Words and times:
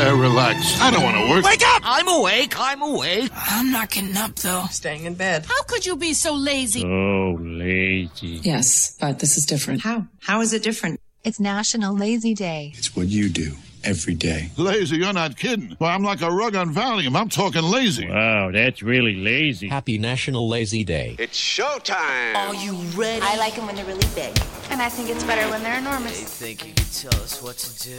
Wake 0.00 0.08
up! 0.08 0.14
Uh, 0.14 0.20
relax. 0.20 0.80
I 0.80 0.90
don't 0.90 1.02
want 1.02 1.16
to 1.16 1.30
work. 1.30 1.44
Wake 1.44 1.62
up! 1.62 1.82
I'm 1.84 2.08
awake. 2.08 2.54
I'm 2.58 2.82
awake. 2.82 3.30
I'm 3.34 3.70
not 3.70 3.90
getting 3.90 4.16
up 4.16 4.34
though. 4.36 4.64
Staying 4.70 5.04
in 5.04 5.14
bed. 5.14 5.46
How 5.46 5.62
could 5.64 5.86
you 5.86 5.96
be 5.96 6.14
so 6.14 6.34
lazy? 6.34 6.84
Oh, 6.84 7.38
lazy. 7.40 8.40
Yes, 8.42 8.96
but 9.00 9.18
this 9.18 9.36
is 9.36 9.46
different. 9.46 9.82
How? 9.82 10.06
How 10.20 10.40
is 10.40 10.52
it 10.52 10.62
different? 10.62 11.00
It's 11.22 11.38
National 11.38 11.94
Lazy 11.94 12.34
Day. 12.34 12.72
It's 12.76 12.96
what 12.96 13.08
you 13.08 13.28
do 13.28 13.54
every 13.84 14.14
day. 14.14 14.50
Lazy, 14.56 14.96
you're 14.96 15.12
not 15.12 15.36
kidding. 15.36 15.76
Well, 15.78 15.90
I'm 15.90 16.02
like 16.02 16.22
a 16.22 16.30
rug 16.30 16.54
on 16.56 16.74
Valium. 16.74 17.16
I'm 17.18 17.28
talking 17.28 17.62
lazy. 17.62 18.08
Wow, 18.08 18.50
that's 18.50 18.82
really 18.82 19.14
lazy. 19.16 19.68
Happy 19.68 19.98
National 19.98 20.48
Lazy 20.48 20.84
Day. 20.84 21.16
It's 21.18 21.38
showtime. 21.38 22.34
Are 22.34 22.54
you 22.54 22.74
ready? 22.96 23.20
I 23.22 23.36
like 23.36 23.54
them 23.56 23.66
when 23.66 23.76
they're 23.76 23.84
really 23.84 24.06
big. 24.14 24.36
And 24.70 24.80
I 24.80 24.88
think 24.88 25.08
it's 25.10 25.24
better 25.24 25.48
when 25.50 25.62
they're 25.62 25.72
They 25.80 25.86
enormous. 25.86 26.22
think 26.24 26.66
you 26.66 26.72
can 26.74 26.84
tell 26.86 27.20
us 27.22 27.42
what 27.42 27.56
to 27.58 27.88
do. 27.88 27.98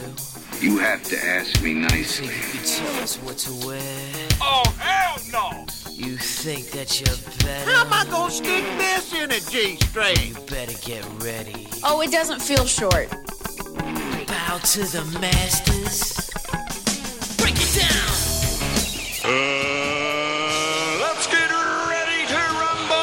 You 0.66 0.78
have 0.78 1.02
to 1.04 1.16
ask 1.24 1.62
me 1.62 1.74
nicely. 1.74 2.26
You 2.26 2.32
Think 2.32 2.54
you 2.54 2.60
can 2.60 2.86
tell 2.94 3.02
us 3.02 3.16
what 3.18 3.38
to 3.38 3.66
wear. 3.66 4.28
Oh, 4.40 4.62
hell 4.78 5.18
no! 5.32 5.66
You 5.90 6.16
think 6.16 6.70
that 6.70 6.98
you're 7.00 7.16
better. 7.46 7.70
How 7.70 7.84
am 7.86 7.92
I 7.92 8.10
gonna 8.10 8.30
stick 8.30 8.64
this 8.78 9.12
in 9.14 9.30
a 9.30 9.40
G-string? 9.40 10.16
You 10.28 10.34
better 10.46 10.76
get 10.84 11.04
ready. 11.22 11.68
Oh, 11.84 12.00
it 12.00 12.10
doesn't 12.10 12.40
feel 12.40 12.64
short. 12.66 13.08
Bow 14.32 14.56
to 14.56 14.80
the 14.80 15.04
masters. 15.20 16.30
Break 17.36 17.52
it 17.52 17.68
down. 17.76 18.12
Uh, 19.22 19.28
let's 21.02 21.26
get 21.26 21.50
ready 21.50 22.24
to 22.32 22.40
rumble! 22.56 22.96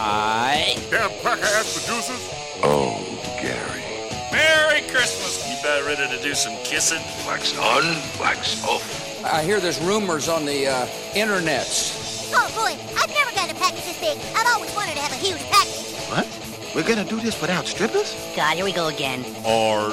I. 0.00 0.76
Damn 0.90 1.12
cracker-ass 1.20 1.86
producers. 1.86 2.18
Oh, 2.64 2.98
Gary. 3.40 3.84
Merry 4.32 4.80
Christmas! 4.90 5.46
You 5.48 5.54
about 5.60 5.86
ready 5.86 6.08
to 6.16 6.20
do 6.20 6.34
some 6.34 6.56
kissing? 6.64 6.98
Wax 7.24 7.56
on, 7.56 7.84
wax 8.18 8.64
off. 8.64 9.22
I 9.24 9.44
hear 9.44 9.60
there's 9.60 9.80
rumors 9.80 10.28
on 10.28 10.44
the 10.44 10.66
uh, 10.66 10.86
internets. 11.12 12.32
Oh 12.34 12.48
boy, 12.56 12.74
I've 13.00 13.10
never 13.10 13.30
gotten 13.30 13.54
a 13.54 13.58
package 13.60 13.84
this 13.84 14.00
big. 14.00 14.18
I've 14.34 14.48
always 14.48 14.74
wanted 14.74 14.96
to 14.96 15.02
have 15.02 15.12
a 15.12 15.24
huge 15.24 15.38
package. 15.52 15.94
What? 16.10 16.47
We're 16.74 16.86
gonna 16.86 17.04
do 17.04 17.18
this 17.20 17.40
without 17.40 17.66
strippers? 17.66 18.14
God, 18.36 18.56
here 18.56 18.64
we 18.64 18.72
go 18.72 18.88
again. 18.88 19.22
RWRC. 19.44 19.88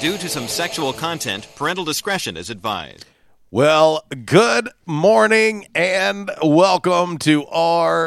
Due 0.00 0.16
to 0.16 0.28
some 0.28 0.48
sexual 0.48 0.92
content, 0.92 1.46
parental 1.56 1.84
discretion 1.84 2.36
is 2.36 2.48
advised. 2.50 3.04
Well, 3.50 4.04
good 4.24 4.70
morning 4.86 5.66
and 5.74 6.30
welcome 6.42 7.18
to 7.18 7.42
RWRC 7.44 7.98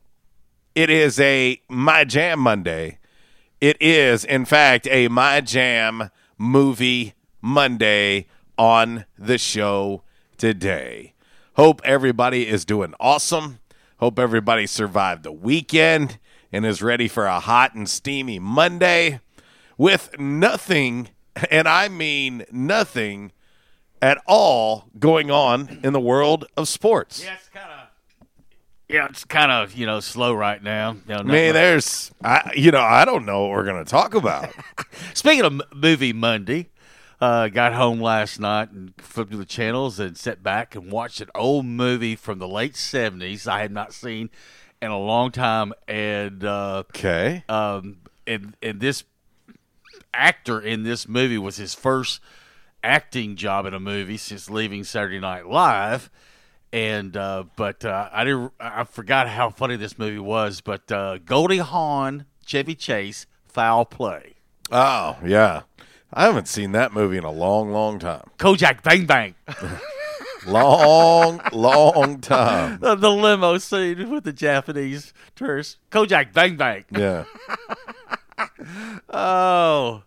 It 0.74 0.90
is 0.90 1.20
a 1.20 1.60
My 1.68 2.04
Jam 2.04 2.40
Monday. 2.40 2.98
It 3.60 3.76
is, 3.80 4.24
in 4.24 4.44
fact, 4.44 4.88
a 4.90 5.08
My 5.08 5.40
Jam 5.40 6.10
movie 6.36 7.14
Monday 7.40 8.26
on 8.58 9.06
the 9.16 9.38
show 9.38 10.02
today. 10.36 11.14
Hope 11.54 11.80
everybody 11.84 12.46
is 12.46 12.66
doing 12.66 12.92
awesome. 13.00 13.60
Hope 13.98 14.18
everybody 14.18 14.66
survived 14.66 15.22
the 15.22 15.32
weekend 15.32 16.18
and 16.52 16.64
is 16.64 16.82
ready 16.82 17.08
for 17.08 17.26
a 17.26 17.40
hot 17.40 17.74
and 17.74 17.88
steamy 17.88 18.38
Monday 18.38 19.20
with 19.78 20.18
nothing, 20.18 21.08
and 21.50 21.68
I 21.68 21.88
mean 21.88 22.44
nothing 22.50 23.32
at 24.02 24.18
all 24.26 24.86
going 24.98 25.30
on 25.30 25.80
in 25.82 25.92
the 25.92 26.00
world 26.00 26.46
of 26.56 26.68
sports. 26.68 27.24
Yeah, 27.24 27.34
it's 27.34 27.48
kind 27.48 27.70
of. 27.70 27.88
Yeah, 28.88 29.06
it's 29.06 29.24
kind 29.24 29.50
of 29.50 29.74
you 29.74 29.84
know 29.84 29.98
slow 30.00 30.32
right 30.32 30.62
now. 30.62 30.92
You 31.08 31.14
know, 31.14 31.20
I 31.20 31.22
mean, 31.24 31.52
there's, 31.54 32.12
I, 32.22 32.52
you 32.54 32.70
know, 32.70 32.80
I 32.80 33.04
don't 33.04 33.26
know 33.26 33.42
what 33.42 33.50
we're 33.50 33.64
going 33.64 33.84
to 33.84 33.90
talk 33.90 34.14
about. 34.14 34.50
Speaking 35.14 35.44
of 35.44 35.60
movie 35.74 36.12
Monday, 36.12 36.68
uh, 37.20 37.48
got 37.48 37.74
home 37.74 38.00
last 38.00 38.38
night 38.38 38.70
and 38.70 38.92
flipped 38.98 39.30
through 39.30 39.40
the 39.40 39.44
channels 39.44 39.98
and 39.98 40.16
sat 40.16 40.42
back 40.42 40.76
and 40.76 40.92
watched 40.92 41.20
an 41.20 41.30
old 41.34 41.66
movie 41.66 42.14
from 42.14 42.38
the 42.38 42.46
late 42.46 42.76
seventies 42.76 43.48
I 43.48 43.60
had 43.60 43.72
not 43.72 43.92
seen 43.92 44.30
in 44.82 44.90
a 44.90 44.98
long 44.98 45.30
time, 45.30 45.72
and 45.88 46.44
uh, 46.44 46.84
okay, 46.90 47.44
um, 47.48 47.98
and 48.26 48.56
and 48.62 48.80
this 48.80 49.04
actor 50.12 50.60
in 50.60 50.82
this 50.82 51.08
movie 51.08 51.38
was 51.38 51.56
his 51.56 51.74
first 51.74 52.20
acting 52.82 53.36
job 53.36 53.66
in 53.66 53.74
a 53.74 53.80
movie 53.80 54.16
since 54.16 54.48
leaving 54.48 54.84
Saturday 54.84 55.20
Night 55.20 55.46
Live. 55.46 56.10
And 56.72 57.16
uh, 57.16 57.44
but 57.56 57.84
uh, 57.84 58.08
I 58.12 58.24
didn't. 58.24 58.52
I 58.60 58.84
forgot 58.84 59.28
how 59.28 59.50
funny 59.50 59.76
this 59.76 59.98
movie 59.98 60.18
was. 60.18 60.60
But 60.60 60.90
uh, 60.90 61.18
Goldie 61.18 61.58
Hawn, 61.58 62.26
Chevy 62.44 62.74
Chase, 62.74 63.26
foul 63.46 63.84
play. 63.84 64.34
Oh 64.70 65.16
yeah, 65.24 65.62
I 66.12 66.24
haven't 66.24 66.48
seen 66.48 66.72
that 66.72 66.92
movie 66.92 67.16
in 67.16 67.24
a 67.24 67.30
long, 67.30 67.72
long 67.72 67.98
time. 67.98 68.28
Kojak 68.38 68.82
Bang 68.82 69.06
Bang. 69.06 69.34
long, 70.46 71.40
long 71.52 72.20
time. 72.20 72.78
The, 72.80 72.94
the 72.94 73.10
limo 73.10 73.58
scene 73.58 74.10
with 74.10 74.24
the 74.24 74.32
Japanese 74.32 75.12
tourist 75.34 75.78
Kojak 75.90 76.32
Bang 76.32 76.56
Bang. 76.56 76.84
Yeah. 76.90 77.24
oh, 79.10 80.02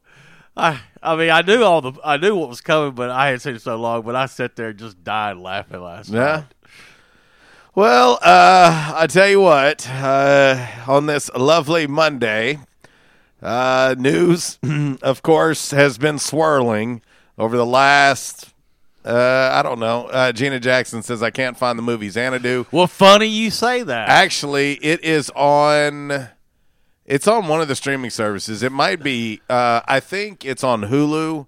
I 0.56 0.82
I 1.02 1.16
mean 1.16 1.30
I 1.30 1.42
knew 1.42 1.64
all 1.64 1.82
the 1.82 1.94
I 2.04 2.18
knew 2.18 2.36
what 2.36 2.50
was 2.50 2.62
coming, 2.62 2.94
but 2.94 3.10
I 3.10 3.26
hadn't 3.28 3.40
seen 3.42 3.56
it 3.56 3.62
so 3.62 3.76
long. 3.78 4.02
But 4.04 4.16
I 4.16 4.26
sat 4.26 4.56
there 4.56 4.70
and 4.70 4.80
just 4.80 5.03
died 5.03 5.38
laughing 5.38 5.82
last 5.82 6.09
Yeah. 6.09 6.20
night. 6.20 6.44
Well, 7.76 8.20
uh, 8.22 8.94
I 8.97 9.08
tell 9.08 9.30
you 9.30 9.40
what, 9.42 9.88
uh, 9.90 10.68
on 10.88 11.06
this 11.06 11.30
lovely 11.35 11.88
Monday, 11.88 12.58
uh, 13.42 13.96
news, 13.97 14.58
of 15.02 15.22
course, 15.22 15.72
has 15.72 15.97
been 15.97 16.20
swirling 16.20 17.02
over 17.38 17.56
the 17.56 17.66
last, 17.66 18.48
uh, 19.05 19.51
I 19.53 19.61
don't 19.63 19.79
know. 19.79 20.07
Uh, 20.07 20.31
Gina 20.31 20.59
Jackson 20.59 21.01
says, 21.01 21.23
I 21.23 21.29
can't 21.29 21.57
find 21.57 21.78
the 21.79 21.84
movie 21.84 22.09
Xanadu. 22.09 22.66
Well, 22.72 22.87
funny 22.87 23.28
you 23.28 23.49
say 23.49 23.81
that. 23.84 24.09
Actually, 24.09 24.73
it 24.75 25.03
is 25.03 25.29
on. 25.35 26.29
It's 27.05 27.28
on 27.28 27.47
one 27.47 27.59
of 27.59 27.67
the 27.67 27.75
streaming 27.75 28.11
services. 28.11 28.61
It 28.61 28.72
might 28.72 29.01
be. 29.01 29.41
Uh, 29.49 29.81
I 29.87 29.99
think 29.99 30.46
it's 30.46 30.63
on 30.63 30.84
Hulu, 30.84 31.47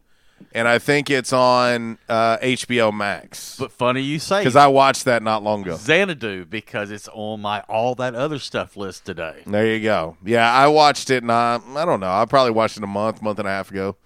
and 0.54 0.68
I 0.68 0.80
think 0.80 1.10
it's 1.12 1.32
on 1.32 2.00
uh, 2.10 2.38
HBO 2.38 2.92
Max. 2.92 3.58
But 3.60 3.72
funny 3.72 4.02
you 4.02 4.18
say 4.18 4.40
because 4.40 4.56
I 4.56 4.68
watched 4.68 5.06
that 5.06 5.22
not 5.22 5.44
long 5.44 5.62
ago. 5.62 5.76
Xanadu 5.76 6.46
because 6.46 6.90
it's 6.90 7.08
on 7.14 7.42
my 7.42 7.62
all 7.70 7.94
that 7.96 8.16
other 8.16 8.40
stuff 8.40 8.76
list 8.76 9.06
today. 9.06 9.44
There 9.46 9.68
you 9.68 9.84
go. 9.84 10.18
Yeah, 10.26 10.52
I 10.52 10.68
watched 10.68 11.12
it. 11.12 11.22
And 11.22 11.32
I, 11.32 11.60
I 11.76 11.86
don't 11.86 12.00
know. 12.00 12.12
I 12.12 12.26
probably 12.26 12.52
watched 12.52 12.78
it 12.78 12.84
a 12.84 12.88
month, 12.88 13.22
month 13.22 13.38
and 13.38 13.48
a 13.48 13.52
half 13.52 13.70
ago, 13.70 13.98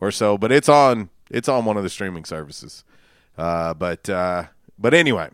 or 0.00 0.10
so. 0.12 0.38
But 0.38 0.50
it's 0.52 0.68
on. 0.68 1.10
It's 1.30 1.48
on 1.48 1.64
one 1.64 1.76
of 1.76 1.82
the 1.82 1.90
streaming 1.90 2.24
services. 2.24 2.84
Uh, 3.36 3.74
but 3.74 4.08
uh, 4.08 4.44
but 4.78 4.94
anyway, 4.94 5.28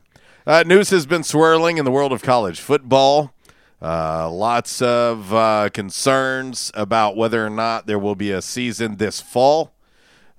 uh, 0.47 0.63
news 0.67 0.91
has 0.91 1.07
been 1.07 1.23
swirling 1.23 1.79
in 1.79 1.85
the 1.85 1.91
world 1.91 2.13
of 2.13 2.23
college 2.23 2.61
football. 2.61 3.35
Uh, 3.81 4.31
lots 4.31 4.83
of 4.83 5.73
concerns 5.73 6.73
about 6.75 7.17
whether 7.17 7.47
or 7.47 7.51
not 7.51 7.87
there 7.87 7.99
will 7.99 8.15
be 8.17 8.33
a 8.33 8.43
season 8.43 8.97
this 8.97 9.21
fall. 9.21 9.73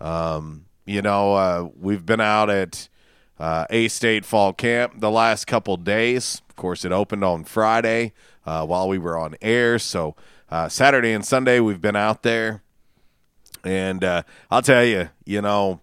Um, 0.02 0.66
you 0.86 1.02
know, 1.02 1.72
we've 1.80 2.06
been 2.06 2.20
out 2.20 2.50
at 2.50 2.90
A 3.40 3.88
State 3.88 4.26
Fall 4.26 4.52
Camp 4.52 5.00
the 5.00 5.12
last 5.12 5.48
couple 5.48 5.78
days. 5.78 6.42
Of 6.50 6.56
course, 6.58 6.84
it 6.84 6.92
opened 6.92 7.24
on 7.24 7.46
Friday 7.46 8.14
while 8.44 8.90
we 8.90 8.98
were 8.98 9.18
on 9.18 9.36
air. 9.42 9.80
So 9.80 10.16
Saturday 10.68 11.14
and 11.14 11.26
Sunday 11.26 11.62
we've 11.62 11.82
been 11.82 11.96
out 11.96 12.24
there, 12.24 12.62
and 13.64 14.04
uh, 14.04 14.24
I'll 14.52 14.62
tell 14.62 14.84
you, 14.84 15.10
you 15.26 15.42
know, 15.42 15.80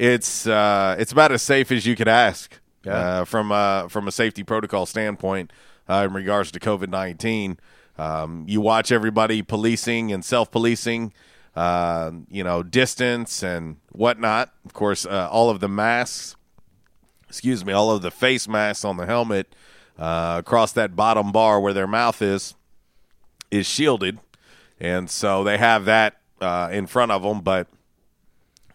it's 0.00 0.46
uh, 0.46 0.96
it's 0.98 1.12
about 1.12 1.30
as 1.30 1.42
safe 1.42 1.70
as 1.70 1.84
you 1.84 1.94
could 1.94 2.08
ask 2.08 2.58
uh, 2.86 3.26
from 3.26 3.52
uh, 3.52 3.86
from 3.88 4.08
a 4.08 4.12
safety 4.12 4.42
protocol 4.42 4.86
standpoint 4.86 5.52
uh, 5.90 6.06
in 6.08 6.14
regards 6.14 6.50
to 6.52 6.58
COVID 6.58 6.88
nineteen. 6.88 7.58
Um, 7.98 8.46
you 8.48 8.62
watch 8.62 8.90
everybody 8.90 9.42
policing 9.42 10.10
and 10.10 10.24
self 10.24 10.50
policing, 10.50 11.12
uh, 11.54 12.12
you 12.30 12.42
know, 12.42 12.62
distance 12.62 13.42
and 13.42 13.76
whatnot. 13.92 14.54
Of 14.64 14.72
course, 14.72 15.04
uh, 15.04 15.28
all 15.30 15.50
of 15.50 15.60
the 15.60 15.68
masks, 15.68 16.34
excuse 17.28 17.62
me, 17.62 17.74
all 17.74 17.90
of 17.90 18.00
the 18.00 18.10
face 18.10 18.48
masks 18.48 18.86
on 18.86 18.96
the 18.96 19.04
helmet 19.04 19.54
uh, 19.98 20.36
across 20.38 20.72
that 20.72 20.96
bottom 20.96 21.30
bar 21.30 21.60
where 21.60 21.74
their 21.74 21.86
mouth 21.86 22.22
is 22.22 22.54
is 23.50 23.66
shielded, 23.66 24.18
and 24.80 25.10
so 25.10 25.44
they 25.44 25.58
have 25.58 25.84
that 25.84 26.20
uh, 26.40 26.70
in 26.72 26.86
front 26.86 27.12
of 27.12 27.22
them. 27.22 27.42
But 27.42 27.68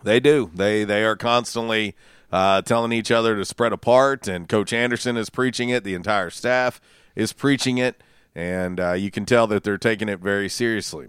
they 0.06 0.20
do 0.20 0.50
they 0.54 0.84
they 0.84 1.04
are 1.04 1.16
constantly 1.16 1.96
uh, 2.32 2.62
telling 2.62 2.92
each 2.92 3.12
other 3.12 3.36
to 3.36 3.46
spread 3.46 3.72
apart, 3.72 4.28
and 4.28 4.50
Coach 4.50 4.74
Anderson 4.74 5.18
is 5.18 5.30
preaching 5.30 5.70
it. 5.70 5.84
The 5.84 5.94
entire 5.94 6.30
staff 6.30 6.82
is 7.16 7.34
preaching 7.34 7.78
it, 7.78 8.02
and 8.34 8.80
uh, 8.80 8.94
you 8.94 9.12
can 9.12 9.26
tell 9.26 9.48
that 9.48 9.64
they're 9.64 9.78
taking 9.78 10.10
it 10.10 10.20
very 10.20 10.50
seriously. 10.50 11.08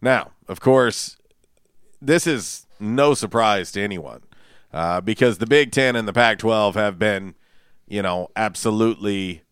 Now, 0.00 0.32
of 0.48 0.60
course, 0.60 1.16
this 2.00 2.26
is 2.26 2.66
no 2.80 3.14
surprise 3.14 3.72
to 3.72 3.82
anyone 3.82 4.22
uh, 4.72 5.00
because 5.00 5.38
the 5.38 5.46
Big 5.46 5.70
Ten 5.70 5.96
and 5.96 6.08
the 6.08 6.12
Pac 6.12 6.38
12 6.38 6.74
have 6.74 6.98
been, 6.98 7.34
you 7.86 8.02
know, 8.02 8.28
absolutely 8.34 9.42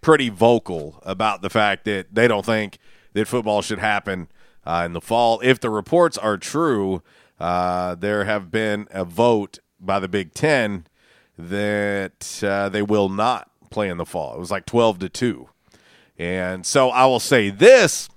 pretty 0.00 0.28
vocal 0.28 1.02
about 1.04 1.42
the 1.42 1.50
fact 1.50 1.84
that 1.84 2.14
they 2.14 2.28
don't 2.28 2.46
think 2.46 2.78
that 3.12 3.26
football 3.26 3.62
should 3.62 3.80
happen 3.80 4.28
uh, 4.64 4.82
in 4.86 4.92
the 4.92 5.00
fall. 5.00 5.40
If 5.42 5.60
the 5.60 5.70
reports 5.70 6.16
are 6.16 6.36
true, 6.36 7.02
uh, 7.40 7.94
there 7.94 8.24
have 8.24 8.50
been 8.50 8.86
a 8.90 9.04
vote 9.04 9.58
by 9.80 9.98
the 9.98 10.08
Big 10.08 10.34
Ten 10.34 10.86
that 11.38 12.42
uh, 12.44 12.68
they 12.68 12.82
will 12.82 13.08
not 13.08 13.50
play 13.70 13.88
in 13.88 13.96
the 13.96 14.04
fall. 14.04 14.34
It 14.34 14.38
was 14.38 14.50
like 14.50 14.66
12 14.66 14.98
to 15.00 15.08
2. 15.08 15.48
And 16.18 16.66
so 16.66 16.90
I 16.90 17.06
will 17.06 17.20
say 17.20 17.48
this 17.48 18.10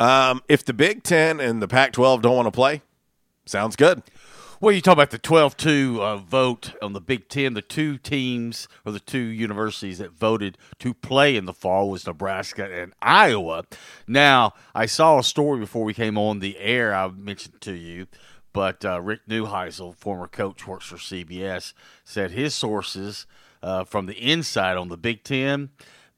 um, 0.00 0.42
if 0.48 0.64
the 0.64 0.72
Big 0.72 1.02
Ten 1.02 1.40
and 1.40 1.60
the 1.60 1.68
Pac 1.68 1.92
12 1.92 2.22
don't 2.22 2.36
want 2.36 2.46
to 2.46 2.52
play, 2.52 2.82
sounds 3.46 3.76
good. 3.76 4.02
Well, 4.60 4.74
you 4.74 4.80
talk 4.80 4.94
about 4.94 5.10
the 5.10 5.18
12 5.18 5.56
2 5.56 6.02
uh, 6.02 6.16
vote 6.16 6.72
on 6.82 6.92
the 6.92 7.00
Big 7.00 7.28
Ten. 7.28 7.54
The 7.54 7.62
two 7.62 7.96
teams 7.96 8.66
or 8.84 8.90
the 8.90 8.98
two 8.98 9.20
universities 9.20 9.98
that 9.98 10.10
voted 10.10 10.58
to 10.80 10.92
play 10.92 11.36
in 11.36 11.44
the 11.44 11.52
fall 11.52 11.88
was 11.88 12.04
Nebraska 12.04 12.68
and 12.68 12.92
Iowa. 13.00 13.66
Now, 14.08 14.54
I 14.74 14.86
saw 14.86 15.20
a 15.20 15.22
story 15.22 15.60
before 15.60 15.84
we 15.84 15.94
came 15.94 16.18
on 16.18 16.40
the 16.40 16.58
air 16.58 16.92
I 16.92 17.06
mentioned 17.06 17.60
to 17.60 17.72
you, 17.72 18.08
but 18.52 18.84
uh, 18.84 19.00
Rick 19.00 19.28
Neuheisel, 19.28 19.94
former 19.94 20.26
coach, 20.26 20.66
works 20.66 20.86
for 20.86 20.96
CBS, 20.96 21.72
said 22.02 22.32
his 22.32 22.52
sources 22.52 23.26
uh, 23.62 23.84
from 23.84 24.06
the 24.06 24.18
inside 24.18 24.76
on 24.76 24.88
the 24.88 24.96
Big 24.96 25.22
Ten 25.22 25.70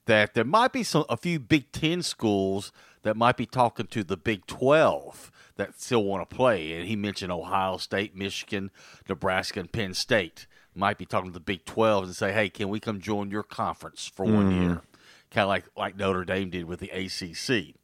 that 0.06 0.32
there 0.32 0.44
might 0.44 0.72
be 0.72 0.82
some 0.82 1.04
a 1.10 1.18
few 1.18 1.38
Big 1.38 1.72
Ten 1.72 2.00
schools 2.00 2.72
that 3.02 3.18
might 3.18 3.36
be 3.36 3.44
talking 3.44 3.86
to 3.88 4.02
the 4.02 4.16
Big 4.16 4.46
12 4.46 5.29
that 5.60 5.80
still 5.80 6.02
want 6.04 6.28
to 6.28 6.34
play. 6.36 6.72
And 6.72 6.88
he 6.88 6.96
mentioned 6.96 7.30
Ohio 7.30 7.76
State, 7.76 8.16
Michigan, 8.16 8.70
Nebraska, 9.08 9.60
and 9.60 9.70
Penn 9.70 9.94
State. 9.94 10.46
Might 10.74 10.98
be 10.98 11.04
talking 11.06 11.30
to 11.30 11.34
the 11.34 11.40
Big 11.40 11.64
12 11.64 12.04
and 12.04 12.16
say, 12.16 12.32
hey, 12.32 12.48
can 12.48 12.68
we 12.68 12.80
come 12.80 13.00
join 13.00 13.30
your 13.30 13.42
conference 13.42 14.10
for 14.14 14.24
one 14.24 14.50
Mhm. 14.50 14.60
year? 14.60 14.82
Kind 15.30 15.42
of 15.44 15.48
like, 15.48 15.64
like 15.76 15.96
Notre 15.96 16.24
Dame 16.24 16.50
did 16.50 16.64
with 16.64 16.80
the 16.80 16.90
ACC. 16.90 17.74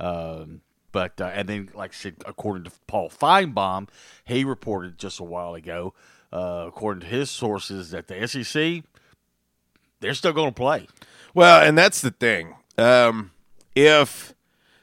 Um, 0.00 0.62
but, 0.92 1.20
uh, 1.20 1.26
and 1.34 1.48
then, 1.48 1.70
like 1.74 1.92
I 1.92 1.94
said, 1.94 2.16
according 2.26 2.64
to 2.64 2.72
Paul 2.86 3.08
Finebaum, 3.10 3.88
he 4.24 4.44
reported 4.44 4.98
just 4.98 5.20
a 5.20 5.24
while 5.24 5.54
ago, 5.54 5.94
uh, 6.32 6.64
according 6.68 7.00
to 7.00 7.06
his 7.06 7.30
sources, 7.30 7.90
that 7.90 8.08
the 8.08 8.26
SEC, 8.26 8.82
they're 10.00 10.14
still 10.14 10.32
going 10.32 10.48
to 10.50 10.54
play. 10.54 10.86
Well, 11.34 11.62
and 11.62 11.76
that's 11.78 12.00
the 12.00 12.10
thing. 12.10 12.56
Um, 12.78 13.30
if 13.74 14.34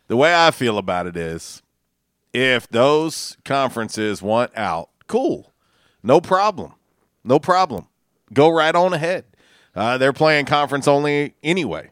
the 0.07 0.15
way 0.17 0.33
I 0.33 0.51
feel 0.51 0.77
about 0.77 1.05
it 1.07 1.15
is, 1.17 1.61
if 2.33 2.67
those 2.67 3.37
conferences 3.45 4.21
want 4.21 4.51
out, 4.55 4.89
cool, 5.07 5.51
no 6.03 6.21
problem, 6.21 6.73
no 7.23 7.39
problem. 7.39 7.87
Go 8.33 8.49
right 8.49 8.75
on 8.75 8.93
ahead. 8.93 9.25
Uh, 9.75 9.97
they're 9.97 10.13
playing 10.13 10.45
conference 10.45 10.87
only 10.87 11.35
anyway 11.43 11.91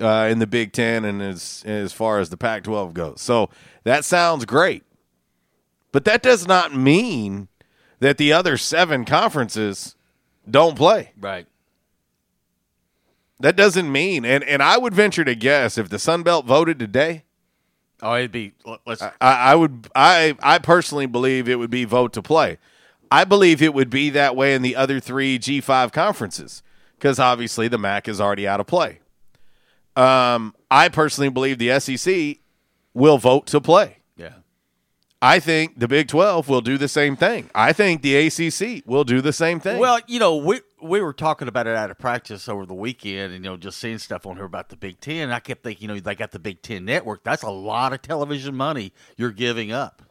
uh, 0.00 0.28
in 0.30 0.38
the 0.38 0.46
Big 0.46 0.72
Ten 0.72 1.04
and 1.04 1.22
as 1.22 1.62
as 1.66 1.92
far 1.92 2.18
as 2.18 2.30
the 2.30 2.36
Pac-12 2.36 2.92
goes. 2.92 3.20
So 3.20 3.50
that 3.84 4.04
sounds 4.04 4.44
great, 4.44 4.84
but 5.92 6.04
that 6.04 6.22
does 6.22 6.46
not 6.46 6.74
mean 6.74 7.48
that 8.00 8.18
the 8.18 8.32
other 8.32 8.56
seven 8.56 9.04
conferences 9.04 9.96
don't 10.48 10.76
play. 10.76 11.12
Right. 11.18 11.46
That 13.40 13.56
doesn't 13.56 13.90
mean, 13.92 14.24
and, 14.24 14.42
and 14.44 14.62
I 14.62 14.78
would 14.78 14.94
venture 14.94 15.24
to 15.24 15.34
guess 15.34 15.76
if 15.76 15.90
the 15.90 15.98
Sun 15.98 16.22
Belt 16.22 16.46
voted 16.46 16.78
today, 16.78 17.24
Oh, 18.02 18.14
it'd 18.14 18.32
be, 18.32 18.52
let's, 18.86 19.02
I, 19.02 19.12
I 19.20 19.54
would, 19.54 19.88
I, 19.94 20.36
I 20.42 20.58
personally 20.58 21.06
believe 21.06 21.48
it 21.48 21.56
would 21.56 21.70
be 21.70 21.84
vote 21.84 22.12
to 22.14 22.22
play. 22.22 22.58
I 23.10 23.24
believe 23.24 23.62
it 23.62 23.72
would 23.72 23.90
be 23.90 24.10
that 24.10 24.36
way 24.36 24.54
in 24.54 24.62
the 24.62 24.76
other 24.76 25.00
three 25.00 25.38
G5 25.38 25.92
conferences 25.92 26.62
because 26.98 27.18
obviously 27.18 27.68
the 27.68 27.78
MAC 27.78 28.08
is 28.08 28.20
already 28.20 28.46
out 28.46 28.60
of 28.60 28.66
play. 28.66 29.00
Um, 29.94 30.54
I 30.70 30.88
personally 30.88 31.30
believe 31.30 31.58
the 31.58 31.78
SEC 31.80 32.38
will 32.92 33.18
vote 33.18 33.46
to 33.46 33.60
play. 33.60 33.98
Yeah. 34.16 34.34
I 35.22 35.40
think 35.40 35.78
the 35.78 35.88
Big 35.88 36.08
12 36.08 36.48
will 36.48 36.60
do 36.60 36.76
the 36.76 36.88
same 36.88 37.16
thing. 37.16 37.50
I 37.54 37.72
think 37.72 38.02
the 38.02 38.16
ACC 38.26 38.86
will 38.86 39.04
do 39.04 39.20
the 39.20 39.32
same 39.32 39.60
thing. 39.60 39.78
Well, 39.78 40.00
you 40.06 40.18
know, 40.18 40.36
we 40.36 40.60
we 40.86 41.00
were 41.00 41.12
talking 41.12 41.48
about 41.48 41.66
it 41.66 41.76
out 41.76 41.90
of 41.90 41.98
practice 41.98 42.48
over 42.48 42.66
the 42.66 42.74
weekend, 42.74 43.32
and 43.32 43.44
you 43.44 43.50
know, 43.50 43.56
just 43.56 43.78
seeing 43.78 43.98
stuff 43.98 44.26
on 44.26 44.36
here 44.36 44.44
about 44.44 44.68
the 44.68 44.76
Big 44.76 45.00
Ten. 45.00 45.30
I 45.30 45.40
kept 45.40 45.62
thinking, 45.62 45.88
you 45.88 45.94
know, 45.94 46.00
they 46.00 46.14
got 46.14 46.32
the 46.32 46.38
Big 46.38 46.62
Ten 46.62 46.84
network. 46.84 47.24
That's 47.24 47.42
a 47.42 47.50
lot 47.50 47.92
of 47.92 48.02
television 48.02 48.54
money 48.54 48.92
you're 49.16 49.30
giving 49.30 49.72
up. 49.72 50.02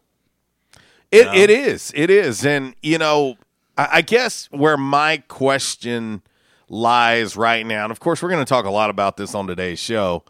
It 1.11 1.27
it 1.27 1.49
is. 1.49 1.91
It 1.95 2.09
is. 2.09 2.45
And 2.45 2.75
you 2.81 2.97
know, 2.97 3.37
I, 3.77 3.89
I 3.93 4.01
guess 4.01 4.47
where 4.51 4.77
my 4.77 5.17
question 5.27 6.21
lies 6.67 7.37
right 7.37 7.65
now, 7.65 7.83
and 7.83 7.91
of 7.91 7.99
course 7.99 8.21
we're 8.21 8.29
gonna 8.29 8.45
talk 8.45 8.65
a 8.65 8.71
lot 8.71 8.89
about 8.89 9.17
this 9.17 9.33
on 9.35 9.47
today's 9.47 9.79
show, 9.79 10.23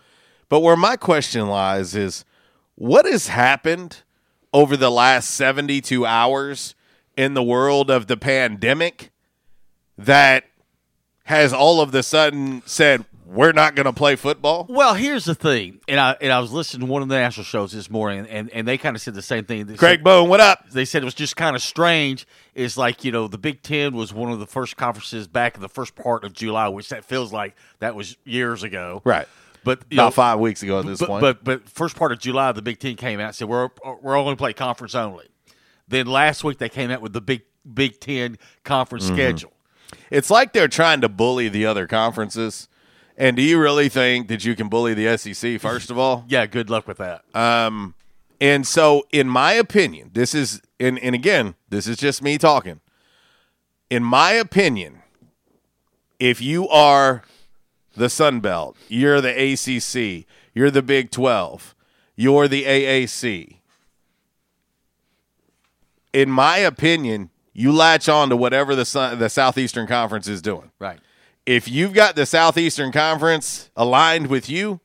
but 0.50 0.60
where 0.60 0.78
my 0.78 0.96
question 0.96 1.48
lies 1.48 1.96
is 1.96 2.26
what 2.76 3.06
has 3.06 3.28
happened 3.28 4.04
over 4.54 4.78
the 4.78 4.92
last 4.92 5.32
72 5.32 6.06
hours 6.06 6.76
in 7.18 7.34
the 7.34 7.44
world 7.44 7.90
of 7.90 8.08
the 8.08 8.18
pandemic 8.18 9.12
that 9.98 10.46
has 11.26 11.54
all 11.54 11.82
of 11.82 11.92
the 11.92 12.04
sudden 12.04 12.62
said 12.66 13.06
we're 13.26 13.52
not 13.54 13.76
going 13.76 13.86
to 13.88 13.94
play 13.94 14.16
football? 14.16 14.68
Well, 14.70 14.94
here's 14.94 15.26
the 15.26 15.34
thing, 15.36 15.80
and 15.88 16.00
I 16.00 16.16
and 16.22 16.32
I 16.32 16.40
was 16.40 16.52
listening 16.52 16.86
to 16.88 16.92
one 16.94 17.02
of 17.02 17.08
the 17.10 17.16
national 17.16 17.46
shows 17.46 17.72
this 17.72 17.90
morning, 17.90 18.28
and, 18.30 18.52
and 18.52 18.68
they 18.68 18.78
kind 18.78 18.96
of 18.96 19.02
said 19.02 19.16
the 19.16 19.22
same 19.24 19.46
thing. 19.46 19.66
They 19.66 19.76
Craig 19.76 20.00
said- 20.00 20.04
Bowen, 20.04 20.30
what 20.30 20.40
up? 20.40 20.70
They 20.70 20.86
said 20.86 21.02
it 21.02 21.06
was 21.06 21.16
just 21.16 21.36
kind 21.36 21.56
of 21.56 21.62
strange. 21.64 22.28
It's 22.54 22.78
like 22.78 23.04
you 23.04 23.12
know 23.12 23.28
the 23.28 23.40
Big 23.40 23.64
Ten 23.64 23.96
was 23.96 24.14
one 24.14 24.32
of 24.32 24.40
the 24.40 24.46
first 24.46 24.78
conferences 24.78 25.28
back 25.28 25.56
in 25.56 25.62
the 25.62 25.70
first 25.70 25.96
part 25.96 26.24
of 26.24 26.34
July, 26.34 26.68
which 26.68 26.90
that 26.90 27.04
feels 27.04 27.34
like 27.34 27.56
that 27.80 27.96
was 27.96 28.16
years 28.26 28.64
ago, 28.64 29.02
Right. 29.04 29.28
But 29.64 29.80
About 29.92 29.96
know, 29.96 30.12
five 30.12 30.38
weeks 30.40 30.62
ago 30.62 30.78
at 30.82 30.86
this 30.86 31.00
but, 31.00 31.08
point. 31.08 31.22
But 31.22 31.44
but 31.44 31.68
first 31.68 31.96
part 31.96 32.12
of 32.12 32.20
July, 32.20 32.52
the 32.52 32.62
Big 32.62 32.78
Ten 32.80 32.96
came 32.96 33.20
out 33.20 33.28
and 33.30 33.36
said 33.36 33.48
we're 33.50 33.70
we're 34.04 34.16
only 34.16 34.36
play 34.36 34.54
conference 34.54 34.94
only. 34.94 35.26
Then 35.88 36.06
last 36.06 36.44
week 36.44 36.60
they 36.60 36.70
came 36.70 36.92
out 36.92 37.02
with 37.02 37.14
the 37.14 37.22
Big 37.22 37.42
Big 37.74 38.00
Ten 38.00 38.38
conference 38.64 39.10
Mhm. 39.10 39.14
schedule. 39.16 39.52
It's 40.10 40.30
like 40.30 40.54
they're 40.54 40.68
trying 40.68 41.02
to 41.02 41.10
bully 41.10 41.50
the 41.50 41.66
other 41.66 41.88
conferences. 41.88 42.68
And 43.18 43.36
do 43.36 43.42
you 43.42 43.60
really 43.60 43.90
think 43.90 44.28
that 44.28 44.44
you 44.44 44.56
can 44.56 44.68
bully 44.68 44.94
the 44.94 45.18
SEC, 45.18 45.60
first 45.60 45.90
of 45.90 45.98
all? 45.98 46.26
Yeah, 46.30 46.46
good 46.46 46.70
luck 46.70 46.88
with 46.88 46.98
that. 46.98 47.24
Um, 47.34 47.96
and 48.42 48.68
so, 48.68 49.06
in 49.12 49.30
my 49.30 49.54
opinion, 49.54 50.12
this 50.14 50.36
is, 50.36 50.62
and, 50.80 51.00
and 51.00 51.16
again, 51.16 51.56
this 51.70 51.88
is 51.88 51.98
just 51.98 52.22
me 52.22 52.38
talking. 52.38 52.82
In 53.90 54.04
my 54.04 54.32
opinion, 54.32 55.02
if 56.20 56.42
you 56.42 56.68
are 56.68 57.24
the 57.96 58.10
Sun 58.10 58.42
Belt, 58.42 58.76
you're 58.90 59.22
the 59.22 59.30
ACC, 59.30 60.28
you're 60.54 60.72
the 60.72 60.82
Big 60.82 61.12
12, 61.12 61.76
you're 62.18 62.48
the 62.48 62.66
AAC, 62.66 63.60
in 66.16 66.32
my 66.32 66.58
opinion, 66.60 67.30
you 67.56 67.72
latch 67.72 68.08
on 68.10 68.30
to 68.30 68.36
whatever 68.36 68.76
the 68.76 69.16
the 69.18 69.30
Southeastern 69.30 69.88
Conference 69.88 70.28
is 70.28 70.42
doing. 70.42 70.72
Right. 70.78 71.00
If 71.46 71.68
you've 71.68 71.94
got 71.94 72.16
the 72.16 72.26
Southeastern 72.26 72.92
Conference 72.92 73.72
aligned 73.76 74.28
with 74.28 74.50
you, 74.50 74.82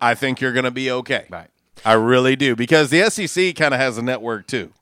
I 0.00 0.14
think 0.14 0.40
you're 0.40 0.52
going 0.52 0.64
to 0.64 0.70
be 0.70 0.90
okay. 0.90 1.26
Right. 1.30 1.48
I 1.84 1.92
really 1.92 2.34
do 2.34 2.56
because 2.56 2.90
the 2.90 3.08
SEC 3.10 3.54
kind 3.54 3.74
of 3.74 3.80
has 3.80 3.98
a 3.98 4.02
network 4.02 4.46
too. 4.46 4.72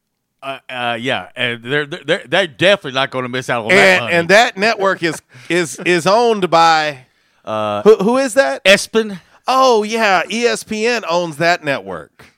Uh, 0.42 0.58
uh, 0.70 0.96
yeah, 0.98 1.30
and 1.36 1.62
they're 1.62 1.84
they're 1.84 2.24
they're 2.26 2.46
definitely 2.46 2.92
not 2.92 3.10
going 3.10 3.24
to 3.24 3.28
miss 3.28 3.50
out 3.50 3.64
on 3.64 3.70
that 3.70 3.76
and, 3.76 4.04
money. 4.04 4.16
and 4.16 4.28
that 4.28 4.56
network 4.56 5.02
is 5.02 5.20
is 5.50 5.78
is 5.80 6.06
owned 6.06 6.48
by 6.48 7.06
uh, 7.44 7.82
who, 7.82 7.96
who 7.96 8.16
is 8.18 8.34
that? 8.34 8.64
Espen. 8.64 9.20
Oh 9.46 9.82
yeah, 9.82 10.22
ESPN 10.24 11.02
owns 11.08 11.36
that 11.38 11.64
network. 11.64 12.29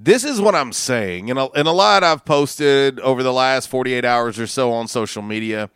This 0.00 0.22
is 0.22 0.40
what 0.40 0.54
I'm 0.54 0.72
saying, 0.72 1.28
and 1.28 1.40
a, 1.40 1.50
and 1.50 1.66
a 1.66 1.72
lot 1.72 2.04
I've 2.04 2.24
posted 2.24 3.00
over 3.00 3.24
the 3.24 3.32
last 3.32 3.68
48 3.68 4.04
hours 4.04 4.38
or 4.38 4.46
so 4.46 4.70
on 4.70 4.86
social 4.86 5.22
media. 5.22 5.70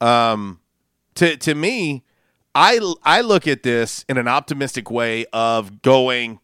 Um, 0.00 0.60
to 1.16 1.36
to 1.38 1.54
me, 1.56 2.04
I 2.54 2.78
I 3.02 3.22
look 3.22 3.48
at 3.48 3.64
this 3.64 4.04
in 4.08 4.18
an 4.18 4.28
optimistic 4.28 4.88
way 4.88 5.26
of 5.32 5.82
going. 5.82 6.38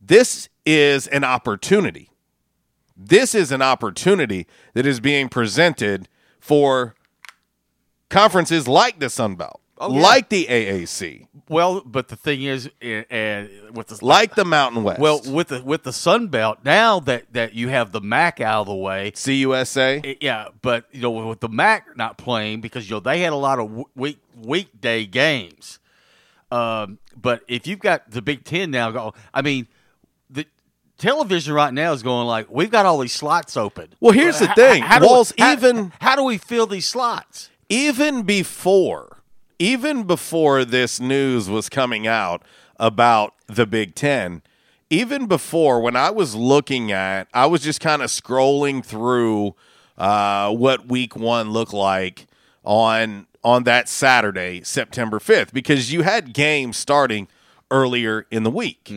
This 0.00 0.48
is 0.64 1.08
an 1.08 1.24
opportunity. 1.24 2.10
This 2.96 3.34
is 3.34 3.50
an 3.50 3.60
opportunity 3.60 4.46
that 4.74 4.86
is 4.86 5.00
being 5.00 5.28
presented 5.28 6.08
for 6.38 6.94
conferences 8.08 8.68
like 8.68 9.00
the 9.00 9.10
Sun 9.10 9.34
Belt, 9.34 9.60
Oh, 9.78 9.92
yeah. 9.94 10.00
like 10.00 10.30
the 10.30 10.46
AAC, 10.46 11.26
well, 11.50 11.82
but 11.84 12.08
the 12.08 12.16
thing 12.16 12.42
is, 12.42 12.70
and 12.80 13.50
with 13.74 13.88
the 13.88 14.02
like 14.02 14.34
the 14.34 14.44
Mountain 14.44 14.84
West. 14.84 14.98
well 15.00 15.20
with 15.26 15.48
the 15.48 15.62
with 15.62 15.82
the 15.82 15.92
Sun 15.92 16.28
Belt 16.28 16.60
now 16.64 16.98
that 17.00 17.32
that 17.34 17.52
you 17.52 17.68
have 17.68 17.92
the 17.92 18.00
MAC 18.00 18.40
out 18.40 18.62
of 18.62 18.66
the 18.68 18.74
way, 18.74 19.10
CUSA. 19.12 19.98
it- 20.02 20.06
eh, 20.06 20.14
yeah. 20.22 20.48
But 20.62 20.86
you 20.92 21.02
know 21.02 21.10
with 21.10 21.40
the 21.40 21.50
MAC 21.50 21.94
not 21.96 22.16
playing 22.16 22.62
because 22.62 22.88
you 22.88 22.96
know 22.96 23.00
they 23.00 23.20
had 23.20 23.34
a 23.34 23.36
lot 23.36 23.58
of 23.58 23.84
week 23.94 24.18
weekday 24.40 25.04
games. 25.04 25.78
Um, 26.50 26.98
but 27.20 27.42
if 27.48 27.66
you've 27.66 27.80
got 27.80 28.10
the 28.10 28.22
Big 28.22 28.44
Ten 28.44 28.70
now, 28.70 28.90
go. 28.90 29.12
I 29.34 29.42
mean, 29.42 29.66
the 30.30 30.46
television 30.96 31.52
right 31.52 31.74
now 31.74 31.92
is 31.92 32.02
going 32.02 32.26
like 32.26 32.46
we've 32.50 32.70
got 32.70 32.86
all 32.86 32.98
these 32.98 33.12
slots 33.12 33.56
open. 33.58 33.88
Well, 34.00 34.12
here's 34.12 34.38
the 34.38 34.48
thing. 34.54 34.82
how 34.82 35.00
do 35.00 35.04
we- 35.06 35.08
Walls, 35.12 35.34
how- 35.38 35.52
even 35.52 35.92
how 36.00 36.16
do 36.16 36.22
we 36.22 36.38
fill 36.38 36.66
these 36.66 36.86
slots? 36.86 37.50
even 37.68 38.22
before, 38.22 39.15
even 39.58 40.04
before 40.04 40.64
this 40.64 41.00
news 41.00 41.48
was 41.48 41.68
coming 41.68 42.06
out 42.06 42.42
about 42.78 43.34
the 43.46 43.66
Big 43.66 43.94
Ten, 43.94 44.42
even 44.90 45.26
before 45.26 45.80
when 45.80 45.96
I 45.96 46.10
was 46.10 46.34
looking 46.34 46.92
at, 46.92 47.28
I 47.34 47.46
was 47.46 47.62
just 47.62 47.80
kind 47.80 48.02
of 48.02 48.10
scrolling 48.10 48.84
through 48.84 49.54
uh, 49.98 50.52
what 50.52 50.88
Week 50.88 51.16
One 51.16 51.50
looked 51.50 51.72
like 51.72 52.26
on 52.64 53.26
on 53.42 53.62
that 53.64 53.88
Saturday, 53.88 54.62
September 54.64 55.20
fifth, 55.20 55.52
because 55.52 55.92
you 55.92 56.02
had 56.02 56.32
games 56.32 56.76
starting 56.76 57.28
earlier 57.70 58.26
in 58.30 58.42
the 58.42 58.50
week. 58.50 58.88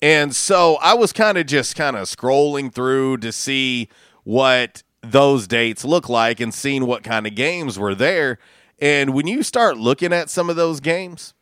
And 0.00 0.34
so 0.34 0.76
I 0.76 0.94
was 0.94 1.12
kind 1.12 1.38
of 1.38 1.46
just 1.46 1.74
kind 1.74 1.96
of 1.96 2.06
scrolling 2.06 2.72
through 2.72 3.18
to 3.18 3.32
see 3.32 3.88
what 4.22 4.82
those 5.02 5.46
dates 5.46 5.84
look 5.84 6.08
like 6.08 6.40
and 6.40 6.52
seeing 6.54 6.86
what 6.86 7.02
kind 7.02 7.26
of 7.26 7.34
games 7.34 7.78
were 7.78 7.94
there. 7.94 8.38
And 8.80 9.14
when 9.14 9.26
you 9.26 9.42
start 9.42 9.76
looking 9.76 10.12
at 10.12 10.30
some 10.30 10.50
of 10.50 10.56
those 10.56 10.80
games, 10.80 11.34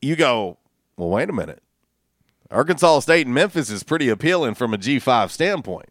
you 0.00 0.16
go, 0.16 0.58
well, 0.96 1.08
wait 1.08 1.28
a 1.28 1.32
minute. 1.32 1.62
Arkansas 2.50 3.00
State 3.00 3.26
and 3.26 3.34
Memphis 3.34 3.70
is 3.70 3.82
pretty 3.82 4.08
appealing 4.08 4.54
from 4.54 4.72
a 4.72 4.78
G5 4.78 5.30
standpoint. 5.30 5.90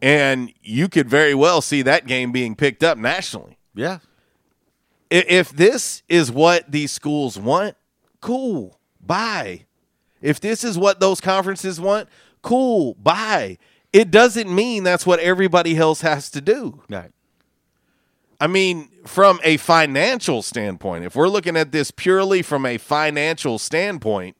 And 0.00 0.52
you 0.62 0.88
could 0.88 1.08
very 1.08 1.34
well 1.34 1.60
see 1.60 1.82
that 1.82 2.06
game 2.06 2.32
being 2.32 2.54
picked 2.54 2.82
up 2.82 2.98
nationally. 2.98 3.58
Yeah. 3.74 3.98
If 5.10 5.50
this 5.50 6.02
is 6.08 6.30
what 6.30 6.70
these 6.70 6.92
schools 6.92 7.38
want, 7.38 7.76
cool, 8.20 8.78
bye. 9.00 9.64
If 10.20 10.40
this 10.40 10.64
is 10.64 10.76
what 10.76 11.00
those 11.00 11.20
conferences 11.20 11.80
want, 11.80 12.08
cool, 12.42 12.94
bye. 12.94 13.58
It 13.92 14.10
doesn't 14.10 14.54
mean 14.54 14.84
that's 14.84 15.06
what 15.06 15.20
everybody 15.20 15.76
else 15.76 16.02
has 16.02 16.30
to 16.30 16.40
do. 16.40 16.82
Right. 16.90 17.10
I 18.40 18.46
mean, 18.46 18.88
from 19.04 19.40
a 19.42 19.56
financial 19.56 20.42
standpoint, 20.42 21.04
if 21.04 21.16
we're 21.16 21.28
looking 21.28 21.56
at 21.56 21.72
this 21.72 21.90
purely 21.90 22.42
from 22.42 22.64
a 22.64 22.78
financial 22.78 23.58
standpoint, 23.58 24.36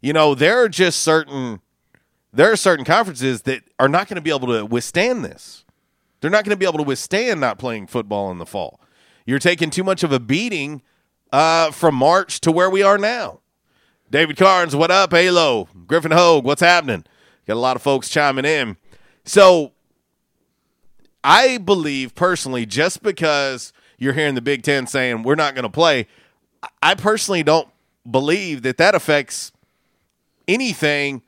you 0.00 0.12
know, 0.12 0.34
there 0.34 0.62
are 0.62 0.68
just 0.68 1.00
certain 1.00 1.60
there 2.32 2.52
are 2.52 2.56
certain 2.56 2.84
conferences 2.84 3.42
that 3.42 3.62
are 3.78 3.88
not 3.88 4.08
going 4.08 4.16
to 4.16 4.20
be 4.20 4.30
able 4.30 4.48
to 4.48 4.66
withstand 4.66 5.24
this. 5.24 5.64
They're 6.20 6.30
not 6.30 6.44
going 6.44 6.50
to 6.50 6.58
be 6.58 6.66
able 6.66 6.78
to 6.78 6.84
withstand 6.84 7.40
not 7.40 7.58
playing 7.58 7.86
football 7.86 8.30
in 8.30 8.38
the 8.38 8.44
fall. 8.44 8.80
You're 9.24 9.38
taking 9.38 9.70
too 9.70 9.84
much 9.84 10.02
of 10.02 10.12
a 10.12 10.20
beating 10.20 10.82
uh, 11.32 11.70
from 11.70 11.94
March 11.94 12.40
to 12.42 12.52
where 12.52 12.68
we 12.68 12.82
are 12.82 12.98
now. 12.98 13.40
David 14.10 14.36
Carnes, 14.36 14.76
what 14.76 14.90
up? 14.90 15.12
Halo. 15.12 15.68
Griffin 15.86 16.12
Hogue, 16.12 16.44
what's 16.44 16.60
happening? 16.60 17.04
Got 17.46 17.54
a 17.54 17.60
lot 17.60 17.76
of 17.76 17.82
folks 17.82 18.08
chiming 18.08 18.44
in. 18.44 18.76
So 19.24 19.72
I 21.24 21.58
believe 21.58 22.14
personally, 22.14 22.66
just 22.66 23.02
because 23.02 23.72
you're 23.98 24.12
hearing 24.12 24.34
the 24.34 24.42
Big 24.42 24.62
Ten 24.62 24.86
saying 24.86 25.22
we're 25.22 25.34
not 25.34 25.54
going 25.54 25.64
to 25.64 25.68
play, 25.68 26.06
I 26.82 26.94
personally 26.94 27.42
don't 27.42 27.68
believe 28.08 28.62
that 28.62 28.76
that 28.78 28.94
affects 28.94 29.52
anything 30.46 31.22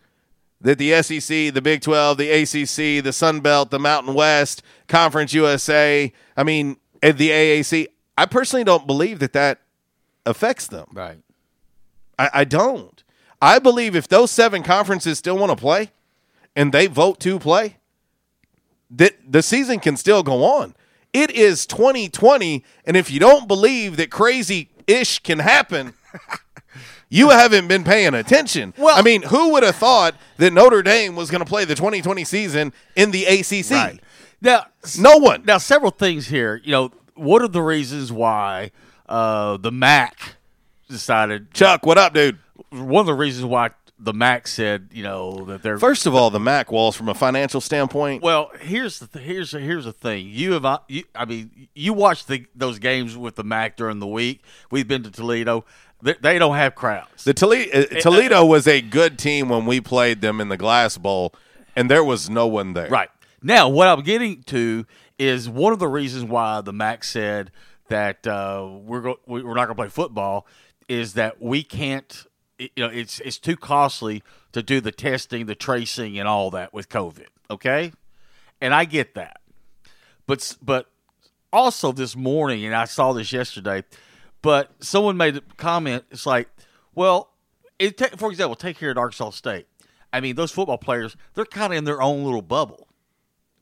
that 0.61 0.79
the 0.79 1.03
SEC, 1.03 1.55
the 1.55 1.61
Big 1.63 1.81
12, 1.81 2.19
the 2.19 2.31
ACC, 2.31 3.05
the 3.05 3.13
Sun 3.13 3.41
Belt, 3.41 3.71
the 3.71 3.79
Mountain 3.79 4.15
West, 4.15 4.63
Conference 4.89 5.33
USA, 5.33 6.13
I 6.37 6.43
mean, 6.43 6.77
the 7.01 7.31
AAC, 7.31 7.89
I 8.17 8.27
personally 8.27 8.65
don't 8.65 8.87
believe 8.87 9.21
that 9.21 9.33
that 9.35 9.61
affects 10.27 10.67
them. 10.67 10.89
Right. 10.93 11.19
I, 12.19 12.31
I 12.35 12.45
don't. 12.45 13.03
I 13.41 13.61
believe 13.61 13.95
if 13.95 14.09
those 14.09 14.31
seven 14.33 14.65
conferences 14.65 15.19
still 15.19 15.39
want 15.39 15.51
to 15.51 15.57
play 15.57 15.93
and 16.57 16.73
they 16.73 16.89
vote 16.89 17.21
to 17.21 17.39
play, 17.39 17.77
that 18.91 19.17
the 19.31 19.43
season 19.43 19.81
can 19.81 19.97
still 19.97 20.23
go 20.23 20.45
on. 20.45 20.75
It 21.13 21.31
is 21.31 21.67
2020, 21.67 22.65
and 22.85 22.97
if 22.97 23.11
you 23.11 23.19
don't 23.19 23.49
believe 23.49 23.97
that 23.97 24.11
crazy 24.11 24.71
ish 24.87 25.21
can 25.21 25.39
happen, 25.39 25.95
you 27.09 27.31
haven't 27.31 27.69
been 27.69 27.85
paying 27.85 28.15
attention. 28.15 28.75
Well, 28.77 28.97
I 28.97 29.03
mean, 29.03 29.23
who 29.23 29.53
would 29.53 29.63
have 29.63 29.77
thought 29.77 30.15
that 30.37 30.53
Notre 30.53 30.83
Dame 30.83 31.17
was 31.17 31.31
going 31.31 31.41
to 31.41 31.49
play 31.49 31.65
the 31.65 31.75
2020 31.75 32.25
season 32.25 32.73
in 32.95 33.11
the 33.11 33.25
ACC? 33.25 33.71
Right. 33.71 34.01
Now, 34.41 34.67
no 34.99 35.17
one. 35.17 35.45
Now, 35.45 35.59
several 35.59 35.91
things 35.91 36.29
here. 36.29 36.61
You 36.63 36.73
know, 36.73 36.91
what 37.15 37.43
are 37.43 37.49
the 37.49 37.63
reasons 37.63 38.13
why 38.13 38.71
uh, 39.09 39.57
the 39.57 39.73
MAC 39.73 40.37
decided? 40.89 41.53
Chuck, 41.53 41.85
what 41.87 41.99
up, 41.99 42.15
dude? 42.15 42.39
One 42.71 43.01
of 43.01 43.07
the 43.07 43.15
reasons 43.15 43.47
why 43.47 43.71
the 43.99 44.13
MAC 44.13 44.47
said, 44.47 44.91
you 44.93 45.03
know, 45.03 45.45
that 45.47 45.63
they're 45.63 45.79
First 45.79 46.07
of 46.07 46.15
all, 46.15 46.31
the 46.31 46.41
MAC 46.41 46.71
walls 46.71 46.97
from 46.97 47.09
a 47.09 47.15
financial 47.15 47.61
standpoint. 47.61 48.23
Well, 48.23 48.51
here's 48.61 48.99
the 49.01 49.07
th- 49.07 49.25
here's 49.25 49.53
here's 49.53 49.85
the 49.85 49.93
thing. 49.93 50.29
You 50.29 50.53
have 50.53 50.65
uh, 50.65 50.79
you, 50.89 51.05
I 51.15 51.25
mean, 51.25 51.69
you 51.75 51.93
watch 51.93 52.27
the 52.27 52.47
those 52.55 52.79
games 52.79 53.17
with 53.17 53.35
the 53.37 53.45
MAC 53.45 53.77
during 53.77 53.99
the 53.99 54.07
week. 54.07 54.43
We've 54.71 54.87
been 54.87 55.03
to 55.03 55.11
Toledo. 55.11 55.65
They, 56.01 56.15
they 56.21 56.39
don't 56.39 56.55
have 56.57 56.75
crowds. 56.77 57.25
The 57.25 57.35
Toledo, 57.35 57.81
uh, 57.81 58.01
Toledo 58.01 58.45
was 58.45 58.69
a 58.69 58.81
good 58.81 59.19
team 59.19 59.49
when 59.49 59.67
we 59.67 59.81
played 59.81 60.21
them 60.21 60.41
in 60.41 60.49
the 60.49 60.57
Glass 60.57 60.97
Bowl, 60.97 61.35
and 61.75 61.91
there 61.91 62.05
was 62.05 62.31
no 62.31 62.47
one 62.47 62.75
there. 62.75 62.89
Right. 62.89 63.11
Now, 63.43 63.69
what 63.69 63.89
I'm 63.89 64.03
getting 64.03 64.43
to 64.45 64.87
is 65.19 65.49
one 65.49 65.73
of 65.73 65.81
the 65.81 65.89
reasons 65.89 66.25
why 66.25 66.61
the 66.61 66.73
MAC 66.73 67.03
said 67.03 67.51
that 67.89 68.27
uh, 68.29 68.69
we're 68.85 69.01
go- 69.01 69.21
we're 69.27 69.43
not 69.43 69.67
going 69.67 69.69
to 69.69 69.75
play 69.75 69.89
football 69.89 70.47
is 70.89 71.15
that 71.15 71.43
we 71.43 71.63
can't. 71.65 72.27
You 72.59 72.69
know, 72.77 72.89
it's 72.89 73.21
it's 73.21 73.39
too 73.39 73.57
costly 73.57 74.23
to 74.53 74.63
do 74.63 74.81
the 74.81 74.93
testing, 74.93 75.47
the 75.47 75.55
tracing, 75.55 76.19
and 76.19 76.27
all 76.27 76.51
that 76.51 76.73
with 76.73 76.89
COVID. 76.89 77.27
Okay, 77.51 77.93
and 78.61 78.75
I 78.75 78.85
get 78.85 79.15
that, 79.15 79.41
but 80.27 80.57
but 80.61 80.91
also 81.53 81.93
this 81.93 82.17
morning, 82.17 82.65
and 82.65 82.75
I 82.75 82.85
saw 82.85 83.13
this 83.13 83.33
yesterday, 83.33 83.85
but 84.43 84.73
someone 84.81 85.17
made 85.17 85.37
a 85.37 85.41
comment. 85.57 86.05
It's 86.11 86.27
like, 86.27 86.49
well, 86.95 87.31
it 87.79 87.97
ta- 87.97 88.17
for 88.17 88.31
example, 88.31 88.57
take 88.57 88.79
here 88.79 88.91
at 88.91 88.99
Arkansas 88.99 89.31
State. 89.31 89.67
I 90.13 90.21
mean, 90.21 90.37
those 90.37 90.51
football 90.51 90.79
players, 90.79 91.17
they're 91.35 91.45
kind 91.45 91.73
of 91.73 91.79
in 91.79 91.85
their 91.85 92.01
own 92.01 92.25
little 92.25 92.43
bubble. 92.43 92.89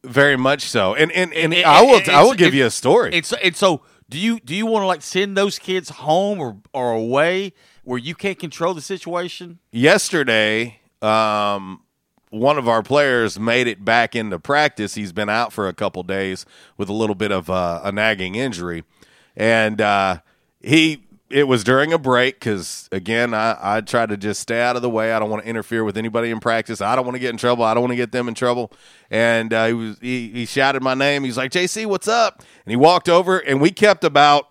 Very 0.04 0.36
much 0.36 0.62
so. 0.62 0.94
And 0.94 1.10
and, 1.12 1.34
and 1.34 1.54
I 1.54 1.82
will 1.82 2.00
I 2.10 2.22
will 2.22 2.34
give 2.34 2.54
you 2.54 2.66
a 2.66 2.70
story. 2.70 3.10
And 3.12 3.26
so, 3.26 3.36
and 3.42 3.56
so 3.56 3.82
do 4.08 4.18
you 4.18 4.38
do 4.38 4.54
you 4.54 4.66
want 4.66 4.82
to 4.82 4.86
like 4.86 5.02
send 5.02 5.36
those 5.36 5.58
kids 5.58 5.90
home 5.90 6.38
or 6.38 6.58
or 6.72 6.92
away 6.92 7.52
where 7.86 7.98
you 7.98 8.14
can't 8.16 8.38
control 8.38 8.74
the 8.74 8.80
situation? 8.80 9.60
Yesterday, 9.70 10.80
um, 11.00 11.82
one 12.30 12.58
of 12.58 12.68
our 12.68 12.82
players 12.82 13.38
made 13.38 13.68
it 13.68 13.84
back 13.84 14.16
into 14.16 14.40
practice. 14.40 14.96
He's 14.96 15.12
been 15.12 15.28
out 15.28 15.52
for 15.52 15.68
a 15.68 15.72
couple 15.72 16.02
days 16.02 16.44
with 16.76 16.88
a 16.88 16.92
little 16.92 17.14
bit 17.14 17.30
of 17.30 17.48
uh, 17.48 17.80
a 17.84 17.92
nagging 17.92 18.34
injury, 18.34 18.82
and 19.36 19.80
uh, 19.80 20.18
he 20.60 21.04
it 21.30 21.44
was 21.44 21.62
during 21.62 21.92
a 21.92 21.98
break 21.98 22.40
because 22.40 22.88
again, 22.90 23.32
I 23.32 23.56
I 23.60 23.80
try 23.82 24.04
to 24.04 24.16
just 24.16 24.40
stay 24.40 24.60
out 24.60 24.74
of 24.74 24.82
the 24.82 24.90
way. 24.90 25.12
I 25.12 25.20
don't 25.20 25.30
want 25.30 25.44
to 25.44 25.48
interfere 25.48 25.84
with 25.84 25.96
anybody 25.96 26.30
in 26.30 26.40
practice. 26.40 26.80
I 26.80 26.96
don't 26.96 27.04
want 27.04 27.14
to 27.14 27.20
get 27.20 27.30
in 27.30 27.36
trouble. 27.36 27.62
I 27.62 27.72
don't 27.72 27.84
want 27.84 27.92
to 27.92 27.96
get 27.96 28.10
them 28.10 28.26
in 28.26 28.34
trouble. 28.34 28.72
And 29.12 29.52
uh, 29.52 29.66
he 29.66 29.72
was 29.72 29.98
he, 30.00 30.28
he 30.30 30.46
shouted 30.46 30.82
my 30.82 30.94
name. 30.94 31.22
He's 31.22 31.36
like, 31.36 31.52
"JC, 31.52 31.86
what's 31.86 32.08
up?" 32.08 32.42
And 32.64 32.70
he 32.70 32.76
walked 32.76 33.08
over, 33.08 33.38
and 33.38 33.60
we 33.60 33.70
kept 33.70 34.02
about 34.02 34.48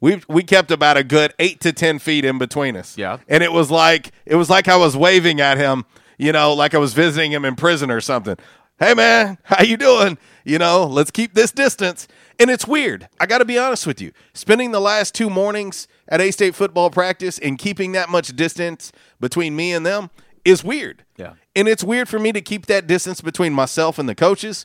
we 0.00 0.22
we 0.28 0.42
kept 0.42 0.70
about 0.70 0.96
a 0.96 1.04
good 1.04 1.34
eight 1.38 1.60
to 1.60 1.72
ten 1.72 1.98
feet 1.98 2.24
in 2.24 2.38
between 2.38 2.76
us. 2.76 2.96
Yeah. 2.96 3.18
and 3.28 3.42
it 3.42 3.52
was 3.52 3.70
like 3.70 4.12
it 4.26 4.36
was 4.36 4.50
like 4.50 4.68
I 4.68 4.76
was 4.76 4.96
waving 4.96 5.40
at 5.40 5.58
him, 5.58 5.84
you 6.18 6.32
know, 6.32 6.52
like 6.54 6.74
I 6.74 6.78
was 6.78 6.94
visiting 6.94 7.32
him 7.32 7.44
in 7.44 7.54
prison 7.56 7.90
or 7.90 8.00
something. 8.00 8.36
Hey 8.78 8.94
man, 8.94 9.36
how 9.44 9.62
you 9.62 9.76
doing? 9.76 10.16
You 10.44 10.58
know, 10.58 10.84
let's 10.86 11.10
keep 11.10 11.34
this 11.34 11.52
distance. 11.52 12.08
And 12.38 12.50
it's 12.50 12.66
weird. 12.66 13.06
I 13.20 13.26
got 13.26 13.38
to 13.38 13.44
be 13.44 13.58
honest 13.58 13.86
with 13.86 14.00
you. 14.00 14.12
Spending 14.32 14.70
the 14.72 14.80
last 14.80 15.14
two 15.14 15.28
mornings 15.28 15.86
at 16.08 16.22
A 16.22 16.30
State 16.30 16.54
football 16.54 16.88
practice 16.88 17.38
and 17.38 17.58
keeping 17.58 17.92
that 17.92 18.08
much 18.08 18.28
distance 18.34 18.92
between 19.20 19.54
me 19.54 19.74
and 19.74 19.84
them 19.84 20.08
is 20.46 20.64
weird. 20.64 21.04
Yeah. 21.18 21.34
And 21.54 21.68
it's 21.68 21.84
weird 21.84 22.08
for 22.08 22.18
me 22.18 22.32
to 22.32 22.40
keep 22.40 22.64
that 22.66 22.86
distance 22.86 23.20
between 23.20 23.52
myself 23.52 23.98
and 23.98 24.08
the 24.08 24.14
coaches. 24.14 24.64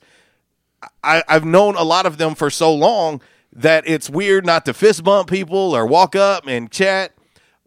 I, 1.04 1.22
I've 1.28 1.44
known 1.44 1.76
a 1.76 1.84
lot 1.84 2.06
of 2.06 2.18
them 2.18 2.36
for 2.36 2.50
so 2.50 2.74
long 2.74 3.20
that 3.56 3.88
it's 3.88 4.10
weird 4.10 4.46
not 4.46 4.66
to 4.66 4.74
fist 4.74 5.04
bump 5.04 5.30
people 5.30 5.76
or 5.76 5.86
walk 5.86 6.16
up 6.16 6.46
and 6.46 6.70
chat. 6.70 7.14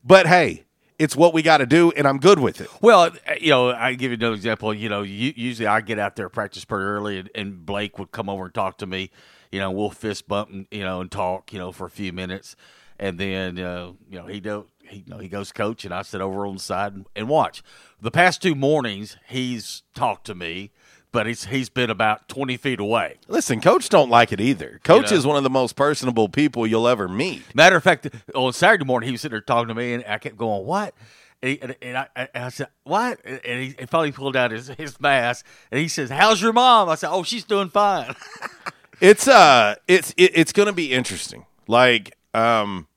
But 0.05 0.27
hey, 0.27 0.65
it's 0.99 1.17
what 1.17 1.33
we 1.33 1.43
got 1.43 1.59
to 1.59 1.67
do, 1.67 1.91
and 1.93 2.07
I'm 2.07 2.19
good 2.19 2.39
with 2.39 2.61
it. 2.61 2.69
Well, 2.81 3.11
you 3.41 3.51
know, 3.51 3.71
I 3.71 3.95
give 3.95 4.11
you 4.11 4.17
another 4.17 4.35
example. 4.35 4.75
You 4.75 4.89
know, 4.89 5.03
usually 5.03 5.67
I 5.67 5.81
get 5.81 5.99
out 5.99 6.17
there 6.17 6.29
practice 6.29 6.65
pretty 6.65 6.85
early, 6.85 7.19
and, 7.19 7.31
and 7.35 7.67
Blake 7.67 7.99
would 7.99 8.13
come 8.13 8.29
over 8.29 8.45
and 8.45 8.55
talk 8.55 8.79
to 8.79 8.87
me. 8.87 9.11
You 9.51 9.61
know, 9.61 9.71
we'll 9.71 9.91
fist 9.91 10.29
bump, 10.29 10.51
and, 10.51 10.67
you 10.71 10.83
know, 10.83 11.01
and 11.01 11.11
talk, 11.11 11.53
you 11.53 11.59
know, 11.59 11.73
for 11.73 11.87
a 11.87 11.91
few 11.91 12.13
minutes, 12.13 12.55
and 12.99 13.19
then 13.19 13.59
uh, 13.59 13.93
you 14.11 14.19
know 14.19 14.27
he 14.27 14.41
do 14.41 14.67
he 14.83 14.99
you 14.99 15.05
know, 15.07 15.19
he 15.19 15.29
goes 15.29 15.53
coach, 15.53 15.85
and 15.85 15.95
I 15.95 16.03
sit 16.03 16.21
over 16.21 16.47
on 16.47 16.55
the 16.55 16.61
side 16.61 16.95
and, 16.95 17.07
and 17.15 17.29
watch. 17.29 17.63
The 18.01 18.11
past 18.11 18.43
two 18.43 18.55
mornings, 18.55 19.17
he's 19.29 19.83
talked 19.95 20.27
to 20.27 20.35
me, 20.35 20.71
but 21.13 21.27
he's 21.27 21.47
he's 21.47 21.69
been 21.69 21.91
about 21.91 22.29
twenty 22.29 22.57
feet 22.57 22.81
away. 22.81 23.17
Listen, 23.29 23.61
coach 23.61 23.89
don't 23.89 24.11
like 24.11 24.33
it 24.33 24.41
either. 24.41 24.81
Coach 24.85 25.11
know? 25.11 25.17
is 25.17 25.27
one 25.27 25.37
of 25.37 25.43
the 25.43 25.51
most 25.51 25.77
personable 25.77 26.29
people 26.29 26.67
you'll 26.67 26.89
ever 26.89 27.09
meet. 27.09 27.43
Matter 27.55 27.77
of 27.77 27.83
fact, 27.83 28.09
on 28.35 28.53
Saturday 28.53 28.85
morning, 28.85 29.09
he 29.09 29.13
was 29.13 29.21
sitting 29.21 29.35
there 29.35 29.41
talking 29.41 29.69
to 29.69 29.75
me, 29.75 29.95
and 29.95 30.05
I 30.07 30.19
kept 30.19 30.37
going, 30.37 30.65
"What?" 30.67 30.95
And, 31.41 31.51
he, 31.53 31.63
and, 31.63 31.77
and 31.81 31.99
I, 31.99 32.09
and 32.17 32.29
I 32.35 32.49
said, 32.49 32.69
"What?" 32.85 33.21
And 33.25 33.63
he, 33.63 33.75
and 33.79 33.89
finally 33.89 34.13
pulled 34.13 34.37
out 34.37 34.51
his, 34.51 34.69
his 34.69 35.01
mask, 35.01 35.47
and 35.71 35.81
he 35.81 35.89
says, 35.89 36.11
"How's 36.11 36.43
your 36.43 36.53
mom?" 36.53 36.89
I 36.89 36.95
said, 36.95 37.11
"Oh, 37.11 37.23
she's 37.23 37.45
doing 37.45 37.69
fine." 37.69 38.15
It's 39.01 39.29
uh, 39.29 39.77
it's 39.87 40.13
it, 40.17 40.33
it's 40.35 40.53
gonna 40.53 40.73
be 40.73 40.93
interesting. 40.93 41.47
Like 41.69 42.17
um, 42.35 42.89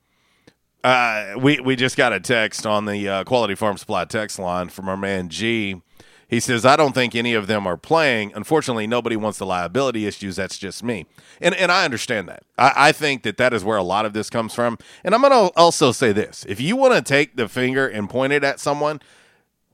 uh, 0.82 1.34
we 1.38 1.60
we 1.60 1.76
just 1.76 1.96
got 1.96 2.12
a 2.12 2.20
text 2.20 2.66
on 2.66 2.86
the 2.86 3.08
uh, 3.08 3.24
Quality 3.24 3.54
Farm 3.54 3.76
Supply 3.76 4.04
text 4.04 4.38
line 4.38 4.68
from 4.68 4.88
our 4.88 4.96
man 4.96 5.28
G. 5.28 5.80
He 6.32 6.40
says, 6.40 6.64
"I 6.64 6.76
don't 6.76 6.94
think 6.94 7.14
any 7.14 7.34
of 7.34 7.46
them 7.46 7.66
are 7.66 7.76
playing. 7.76 8.32
Unfortunately, 8.34 8.86
nobody 8.86 9.16
wants 9.16 9.36
the 9.36 9.44
liability 9.44 10.06
issues. 10.06 10.36
That's 10.36 10.56
just 10.56 10.82
me, 10.82 11.04
and 11.42 11.54
and 11.54 11.70
I 11.70 11.84
understand 11.84 12.26
that. 12.30 12.42
I, 12.56 12.72
I 12.74 12.92
think 12.92 13.22
that 13.24 13.36
that 13.36 13.52
is 13.52 13.64
where 13.64 13.76
a 13.76 13.82
lot 13.82 14.06
of 14.06 14.14
this 14.14 14.30
comes 14.30 14.54
from. 14.54 14.78
And 15.04 15.14
I'm 15.14 15.20
gonna 15.20 15.48
also 15.56 15.92
say 15.92 16.10
this: 16.10 16.46
if 16.48 16.58
you 16.58 16.74
want 16.74 16.94
to 16.94 17.02
take 17.02 17.36
the 17.36 17.50
finger 17.50 17.86
and 17.86 18.08
point 18.08 18.32
it 18.32 18.44
at 18.44 18.60
someone, 18.60 19.02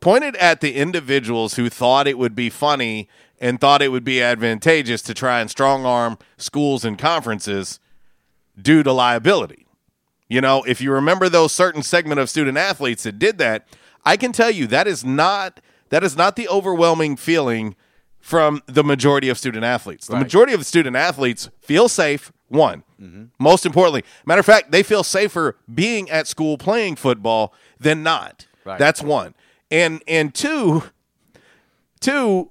point 0.01 0.25
it 0.25 0.35
at 0.35 0.61
the 0.61 0.75
individuals 0.75 1.55
who 1.55 1.71
thought 1.71 2.09
it 2.09 2.19
would 2.19 2.35
be 2.35 2.51
funny 2.51 3.09
and 3.41 3.61
thought 3.61 3.81
it 3.81 3.93
would 3.93 4.03
be 4.03 4.21
advantageous 4.21 5.01
to 5.03 5.15
try 5.15 5.41
and 5.41 5.49
strong 5.49 5.87
arm 5.87 6.19
schools 6.39 6.85
and 6.85 6.99
conferences 6.99 7.79
due 8.61 8.83
to 8.83 8.91
liability. 8.93 9.69
You 10.29 10.41
know, 10.41 10.65
if 10.65 10.81
you 10.81 10.91
remember 10.91 11.29
those 11.29 11.53
certain 11.53 11.85
segment 11.85 12.19
of 12.19 12.29
student 12.29 12.59
athletes 12.59 13.05
that 13.05 13.21
did 13.21 13.39
that, 13.39 13.69
I 14.05 14.17
can 14.17 14.33
tell 14.33 14.51
you 14.51 14.67
that 14.67 14.89
is 14.89 15.05
not 15.05 15.61
that 15.91 16.05
is 16.05 16.17
not 16.17 16.37
the 16.37 16.49
overwhelming 16.49 17.17
feeling 17.17 17.75
from 18.21 18.63
the 18.67 18.85
majority 18.85 19.29
of 19.29 19.39
student 19.39 19.65
athletes. 19.65 20.07
The 20.07 20.15
Right. 20.15 20.23
majority 20.23 20.53
of 20.53 20.67
student 20.67 20.97
athletes 20.97 21.49
feel 21.61 21.89
safe. 21.89 22.33
One, 22.49 22.83
mm-hmm. 23.01 23.25
most 23.39 23.67
importantly, 23.67 24.05
matter 24.25 24.41
of 24.41 24.47
fact, 24.47 24.71
they 24.73 24.83
feel 24.83 25.05
safer 25.05 25.57
being 25.73 26.09
at 26.11 26.27
school 26.27 26.57
playing 26.57 26.97
football 26.97 27.53
than 27.79 28.03
not. 28.03 28.47
Right. 28.65 28.79
That's 28.79 29.03
one, 29.03 29.35
and 29.71 30.03
and 30.09 30.35
two, 30.35 30.85
two. 32.01 32.51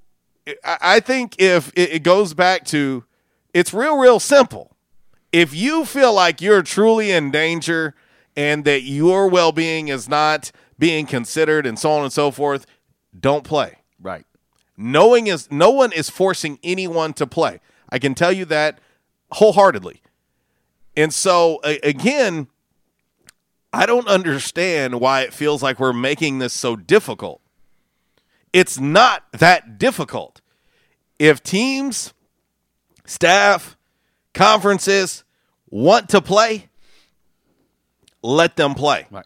I 0.63 1.00
think 1.00 1.36
if 1.39 1.69
it 1.76 1.91
it 1.93 2.04
goes 2.04 2.34
back 2.34 2.63
to, 2.65 3.04
it's 3.54 3.73
real, 3.73 3.97
real 3.97 4.19
simple 4.19 4.78
if 5.32 5.54
you 5.54 5.86
feel 5.86 6.13
like 6.13 6.41
you're 6.41 6.62
truly 6.63 7.12
in 7.12 7.32
danger 7.32 7.93
and 8.36 8.65
that 8.65 8.84
your 8.84 9.28
well 9.28 9.52
being 9.52 9.88
is 9.88 10.08
not 10.08 10.52
being 10.80 11.06
considered 11.06 11.65
and 11.65 11.78
so 11.78 11.91
on 11.91 12.04
and 12.04 12.13
so 12.13 12.32
forth, 12.32 12.65
don't 13.19 13.43
play. 13.43 13.77
right. 14.01 14.25
Knowing 14.80 15.25
is 15.25 15.49
no 15.49 15.71
one 15.71 15.91
is 15.91 16.08
forcing 16.08 16.60
anyone 16.62 17.12
to 17.13 17.25
play. 17.25 17.60
I 17.89 17.97
can 17.97 18.13
tell 18.13 18.32
you 18.32 18.45
that 18.45 18.80
wholeheartedly. 19.32 20.03
And 20.95 21.12
so 21.12 21.60
a- 21.65 21.80
again, 21.80 22.47
I 23.73 23.88
don't 23.88 24.08
understand 24.08 24.99
why 24.99 25.21
it 25.21 25.34
feels 25.34 25.63
like 25.63 25.80
we're 25.80 25.93
making 25.93 26.38
this 26.38 26.53
so 26.53 26.75
difficult. 26.75 27.41
It's 28.53 28.80
not 28.80 29.23
that 29.32 29.80
difficult. 29.80 30.41
If 31.17 31.41
teams, 31.41 32.13
staff, 33.06 33.75
conferences 34.36 35.23
want 35.69 36.10
to 36.10 36.21
play, 36.21 36.69
let 38.21 38.56
them 38.58 38.75
play. 38.75 39.08
Right. 39.10 39.25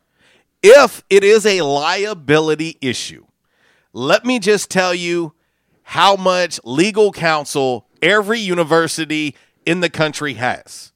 If 0.63 1.03
it 1.09 1.23
is 1.25 1.45
a 1.45 1.61
liability 1.61 2.77
issue, 2.81 3.25
let 3.93 4.25
me 4.25 4.39
just 4.39 4.69
tell 4.69 4.93
you 4.93 5.33
how 5.83 6.15
much 6.15 6.59
legal 6.63 7.11
counsel 7.11 7.87
every 8.01 8.39
university 8.39 9.35
in 9.65 9.81
the 9.81 9.89
country 9.89 10.35
has 10.35 10.91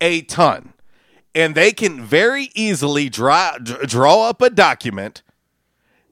a 0.00 0.22
ton. 0.22 0.72
And 1.34 1.54
they 1.54 1.72
can 1.72 2.02
very 2.02 2.50
easily 2.54 3.08
draw, 3.08 3.56
draw 3.58 4.28
up 4.28 4.42
a 4.42 4.50
document 4.50 5.22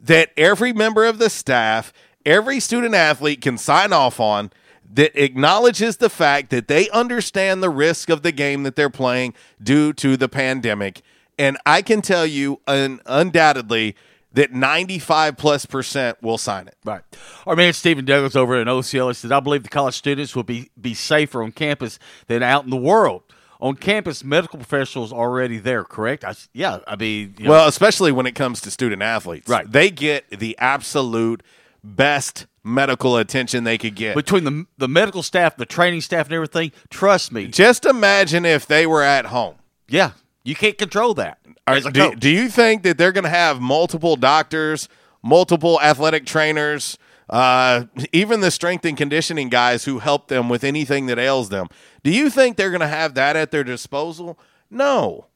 that 0.00 0.31
every 0.37 0.72
member 0.72 1.04
of 1.04 1.18
the 1.18 1.31
staff, 1.31 1.92
every 2.24 2.61
student 2.61 2.94
athlete 2.94 3.40
can 3.40 3.59
sign 3.59 3.92
off 3.92 4.20
on 4.20 4.52
that 4.92 5.22
acknowledges 5.22 5.96
the 5.96 6.09
fact 6.09 6.50
that 6.50 6.68
they 6.68 6.88
understand 6.90 7.62
the 7.62 7.70
risk 7.70 8.09
of 8.09 8.22
the 8.22 8.33
game 8.33 8.62
that 8.62 8.76
they're 8.76 8.88
playing 8.88 9.35
due 9.62 9.92
to 9.94 10.16
the 10.16 10.28
pandemic. 10.28 11.02
And 11.38 11.59
I 11.66 11.83
can 11.83 12.00
tell 12.00 12.26
you 12.26 12.61
un- 12.66 13.00
undoubtedly 13.07 13.96
that 14.33 14.53
95 14.53 15.37
plus 15.37 15.67
percent 15.67 16.23
will 16.23 16.38
sign 16.38 16.69
it. 16.69 16.77
Right. 16.85 17.03
Our 17.47 17.57
man 17.57 17.73
Stephen 17.73 18.05
Douglas 18.05 18.37
over 18.37 18.57
at 18.57 18.67
OCL 18.67 19.14
said, 19.17 19.33
I 19.33 19.41
believe 19.41 19.62
the 19.62 19.69
college 19.69 19.95
students 19.95 20.37
will 20.37 20.43
be, 20.45 20.71
be 20.81 20.95
safer 20.95 21.43
on 21.43 21.53
campus 21.53 21.99
than 22.27 22.43
out 22.43 22.64
in 22.64 22.71
the 22.71 22.77
world. 22.77 23.23
On 23.61 23.75
campus, 23.75 24.23
medical 24.23 24.59
professionals 24.59 25.12
are 25.12 25.19
already 25.19 25.59
there, 25.59 25.83
correct? 25.83 26.25
I, 26.25 26.35
yeah, 26.53 26.79
I 26.87 26.95
mean, 26.95 27.35
you 27.38 27.45
know, 27.47 27.51
Well, 27.51 27.69
especially 27.69 28.12
when 28.12 28.27
it 28.27 28.37
comes 28.37 28.61
to 28.61 28.71
student 28.71 29.03
athletes. 29.03 29.49
Right. 29.49 29.71
They 29.71 29.91
get 29.91 30.31
the 30.31 30.57
absolute 30.59 31.43
best 31.83 32.47
medical 32.62 33.17
attention 33.17 33.64
they 33.64 33.79
could 33.79 33.95
get. 33.95 34.14
between 34.14 34.45
the 34.45 34.67
the 34.77 34.88
medical 34.88 35.23
staff, 35.23 35.57
the 35.57 35.67
training 35.67 36.03
staff, 36.03 36.27
and 36.27 36.35
everything, 36.35 36.71
trust 36.91 37.33
me. 37.33 37.47
Just 37.47 37.85
imagine 37.85 38.45
if 38.45 38.67
they 38.67 38.87
were 38.87 39.03
at 39.03 39.27
home. 39.27 39.57
Yeah, 39.88 40.11
you 40.49 40.55
can't 40.55 40.79
control 40.79 41.13
that. 41.15 41.39
as 41.67 41.85
do, 41.85 42.15
do 42.15 42.31
you 42.31 42.49
think 42.49 42.83
that 42.85 42.97
they're 42.97 43.13
going 43.13 43.25
to 43.25 43.31
have 43.31 43.61
multiple 43.61 44.17
doctors, 44.17 44.89
multiple 45.23 45.79
athletic 45.83 46.25
trainers, 46.25 46.97
uh, 47.29 47.85
even 48.15 48.41
the 48.41 48.51
strength 48.51 48.87
and 48.87 48.97
conditioning 48.97 49.51
guys 49.51 49.85
who 49.85 49.99
help 49.99 50.29
them 50.29 50.49
with 50.49 50.65
anything 50.65 51.05
that 51.05 51.19
ails 51.19 51.51
them? 51.51 51.69
Do 52.03 52.11
you 52.11 52.31
think 52.31 52.57
they're 52.57 52.71
going 52.71 52.81
to 52.81 52.89
have 52.89 53.13
that 53.13 53.37
at 53.37 53.51
their 53.51 53.63
disposal? 53.63 54.39
No. 54.71 55.27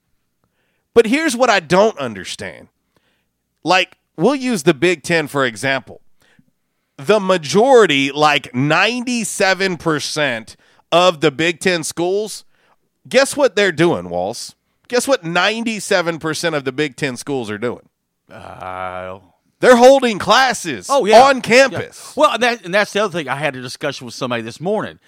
But 0.94 1.04
here's 1.04 1.36
what 1.36 1.50
I 1.50 1.60
don't 1.60 1.98
understand. 1.98 2.68
Like, 3.62 3.98
we'll 4.16 4.34
use 4.34 4.62
the 4.62 4.72
Big 4.72 5.02
Ten 5.02 5.28
for 5.28 5.44
example. 5.44 6.00
The 6.96 7.20
majority, 7.20 8.12
like 8.12 8.50
97% 8.52 10.56
of 10.90 11.20
the 11.20 11.30
Big 11.30 11.60
Ten 11.60 11.84
schools, 11.84 12.46
guess 13.06 13.36
what 13.36 13.56
they're 13.56 13.72
doing, 13.72 14.08
Walls? 14.08 14.54
Guess 14.92 15.08
what 15.08 15.24
97% 15.24 16.54
of 16.54 16.66
the 16.66 16.70
Big 16.70 16.96
Ten 16.96 17.16
schools 17.16 17.50
are 17.50 17.56
doing? 17.56 17.88
Uh, 18.30 19.20
They're 19.58 19.74
holding 19.74 20.18
classes 20.18 20.88
oh 20.90 21.06
yeah, 21.06 21.22
on 21.22 21.40
campus. 21.40 22.12
Yeah. 22.14 22.20
Well, 22.20 22.34
and, 22.34 22.42
that, 22.42 22.64
and 22.66 22.74
that's 22.74 22.92
the 22.92 23.02
other 23.02 23.18
thing. 23.18 23.26
I 23.26 23.36
had 23.36 23.56
a 23.56 23.62
discussion 23.62 24.04
with 24.04 24.12
somebody 24.12 24.42
this 24.42 24.60
morning. 24.60 24.98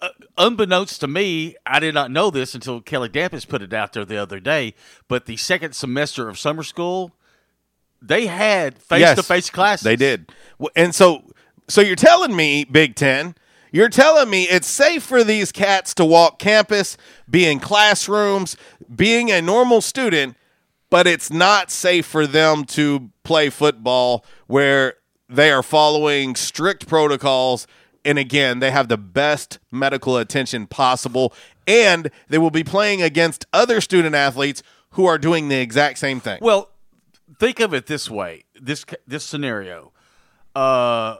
Uh, 0.00 0.10
unbeknownst 0.38 1.00
to 1.00 1.08
me, 1.08 1.56
I 1.66 1.80
did 1.80 1.94
not 1.94 2.12
know 2.12 2.30
this 2.30 2.54
until 2.54 2.80
Kelly 2.80 3.08
Dampus 3.08 3.44
put 3.44 3.60
it 3.60 3.72
out 3.72 3.92
there 3.92 4.04
the 4.04 4.18
other 4.18 4.38
day. 4.38 4.72
But 5.08 5.26
the 5.26 5.36
second 5.36 5.72
semester 5.72 6.28
of 6.28 6.38
summer 6.38 6.62
school, 6.62 7.10
they 8.00 8.28
had 8.28 8.78
face 8.78 9.16
to 9.16 9.24
face 9.24 9.50
classes. 9.50 9.82
They 9.82 9.96
did. 9.96 10.30
And 10.76 10.94
so 10.94 11.24
so 11.66 11.80
you're 11.80 11.96
telling 11.96 12.36
me, 12.36 12.62
Big 12.62 12.94
10, 12.94 13.34
You're 13.72 13.88
telling 13.88 14.28
me 14.28 14.44
it's 14.44 14.68
safe 14.68 15.02
for 15.02 15.24
these 15.24 15.50
cats 15.50 15.94
to 15.94 16.04
walk 16.04 16.38
campus, 16.38 16.98
be 17.28 17.46
in 17.46 17.58
classrooms, 17.58 18.54
being 18.94 19.30
a 19.30 19.40
normal 19.40 19.80
student, 19.80 20.36
but 20.90 21.06
it's 21.06 21.30
not 21.30 21.70
safe 21.70 22.04
for 22.04 22.26
them 22.26 22.64
to 22.66 23.10
play 23.24 23.48
football 23.48 24.26
where 24.46 24.94
they 25.26 25.50
are 25.50 25.62
following 25.62 26.36
strict 26.36 26.86
protocols. 26.86 27.66
And 28.04 28.18
again, 28.18 28.58
they 28.58 28.70
have 28.70 28.88
the 28.88 28.98
best 28.98 29.58
medical 29.70 30.18
attention 30.18 30.66
possible. 30.66 31.32
And 31.66 32.10
they 32.28 32.36
will 32.36 32.50
be 32.50 32.64
playing 32.64 33.00
against 33.00 33.46
other 33.54 33.80
student 33.80 34.14
athletes 34.14 34.62
who 34.90 35.06
are 35.06 35.16
doing 35.16 35.48
the 35.48 35.56
exact 35.56 35.96
same 35.98 36.20
thing. 36.20 36.40
Well, 36.42 36.68
think 37.38 37.58
of 37.60 37.72
it 37.72 37.86
this 37.86 38.10
way: 38.10 38.44
this 38.60 38.84
this 39.06 39.24
scenario. 39.24 39.92
Uh, 40.54 41.16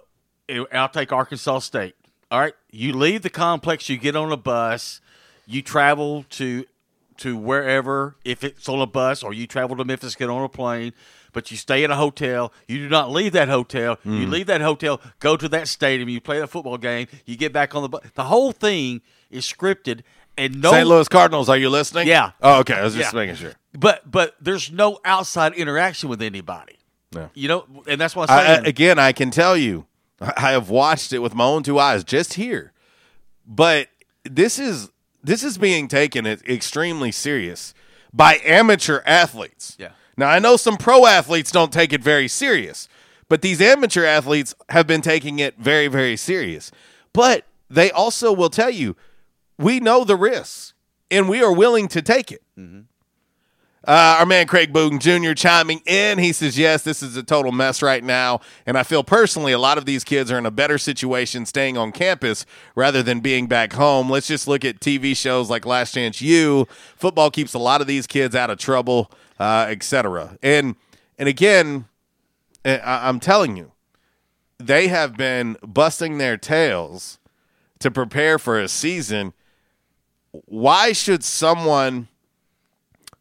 I'll 0.71 0.89
take 0.91 1.13
Arkansas 1.13 1.61
State. 1.61 1.95
All 2.33 2.41
right, 2.41 2.55
you 2.71 2.95
leave 2.95 3.21
the 3.23 3.29
complex, 3.31 3.91
you 3.91 3.99
get 3.99 4.17
on 4.17 4.33
a 4.33 4.37
bus, 4.39 5.01
you 5.47 5.61
travel 5.63 6.25
to 6.31 6.65
to 7.19 7.37
wherever, 7.37 8.17
if 8.25 8.43
it's 8.43 8.69
on 8.71 8.81
a 8.81 8.87
bus, 8.87 9.23
or 9.23 9.33
you 9.35 9.47
travel 9.47 9.77
to 9.77 9.85
Memphis, 9.85 10.15
get 10.17 10.31
on 10.31 10.43
a 10.43 10.49
plane. 10.49 10.93
But 11.35 11.51
you 11.51 11.57
stay 11.59 11.85
in 11.85 11.91
a 11.91 11.95
hotel. 11.97 12.53
You 12.67 12.79
do 12.79 12.89
not 12.89 13.11
leave 13.11 13.33
that 13.35 13.49
hotel. 13.49 13.99
You 14.05 14.27
Mm. 14.27 14.31
leave 14.31 14.47
that 14.47 14.61
hotel, 14.63 15.01
go 15.21 15.37
to 15.37 15.49
that 15.51 15.69
stadium. 15.69 16.09
You 16.09 16.21
play 16.21 16.41
the 16.41 16.47
football 16.47 16.79
game. 16.79 17.07
You 17.27 17.37
get 17.37 17.53
back 17.53 17.75
on 17.75 17.83
the 17.83 17.89
bus. 17.91 18.03
The 18.15 18.25
whole 18.25 18.51
thing 18.53 19.03
is 19.31 19.45
scripted, 19.47 20.01
and 20.39 20.61
no 20.63 20.71
St. 20.73 20.87
Louis 20.89 21.09
Cardinals, 21.09 21.49
are 21.51 21.57
you 21.59 21.69
listening? 21.71 22.09
Yeah. 22.09 22.33
Oh, 22.43 22.61
okay. 22.61 22.75
I 22.75 22.83
was 22.83 22.95
just 22.95 23.13
Yeah. 23.13 23.19
making 23.21 23.37
sure. 23.37 23.53
But 23.79 24.11
but 24.11 24.35
there's 24.41 24.73
no 24.73 24.99
outside 25.05 25.53
interaction 25.55 26.09
with 26.09 26.23
anybody. 26.23 26.79
No. 27.13 27.29
You 27.35 27.49
know, 27.49 27.67
and 27.87 28.01
that's 28.01 28.17
I, 28.17 28.25
I- 28.27 28.63
again, 28.65 28.99
I 28.99 29.13
can 29.13 29.31
tell 29.31 29.57
you, 29.57 29.87
I 30.37 30.53
have 30.53 30.71
watched 30.71 31.13
it 31.13 31.19
with 31.19 31.35
my 31.35 31.45
own 31.45 31.63
two 31.63 31.79
eyes 31.79 32.05
just 32.05 32.35
here. 32.35 32.73
But 33.47 33.89
this 34.25 34.59
is 34.59 34.91
this 35.23 35.43
is 35.43 35.59
being 35.59 35.89
taken 35.89 36.27
extremely 36.27 37.13
serious 37.13 37.75
by 38.13 38.41
amateur 38.45 39.03
athletes. 39.07 39.77
Yeah. 39.79 39.93
Now 40.17 40.29
I 40.29 40.39
know 40.39 40.57
some 40.57 40.77
pro 40.77 41.07
athletes 41.07 41.51
don't 41.51 41.73
take 41.73 41.93
it 41.93 42.03
very 42.03 42.29
serious, 42.29 42.89
but 43.29 43.43
these 43.43 43.61
amateur 43.61 44.05
athletes 44.05 44.55
have 44.69 44.87
been 44.87 45.01
taking 45.01 45.39
it 45.39 45.59
very 45.59 45.89
very 45.89 46.17
serious. 46.17 46.71
But 47.13 47.47
they 47.69 47.91
also 47.91 48.33
will 48.33 48.51
tell 48.51 48.71
you, 48.71 48.97
we 49.59 49.81
know 49.81 50.05
the 50.05 50.17
risks 50.17 50.75
and 51.11 51.29
we 51.29 51.43
are 51.43 51.53
willing 51.53 51.89
to 51.89 52.03
take 52.03 52.31
it. 52.31 52.43
Mm-hmm. 52.59 52.83
Uh, 53.85 54.17
our 54.21 54.27
man 54.27 54.47
Craig 54.47 54.73
Boone 54.73 55.01
Jr. 55.01 55.33
chiming 55.33 55.81
in. 55.87 56.19
He 56.19 56.33
says, 56.33 56.57
Yes, 56.57 56.83
this 56.85 57.03
is 57.03 57.17
a 57.17 57.23
total 57.23 57.51
mess 57.51 57.83
right 57.83 58.03
now. 58.05 58.41
And 58.65 58.79
I 58.79 58.85
feel 58.85 59.03
personally 59.03 59.51
a 59.51 59.59
lot 59.59 59.77
of 59.77 59.87
these 59.87 60.05
kids 60.05 60.31
are 60.31 60.39
in 60.39 60.47
a 60.47 60.53
better 60.53 60.79
situation 60.79 61.47
staying 61.47 61.77
on 61.77 61.91
campus 61.91 62.47
rather 62.77 63.03
than 63.03 63.19
being 63.21 63.49
back 63.49 63.73
home. 63.73 64.09
Let's 64.09 64.29
just 64.29 64.47
look 64.47 64.65
at 64.65 64.79
TV 64.79 65.17
shows 65.17 65.51
like 65.51 65.67
Last 65.67 65.95
Chance 65.95 66.21
U. 66.23 66.69
Football 66.97 67.33
keeps 67.33 67.55
a 67.55 67.59
lot 67.59 67.81
of 67.81 67.89
these 67.89 68.07
kids 68.07 68.37
out 68.37 68.51
of 68.51 68.59
trouble, 68.59 69.11
uh, 69.41 69.67
etc. 69.69 70.39
And 70.43 70.77
and 71.19 71.29
again, 71.29 71.87
I- 72.65 73.09
I'm 73.09 73.19
telling 73.19 73.57
you, 73.57 73.73
they 74.59 74.87
have 74.89 75.17
been 75.17 75.57
busting 75.67 76.19
their 76.19 76.37
tails 76.37 77.19
to 77.81 77.91
prepare 77.91 78.39
for 78.39 78.61
a 78.61 78.69
season. 78.69 79.33
Why 80.31 80.93
should 80.93 81.25
someone 81.25 82.07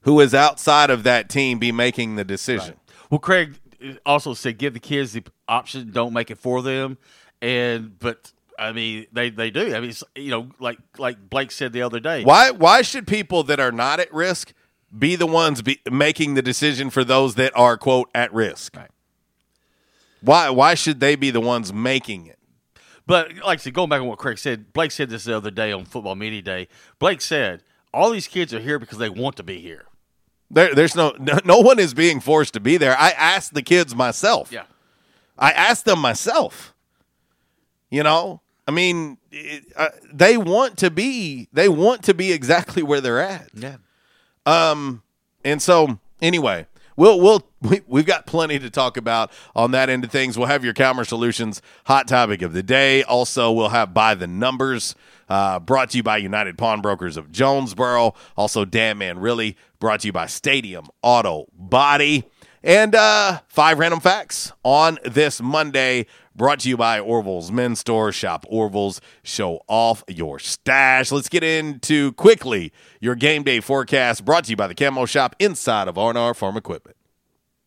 who 0.02 0.20
is 0.20 0.34
outside 0.34 0.90
of 0.90 1.04
that 1.04 1.30
team 1.30 1.60
be 1.60 1.72
making 1.72 2.16
the 2.16 2.24
decision? 2.24 2.76
well, 3.10 3.20
Craig 3.20 3.60
uh, 3.84 3.94
also 4.06 4.34
said 4.34 4.58
give 4.58 4.74
the 4.74 4.80
kids 4.80 5.14
the 5.14 5.24
option, 5.48 5.92
don't 5.92 6.14
make 6.14 6.32
it 6.32 6.38
for 6.38 6.62
them. 6.62 6.98
And 7.42 7.98
but 7.98 8.32
I 8.58 8.72
mean, 8.72 9.08
they 9.12 9.30
they 9.30 9.50
do. 9.50 9.74
I 9.76 9.80
mean, 9.80 9.94
you 10.16 10.30
know, 10.30 10.50
like 10.60 10.78
like 10.98 11.30
Blake 11.30 11.52
said 11.52 11.74
the 11.74 11.82
other 11.82 12.00
day. 12.00 12.24
Why 12.24 12.52
why 12.52 12.82
should 12.84 13.08
people 13.08 13.44
that 13.44 13.60
are 13.60 13.72
not 13.72 14.00
at 14.00 14.14
risk 14.14 14.54
be 14.98 15.16
the 15.16 15.26
ones 15.26 15.62
be, 15.62 15.80
making 15.90 16.36
the 16.36 16.42
decision 16.42 16.90
for 16.90 17.04
those 17.04 17.36
that 17.36 17.52
are 17.56 17.78
quote 17.78 18.10
at 18.14 18.32
risk? 18.34 18.78
Why 20.22 20.50
why 20.50 20.76
should 20.76 21.00
they 21.00 21.16
be 21.16 21.32
the 21.32 21.42
ones 21.42 21.74
making 21.74 22.28
it? 22.28 22.38
But 23.08 23.34
like 23.38 23.60
I 23.60 23.62
said, 23.62 23.74
going 23.74 23.90
back 23.90 24.02
on 24.02 24.08
what 24.08 24.20
Craig 24.20 24.38
said, 24.38 24.72
Blake 24.74 24.92
said 24.92 25.10
this 25.10 25.24
the 25.24 25.36
other 25.36 25.52
day 25.52 25.72
on 25.72 25.86
Football 25.86 26.16
Media 26.16 26.42
Day. 26.42 26.68
Blake 27.00 27.22
said 27.22 27.64
all 27.94 28.12
these 28.12 28.28
kids 28.28 28.54
are 28.54 28.60
here 28.60 28.80
because 28.80 28.98
they 28.98 29.10
want 29.10 29.36
to 29.38 29.44
be 29.44 29.60
here. 29.60 29.86
There, 30.50 30.76
there's 30.76 30.96
no, 30.96 31.16
no 31.20 31.40
no 31.46 31.60
one 31.60 31.80
is 31.80 31.94
being 31.94 32.20
forced 32.20 32.54
to 32.56 32.60
be 32.60 32.78
there. 32.78 32.96
I 32.98 33.12
asked 33.12 33.54
the 33.54 33.62
kids 33.62 33.96
myself. 33.96 34.52
Yeah. 34.52 34.64
I 35.38 35.52
asked 35.52 35.86
them 35.86 36.00
myself. 36.00 36.74
You 37.90 38.04
know, 38.04 38.42
I 38.68 38.72
mean, 38.72 39.18
it, 39.32 39.66
uh, 39.76 39.90
they 40.14 40.38
want 40.38 40.78
to 40.80 40.92
be. 40.92 41.50
They 41.52 41.68
want 41.68 42.04
to 42.04 42.14
be 42.14 42.32
exactly 42.32 42.84
where 42.84 43.02
they're 43.02 43.20
at. 43.20 43.50
Yeah. 43.54 43.78
Um, 44.46 45.04
and 45.44 45.62
so 45.62 46.00
anyway, 46.22 46.68
we'll 46.96 47.20
we'll 47.20 47.48
we, 47.62 47.82
we've 47.88 48.06
got 48.06 48.26
plenty 48.26 48.60
to 48.60 48.70
talk 48.70 48.98
about 48.98 49.32
on 49.56 49.72
that 49.72 49.90
end 49.90 50.04
of 50.04 50.12
things. 50.12 50.38
We'll 50.38 50.48
have 50.48 50.64
your 50.64 50.74
Calmer 50.74 51.04
Solutions 51.04 51.62
hot 51.86 52.08
topic 52.08 52.42
of 52.42 52.54
the 52.54 52.64
day. 52.64 53.04
Also, 53.04 53.52
we'll 53.52 53.70
have 53.70 53.94
by 53.94 54.16
the 54.16 54.28
numbers. 54.28 54.96
Uh, 55.32 55.62
brought 55.62 55.90
to 55.90 55.96
you 55.96 56.04
by 56.04 56.18
United 56.18 56.58
Pawnbrokers 56.58 57.16
of 57.16 57.32
Jonesboro. 57.32 58.14
Also, 58.36 58.66
Damn 58.66 58.98
Man 58.98 59.18
Really 59.18 59.56
brought 59.80 60.02
to 60.02 60.08
you 60.08 60.12
by 60.12 60.26
Stadium 60.26 60.90
Auto 61.02 61.48
Body. 61.54 62.26
And 62.62 62.94
uh, 62.94 63.40
five 63.48 63.80
random 63.80 64.02
facts 64.02 64.52
on 64.64 65.00
this 65.06 65.42
Monday, 65.42 66.08
brought 66.36 66.60
to 66.60 66.70
you 66.70 66.76
by 66.76 67.00
Orville's 67.00 67.50
Men's 67.50 67.80
Store. 67.80 68.12
Shop 68.12 68.46
Orville's, 68.50 69.00
show 69.24 69.62
off 69.70 70.04
your 70.10 70.38
stash. 70.38 71.14
Let's 71.14 71.30
get 71.30 71.44
into 71.44 72.12
quickly 72.12 72.74
your 73.00 73.16
game 73.16 73.44
day 73.44 73.62
forecast, 73.62 74.26
brought 74.26 74.44
to 74.44 74.50
you 74.50 74.58
by 74.58 74.68
the 74.68 74.76
Camo 74.76 75.06
Shop 75.06 75.34
inside 75.40 75.88
of 75.88 75.98
R&R 75.98 76.34
Farm 76.34 76.58
Equipment. 76.58 76.98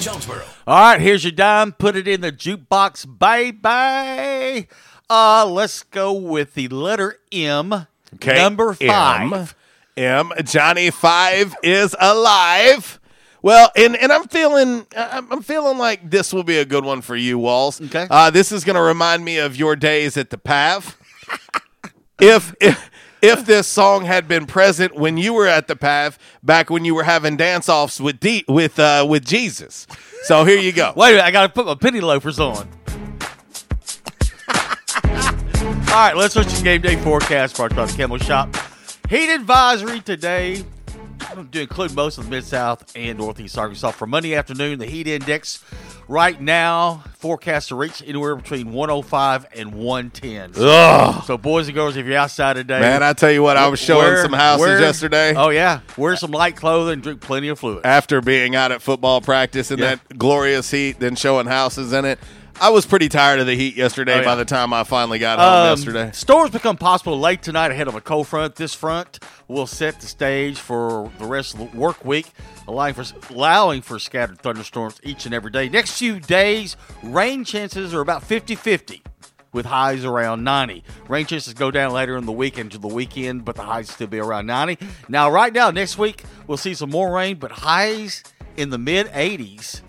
Jonesboro. 0.00 0.42
All 0.66 0.80
right, 0.80 1.00
here's 1.00 1.24
your 1.24 1.32
dime. 1.32 1.72
Put 1.72 1.94
it 1.94 2.08
in 2.08 2.22
the 2.22 2.32
jukebox, 2.32 3.18
Bye 3.18 3.52
bye. 3.52 4.66
Uh, 5.10 5.44
let's 5.46 5.82
go 5.82 6.12
with 6.12 6.54
the 6.54 6.68
letter 6.68 7.16
M. 7.30 7.86
Okay. 8.14 8.36
Number 8.36 8.72
five. 8.72 9.54
M. 9.96 10.32
M. 10.36 10.44
Johnny 10.44 10.90
Five 10.90 11.54
is 11.62 11.94
alive. 12.00 12.98
Well, 13.42 13.70
and, 13.76 13.96
and 13.96 14.12
I'm 14.12 14.28
feeling 14.28 14.86
I'm 14.96 15.30
I'm 15.32 15.42
feeling 15.42 15.78
like 15.78 16.10
this 16.10 16.32
will 16.32 16.44
be 16.44 16.58
a 16.58 16.64
good 16.64 16.84
one 16.84 17.00
for 17.02 17.16
you, 17.16 17.38
Walls. 17.38 17.80
Okay. 17.80 18.06
Uh, 18.10 18.30
this 18.30 18.52
is 18.52 18.64
going 18.64 18.76
to 18.76 18.82
remind 18.82 19.24
me 19.24 19.38
of 19.38 19.56
your 19.56 19.76
days 19.76 20.16
at 20.16 20.30
the 20.30 20.38
Pav. 20.38 20.96
if 22.20 22.54
if 22.60 22.89
if 23.22 23.44
this 23.46 23.66
song 23.66 24.04
had 24.04 24.28
been 24.28 24.46
present 24.46 24.94
when 24.94 25.16
you 25.16 25.32
were 25.32 25.46
at 25.46 25.68
the 25.68 25.76
Pav 25.76 26.18
back 26.42 26.70
when 26.70 26.84
you 26.84 26.94
were 26.94 27.04
having 27.04 27.36
dance 27.36 27.68
offs 27.68 28.00
with 28.00 28.20
D, 28.20 28.44
with 28.48 28.78
uh, 28.78 29.06
with 29.08 29.24
Jesus. 29.24 29.86
So 30.22 30.44
here 30.44 30.58
you 30.58 30.72
go. 30.72 30.92
Wait 30.96 31.10
a 31.10 31.12
minute, 31.12 31.24
I 31.24 31.30
got 31.30 31.42
to 31.46 31.48
put 31.52 31.66
my 31.66 31.74
penny 31.74 32.00
loafers 32.00 32.38
on. 32.38 32.56
All 35.90 35.96
right, 35.96 36.16
let's 36.16 36.34
switch 36.34 36.54
to 36.56 36.62
game 36.62 36.80
day 36.80 36.96
forecast 36.96 37.56
brought 37.56 37.74
by 37.74 37.86
the 37.86 37.96
Camo 37.96 38.18
Shop. 38.18 38.54
Heat 39.08 39.34
advisory 39.34 40.00
today 40.00 40.64
to 41.52 41.60
include 41.60 41.94
most 41.94 42.18
of 42.18 42.24
the 42.24 42.30
Mid 42.30 42.44
South 42.44 42.92
and 42.96 43.18
Northeast 43.18 43.56
Arkansas 43.56 43.92
for 43.92 44.06
Monday 44.06 44.34
afternoon. 44.34 44.78
The 44.78 44.86
heat 44.86 45.06
index 45.06 45.62
right 46.08 46.40
now 46.40 47.04
forecast 47.18 47.68
to 47.68 47.76
reach 47.76 48.02
anywhere 48.04 48.34
between 48.36 48.72
105 48.72 49.46
and 49.54 49.74
110. 49.74 50.54
So, 50.54 50.66
Ugh. 50.68 51.24
so 51.24 51.38
boys 51.38 51.68
and 51.68 51.74
girls, 51.74 51.96
if 51.96 52.06
you're 52.06 52.16
outside 52.16 52.54
today, 52.54 52.80
Man, 52.80 53.02
I 53.02 53.12
tell 53.12 53.30
you 53.30 53.42
what, 53.42 53.56
I 53.56 53.68
was 53.68 53.78
showing 53.80 54.04
wear- 54.06 54.22
some 54.22 54.32
houses 54.32 54.60
wear- 54.66 54.80
yesterday. 54.80 55.34
Oh 55.36 55.50
yeah, 55.50 55.80
wear 55.96 56.16
some 56.16 56.30
light 56.32 56.56
clothing, 56.56 57.00
drink 57.00 57.20
plenty 57.20 57.48
of 57.48 57.58
fluid. 57.58 57.84
after 57.86 58.20
being 58.20 58.56
out 58.56 58.72
at 58.72 58.82
football 58.82 59.20
practice 59.20 59.70
in 59.70 59.78
Yeah. 59.78 59.96
that 59.96 60.18
glorious 60.18 60.70
heat, 60.70 60.98
then 61.00 61.14
showing 61.16 61.46
houses 61.46 61.92
in 61.92 62.04
it. 62.04 62.18
I 62.60 62.68
was 62.68 62.84
pretty 62.84 63.08
tired 63.08 63.40
of 63.40 63.46
the 63.46 63.54
heat 63.56 63.74
yesterday 63.74 64.16
Oh, 64.16 64.18
yeah. 64.18 64.24
by 64.24 64.34
the 64.34 64.44
time 64.44 64.74
I 64.74 64.84
finally 64.84 65.18
got 65.18 65.38
home 65.38 65.48
Um, 65.48 65.78
yesterday. 65.78 66.10
Storms 66.12 66.50
become 66.50 66.76
possible 66.76 67.18
late 67.18 67.42
tonight 67.42 67.70
ahead 67.70 67.88
of 67.88 67.94
a 67.94 68.02
cold 68.02 68.28
front. 68.28 68.56
This 68.56 68.74
front 68.74 69.18
will 69.48 69.66
set 69.66 69.98
the 70.00 70.06
stage 70.06 70.58
for 70.58 71.10
the 71.18 71.24
rest 71.24 71.54
of 71.54 71.60
the 71.60 71.76
work 71.78 72.04
week, 72.04 72.26
allowing 72.68 72.92
for 72.92 73.04
allowing 73.32 73.80
for 73.80 73.98
scattered 73.98 74.40
thunderstorms 74.42 75.00
each 75.02 75.24
and 75.24 75.34
every 75.34 75.50
day. 75.50 75.70
Next 75.70 75.98
few 75.98 76.20
days, 76.20 76.76
rain 77.02 77.44
chances 77.44 77.94
are 77.94 78.00
about 78.00 78.22
50-50. 78.28 79.00
with 79.52 79.66
highs 79.66 80.04
around 80.04 80.44
90. 80.44 80.84
Rain 81.08 81.26
chances 81.26 81.54
go 81.54 81.70
down 81.72 81.92
later 81.92 82.16
in 82.16 82.24
the 82.24 82.30
week 82.30 82.56
into 82.56 82.78
the 82.78 82.86
weekend, 82.86 83.44
but 83.44 83.56
the 83.56 83.62
highs 83.62 83.90
still 83.90 84.06
be 84.06 84.20
around 84.20 84.46
90. 84.46 84.78
Now, 85.08 85.28
right 85.28 85.52
now, 85.52 85.72
next 85.72 85.98
week, 85.98 86.22
we'll 86.46 86.56
see 86.56 86.72
some 86.74 86.90
more 86.90 87.12
rain, 87.12 87.36
but 87.36 87.50
highs 87.50 88.22
in 88.56 88.70
the 88.70 88.78
mid 88.78 89.08
80s 89.08 89.80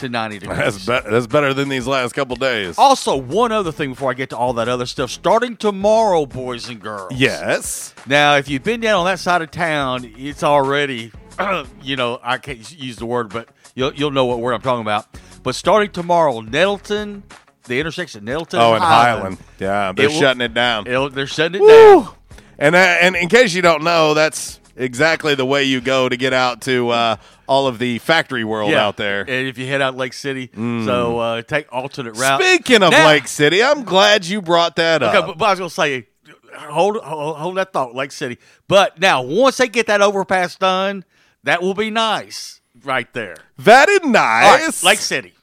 to 0.00 0.08
90 0.08 0.38
degrees. 0.40 0.58
That's, 0.58 1.04
be- 1.04 1.10
that's 1.10 1.26
better 1.26 1.54
than 1.54 1.68
these 1.68 1.86
last 1.86 2.12
couple 2.14 2.36
days. 2.36 2.76
Also, 2.78 3.16
one 3.16 3.52
other 3.52 3.72
thing 3.72 3.90
before 3.90 4.10
I 4.10 4.14
get 4.14 4.30
to 4.30 4.36
all 4.36 4.52
that 4.54 4.68
other 4.68 4.86
stuff. 4.86 5.10
Starting 5.10 5.56
tomorrow, 5.56 6.26
boys 6.26 6.68
and 6.68 6.80
girls. 6.80 7.12
Yes. 7.14 7.94
Now, 8.06 8.36
if 8.36 8.48
you've 8.48 8.62
been 8.64 8.80
down 8.80 8.98
on 9.00 9.04
that 9.06 9.18
side 9.20 9.42
of 9.42 9.50
town, 9.50 10.12
it's 10.16 10.42
already, 10.42 11.12
you 11.82 11.96
know, 11.96 12.18
I 12.22 12.38
can't 12.38 12.58
use 12.78 12.96
the 12.96 13.06
word, 13.06 13.28
but 13.30 13.48
you'll, 13.74 13.94
you'll 13.94 14.10
know 14.10 14.24
what 14.26 14.40
word 14.40 14.52
I'm 14.54 14.62
talking 14.62 14.82
about. 14.82 15.06
But 15.42 15.54
starting 15.54 15.90
tomorrow, 15.90 16.40
Nettleton, 16.40 17.22
the 17.64 17.80
intersection, 17.80 18.18
of 18.18 18.24
Nettleton. 18.24 18.60
Oh, 18.60 18.74
and 18.74 18.82
Highland. 18.82 19.20
Highland. 19.22 19.38
Yeah, 19.58 19.92
they're 19.92 20.06
It 20.06 20.08
will- 20.12 20.20
shutting 20.20 20.42
it 20.42 20.52
down. 20.54 20.84
they're 20.84 21.26
shutting 21.26 21.60
it 21.60 21.64
Woo! 21.64 22.02
down. 22.02 22.14
And 22.58 22.74
uh, 22.74 22.78
and 22.78 23.16
in 23.16 23.30
case 23.30 23.54
you 23.54 23.62
don't 23.62 23.82
know, 23.82 24.12
that's 24.12 24.59
exactly 24.76 25.34
the 25.34 25.44
way 25.46 25.64
you 25.64 25.80
go 25.80 26.08
to 26.08 26.16
get 26.16 26.32
out 26.32 26.60
to 26.62 26.88
uh, 26.90 27.16
all 27.46 27.66
of 27.66 27.78
the 27.78 27.98
factory 27.98 28.44
world 28.44 28.70
Yeah. 28.70 28.86
out 28.86 28.96
there. 28.96 29.20
And 29.22 29.46
if 29.48 29.58
you 29.58 29.66
head 29.66 29.80
out 29.82 29.96
Lake 29.96 30.12
City, 30.12 30.50
so 30.54 31.18
uh, 31.18 31.42
take 31.42 31.72
alternate 31.72 32.16
route. 32.16 32.42
Speaking 32.42 32.82
of 32.82 32.90
Now- 32.92 33.06
Lake 33.06 33.28
City, 33.28 33.62
I'm 33.62 33.84
glad 33.84 34.24
you 34.26 34.40
brought 34.42 34.76
that 34.76 35.02
up. 35.02 35.14
Okay, 35.14 35.26
but, 35.26 35.38
but 35.38 35.44
I 35.44 35.50
was 35.50 35.58
gonna 35.58 35.70
say, 35.70 36.06
hold, 36.54 36.96
hold 36.98 37.36
hold 37.36 37.56
that 37.56 37.72
thought, 37.72 37.94
Lake 37.94 38.12
City. 38.12 38.38
But 38.68 38.98
now, 39.00 39.22
once 39.22 39.56
they 39.56 39.68
get 39.68 39.86
that 39.88 40.00
overpass 40.02 40.56
done, 40.56 41.04
that 41.44 41.62
will 41.62 41.74
be 41.74 41.90
nice, 41.90 42.60
right 42.84 43.12
there. 43.14 43.36
that 43.58 43.88
is 43.88 44.00
All 44.04 44.10
nice. 44.10 44.84
Lake 44.84 44.98
City. 44.98 45.34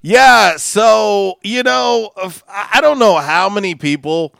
Yeah, 0.00 0.56
so 0.56 1.38
you 1.42 1.62
know, 1.62 2.10
if- 2.18 2.42
I 2.48 2.70
I 2.74 2.80
don't 2.80 2.98
know 2.98 3.16
how 3.18 3.48
many 3.48 3.74
people 3.74 4.34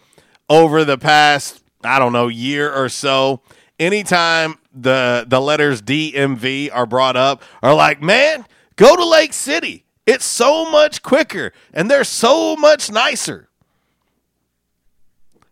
over 0.49 0.85
the 0.85 0.99
past 0.99 1.63
I 1.85 1.99
don't 1.99 2.13
know 2.13 2.29
year 2.29 2.73
or 2.73 2.89
so, 2.89 3.43
anytime 3.83 4.59
the 4.73 5.25
the 5.27 5.41
letters 5.41 5.83
DMV 5.83 6.71
are 6.73 6.87
brought 6.87 7.17
up, 7.17 7.43
are 7.63 7.75
like, 7.75 8.01
man, 8.01 8.47
go 8.77 8.97
to 8.97 9.05
Lake 9.05 9.33
City. 9.33 9.85
It's 10.07 10.25
so 10.25 10.71
much 10.71 11.03
quicker 11.03 11.53
and 11.73 11.91
they're 11.91 12.05
so 12.05 12.57
much 12.57 12.91
nicer. 12.91 13.49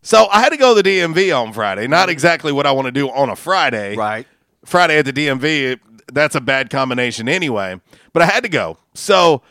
So 0.03 0.29
I 0.29 0.41
had 0.41 0.51
to 0.51 0.57
go 0.57 0.75
to 0.75 0.83
the 0.83 0.99
DMV 0.99 1.37
on 1.37 1.53
Friday. 1.53 1.87
Not 1.87 2.09
exactly 2.09 2.53
what 2.53 2.67
I 2.67 2.73
want 2.73 2.87
to 2.87 2.93
do 2.93 3.11
on 3.11 3.29
a 3.29 3.37
Friday. 3.37 3.97
Right. 3.97 4.27
Friday 4.65 4.99
at 4.99 5.05
the 5.05 5.13
DMV, 5.13 5.79
that's 6.13 6.35
a 6.35 6.41
bad 6.41 6.71
combination 6.71 7.29
anyway. 7.29 7.81
But 8.13 8.23
I 8.23 8.27
had 8.27 8.43
to 8.45 8.49
go. 8.49 8.79
So 8.95 9.43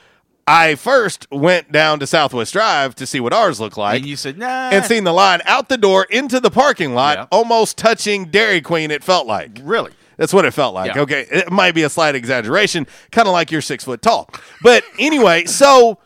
I 0.51 0.73
first 0.73 1.27
went 1.31 1.71
down 1.71 1.99
to 1.99 2.07
Southwest 2.07 2.53
Drive 2.53 2.95
to 2.95 3.05
see 3.05 3.19
what 3.19 3.33
ours 3.33 3.59
look 3.59 3.77
like. 3.77 3.97
And 3.97 4.05
you 4.07 4.15
said, 4.15 4.39
nah. 4.39 4.69
and 4.71 4.83
seen 4.83 5.03
the 5.03 5.13
line 5.13 5.41
out 5.45 5.69
the 5.69 5.77
door 5.77 6.05
into 6.09 6.39
the 6.39 6.49
parking 6.49 6.95
lot, 6.95 7.17
Yeah. 7.17 7.25
almost 7.31 7.77
touching 7.77 8.25
Dairy 8.25 8.59
Queen, 8.59 8.89
it 8.89 9.03
felt 9.03 9.27
like. 9.27 9.59
Really? 9.61 9.91
That's 10.17 10.33
what 10.33 10.45
it 10.45 10.51
felt 10.51 10.73
like. 10.73 10.95
Yeah. 10.95 11.01
Okay. 11.01 11.27
It 11.29 11.51
might 11.51 11.75
be 11.75 11.83
a 11.83 11.89
slight 11.89 12.15
exaggeration, 12.15 12.87
kind 13.11 13.27
of 13.27 13.31
like 13.31 13.51
you're 13.51 13.61
six 13.61 13.83
foot 13.83 14.01
tall. 14.01 14.27
But 14.63 14.83
anyway, 14.97 15.45
so 15.45 15.99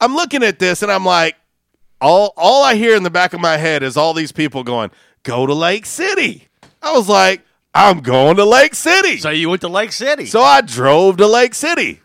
I'm 0.00 0.14
looking 0.14 0.42
at 0.42 0.58
this 0.58 0.82
and 0.82 0.90
I'm 0.90 1.04
like, 1.04 1.36
all 2.00 2.32
all 2.38 2.64
I 2.64 2.76
hear 2.76 2.96
in 2.96 3.02
the 3.02 3.10
back 3.10 3.34
of 3.34 3.40
my 3.40 3.58
head 3.58 3.82
is 3.82 3.98
all 3.98 4.14
these 4.14 4.32
people 4.32 4.64
going, 4.64 4.90
go 5.24 5.44
to 5.44 5.52
Lake 5.52 5.84
City. 5.84 6.48
I 6.82 6.92
was 6.94 7.06
like, 7.06 7.42
I'm 7.74 8.00
going 8.00 8.36
to 8.36 8.46
Lake 8.46 8.74
City. 8.74 9.18
So 9.18 9.28
you 9.28 9.50
went 9.50 9.60
to 9.60 9.68
Lake 9.68 9.92
City. 9.92 10.24
So 10.24 10.40
I 10.42 10.62
drove 10.62 11.18
to 11.18 11.26
Lake 11.26 11.54
City. 11.54 12.00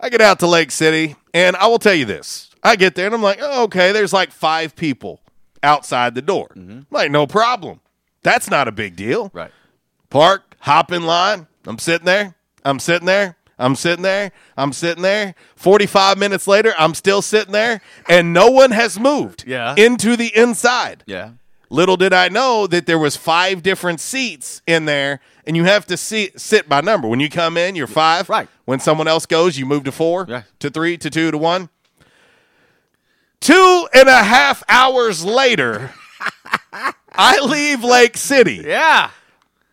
I 0.00 0.08
get 0.10 0.20
out 0.20 0.40
to 0.40 0.46
Lake 0.46 0.70
City, 0.70 1.16
and 1.32 1.56
I 1.56 1.66
will 1.66 1.78
tell 1.78 1.94
you 1.94 2.04
this. 2.04 2.50
I 2.62 2.76
get 2.76 2.94
there, 2.94 3.06
and 3.06 3.14
I'm 3.14 3.22
like, 3.22 3.38
oh, 3.40 3.64
okay, 3.64 3.92
there's 3.92 4.12
like 4.12 4.32
five 4.32 4.74
people 4.76 5.20
outside 5.62 6.14
the 6.14 6.22
door. 6.22 6.48
I'm 6.54 6.86
like, 6.90 7.10
no 7.10 7.26
problem. 7.26 7.80
That's 8.22 8.50
not 8.50 8.68
a 8.68 8.72
big 8.72 8.96
deal. 8.96 9.30
right. 9.34 9.50
Park, 10.10 10.56
hop 10.60 10.92
in 10.92 11.04
line. 11.04 11.46
I'm 11.66 11.78
sitting 11.78 12.04
there. 12.06 12.34
I'm 12.64 12.78
sitting 12.78 13.06
there. 13.06 13.36
I'm 13.58 13.74
sitting 13.76 14.02
there. 14.02 14.32
I'm 14.56 14.72
sitting 14.72 15.02
there. 15.02 15.34
45 15.56 16.18
minutes 16.18 16.46
later, 16.46 16.72
I'm 16.78 16.94
still 16.94 17.22
sitting 17.22 17.52
there, 17.52 17.80
and 18.08 18.32
no 18.32 18.48
one 18.50 18.70
has 18.72 18.98
moved 18.98 19.44
Yeah. 19.46 19.74
into 19.76 20.16
the 20.16 20.34
inside. 20.36 21.02
Yeah. 21.06 21.30
Little 21.70 21.96
did 21.96 22.12
I 22.12 22.28
know 22.28 22.66
that 22.68 22.86
there 22.86 22.98
was 22.98 23.16
five 23.16 23.62
different 23.62 24.00
seats 24.00 24.62
in 24.66 24.84
there, 24.84 25.20
and 25.46 25.56
you 25.56 25.64
have 25.64 25.86
to 25.86 25.96
see, 25.96 26.30
sit 26.36 26.68
by 26.68 26.80
number. 26.80 27.06
When 27.08 27.20
you 27.20 27.28
come 27.30 27.56
in, 27.56 27.74
you're 27.76 27.86
five. 27.86 28.28
Right. 28.28 28.48
When 28.64 28.80
someone 28.80 29.08
else 29.08 29.26
goes, 29.26 29.58
you 29.58 29.66
move 29.66 29.84
to 29.84 29.92
four, 29.92 30.26
Yeah. 30.28 30.42
to 30.60 30.70
three, 30.70 30.96
to 30.98 31.10
two, 31.10 31.30
to 31.30 31.38
one. 31.38 31.68
Two 33.40 33.88
and 33.92 34.08
a 34.08 34.22
half 34.22 34.62
hours 34.68 35.24
later, 35.24 35.92
I 37.12 37.38
leave 37.40 37.84
Lake 37.84 38.16
City. 38.16 38.62
Yeah. 38.66 39.10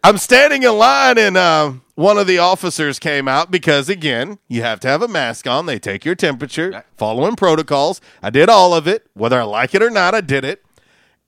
I'm 0.04 0.18
standing 0.18 0.64
in 0.64 0.78
line, 0.78 1.18
and 1.20 1.38
um, 1.38 1.84
one 1.96 2.18
of 2.18 2.26
the 2.26 2.40
officers 2.40 2.98
came 2.98 3.28
out 3.28 3.52
because, 3.52 3.88
again, 3.88 4.40
you 4.48 4.64
have 4.64 4.80
to 4.82 4.88
have 4.88 5.02
a 5.04 5.08
mask 5.08 5.46
on. 5.48 5.68
They 5.68 5.78
take 5.80 6.04
your 6.04 6.16
temperature, 6.16 6.84
following 6.98 7.36
protocols. 7.36 8.02
I 8.22 8.32
did 8.32 8.50
all 8.50 8.74
of 8.74 8.88
it, 8.88 9.06
whether 9.14 9.40
I 9.40 9.44
like 9.44 9.76
it 9.76 9.84
or 9.84 9.92
not. 9.92 10.16
I 10.16 10.22
did 10.22 10.44
it, 10.44 10.66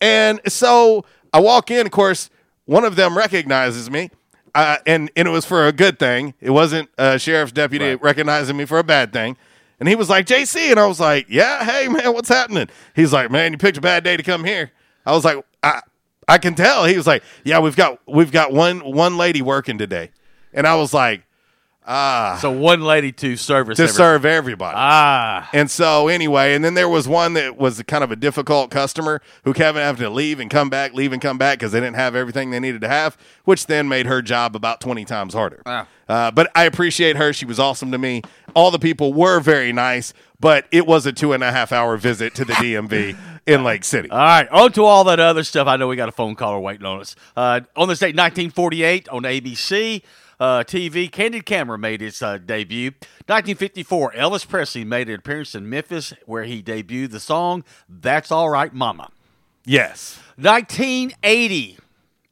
and 0.02 0.42
so 0.48 1.06
I 1.32 1.40
walk 1.40 1.70
in. 1.70 1.86
Of 1.86 1.92
course, 1.92 2.32
one 2.66 2.84
of 2.84 2.96
them 2.96 3.16
recognizes 3.16 3.92
me, 3.92 4.10
uh, 4.56 4.78
and 4.86 5.10
and 5.16 5.28
it 5.28 5.32
was 5.32 5.46
for 5.46 5.68
a 5.68 5.72
good 5.72 6.00
thing. 6.00 6.34
It 6.42 6.52
wasn't 6.52 6.90
a 6.98 7.18
sheriff's 7.20 7.52
deputy 7.52 7.86
Right. 7.92 8.02
recognizing 8.02 8.58
me 8.58 8.66
for 8.66 8.80
a 8.80 8.84
bad 8.84 9.12
thing. 9.14 9.38
And 9.80 9.90
he 9.90 9.96
was 9.96 10.10
like, 10.10 10.26
"JC," 10.26 10.72
and 10.72 10.80
I 10.80 10.86
was 10.86 11.00
like, 11.00 11.26
"Yeah, 11.30 11.64
hey 11.64 11.88
man, 11.88 12.14
what's 12.14 12.30
happening?" 12.30 12.70
He's 12.96 13.12
like, 13.12 13.30
"Man, 13.32 13.52
you 13.52 13.58
picked 13.58 13.78
a 13.78 13.82
bad 13.82 14.04
day 14.04 14.16
to 14.16 14.24
come 14.24 14.44
here." 14.44 14.72
I 15.06 15.12
was 15.14 15.26
like, 15.26 15.44
"I." 15.62 15.82
I 16.26 16.38
can 16.38 16.56
tell. 16.56 16.86
He 16.86 16.96
was 16.96 17.06
like, 17.06 17.22
"Yeah, 17.44 17.60
we've 17.60 17.76
got 17.76 18.00
we've 18.08 18.32
got 18.32 18.54
one 18.54 18.80
one 18.80 19.18
lady 19.18 19.42
working 19.42 19.78
today," 19.78 20.12
and 20.54 20.66
I 20.66 20.76
was 20.76 20.94
like, 20.94 21.24
"Ah, 21.88 22.38
So 22.42 22.50
one 22.52 22.82
lady 22.82 23.12
to 23.14 23.36
service. 23.36 23.78
to 23.78 23.84
every- 23.84 23.94
serve 23.94 24.26
everybody." 24.26 24.76
Ah. 24.78 25.50
And 25.54 25.70
so 25.70 26.08
anyway, 26.08 26.54
and 26.56 26.64
then 26.64 26.74
there 26.74 26.90
was 26.90 27.08
one 27.08 27.34
that 27.34 27.58
was 27.58 27.82
kind 27.88 28.04
of 28.04 28.12
a 28.12 28.16
difficult 28.16 28.72
customer 28.72 29.22
who 29.44 29.54
Kevin 29.54 29.82
had 29.82 29.98
to 29.98 30.10
leave 30.10 30.40
and 30.40 30.50
come 30.50 30.70
back, 30.70 30.94
leave 30.94 31.14
and 31.14 31.22
come 31.22 31.38
back 31.38 31.60
because 31.60 31.72
they 31.72 31.80
didn't 31.80 31.96
have 31.96 32.16
everything 32.16 32.52
they 32.52 32.60
needed 32.60 32.82
to 32.82 32.88
have, 32.90 33.18
which 33.46 33.68
then 33.68 33.88
made 33.88 34.06
her 34.06 34.22
job 34.22 34.56
about 34.56 34.80
twenty 34.82 35.06
times 35.06 35.34
harder. 35.34 35.62
Wow. 35.66 35.88
Uh, 36.08 36.32
but 36.32 36.52
I 36.56 36.64
appreciate 36.66 37.16
her; 37.18 37.32
she 37.34 37.46
was 37.46 37.60
awesome 37.60 37.92
to 37.92 37.98
me. 37.98 38.22
All 38.56 38.72
the 38.72 38.80
people 38.80 39.14
were 39.14 39.40
very 39.40 39.72
nice, 39.74 40.14
but 40.40 40.66
it 40.72 40.86
was 40.86 41.06
a 41.06 41.14
two 41.14 41.34
and 41.34 41.44
a 41.44 41.52
half 41.52 41.72
hour 41.72 41.96
visit 41.98 42.36
to 42.36 42.46
the 42.46 42.54
DMV 42.54 43.16
in 43.48 43.64
Lake 43.64 43.84
City. 43.84 44.10
All 44.10 44.18
right, 44.20 44.48
on 44.50 44.72
to 44.74 44.84
all 44.84 45.06
that 45.06 45.20
other 45.20 45.44
stuff. 45.44 45.68
I 45.68 45.78
know 45.78 45.88
we 45.88 45.96
got 45.96 46.10
a 46.10 46.14
phone 46.14 46.36
caller 46.36 46.60
waiting 46.60 46.86
on 46.86 47.00
us. 47.00 47.16
Uh, 47.38 47.62
on 47.76 47.88
this 47.88 48.00
date, 48.00 48.16
1948, 48.16 49.08
on 49.10 49.24
ABC 49.24 50.02
uh, 50.44 50.64
TV, 50.66 51.10
Candid 51.10 51.46
Camera 51.46 51.78
made 51.78 52.02
its 52.02 52.22
uh, 52.22 52.38
debut. 52.38 52.92
1954, 53.28 54.12
Elvis 54.12 54.46
Presley 54.48 54.84
made 54.84 55.08
an 55.08 55.16
appearance 55.16 55.56
in 55.56 55.70
Memphis 55.70 56.14
where 56.26 56.44
he 56.44 56.62
debuted 56.62 57.12
the 57.12 57.20
song 57.22 57.64
"That's 57.88 58.30
All 58.32 58.50
Right, 58.50 58.74
Mama." 58.74 59.10
Yes. 59.66 60.20
1980, 60.36 61.78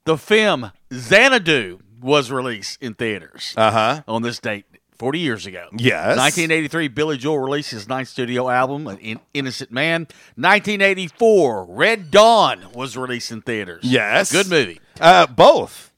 the 0.04 0.18
film 0.18 0.72
Xanadu 0.94 1.80
was 2.02 2.30
released 2.32 2.82
in 2.82 2.96
theaters. 2.96 3.54
Uh 3.56 3.72
huh. 3.72 4.02
on 4.08 4.22
this 4.24 4.40
date 4.40 4.66
40 4.98 5.20
years 5.20 5.46
ago. 5.46 5.68
Yes. 5.78 6.18
1983, 6.18 6.90
Billy 6.90 7.18
Joel 7.18 7.40
released 7.40 7.72
his 7.72 7.88
ninth 7.88 8.10
studio 8.10 8.50
album, 8.50 8.88
An 8.88 8.98
In- 8.98 9.20
Innocent 9.34 9.72
Man. 9.72 10.02
1984, 10.36 11.66
Red 11.70 12.12
Dawn 12.12 12.66
was 12.74 12.98
released 12.98 13.32
in 13.32 13.42
theaters. 13.42 13.84
Yes. 13.86 14.32
Good 14.32 14.50
movie. 14.50 14.80
Uh, 15.00 15.28
both. 15.28 15.91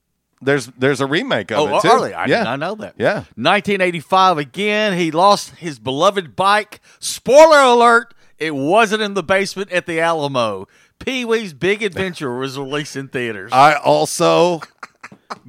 There's 0.43 0.67
there's 0.77 1.01
a 1.01 1.05
remake 1.05 1.51
of 1.51 1.59
Oh, 1.59 1.67
it 1.67 1.71
oh, 1.73 1.79
too. 1.81 1.87
early. 1.89 2.13
I 2.13 2.25
yeah. 2.25 2.39
did 2.39 2.43
not 2.45 2.59
know 2.59 2.75
that. 2.75 2.95
Yeah. 2.97 3.23
1985, 3.35 4.37
again, 4.37 4.97
he 4.97 5.11
lost 5.11 5.51
his 5.55 5.79
beloved 5.79 6.35
bike. 6.35 6.79
Spoiler 6.99 7.59
alert, 7.59 8.13
it 8.37 8.55
wasn't 8.55 9.01
in 9.01 9.13
the 9.13 9.23
basement 9.23 9.71
at 9.71 9.85
the 9.85 9.99
Alamo. 9.99 10.67
Pee 10.99 11.25
Wee's 11.25 11.53
Big 11.53 11.83
Adventure 11.83 12.33
was 12.37 12.57
released 12.57 12.95
in 12.95 13.07
theaters. 13.07 13.51
I 13.53 13.75
also 13.75 14.61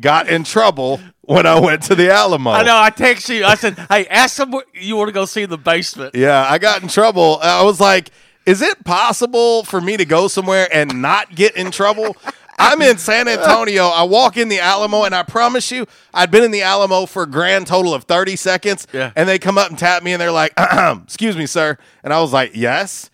got 0.00 0.28
in 0.28 0.44
trouble 0.44 1.00
when 1.22 1.46
I 1.46 1.58
went 1.60 1.82
to 1.84 1.94
the 1.94 2.10
Alamo. 2.10 2.50
I 2.50 2.62
know. 2.62 2.76
I 2.76 2.90
texted 2.90 3.36
you. 3.38 3.44
I 3.44 3.54
said, 3.54 3.78
"Hey, 3.88 4.06
ask 4.06 4.36
them 4.36 4.54
you 4.74 4.96
want 4.96 5.08
to 5.08 5.12
go 5.12 5.24
see 5.24 5.44
the 5.46 5.58
basement." 5.58 6.14
Yeah, 6.14 6.46
I 6.48 6.58
got 6.58 6.82
in 6.82 6.88
trouble. 6.88 7.38
I 7.42 7.62
was 7.62 7.80
like, 7.80 8.10
is 8.46 8.60
it 8.62 8.84
possible 8.84 9.64
for 9.64 9.80
me 9.80 9.96
to 9.96 10.04
go 10.04 10.28
somewhere 10.28 10.68
and 10.72 11.00
not 11.00 11.34
get 11.34 11.56
in 11.56 11.70
trouble? 11.70 12.16
I'm 12.58 12.80
in 12.82 12.98
San 12.98 13.28
Antonio. 13.28 13.86
I 13.86 14.02
walk 14.04 14.36
in 14.36 14.48
the 14.48 14.60
Alamo, 14.60 15.04
and 15.04 15.14
I 15.14 15.22
promise 15.22 15.70
you, 15.70 15.86
I'd 16.12 16.30
been 16.30 16.44
in 16.44 16.50
the 16.50 16.62
Alamo 16.62 17.06
for 17.06 17.22
a 17.24 17.26
grand 17.26 17.66
total 17.66 17.94
of 17.94 18.04
30 18.04 18.36
seconds. 18.36 18.86
Yeah. 18.92 19.12
And 19.16 19.28
they 19.28 19.38
come 19.38 19.58
up 19.58 19.70
and 19.70 19.78
tap 19.78 20.02
me, 20.02 20.12
and 20.12 20.20
they're 20.20 20.30
like, 20.32 20.52
excuse 21.04 21.36
me, 21.36 21.46
sir. 21.46 21.76
And 22.02 22.12
I 22.12 22.20
was 22.20 22.32
like, 22.32 22.52
yes. 22.54 23.10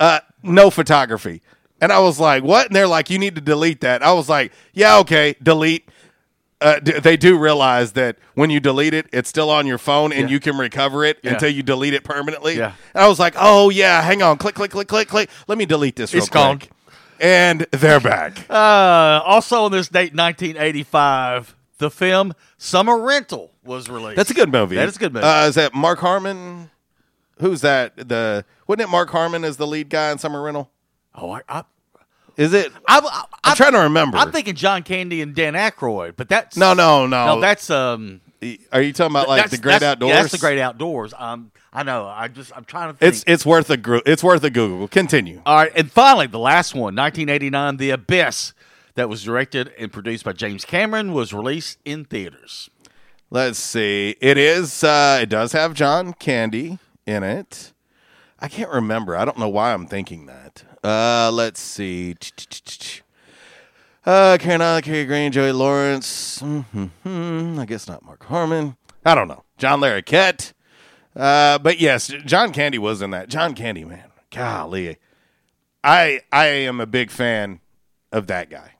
Uh, 0.00 0.20
no 0.42 0.70
photography. 0.70 1.42
And 1.80 1.92
I 1.92 1.98
was 2.00 2.18
like, 2.20 2.42
what? 2.44 2.66
And 2.66 2.76
they're 2.76 2.86
like, 2.86 3.10
you 3.10 3.18
need 3.18 3.34
to 3.34 3.40
delete 3.40 3.80
that. 3.80 4.02
I 4.02 4.12
was 4.12 4.28
like, 4.28 4.52
yeah, 4.72 4.98
okay, 4.98 5.34
delete. 5.42 5.88
uh, 6.60 6.78
d- 6.78 7.00
they 7.00 7.16
do 7.16 7.36
realize 7.36 7.92
that 7.92 8.16
when 8.34 8.48
you 8.50 8.60
delete 8.60 8.94
it, 8.94 9.06
it's 9.12 9.28
still 9.28 9.50
on 9.50 9.66
your 9.66 9.78
phone 9.78 10.12
and 10.12 10.28
Yeah. 10.28 10.34
you 10.34 10.38
can 10.40 10.56
recover 10.56 11.04
it 11.04 11.18
Yeah. 11.24 11.32
until 11.32 11.48
you 11.50 11.64
delete 11.64 11.92
it 11.92 12.04
permanently. 12.04 12.56
Yeah. 12.56 12.74
And 12.94 13.02
I 13.02 13.08
was 13.08 13.18
like, 13.18 13.34
oh 13.36 13.70
yeah, 13.70 14.00
hang 14.00 14.22
on, 14.22 14.38
click, 14.38 14.54
click, 14.54 14.70
click, 14.70 14.86
click, 14.86 15.08
click. 15.08 15.28
Let 15.48 15.58
me 15.58 15.66
delete 15.66 15.96
this. 15.96 16.14
Real 16.14 16.22
It's 16.22 16.30
gone. 16.30 16.60
Quick. 17.22 17.28
And 17.30 17.66
they're 17.70 18.00
back. 18.00 18.50
Uh, 18.50 19.22
also 19.24 19.64
on 19.64 19.72
this 19.72 19.88
date, 19.88 20.14
1985, 20.14 21.54
the 21.78 21.90
film 21.90 22.34
Summer 22.58 22.98
Rental 23.00 23.52
was 23.64 23.88
released. 23.88 24.16
That's 24.16 24.30
a 24.30 24.34
good 24.34 24.50
movie. 24.52 24.76
That 24.76 24.88
is 24.88 24.96
a 24.96 24.98
good 24.98 25.12
movie. 25.12 25.26
Uh, 25.26 25.46
is 25.46 25.54
that 25.54 25.74
Mark 25.74 25.98
Harmon? 26.00 26.70
Who's 27.40 27.60
that? 27.62 27.96
The 27.96 28.44
wasn't 28.66 28.82
it 28.82 28.88
Mark 28.88 29.10
Harmon 29.10 29.44
as 29.44 29.56
the 29.56 29.66
lead 29.66 29.88
guy 29.88 30.10
in 30.12 30.18
Summer 30.18 30.42
Rental? 30.42 30.70
oh, 31.14 31.30
I, 31.30 31.42
I, 31.48 31.64
Is 32.36 32.52
it? 32.54 32.72
I, 32.86 33.00
I, 33.00 33.24
I'm 33.44 33.56
trying 33.56 33.72
to 33.72 33.80
remember. 33.80 34.16
I'm 34.16 34.32
thinking 34.32 34.54
John 34.54 34.82
Candy 34.82 35.20
and 35.22 35.34
Dan 35.34 35.54
Aykroyd, 35.54 36.14
but 36.16 36.28
that's 36.28 36.56
No, 36.56 36.72
no, 36.74 37.06
no. 37.06 37.26
no. 37.36 37.40
That's 37.40 37.68
um. 37.70 38.20
Are 38.72 38.82
you 38.82 38.92
talking 38.92 39.12
about 39.12 39.28
like 39.28 39.50
the 39.50 39.58
Great 39.58 39.74
that's- 39.80 39.92
Outdoors? 39.92 40.10
Yeah, 40.10 40.20
that's 40.20 40.32
the 40.32 40.38
Great 40.38 40.58
Outdoors. 40.58 41.14
Um, 41.16 41.52
I 41.72 41.82
know. 41.82 42.06
I 42.06 42.28
just 42.28 42.52
I'm 42.56 42.64
trying 42.64 42.92
to 42.92 42.98
think. 42.98 43.12
It's 43.14 43.24
it's 43.26 43.46
worth 43.46 43.70
a 43.70 43.78
it's 44.10 44.22
worth 44.22 44.44
a 44.44 44.50
Google. 44.50 44.88
Continue. 44.88 45.40
All 45.46 45.56
right, 45.56 45.72
and 45.74 45.90
finally, 45.90 46.26
the 46.26 46.38
last 46.38 46.74
one, 46.74 46.94
1989, 46.94 47.78
The 47.78 47.90
Abyss, 47.90 48.52
that 48.94 49.08
was 49.08 49.24
directed 49.24 49.72
and 49.78 49.90
produced 49.90 50.24
by 50.24 50.32
James 50.32 50.64
Cameron, 50.66 51.12
was 51.14 51.32
released 51.32 51.78
in 51.84 52.04
theaters. 52.04 52.68
Let's 53.30 53.58
see. 53.58 54.16
It 54.20 54.36
is. 54.36 54.84
Uh, 54.84 55.20
it 55.22 55.30
does 55.30 55.52
have 55.52 55.72
John 55.72 56.12
Candy 56.12 56.78
in 57.06 57.22
it. 57.22 57.72
I 58.38 58.48
can't 58.48 58.70
remember. 58.70 59.16
I 59.16 59.24
don't 59.24 59.38
know 59.38 59.48
why 59.48 59.72
I'm 59.72 59.86
thinking 59.86 60.26
that. 60.26 60.64
Uh, 60.84 61.30
let's 61.32 61.60
see. 61.60 62.16
Uh, 64.04 64.36
Karen 64.40 64.60
Allen, 64.60 64.82
Cary 64.82 65.04
Green, 65.06 65.30
Joey 65.32 65.52
Lawrence. 65.52 66.40
hmm 66.40 67.58
I 67.58 67.64
guess 67.64 67.86
not 67.88 68.04
Mark 68.04 68.24
Harmon. 68.24 68.76
I 69.04 69.14
don't 69.14 69.28
know. 69.28 69.44
John 69.58 69.80
Larroquette. 69.80 70.52
Uh, 71.14 71.58
but 71.58 71.78
yes, 71.80 72.08
John 72.24 72.52
Candy 72.52 72.78
was 72.78 73.02
in 73.02 73.10
that. 73.10 73.28
John 73.28 73.54
Candy, 73.54 73.84
man. 73.84 74.04
Golly. 74.30 74.96
I 75.84 76.20
I 76.32 76.46
am 76.46 76.80
a 76.80 76.86
big 76.86 77.10
fan 77.10 77.60
of 78.12 78.26
that 78.28 78.50
guy. 78.50 78.72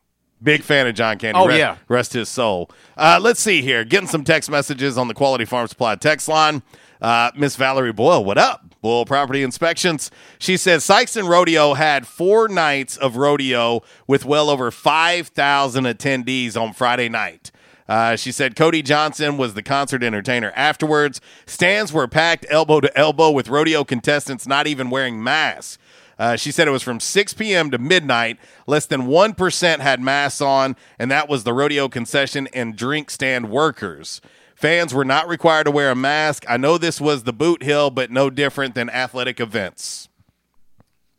Big 0.42 0.62
fan 0.62 0.86
of 0.86 0.94
John 0.94 1.18
Candy. 1.18 1.38
Oh, 1.38 1.46
Re- 1.46 1.58
yeah. 1.58 1.76
Rest 1.88 2.14
his 2.14 2.28
soul. 2.28 2.68
Uh, 2.96 3.18
let's 3.20 3.40
see 3.40 3.62
here. 3.62 3.84
Getting 3.84 4.08
some 4.08 4.24
text 4.24 4.50
messages 4.50 4.98
on 4.98 5.06
the 5.08 5.14
Quality 5.14 5.44
Farm 5.44 5.68
Supply 5.68 5.94
text 5.94 6.26
line. 6.28 6.62
Uh, 7.00 7.30
Miss 7.36 7.56
Valerie 7.56 7.92
Boyle, 7.92 8.24
what 8.24 8.38
up? 8.38 8.64
Boyle 8.80 9.04
Property 9.04 9.42
Inspections. 9.42 10.10
She 10.38 10.56
says 10.56 10.84
Sikeston 10.84 11.28
Rodeo 11.28 11.74
had 11.74 12.06
four 12.06 12.48
nights 12.48 12.96
of 12.96 13.16
rodeo 13.16 13.82
with 14.06 14.24
well 14.24 14.50
over 14.50 14.70
5,000 14.70 15.84
attendees 15.84 16.60
on 16.60 16.72
Friday 16.72 17.08
night. 17.08 17.50
Uh, 17.88 18.16
she 18.16 18.32
said 18.32 18.56
Cody 18.56 18.82
Johnson 18.82 19.36
was 19.36 19.54
the 19.54 19.62
concert 19.62 20.02
entertainer 20.02 20.52
afterwards. 20.54 21.20
Stands 21.46 21.92
were 21.92 22.08
packed 22.08 22.46
elbow 22.48 22.80
to 22.80 22.96
elbow 22.96 23.30
with 23.30 23.48
rodeo 23.48 23.84
contestants 23.84 24.46
not 24.46 24.66
even 24.66 24.90
wearing 24.90 25.22
masks. 25.22 25.78
Uh, 26.18 26.36
she 26.36 26.52
said 26.52 26.68
it 26.68 26.72
was 26.72 26.82
from 26.82 27.00
6 27.00 27.34
p.m. 27.34 27.70
to 27.70 27.78
midnight. 27.78 28.38
Less 28.66 28.86
than 28.86 29.02
1% 29.02 29.78
had 29.80 30.00
masks 30.00 30.40
on, 30.40 30.76
and 30.98 31.10
that 31.10 31.28
was 31.28 31.42
the 31.42 31.52
rodeo 31.52 31.88
concession 31.88 32.48
and 32.52 32.76
drink 32.76 33.10
stand 33.10 33.50
workers. 33.50 34.20
Fans 34.54 34.94
were 34.94 35.04
not 35.04 35.26
required 35.26 35.64
to 35.64 35.72
wear 35.72 35.90
a 35.90 35.96
mask. 35.96 36.44
I 36.48 36.56
know 36.56 36.78
this 36.78 37.00
was 37.00 37.24
the 37.24 37.32
Bootheel, 37.32 37.92
but 37.92 38.12
no 38.12 38.30
different 38.30 38.76
than 38.76 38.88
athletic 38.90 39.40
events. 39.40 40.08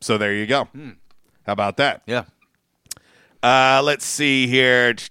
So 0.00 0.16
there 0.16 0.32
you 0.32 0.46
go. 0.46 0.68
How 1.46 1.52
about 1.52 1.76
that? 1.76 2.02
Yeah. 2.06 2.24
Uh, 3.42 3.82
let's 3.84 4.04
see 4.06 4.46
here. 4.46 4.94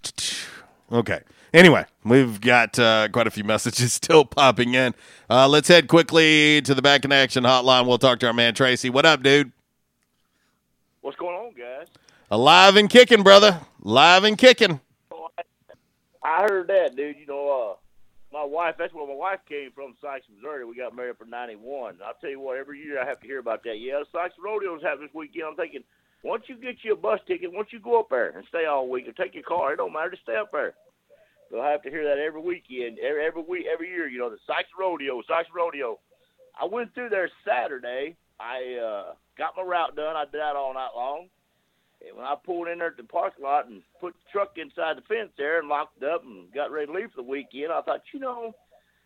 Okay. 0.91 1.21
Anyway, 1.53 1.85
we've 2.03 2.41
got 2.41 2.79
uh, 2.79 3.07
quite 3.09 3.27
a 3.27 3.31
few 3.31 3.43
messages 3.43 3.93
still 4.03 4.25
popping 4.25 4.73
in. 4.73 4.95
Uh, 5.29 5.47
let's 5.47 5.67
head 5.67 5.87
quickly 5.87 6.61
to 6.63 6.73
the 6.73 6.81
back 6.81 7.05
in 7.05 7.11
action 7.11 7.43
hotline. 7.43 7.85
We'll 7.85 7.99
talk 7.99 8.19
to 8.21 8.27
our 8.27 8.33
man 8.33 8.55
Tracy. 8.55 8.89
What 8.89 9.05
up, 9.05 9.21
dude? 9.21 9.51
What's 11.01 11.17
going 11.17 11.35
on, 11.35 11.53
guys? 11.53 11.87
Alive 12.31 12.75
and 12.77 12.89
kicking, 12.89 13.21
brother. 13.21 13.59
Live 13.81 14.23
and 14.23 14.35
kicking. 14.35 14.79
I 16.23 16.47
heard 16.49 16.67
that, 16.69 16.95
dude. 16.95 17.17
You 17.19 17.27
know, 17.27 17.75
uh, 17.75 17.75
my 18.35 18.43
wife, 18.43 18.75
that's 18.79 18.93
where 18.93 19.05
my 19.05 19.13
wife 19.13 19.41
came 19.47 19.71
from, 19.73 19.93
Sykes, 20.01 20.25
Missouri. 20.33 20.65
We 20.65 20.75
got 20.75 20.95
married 20.95 21.17
for 21.17 21.25
in 21.25 21.29
91. 21.29 21.97
I'll 22.03 22.13
tell 22.19 22.31
you 22.31 22.39
what, 22.39 22.57
every 22.57 22.79
year 22.81 22.99
I 22.99 23.05
have 23.05 23.19
to 23.19 23.27
hear 23.27 23.37
about 23.37 23.63
that. 23.65 23.77
Yeah, 23.77 23.99
the 23.99 24.05
Sykes 24.11 24.35
Rodeo's 24.43 24.81
happening 24.81 25.07
this 25.07 25.13
weekend. 25.13 25.45
I'm 25.49 25.55
thinking, 25.55 25.83
once 26.23 26.45
you 26.47 26.55
get 26.55 26.77
you 26.83 26.93
a 26.93 26.95
bus 26.95 27.19
ticket, 27.27 27.53
once 27.53 27.67
you 27.71 27.79
go 27.79 27.99
up 27.99 28.09
there 28.09 28.29
and 28.29 28.45
stay 28.47 28.65
all 28.65 28.89
week 28.89 29.07
or 29.07 29.11
take 29.11 29.35
your 29.35 29.43
car, 29.43 29.73
it 29.73 29.77
don't 29.77 29.93
matter, 29.93 30.11
just 30.11 30.23
stay 30.23 30.37
up 30.37 30.51
there. 30.51 30.73
I 31.61 31.71
have 31.71 31.83
to 31.83 31.89
hear 31.89 32.03
that 32.03 32.21
every 32.21 32.41
weekend, 32.41 32.97
every, 32.99 33.25
every 33.25 33.43
week, 33.43 33.65
every 33.71 33.89
year, 33.89 34.07
you 34.07 34.19
know, 34.19 34.29
the 34.29 34.37
Sykes 34.47 34.69
Rodeo, 34.77 35.21
Sykes 35.27 35.49
Rodeo. 35.53 35.99
I 36.59 36.65
went 36.65 36.93
through 36.93 37.09
there 37.09 37.29
Saturday. 37.45 38.15
I 38.39 38.79
uh, 38.79 39.13
got 39.37 39.53
my 39.57 39.63
route 39.63 39.95
done. 39.95 40.15
I 40.15 40.25
did 40.25 40.41
that 40.41 40.55
all 40.55 40.73
night 40.73 40.91
long. 40.95 41.27
And 42.05 42.17
when 42.17 42.25
I 42.25 42.35
pulled 42.43 42.67
in 42.67 42.79
there 42.79 42.89
at 42.89 42.97
the 42.97 43.03
parking 43.03 43.43
lot 43.43 43.67
and 43.67 43.81
put 44.01 44.13
the 44.13 44.31
truck 44.31 44.57
inside 44.57 44.97
the 44.97 45.07
fence 45.07 45.31
there 45.37 45.59
and 45.59 45.69
locked 45.69 46.03
up 46.03 46.23
and 46.23 46.51
got 46.53 46.71
ready 46.71 46.87
to 46.87 46.93
leave 46.93 47.11
for 47.15 47.21
the 47.21 47.29
weekend, 47.29 47.71
I 47.71 47.81
thought, 47.81 48.01
you 48.13 48.19
know, 48.19 48.53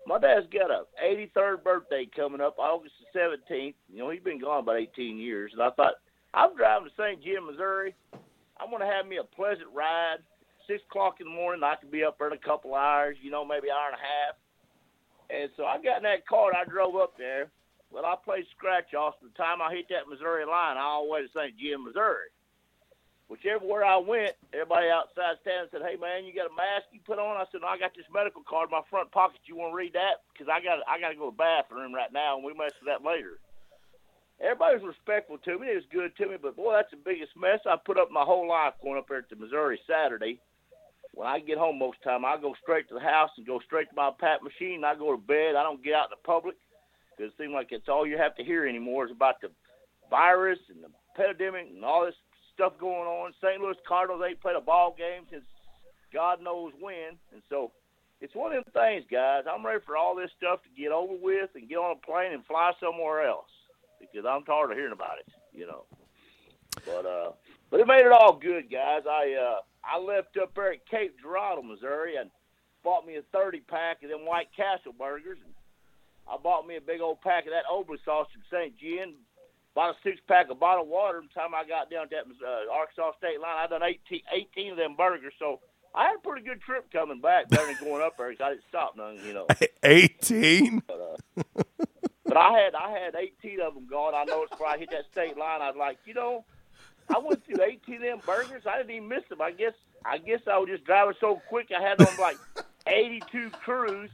my 0.08 0.18
dad's 0.18 0.48
got 0.52 0.72
a 0.72 0.84
83rd 1.04 1.64
birthday 1.64 2.08
coming 2.16 2.42
up 2.42 2.58
August 2.58 2.96
the 3.14 3.20
17th. 3.20 3.76
You 3.92 4.00
know, 4.00 4.10
he's 4.10 4.24
been 4.24 4.42
gone 4.42 4.62
about 4.62 4.78
18 4.78 5.18
years. 5.18 5.52
And 5.54 5.62
I 5.62 5.70
thought, 5.72 5.96
I'm 6.34 6.56
driving 6.56 6.90
to 6.90 6.94
St. 7.02 7.24
Jim, 7.24 7.46
Missouri. 7.46 7.94
I'm 8.60 8.70
going 8.70 8.82
to 8.82 8.88
have 8.88 9.06
me 9.06 9.18
a 9.18 9.24
pleasant 9.24 9.68
ride. 9.76 10.18
6 10.68 10.84
o'clock 10.90 11.20
in 11.20 11.28
the 11.28 11.34
morning, 11.34 11.64
I 11.64 11.76
could 11.76 11.92
be 11.92 12.04
up 12.04 12.18
there 12.20 12.28
in 12.28 12.34
a 12.34 12.38
couple 12.38 12.76
hours, 12.76 13.18
you 13.22 13.32
know, 13.32 13.46
maybe 13.46 13.70
an 13.70 13.76
hour 13.76 13.92
and 13.92 14.00
a 14.00 14.04
half. 14.04 14.36
And 15.30 15.50
so 15.58 15.66
I 15.66 15.82
got 15.82 15.98
in 15.98 16.04
that 16.04 16.28
car 16.28 16.50
and 16.50 16.58
I 16.58 16.64
drove 16.64 16.96
up 16.96 17.18
there. 17.18 17.50
Well, 17.92 18.06
I 18.06 18.16
played 18.16 18.46
scratch 18.56 18.94
off. 18.94 19.16
The 19.24 19.30
time 19.38 19.62
I 19.62 19.74
hit 19.74 19.88
that 19.90 20.10
Missouri 20.10 20.46
line, 20.46 20.78
I 20.78 20.84
always 20.84 21.32
St. 21.34 21.58
Jim, 21.58 21.84
Missouri. 21.84 22.32
Whichever 23.28 23.66
where 23.66 23.84
I 23.84 23.98
went, 23.98 24.36
everybody 24.54 24.88
outside 24.88 25.36
standing 25.44 25.68
said, 25.72 25.84
"Hey 25.84 25.98
man, 26.00 26.24
you 26.24 26.32
got 26.32 26.48
a 26.48 26.56
mask 26.56 26.88
you 26.96 27.02
put 27.04 27.20
on?" 27.20 27.36
I 27.36 27.44
said, 27.52 27.60
"No, 27.60 27.68
I 27.68 27.78
got 27.78 27.94
this 27.94 28.08
medical 28.08 28.42
card 28.44 28.70
in 28.70 28.72
my 28.72 28.88
front 28.90 29.12
pocket. 29.12 29.42
You 29.44 29.58
want 29.58 29.72
to 29.72 29.76
read 29.76 29.94
that? 30.00 30.24
Because 30.32 30.48
I 30.48 30.64
got 30.64 30.80
I 30.88 31.00
got 31.00 31.10
to 31.10 31.16
go 31.16 31.28
to 31.28 31.36
the 31.36 31.44
bathroom 31.44 31.94
right 31.94 32.12
now, 32.12 32.36
and 32.36 32.46
we 32.46 32.54
mess 32.54 32.72
with 32.80 32.88
that 32.88 33.04
later." 33.04 33.40
Everybody 34.40 34.78
was 34.78 34.96
respectful 34.96 35.40
to 35.40 35.60
me. 35.60 35.68
It 35.68 35.76
was 35.76 35.92
good 35.92 36.16
to 36.16 36.28
me, 36.28 36.38
but 36.40 36.56
boy, 36.56 36.74
that's 36.74 36.92
the 36.92 37.04
biggest 37.04 37.36
mess 37.36 37.60
I 37.66 37.76
put 37.76 38.00
up 38.00 38.12
my 38.12 38.24
whole 38.24 38.48
life 38.48 38.76
going 38.82 38.98
up 38.98 39.10
there 39.10 39.24
to 39.24 39.36
Missouri 39.36 39.82
Saturday. 39.88 40.40
When 41.18 41.26
I 41.26 41.40
get 41.40 41.58
home 41.58 41.80
most 41.80 41.98
time, 42.04 42.24
I 42.24 42.38
go 42.38 42.54
straight 42.62 42.88
to 42.90 42.94
the 42.94 43.00
house 43.00 43.32
and 43.38 43.48
go 43.48 43.60
straight 43.66 43.90
to 43.90 43.96
my 43.96 44.12
pat 44.20 44.44
machine. 44.44 44.84
I 44.86 44.94
go 44.94 45.16
to 45.16 45.18
bed. 45.18 45.56
I 45.58 45.64
don't 45.64 45.84
get 45.84 45.96
out 45.96 46.14
in 46.14 46.14
the 46.14 46.24
public 46.24 46.56
because 47.10 47.34
it 47.34 47.42
seems 47.42 47.54
like 47.54 47.70
it's 47.72 47.90
all 47.90 48.06
you 48.06 48.20
have 48.20 48.36
to 48.36 48.44
hear 48.44 48.68
anymore 48.68 49.06
is 49.08 49.12
about 49.12 49.42
the 49.42 49.50
virus 50.12 50.60
and 50.70 50.84
the 50.84 50.94
pandemic 51.16 51.74
and 51.74 51.84
all 51.84 52.06
this 52.06 52.14
stuff 52.54 52.74
going 52.80 53.10
on. 53.10 53.34
St. 53.42 53.60
Louis 53.60 53.74
Cardinals 53.88 54.22
ain't 54.30 54.40
played 54.40 54.58
a 54.58 54.62
ball 54.62 54.94
game 54.96 55.24
since 55.32 55.42
God 56.14 56.40
knows 56.40 56.74
when, 56.80 57.18
and 57.34 57.42
so 57.50 57.72
it's 58.22 58.36
one 58.36 58.54
of 58.54 58.64
them 58.64 58.72
things, 58.72 59.06
guys. 59.10 59.46
I'm 59.52 59.66
ready 59.66 59.82
for 59.88 59.98
all 59.98 60.16
this 60.16 60.30
stuff 60.38 60.62
to 60.62 60.70
get 60.80 60.92
over 60.92 61.14
with 61.20 61.50
and 61.56 61.68
get 61.68 61.82
on 61.82 61.98
a 61.98 62.06
plane 62.06 62.34
and 62.34 62.46
fly 62.46 62.74
somewhere 62.80 63.26
else 63.26 63.50
because 64.00 64.24
I'm 64.30 64.44
tired 64.44 64.70
of 64.70 64.78
hearing 64.78 64.94
about 64.94 65.18
it, 65.18 65.34
you 65.52 65.66
know. 65.66 65.86
But 66.86 67.06
uh, 67.08 67.32
but 67.70 67.80
it 67.80 67.88
made 67.88 68.06
it 68.06 68.12
all 68.12 68.34
good, 68.34 68.70
guys. 68.72 69.04
I 69.10 69.34
uh, 69.34 69.60
I 69.84 70.00
left 70.00 70.38
up 70.38 70.54
there 70.56 70.74
at 70.74 70.86
Cape 70.86 71.16
Girardeau, 71.22 71.64
Missouri, 71.64 72.16
and 72.18 72.30
bought 72.84 73.06
me 73.06 73.16
a 73.16 73.22
30 73.34 73.62
pack 73.62 74.04
of 74.04 74.10
them 74.10 74.26
White 74.26 74.50
Castle 74.56 74.94
burgers. 74.98 75.38
And 75.44 75.54
I 76.30 76.38
bought 76.38 76.68
me 76.68 76.76
a 76.76 76.82
big 76.82 77.02
old 77.02 77.22
pack 77.22 77.46
of 77.46 77.52
that 77.52 77.66
Obla 77.72 77.98
sauce 78.04 78.28
from 78.32 78.44
St. 78.52 78.78
Jim. 78.78 79.16
Bought 79.76 79.92
a 79.96 79.98
six 80.04 80.20
pack 80.28 80.50
of 80.50 80.60
bottled 80.60 80.90
water. 80.90 81.22
By 81.22 81.28
the 81.34 81.40
time 81.40 81.56
I 81.56 81.68
got 81.68 81.90
down 81.92 82.10
to 82.10 82.16
that 82.16 82.26
uh, 82.46 82.74
Arkansas 82.74 83.12
state 83.18 83.40
line, 83.40 83.58
I 83.58 83.68
done 83.68 83.84
18, 83.84 84.22
18 84.58 84.72
of 84.72 84.78
them 84.78 84.96
burgers. 84.98 85.34
So 85.38 85.60
I 85.94 86.06
had 86.08 86.16
a 86.16 86.20
pretty 86.20 86.46
good 86.46 86.62
trip 86.62 86.92
coming 86.92 87.22
back, 87.22 87.50
better 87.50 87.68
than 87.68 87.78
going 87.80 88.02
up 88.02 88.18
there 88.18 88.32
'cause 88.34 88.42
I 88.42 88.50
didn't 88.52 88.64
stop 88.70 88.96
none, 88.98 89.20
you 89.24 89.34
know. 89.34 89.46
18? 89.84 90.82
But, 90.88 91.18
uh, 91.38 91.64
but 92.26 92.38
I 92.38 92.60
had 92.60 92.76
I 92.76 92.90
had 92.92 93.16
18 93.16 93.62
of 93.62 93.74
them 93.76 93.88
gone. 93.88 94.14
I 94.16 94.24
noticed 94.26 94.52
before 94.52 94.68
I 94.68 94.78
hit 94.78 94.90
that 94.92 95.06
state 95.12 95.38
line, 95.38 95.62
I 95.62 95.68
was 95.70 95.78
like, 95.78 95.98
you 96.06 96.14
know, 96.14 96.44
I 97.10 97.20
went 97.20 97.46
through 97.46 97.64
18 97.64 98.04
M 98.04 98.20
burgers. 98.26 98.64
I 98.66 98.78
didn't 98.78 98.92
even 98.92 99.08
miss 99.08 99.24
them. 99.30 99.42
I 99.42 99.52
guess 99.52 99.74
I 100.06 100.18
guess 100.18 100.42
I 100.52 100.58
was 100.58 100.70
just 100.70 100.86
driving 100.86 101.16
so 101.20 101.42
quick. 101.50 101.72
I 101.78 101.82
had 101.82 102.02
on 102.02 102.18
like 102.18 102.38
82 102.88 103.50
crews. 103.52 104.10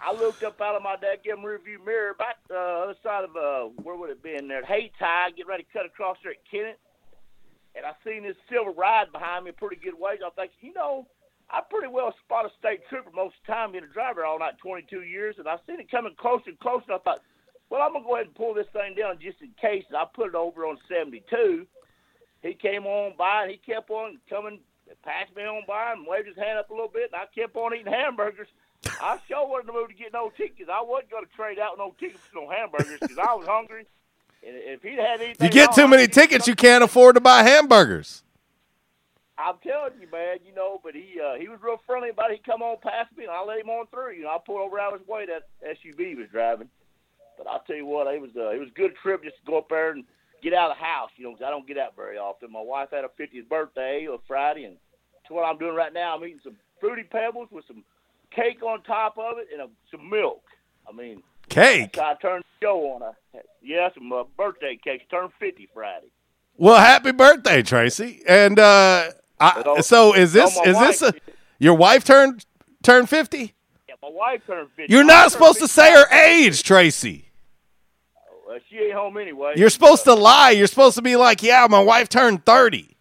I 0.00 0.12
looked 0.12 0.42
up 0.42 0.60
out 0.60 0.76
of 0.76 0.82
my 0.82 0.96
dadgum 0.96 1.42
rearview 1.42 1.84
mirror, 1.84 2.10
about 2.10 2.34
the 2.48 2.58
other 2.58 2.96
side 3.02 3.24
of 3.24 3.34
uh, 3.34 3.70
where 3.82 3.96
would 3.96 4.10
it 4.10 4.22
be 4.22 4.34
in 4.34 4.46
there? 4.46 4.64
Hey, 4.64 4.92
Ty, 4.98 5.30
get 5.36 5.46
ready 5.46 5.62
to 5.62 5.72
cut 5.72 5.86
across 5.86 6.18
there 6.22 6.32
at 6.32 6.50
Kennett, 6.50 6.78
and 7.74 7.86
I 7.86 7.92
seen 8.04 8.22
this 8.22 8.36
silver 8.50 8.72
ride 8.72 9.10
behind 9.10 9.44
me 9.44 9.50
a 9.50 9.54
pretty 9.54 9.76
good 9.76 9.98
ways. 9.98 10.20
I 10.24 10.28
think, 10.30 10.52
you 10.60 10.74
know, 10.74 11.06
I 11.50 11.60
pretty 11.68 11.88
well 11.88 12.12
spot 12.24 12.44
a 12.44 12.50
state 12.58 12.80
trooper 12.90 13.10
most 13.14 13.36
of 13.40 13.46
the 13.46 13.52
time 13.54 13.72
being 13.72 13.84
a 13.84 13.92
driver 13.92 14.24
all 14.24 14.38
night, 14.38 14.58
22 14.58 15.02
years, 15.02 15.36
and 15.38 15.48
I 15.48 15.56
seen 15.66 15.80
it 15.80 15.90
coming 15.90 16.14
closer 16.18 16.50
and 16.50 16.58
closer. 16.58 16.84
And 16.88 16.96
I 16.96 16.98
thought, 16.98 17.22
well, 17.70 17.82
I'm 17.82 17.94
gonna 17.94 18.04
go 18.04 18.16
ahead 18.16 18.26
and 18.26 18.34
pull 18.34 18.52
this 18.52 18.66
thing 18.72 18.94
down 18.96 19.18
just 19.20 19.40
in 19.40 19.50
case. 19.60 19.84
And 19.88 19.96
I 19.96 20.04
put 20.12 20.28
it 20.28 20.34
over 20.34 20.66
on 20.66 20.78
72. 20.88 21.66
He 22.42 22.54
came 22.54 22.86
on 22.86 23.14
by 23.16 23.42
and 23.42 23.50
he 23.50 23.56
kept 23.56 23.90
on 23.90 24.18
coming 24.28 24.60
passed 25.02 25.34
me 25.36 25.42
on 25.42 25.62
by 25.66 25.92
and 25.92 26.06
waved 26.06 26.28
his 26.28 26.36
hand 26.36 26.58
up 26.58 26.70
a 26.70 26.72
little 26.72 26.88
bit, 26.88 27.10
and 27.12 27.20
I 27.20 27.26
kept 27.34 27.56
on 27.56 27.74
eating 27.74 27.92
hamburgers. 27.92 28.48
I 29.00 29.18
sure 29.26 29.46
wasn't 29.48 29.70
in 29.70 29.74
the 29.74 29.80
mood 29.80 29.90
to 29.90 29.94
get 29.94 30.12
no 30.12 30.30
tickets. 30.36 30.70
I 30.72 30.82
wasn't 30.82 31.10
going 31.10 31.24
to 31.24 31.32
trade 31.32 31.58
out 31.58 31.78
no 31.78 31.94
tickets 31.98 32.22
for 32.30 32.40
no 32.40 32.50
hamburgers 32.50 33.00
because 33.00 33.18
I 33.18 33.34
was 33.34 33.46
hungry. 33.46 33.86
And 34.46 34.54
if 34.56 34.82
he'd 34.82 34.98
had 34.98 35.20
anything, 35.20 35.46
You 35.46 35.52
get 35.52 35.74
too 35.74 35.88
many 35.88 36.06
tickets, 36.06 36.46
you 36.46 36.54
can't 36.54 36.84
afford 36.84 37.16
to 37.16 37.20
buy 37.20 37.42
hamburgers. 37.42 38.22
I'm 39.38 39.56
telling 39.62 40.00
you, 40.00 40.08
man. 40.10 40.38
You 40.46 40.54
know, 40.54 40.80
but 40.82 40.94
he 40.94 41.20
uh, 41.20 41.34
he 41.34 41.48
was 41.48 41.58
real 41.62 41.80
friendly 41.86 42.10
about 42.10 42.30
it. 42.30 42.40
He 42.44 42.50
come 42.50 42.62
on 42.62 42.78
past 42.82 43.14
me, 43.16 43.24
and 43.24 43.32
I 43.32 43.44
let 43.44 43.60
him 43.60 43.68
on 43.68 43.86
through. 43.88 44.12
You 44.12 44.22
know, 44.22 44.30
I 44.30 44.38
pulled 44.44 44.60
over 44.60 44.78
out 44.78 44.94
of 44.94 45.00
his 45.00 45.08
way 45.08 45.26
that 45.26 45.48
SUV 45.62 46.16
was 46.16 46.28
driving. 46.30 46.68
But 47.36 47.46
I'll 47.46 47.60
tell 47.60 47.76
you 47.76 47.84
what, 47.84 48.06
it 48.06 48.20
was 48.20 48.30
uh, 48.36 48.50
it 48.50 48.58
was 48.58 48.68
a 48.68 48.78
good 48.78 48.94
trip 48.96 49.24
just 49.24 49.36
to 49.36 49.42
go 49.44 49.58
up 49.58 49.68
there 49.68 49.90
and 49.90 50.04
get 50.42 50.52
out 50.54 50.70
of 50.70 50.76
the 50.78 50.84
house. 50.84 51.10
You 51.16 51.24
know, 51.24 51.32
'cause 51.32 51.42
I 51.46 51.50
don't 51.50 51.66
get 51.66 51.78
out 51.78 51.96
very 51.96 52.18
often. 52.18 52.50
My 52.52 52.60
wife 52.60 52.90
had 52.90 53.02
her 53.04 53.10
50th 53.18 53.48
birthday 53.48 54.06
on 54.06 54.18
Friday, 54.26 54.64
and 54.64 54.76
to 55.28 55.34
what 55.34 55.44
I'm 55.44 55.58
doing 55.58 55.74
right 55.74 55.92
now, 55.92 56.16
I'm 56.16 56.24
eating 56.24 56.40
some 56.44 56.56
fruity 56.80 57.02
pebbles 57.04 57.48
with 57.50 57.64
some 57.66 57.84
cake 58.30 58.62
on 58.62 58.82
top 58.82 59.18
of 59.18 59.38
it 59.38 59.48
and 59.52 59.62
a, 59.62 59.68
some 59.90 60.08
milk. 60.08 60.42
I 60.88 60.92
mean, 60.92 61.22
Cake. 61.48 61.96
I 61.98 62.14
turned 62.14 62.42
the 62.60 62.66
show 62.66 62.80
on. 62.94 63.02
I, 63.02 63.38
yeah, 63.62 63.88
some 63.94 64.12
uh, 64.12 64.24
birthday 64.36 64.76
cakes. 64.82 65.04
Turned 65.10 65.30
50 65.38 65.68
Friday. 65.72 66.08
Well, 66.56 66.76
happy 66.78 67.12
birthday, 67.12 67.62
Tracy. 67.62 68.22
And 68.26 68.58
uh, 68.58 69.10
I, 69.38 69.80
so 69.82 70.14
is 70.14 70.32
this 70.32 70.56
is 70.64 70.78
this 70.78 71.02
a, 71.02 71.12
your 71.58 71.74
wife 71.74 72.04
turned 72.04 72.44
turned 72.82 73.08
fifty? 73.08 73.54
Yeah, 73.88 73.94
my 74.02 74.08
wife 74.10 74.40
turned 74.46 74.68
50. 74.76 74.92
You're 74.92 75.04
not 75.04 75.30
supposed 75.32 75.58
to 75.60 75.68
say 75.68 75.92
her 75.92 76.06
age, 76.12 76.62
Tracy. 76.62 77.25
Uh, 78.48 78.58
she 78.70 78.76
ain't 78.78 78.92
home 78.94 79.16
anyway. 79.16 79.54
You're 79.56 79.70
supposed 79.70 80.04
to 80.04 80.14
lie. 80.14 80.50
You're 80.50 80.66
supposed 80.68 80.96
to 80.96 81.02
be 81.02 81.16
like, 81.16 81.42
yeah, 81.42 81.66
my 81.68 81.80
wife 81.80 82.08
turned 82.08 82.44
thirty. 82.44 82.96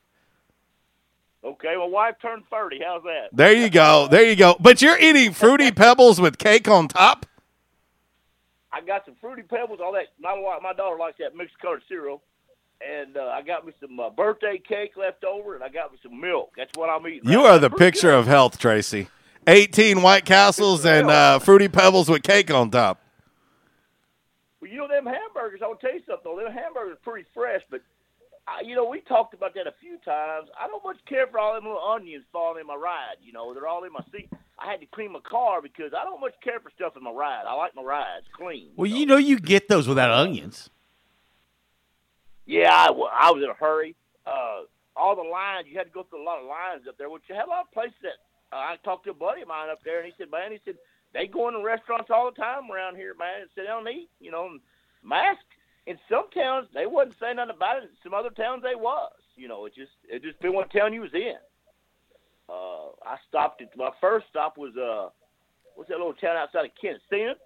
Okay, 1.43 1.75
my 1.77 1.85
wife 1.85 2.15
turned 2.19 2.41
30. 2.49 2.79
How's 2.83 3.03
that? 3.03 3.27
There 3.31 3.53
you 3.53 3.69
go. 3.69 4.07
There 4.09 4.27
you 4.27 4.35
go. 4.35 4.55
But 4.59 4.81
you're 4.81 4.97
eating 4.97 5.31
fruity 5.31 5.69
pebbles 5.83 6.19
with 6.19 6.39
cake 6.39 6.67
on 6.67 6.87
top. 6.87 7.27
I 8.73 8.81
got 8.81 9.05
some 9.05 9.13
fruity 9.21 9.43
pebbles, 9.43 9.79
all 9.79 9.93
that. 9.93 10.07
My 10.19 10.33
wife, 10.33 10.61
my 10.63 10.73
daughter 10.73 10.97
likes 10.97 11.17
that 11.19 11.35
mixed 11.35 11.59
colored 11.59 11.83
cereal, 11.87 12.23
and 12.81 13.15
uh, 13.15 13.25
I 13.27 13.43
got 13.43 13.63
me 13.63 13.73
some 13.79 13.99
uh, 13.99 14.09
birthday 14.09 14.57
cake 14.67 14.97
left 14.97 15.23
over, 15.23 15.53
and 15.53 15.63
I 15.63 15.69
got 15.69 15.91
me 15.91 15.99
some 16.01 16.19
milk. 16.19 16.53
That's 16.57 16.71
what 16.75 16.89
I'm 16.89 17.05
eating. 17.05 17.29
You 17.29 17.37
right 17.43 17.45
are 17.45 17.51
now. 17.53 17.57
the 17.59 17.69
Pretty 17.69 17.91
picture 17.91 18.09
good. 18.09 18.19
of 18.21 18.27
health, 18.27 18.57
Tracy. 18.57 19.07
18 19.45 20.01
White 20.01 20.25
Castles 20.25 20.83
and 20.83 21.11
uh, 21.11 21.37
fruity 21.37 21.67
pebbles 21.67 22.09
with 22.09 22.23
cake 22.23 22.49
on 22.49 22.71
top. 22.71 22.99
Well, 24.66 24.74
you 24.74 24.80
know 24.80 24.88
them 24.88 25.05
hamburgers. 25.05 25.61
I'll 25.61 25.76
tell 25.76 25.93
you 25.93 26.01
something. 26.07 26.24
though. 26.24 26.41
Them 26.41 26.51
hamburgers 26.51 26.93
are 26.93 27.03
pretty 27.11 27.28
fresh, 27.36 27.61
but 27.70 27.82
I, 28.47 28.61
you 28.66 28.76
know 28.76 28.89
we 28.89 28.99
talked 29.01 29.36
about 29.36 29.53
that 29.53 29.68
a 29.68 29.74
few 29.80 29.97
times. 30.03 30.49
I 30.59 30.68
don't 30.68 30.84
much 30.84 30.97
care 31.07 31.28
for 31.28 31.38
all 31.38 31.53
them 31.53 31.66
little 31.66 31.84
onions 31.84 32.26
falling 32.34 32.61
in 32.61 32.68
my 32.68 32.74
ride. 32.74 33.22
You 33.22 33.32
know 33.32 33.53
they're 33.53 33.68
all 33.68 33.84
in 33.84 33.93
my 33.93 34.03
seat. 34.11 34.28
I 34.57 34.72
had 34.72 34.80
to 34.80 34.88
clean 34.88 35.11
my 35.11 35.20
car 35.20 35.61
because 35.61 35.91
I 35.93 36.03
don't 36.03 36.20
much 36.20 36.34
care 36.43 36.59
for 36.59 36.72
stuff 36.72 36.97
in 36.97 37.03
my 37.03 37.11
ride. 37.11 37.43
I 37.47 37.53
like 37.53 37.76
my 37.76 37.84
rides 37.84 38.26
clean. 38.36 38.72
Well, 38.76 38.89
you 38.89 39.05
know 39.05 39.18
you 39.18 39.38
get 39.38 39.68
those 39.68 39.88
without 39.88 40.09
onions. 40.09 40.72
Yeah, 42.47 42.74
I, 42.74 42.88
I 42.88 43.32
was 43.32 43.43
in 43.43 43.49
a 43.49 43.53
hurry. 43.53 43.95
Uh, 44.26 44.66
all 44.95 45.16
the 45.16 45.30
lines, 45.30 45.68
you 45.70 45.78
had 45.78 45.86
to 45.86 45.93
go 45.93 46.03
through 46.09 46.24
a 46.24 46.26
lot 46.26 46.39
of 46.39 46.47
lines 46.47 46.88
up 46.89 46.97
there, 46.97 47.09
which 47.09 47.24
you 47.30 47.36
had 47.36 47.45
a 47.45 47.49
lot 47.49 47.66
of 47.66 47.72
places 47.72 47.97
that 48.01 48.18
uh, 48.55 48.57
I 48.57 48.78
talked 48.84 49.05
to 49.05 49.11
a 49.11 49.13
buddy 49.13 49.41
of 49.43 49.47
mine 49.47 49.70
up 49.70 49.80
there, 49.84 49.99
and 50.01 50.07
he 50.07 50.13
said, 50.18 50.32
man, 50.32 50.51
he 50.51 50.59
said, 50.66 50.76
they 51.16 51.28
go 51.28 51.47
in 51.47 51.53
the 51.53 51.63
restaurants 51.63 52.11
all 52.11 52.30
the 52.30 52.36
time 52.36 52.70
around 52.70 52.97
here, 52.97 53.16
man, 53.18 53.41
and 53.41 53.49
sit 53.55 53.66
down 53.66 53.88
and 53.88 53.95
eat, 53.95 54.09
you 54.20 54.32
know, 54.32 54.47
and 54.47 54.59
mask. 55.01 55.47
In 55.88 55.97
some 56.11 56.30
towns, 56.36 56.68
they 56.74 56.86
wasn't 56.86 57.16
saying 57.20 57.38
nothing 57.38 57.55
about 57.55 57.78
it. 57.78 57.84
In 57.84 57.89
some 58.03 58.13
other 58.13 58.32
towns, 58.32 58.63
they 58.63 58.76
was. 58.76 59.13
You 59.38 59.47
know, 59.47 59.66
it 59.66 59.74
just 59.74 59.95
it 60.09 60.22
just 60.22 60.39
been 60.41 60.53
what 60.53 60.72
town 60.72 60.93
you 60.93 61.01
was 61.01 61.13
in. 61.13 61.39
Uh, 62.49 62.91
I 63.05 63.16
stopped 63.30 63.61
at 63.61 63.76
my 63.78 63.91
first 64.01 64.28
stop 64.30 64.57
was 64.57 64.76
uh, 64.76 65.09
what's 65.76 65.89
that 65.89 65.97
little 65.97 66.13
town 66.13 66.36
outside 66.36 66.66
of? 66.66 66.72
Stevens. 67.07 67.39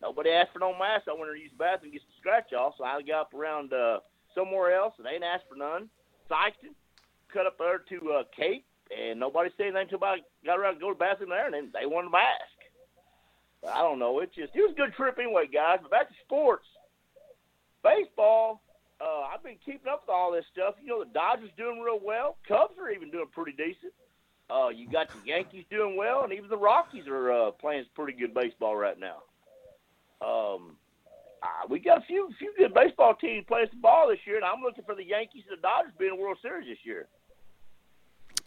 Nobody 0.00 0.30
asked 0.30 0.52
for 0.54 0.60
no 0.60 0.72
mask. 0.72 1.08
I 1.08 1.12
went 1.12 1.30
to 1.30 1.38
use 1.38 1.52
the 1.52 1.60
bathroom 1.60 1.92
and 1.92 1.92
get 1.92 2.02
some 2.02 2.16
scratch 2.20 2.52
off, 2.56 2.74
so 2.78 2.84
I 2.84 3.02
got 3.02 3.28
up 3.28 3.34
around 3.34 3.72
uh, 3.74 4.00
somewhere 4.34 4.74
else, 4.74 4.94
and 4.96 5.04
they 5.04 5.12
didn't 5.12 5.28
ask 5.28 5.44
for 5.46 5.56
none. 5.56 5.90
Sikeston, 6.30 6.72
cut 7.28 7.44
up 7.44 7.58
there 7.58 7.84
to 7.84 8.12
uh, 8.12 8.22
Cape, 8.34 8.64
and 8.88 9.20
nobody 9.20 9.50
said 9.56 9.76
anything 9.76 9.92
until 9.92 10.02
I 10.04 10.24
got 10.44 10.58
around 10.58 10.74
to 10.74 10.80
go 10.80 10.88
to 10.88 10.94
the 10.94 11.04
bathroom 11.04 11.30
there, 11.30 11.44
and 11.44 11.54
then 11.54 11.70
they 11.74 11.84
wanted 11.84 12.08
a 12.08 12.16
mask. 12.16 12.59
I 13.68 13.82
don't 13.82 13.98
know. 13.98 14.20
It 14.20 14.30
just 14.34 14.54
it 14.54 14.60
was 14.60 14.72
a 14.72 14.74
good 14.74 14.94
trip 14.94 15.18
anyway, 15.18 15.48
guys. 15.52 15.78
But 15.82 15.90
back 15.90 16.08
to 16.08 16.14
sports, 16.24 16.66
baseball. 17.82 18.62
Uh, 19.00 19.32
I've 19.32 19.42
been 19.42 19.56
keeping 19.64 19.88
up 19.90 20.02
with 20.04 20.12
all 20.12 20.32
this 20.32 20.44
stuff. 20.52 20.74
You 20.82 20.88
know, 20.88 21.04
the 21.04 21.10
Dodgers 21.10 21.50
doing 21.56 21.80
real 21.80 22.00
well. 22.02 22.36
Cubs 22.46 22.74
are 22.78 22.90
even 22.90 23.10
doing 23.10 23.26
pretty 23.32 23.52
decent. 23.52 23.92
Uh, 24.50 24.68
you 24.68 24.88
got 24.90 25.08
the 25.08 25.20
Yankees 25.24 25.64
doing 25.70 25.96
well, 25.96 26.24
and 26.24 26.32
even 26.32 26.50
the 26.50 26.56
Rockies 26.56 27.06
are 27.06 27.32
uh, 27.32 27.50
playing 27.52 27.84
pretty 27.94 28.18
good 28.18 28.34
baseball 28.34 28.76
right 28.76 28.98
now. 28.98 29.22
Um, 30.20 30.76
uh, 31.42 31.66
we 31.68 31.78
got 31.80 31.98
a 31.98 32.06
few 32.06 32.28
few 32.38 32.52
good 32.58 32.74
baseball 32.74 33.14
teams 33.14 33.46
playing 33.48 33.68
some 33.70 33.80
ball 33.80 34.08
this 34.08 34.18
year, 34.26 34.36
and 34.36 34.44
I'm 34.44 34.60
looking 34.60 34.84
for 34.84 34.94
the 34.94 35.04
Yankees 35.04 35.44
and 35.48 35.56
the 35.56 35.62
Dodgers 35.62 35.92
being 35.98 36.18
World 36.18 36.36
Series 36.42 36.68
this 36.68 36.84
year. 36.84 37.08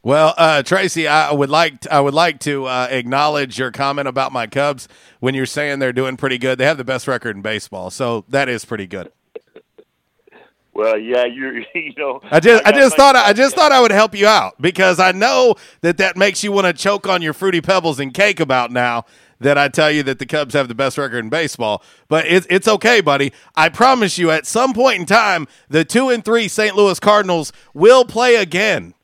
Well, 0.06 0.34
uh, 0.38 0.64
Tracy, 0.64 1.08
I 1.08 1.32
would 1.32 1.50
like 1.50 1.88
I 1.90 2.02
would 2.02 2.14
like 2.14 2.40
to 2.42 2.66
uh, 2.66 2.88
acknowledge 2.92 3.58
your 3.58 3.72
comment 3.72 4.10
about 4.10 4.34
my 4.34 4.48
Cubs 4.48 4.90
when 5.22 5.34
you're 5.34 5.46
saying 5.46 5.80
they're 5.80 5.94
doing 5.94 6.18
pretty 6.18 6.38
good. 6.38 6.58
They 6.58 6.66
have 6.66 6.78
the 6.78 6.84
best 6.84 7.08
record 7.08 7.38
in 7.38 7.42
baseball, 7.42 7.90
so 7.90 8.26
that 8.28 8.50
is 8.50 8.66
pretty 8.66 8.86
good. 8.86 9.14
Well, 10.74 10.98
yeah, 11.00 11.24
you're 11.26 11.58
you 11.74 11.94
know. 11.98 12.20
I 12.30 12.42
just 12.42 12.66
I, 12.66 12.72
gotta 12.72 12.84
just 12.84 12.98
thought 12.98 13.14
that- 13.14 13.26
I 13.26 13.32
just 13.32 13.56
thought 13.56 13.72
I 13.72 13.80
would 13.80 13.92
help 13.92 14.14
you 14.14 14.28
out 14.28 14.62
because 14.62 15.00
I 15.00 15.14
know 15.14 15.56
that 15.80 15.98
that 16.00 16.18
makes 16.18 16.44
you 16.44 16.52
want 16.52 16.68
to 16.68 16.74
choke 16.74 17.08
on 17.08 17.22
your 17.22 17.34
fruity 17.34 17.62
pebbles 17.62 17.98
and 18.00 18.14
cake 18.14 18.42
about 18.42 18.72
now 18.72 19.06
that 19.40 19.58
I 19.58 19.70
tell 19.70 19.90
you 19.90 20.04
that 20.04 20.20
the 20.20 20.26
Cubs 20.26 20.54
have 20.54 20.68
the 20.68 20.76
best 20.76 20.98
record 20.98 21.20
in 21.20 21.30
baseball. 21.30 21.82
But 22.10 22.26
it's 22.26 22.46
it's 22.50 22.68
okay, 22.68 23.00
buddy. 23.00 23.32
I 23.56 23.70
promise 23.70 24.18
you, 24.18 24.32
at 24.32 24.46
some 24.48 24.74
point 24.74 25.00
in 25.00 25.06
time, 25.06 25.48
the 25.70 25.86
two 25.86 26.10
and 26.10 26.26
three 26.26 26.50
St. 26.50 26.76
Louis 26.76 27.00
Cardinals 27.00 27.54
will 27.74 28.04
play 28.04 28.36
again. 28.36 28.96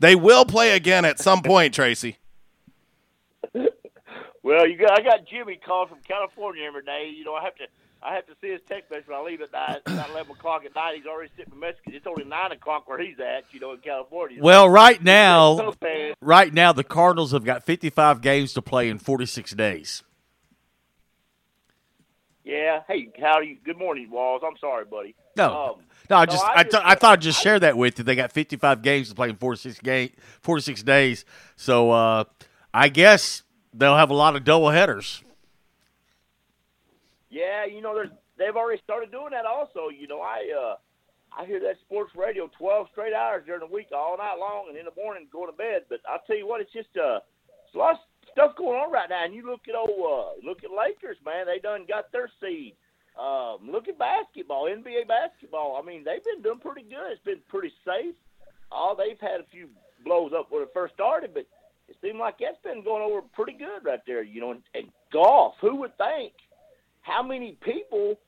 They 0.00 0.14
will 0.14 0.44
play 0.44 0.72
again 0.76 1.04
at 1.04 1.18
some 1.18 1.42
point, 1.42 1.74
Tracy. 1.74 2.16
Well, 4.42 4.66
you 4.66 4.76
got 4.78 4.98
I 4.98 5.02
got 5.02 5.26
Jimmy 5.26 5.56
calling 5.56 5.88
from 5.88 5.98
California 6.06 6.64
every 6.64 6.82
day. 6.84 7.12
You 7.14 7.24
know, 7.24 7.34
I 7.34 7.42
have 7.44 7.54
to 7.56 7.64
I 8.02 8.14
have 8.14 8.26
to 8.26 8.32
see 8.40 8.48
his 8.48 8.60
text 8.68 8.90
message 8.90 9.06
when 9.08 9.18
I 9.18 9.22
leave 9.22 9.40
at 9.42 9.52
night. 9.52 9.82
It's 9.84 9.94
not 9.94 10.08
eleven 10.10 10.32
o'clock 10.32 10.64
at 10.64 10.74
night. 10.74 10.94
He's 10.96 11.06
already 11.06 11.30
sent 11.36 11.50
me 11.50 11.56
a 11.56 11.60
message 11.60 11.80
'cause 11.84 11.94
it's 11.94 12.06
only 12.06 12.24
nine 12.24 12.52
o'clock 12.52 12.88
where 12.88 12.98
he's 12.98 13.18
at. 13.20 13.44
You 13.52 13.60
know, 13.60 13.72
in 13.72 13.78
California. 13.80 14.40
Well, 14.42 14.68
right 14.68 15.02
now, 15.02 15.56
So 15.56 15.74
right 16.22 16.54
now, 16.54 16.72
the 16.72 16.84
Cardinals 16.84 17.32
have 17.32 17.44
got 17.44 17.64
55 17.64 18.22
games 18.22 18.54
to 18.54 18.62
play 18.62 18.88
in 18.88 18.98
46 18.98 19.50
days. 19.52 20.02
Yeah. 22.44 22.82
Hey, 22.88 23.10
how 23.20 23.40
do 23.40 23.46
you? 23.46 23.56
Good 23.62 23.76
morning, 23.76 24.08
Walls. 24.10 24.42
I'm 24.46 24.56
sorry, 24.58 24.84
buddy. 24.86 25.14
No, 25.36 25.74
Um, 25.76 25.82
no, 26.10 26.16
I 26.16 26.26
just, 26.26 26.44
I 26.44 26.52
I, 26.54 26.62
just- 26.62 26.70
th- 26.72 26.82
I 26.86 26.94
thought 26.94 27.12
I'd 27.14 27.20
just 27.20 27.42
share 27.42 27.58
that 27.60 27.76
with 27.76 27.98
you. 27.98 28.04
They 28.04 28.14
got 28.14 28.32
55 28.32 28.82
games 28.82 29.08
to 29.10 29.14
play 29.14 29.28
in 29.28 29.36
46 29.36 29.80
game, 29.80 30.10
four 30.40 30.56
to 30.56 30.62
six 30.62 30.82
days. 30.82 31.24
So 31.56 31.90
uh, 31.90 32.24
I 32.72 32.88
guess 32.88 33.42
they'll 33.74 33.96
have 33.96 34.10
a 34.10 34.14
lot 34.14 34.36
of 34.36 34.44
double 34.44 34.70
headers. 34.70 35.22
Yeah, 37.30 37.66
you 37.66 37.80
know, 37.82 37.94
there's 37.94 38.10
they've 38.38 38.56
already 38.56 38.80
started 38.82 39.10
doing 39.10 39.30
that. 39.32 39.44
Also, 39.44 39.88
you 39.90 40.06
know, 40.08 40.20
I 40.20 40.48
uh, 40.56 40.76
I 41.36 41.44
hear 41.46 41.60
that 41.60 41.76
sports 41.84 42.12
radio 42.16 42.50
twelve 42.58 42.86
straight 42.92 43.12
hours 43.12 43.44
during 43.46 43.60
the 43.60 43.66
week, 43.74 43.88
all 43.94 44.16
night 44.16 44.36
long, 44.40 44.66
and 44.68 44.78
in 44.78 44.86
the 44.86 44.96
morning 45.00 45.26
going 45.30 45.50
to 45.50 45.56
bed. 45.56 45.82
But 45.88 46.00
I'll 46.08 46.22
tell 46.26 46.36
you 46.36 46.46
what, 46.46 46.60
it's 46.60 46.72
just 46.72 46.88
uh, 46.96 47.20
it's 47.66 47.74
a 47.74 47.78
lot 47.78 47.92
of 47.92 47.98
stuff 48.32 48.56
going 48.56 48.78
on 48.80 48.90
right 48.90 49.08
now. 49.10 49.24
And 49.24 49.34
you 49.34 49.44
look 49.46 49.60
at 49.68 49.74
old 49.74 49.90
uh, 49.90 50.46
look 50.46 50.64
at 50.64 50.70
Lakers, 50.70 51.18
man, 51.24 51.46
they 51.46 51.58
done 51.58 51.84
got 51.86 52.10
their 52.12 52.30
seed. 52.40 52.74
Um, 53.18 53.70
look 53.70 53.88
at 53.88 53.98
basketball, 53.98 54.66
NBA 54.66 55.08
basketball. 55.08 55.80
I 55.82 55.86
mean, 55.86 56.04
they've 56.04 56.24
been 56.24 56.42
doing 56.42 56.60
pretty 56.60 56.82
good. 56.82 57.12
It's 57.12 57.24
been 57.24 57.40
pretty 57.48 57.72
safe. 57.84 58.14
Oh, 58.70 58.94
they've 58.96 59.18
had 59.20 59.40
a 59.40 59.44
few 59.50 59.68
blows 60.04 60.32
up 60.36 60.46
when 60.50 60.62
it 60.62 60.70
first 60.72 60.94
started, 60.94 61.34
but 61.34 61.46
it 61.88 61.96
seemed 62.00 62.18
like 62.18 62.38
that's 62.38 62.62
been 62.62 62.84
going 62.84 63.02
over 63.02 63.22
pretty 63.34 63.54
good 63.54 63.84
right 63.84 64.00
there. 64.06 64.22
You 64.22 64.40
know, 64.40 64.50
and, 64.52 64.62
and 64.74 64.88
golf. 65.12 65.54
Who 65.60 65.76
would 65.76 65.96
think? 65.98 66.32
how 67.08 67.22
many 67.22 67.56
people, 67.62 68.18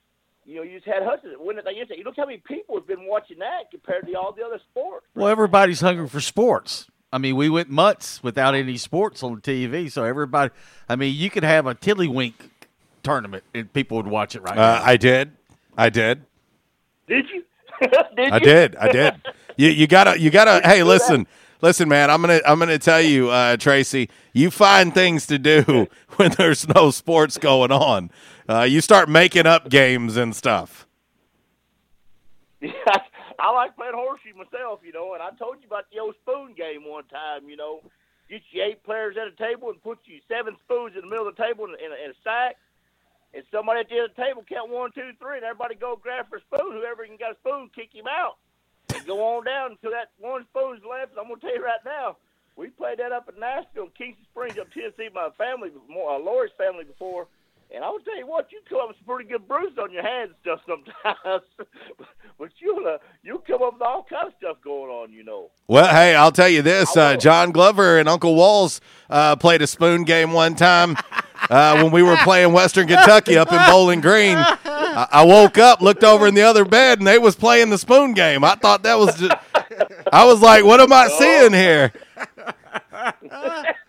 you 0.45 0.57
know, 0.57 0.63
you 0.63 0.79
just 0.79 0.87
had 0.87 1.03
Hudson 1.03 1.35
win 1.39 1.59
it 1.59 1.65
yesterday. 1.67 1.99
You 1.99 2.05
look 2.05 2.17
how 2.17 2.27
many 2.27 2.39
people 2.39 2.77
have 2.77 2.87
been 2.87 3.07
watching 3.07 3.39
that 3.39 3.71
compared 3.71 4.07
to 4.07 4.15
all 4.15 4.33
the 4.33 4.45
other 4.45 4.61
sports. 4.71 5.07
Well, 5.15 5.29
everybody's 5.29 5.81
hungry 5.81 6.09
for 6.09 6.21
sports. 6.21 6.87
I 7.13 7.19
mean, 7.19 7.37
we 7.37 7.49
went 7.49 7.69
months 7.69 8.23
without 8.23 8.55
any 8.55 8.77
sports 8.77 9.23
on 9.23 9.41
TV, 9.41 9.91
so 9.91 10.05
everybody. 10.05 10.53
I 10.89 10.97
mean, 10.97 11.15
you 11.15 11.29
could 11.29 11.43
have 11.43 11.67
a 11.67 11.75
tiddlywink 11.75 12.35
tournament 13.03 13.45
and 13.55 13.73
people 13.73 13.97
would 13.97 14.07
watch 14.07 14.35
it 14.37 14.43
right 14.43 14.57
Uh, 14.57 14.79
now. 14.79 14.83
I 14.85 14.97
did, 14.97 15.33
I 15.77 15.91
did, 15.91 16.25
Did 17.09 17.27
you? 17.33 17.45
did 18.17 18.33
I 18.33 18.37
you? 18.37 18.41
did, 18.45 18.77
I 18.77 18.89
did. 18.93 19.15
You 19.57 19.69
you 19.69 19.87
gotta 19.87 20.19
you 20.19 20.31
gotta. 20.31 20.67
Hey, 20.67 20.83
listen. 20.83 21.27
Listen, 21.61 21.87
man, 21.87 22.09
I'm 22.11 22.23
gonna 22.23 22.41
I'm 22.47 22.59
gonna 22.59 22.79
tell 22.79 23.03
you, 23.03 23.29
uh, 23.29 23.59
Tracy. 23.59 24.09
You 24.33 24.51
find 24.51 24.95
things 24.95 25.27
to 25.27 25.39
do 25.39 25.87
when 26.17 26.31
there's 26.39 26.67
no 26.69 26.91
sports 26.91 27.37
going 27.37 27.71
on. 27.71 28.11
Uh, 28.49 28.63
you 28.63 28.81
start 28.81 29.11
making 29.11 29.45
up 29.45 29.69
games 29.69 30.17
and 30.17 30.35
stuff. 30.35 30.87
Yeah, 32.61 32.71
I 33.39 33.51
like 33.53 33.77
playing 33.77 33.93
horseshoe 33.95 34.35
myself, 34.35 34.81
you 34.85 34.93
know. 34.93 35.13
And 35.15 35.23
I 35.23 35.31
told 35.37 35.57
you 35.61 35.67
about 35.67 35.85
the 35.93 35.99
old 36.01 36.15
spoon 36.23 36.55
game 36.57 36.85
one 36.89 37.05
time, 37.05 37.49
you 37.49 37.57
know. 37.57 37.81
Get 38.31 38.43
you 38.53 38.63
eight 38.63 38.83
players 38.85 39.17
at 39.21 39.27
a 39.27 39.33
table 39.37 39.71
and 39.71 39.83
put 39.83 39.99
you 40.05 40.21
seven 40.29 40.57
spoons 40.65 40.93
in 40.95 41.03
the 41.03 41.09
middle 41.09 41.27
of 41.27 41.37
the 41.37 41.43
table 41.43 41.65
in, 41.67 41.73
in, 41.85 41.91
a, 41.93 42.05
in 42.05 42.11
a 42.13 42.15
stack. 42.21 42.57
And 43.33 43.45
somebody 43.53 43.81
at 43.81 43.89
the 43.89 44.11
the 44.11 44.23
table 44.23 44.45
count 44.49 44.71
one, 44.71 44.91
two, 44.93 45.13
three, 45.19 45.37
and 45.37 45.45
everybody 45.45 45.75
go 45.77 45.95
grab 45.95 46.29
for 46.29 46.39
a 46.39 46.41
spoon. 46.41 46.73
Whoever 46.73 47.07
can 47.07 47.17
get 47.17 47.33
a 47.33 47.39
spoon, 47.39 47.71
kick 47.75 47.95
him 47.95 48.07
out. 48.11 48.39
And 48.95 49.07
go 49.07 49.23
on 49.23 49.45
down 49.45 49.73
until 49.73 49.93
that 49.93 50.11
one 50.19 50.45
spoon's 50.51 50.83
left. 50.83 51.15
I'm 51.15 51.29
gonna 51.29 51.41
tell 51.41 51.55
you 51.55 51.63
right 51.63 51.85
now, 51.85 52.17
we 52.57 52.69
played 52.69 52.99
that 52.99 53.13
up 53.13 53.31
in 53.31 53.39
Nashville, 53.39 53.89
Kingston 53.97 54.27
Springs, 54.31 54.59
up 54.59 54.73
Tennessee. 54.73 55.09
My 55.15 55.31
family, 55.39 55.71
more 55.89 56.17
uh, 56.17 56.19
Lori's 56.19 56.51
family 56.59 56.85
before, 56.85 57.29
and 57.73 57.85
I 57.85 57.91
will 57.91 58.01
tell 58.01 58.19
you 58.19 58.27
what, 58.27 58.51
you 58.51 58.61
come 58.69 58.81
up 58.81 58.89
with 58.89 58.97
some 58.99 59.07
pretty 59.07 59.29
good 59.29 59.47
bruises 59.47 59.79
on 59.79 59.93
your 59.93 60.03
hands 60.03 60.33
and 60.45 60.59
stuff 60.59 60.61
sometimes. 60.67 61.43
but 62.39 62.51
you'll 62.59 62.87
uh, 62.87 62.99
you'll 63.23 63.39
come 63.39 63.63
up 63.63 63.75
with 63.75 63.83
all 63.83 64.05
kind 64.09 64.29
of 64.29 64.35
stuff 64.39 64.57
going 64.63 64.91
on, 64.91 65.13
you 65.13 65.23
know. 65.23 65.51
Well, 65.69 65.87
hey, 65.89 66.15
I'll 66.15 66.33
tell 66.33 66.49
you 66.49 66.63
this: 66.63 66.97
uh, 66.97 67.17
John 67.17 67.53
Glover 67.53 67.99
and 67.99 68.09
Uncle 68.09 68.35
Walls 68.35 68.81
uh, 69.09 69.37
played 69.37 69.63
a 69.63 69.67
spoon 69.67 70.05
game 70.05 70.33
one 70.33 70.57
time 70.57 70.97
uh, 71.51 71.81
when 71.81 71.93
we 71.93 72.03
were 72.03 72.17
playing 72.19 72.53
Western 72.53 72.89
Kentucky 72.89 73.37
up 73.37 73.53
in 73.53 73.61
Bowling 73.67 74.01
Green. 74.01 74.37
I, 74.37 75.07
I 75.13 75.25
woke 75.25 75.59
up, 75.59 75.81
looked 75.81 76.03
over 76.03 76.27
in 76.27 76.35
the 76.35 76.43
other 76.43 76.65
bed, 76.65 76.99
and 76.99 77.07
they 77.07 77.19
was 77.19 77.37
playing 77.37 77.71
the 77.71 77.79
spoon 77.79 78.15
game. 78.15 78.43
I 78.43 78.57
thought 78.57 78.83
that 78.83 78.99
was 78.99 79.17
just. 79.17 79.35
I 80.13 80.25
was 80.25 80.41
like, 80.41 80.65
"What 80.65 80.81
am 80.81 80.93
I 80.93 81.09
seeing 81.09 81.53
here?" 81.53 81.93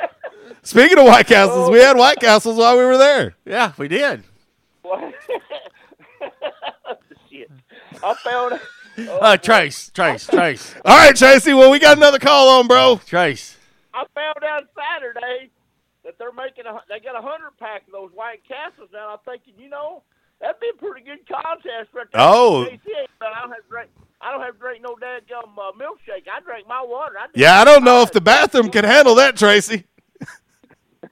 Speaking 0.71 0.99
of 0.99 1.03
White 1.03 1.27
Castles, 1.27 1.69
we 1.69 1.79
had 1.79 1.97
White 1.97 2.21
Castles 2.21 2.57
while 2.57 2.77
we 2.77 2.85
were 2.85 2.97
there. 2.97 3.35
Yeah, 3.43 3.73
we 3.77 3.89
did. 3.89 4.23
What? 4.83 5.13
Shit, 7.29 7.51
I 8.01 8.13
found. 8.13 8.61
Uh, 8.97 9.35
Trace, 9.35 9.91
Trace, 9.93 10.27
Trace. 10.27 10.73
All 10.85 10.95
right, 10.95 11.13
Tracy. 11.13 11.53
Well, 11.53 11.71
we 11.71 11.79
got 11.79 11.97
another 11.97 12.19
call 12.19 12.57
on, 12.57 12.67
bro. 12.67 13.01
Trace. 13.05 13.57
I 13.93 14.05
found 14.15 14.45
out 14.45 14.63
Saturday 14.73 15.49
that 16.05 16.17
they're 16.17 16.31
making 16.31 16.65
a 16.65 16.79
they 16.87 17.01
got 17.01 17.17
a 17.17 17.21
hundred 17.21 17.57
pack 17.59 17.85
of 17.87 17.91
those 17.91 18.11
White 18.13 18.39
Castles 18.47 18.87
now. 18.93 19.09
I'm 19.09 19.17
thinking, 19.25 19.61
you 19.61 19.67
know, 19.67 20.03
that'd 20.39 20.61
be 20.61 20.69
a 20.73 20.77
pretty 20.77 21.05
good 21.05 21.27
contest 21.27 21.89
right 21.93 22.07
there. 22.13 22.21
Oh. 22.21 22.65
But 23.19 23.27
I 23.35 23.41
don't 23.41 23.49
have 23.49 23.63
to 23.63 23.69
drink. 23.69 23.89
I 24.21 24.31
don't 24.31 24.41
have 24.41 24.53
to 24.53 24.59
drink 24.59 24.83
no 24.83 24.95
dadgum 24.95 25.51
uh, 25.57 25.73
milkshake. 25.73 26.29
I 26.33 26.39
drink 26.45 26.65
my 26.65 26.81
water. 26.81 27.15
I 27.19 27.25
Yeah, 27.35 27.59
I 27.59 27.65
don't 27.65 27.83
know 27.83 28.03
if 28.03 28.13
the 28.13 28.21
bathroom 28.21 28.69
can 28.69 28.85
handle 28.85 29.15
that, 29.15 29.35
Tracy. 29.35 29.83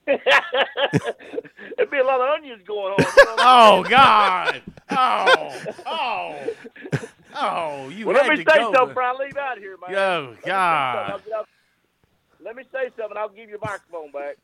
There'd 1.76 1.90
be 1.90 1.98
a 1.98 2.04
lot 2.04 2.20
of 2.20 2.28
onions 2.38 2.62
going 2.66 2.94
on. 2.94 3.04
Oh 3.38 3.84
God! 3.88 4.62
Oh, 4.92 5.62
oh, 5.86 6.36
oh! 7.36 7.88
You 7.90 8.06
well, 8.06 8.16
let 8.16 8.28
me 8.28 8.42
to 8.42 8.50
say 8.50 8.58
something 8.58 8.88
before 8.88 9.04
I 9.04 9.12
leave 9.14 9.36
out 9.36 9.56
here, 9.56 9.76
man. 9.76 9.94
Oh, 9.94 10.20
Let 10.20 10.30
me 10.30 10.36
say 10.42 10.48
God. 10.48 11.22
Let 12.42 12.56
me 12.56 12.62
say 12.72 12.90
something. 12.98 13.16
I'll 13.16 13.28
give 13.28 13.48
you 13.48 13.56
a 13.56 13.64
microphone 13.64 14.10
back. 14.10 14.36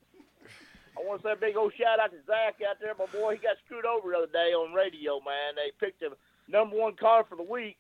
I 0.97 1.05
want 1.05 1.21
to 1.23 1.29
say 1.29 1.33
a 1.33 1.37
big 1.37 1.57
old 1.57 1.73
shout 1.75 1.99
out 2.01 2.11
to 2.13 2.19
Zach 2.27 2.57
out 2.69 2.77
there, 2.81 2.95
my 2.99 3.07
boy. 3.07 3.35
He 3.35 3.39
got 3.39 3.57
screwed 3.65 3.85
over 3.85 4.11
the 4.11 4.19
other 4.19 4.33
day 4.33 4.55
on 4.55 4.73
radio, 4.73 5.19
man. 5.21 5.57
They 5.57 5.73
picked 5.85 6.01
the 6.01 6.11
number 6.49 6.77
one 6.77 6.95
car 6.95 7.25
for 7.29 7.37
the 7.37 7.43
week, 7.43 7.77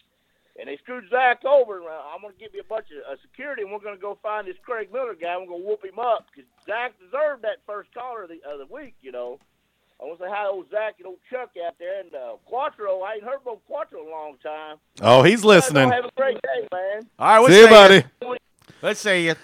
and 0.58 0.68
they 0.68 0.76
screwed 0.78 1.08
Zach 1.10 1.44
over. 1.44 1.78
And 1.78 1.86
I'm 1.88 2.20
going 2.22 2.34
to 2.34 2.38
give 2.38 2.54
you 2.54 2.60
a 2.60 2.64
bunch 2.64 2.86
of 2.90 3.12
uh, 3.12 3.16
security, 3.22 3.62
and 3.62 3.70
we're 3.70 3.80
going 3.80 3.96
to 3.96 4.00
go 4.00 4.18
find 4.22 4.46
this 4.46 4.56
Craig 4.62 4.92
Miller 4.92 5.14
guy. 5.14 5.36
We're 5.36 5.46
going 5.46 5.62
to 5.62 5.68
whoop 5.68 5.84
him 5.84 5.98
up 5.98 6.26
because 6.30 6.48
Zach 6.66 6.94
deserved 6.98 7.42
that 7.42 7.58
first 7.66 7.92
caller 7.94 8.24
of 8.24 8.30
the, 8.30 8.40
of 8.48 8.58
the 8.58 8.72
week, 8.72 8.94
you 9.02 9.12
know. 9.12 9.38
I 10.00 10.04
want 10.04 10.18
to 10.18 10.24
say 10.24 10.30
hi 10.30 10.42
to 10.44 10.50
old 10.50 10.70
Zach 10.70 10.96
and 10.98 11.06
old 11.06 11.18
Chuck 11.30 11.50
out 11.66 11.74
there, 11.78 12.00
and 12.00 12.14
uh, 12.14 12.36
Quattro. 12.44 13.00
I 13.00 13.14
ain't 13.14 13.24
heard 13.24 13.40
from 13.42 13.56
Quattro 13.66 14.02
in 14.02 14.08
a 14.08 14.10
long 14.10 14.36
time. 14.42 14.76
Oh, 15.00 15.22
he's 15.22 15.42
listening. 15.42 15.90
Have 15.90 16.04
a 16.04 16.10
great 16.16 16.38
day, 16.42 16.68
man. 16.70 17.08
All 17.18 17.26
right, 17.26 17.38
we'll 17.40 17.48
See 17.48 17.60
you, 17.60 17.64
see 17.64 17.70
buddy. 17.70 18.38
Let's 18.82 19.00
see 19.00 19.26
you. 19.26 19.34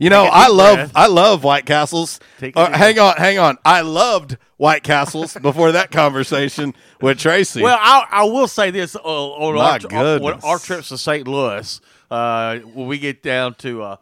You 0.00 0.10
know, 0.10 0.24
Take 0.24 0.32
a 0.32 0.36
I 0.36 0.46
deep 0.46 0.54
love 0.56 0.76
breath. 0.76 0.92
I 0.94 1.06
love 1.06 1.44
White 1.44 1.66
Castles. 1.66 2.20
Uh, 2.42 2.76
hang 2.76 2.98
on, 2.98 3.16
hang 3.16 3.38
on. 3.38 3.58
I 3.64 3.80
loved 3.82 4.36
White 4.58 4.82
Castles 4.82 5.34
before 5.40 5.72
that 5.72 5.90
conversation 5.90 6.74
with 7.00 7.18
Tracy. 7.18 7.62
Well, 7.62 7.78
I, 7.80 8.06
I 8.10 8.24
will 8.24 8.48
say 8.48 8.70
this 8.70 8.96
uh, 8.96 8.98
on, 9.00 9.56
our, 9.56 10.24
on 10.24 10.40
our 10.42 10.58
trips 10.58 10.88
to 10.90 10.98
St. 10.98 11.26
Louis, 11.26 11.80
uh, 12.10 12.58
when 12.58 12.88
we 12.88 12.98
get 12.98 13.22
down 13.22 13.54
to 13.54 13.82
uh, 13.82 13.96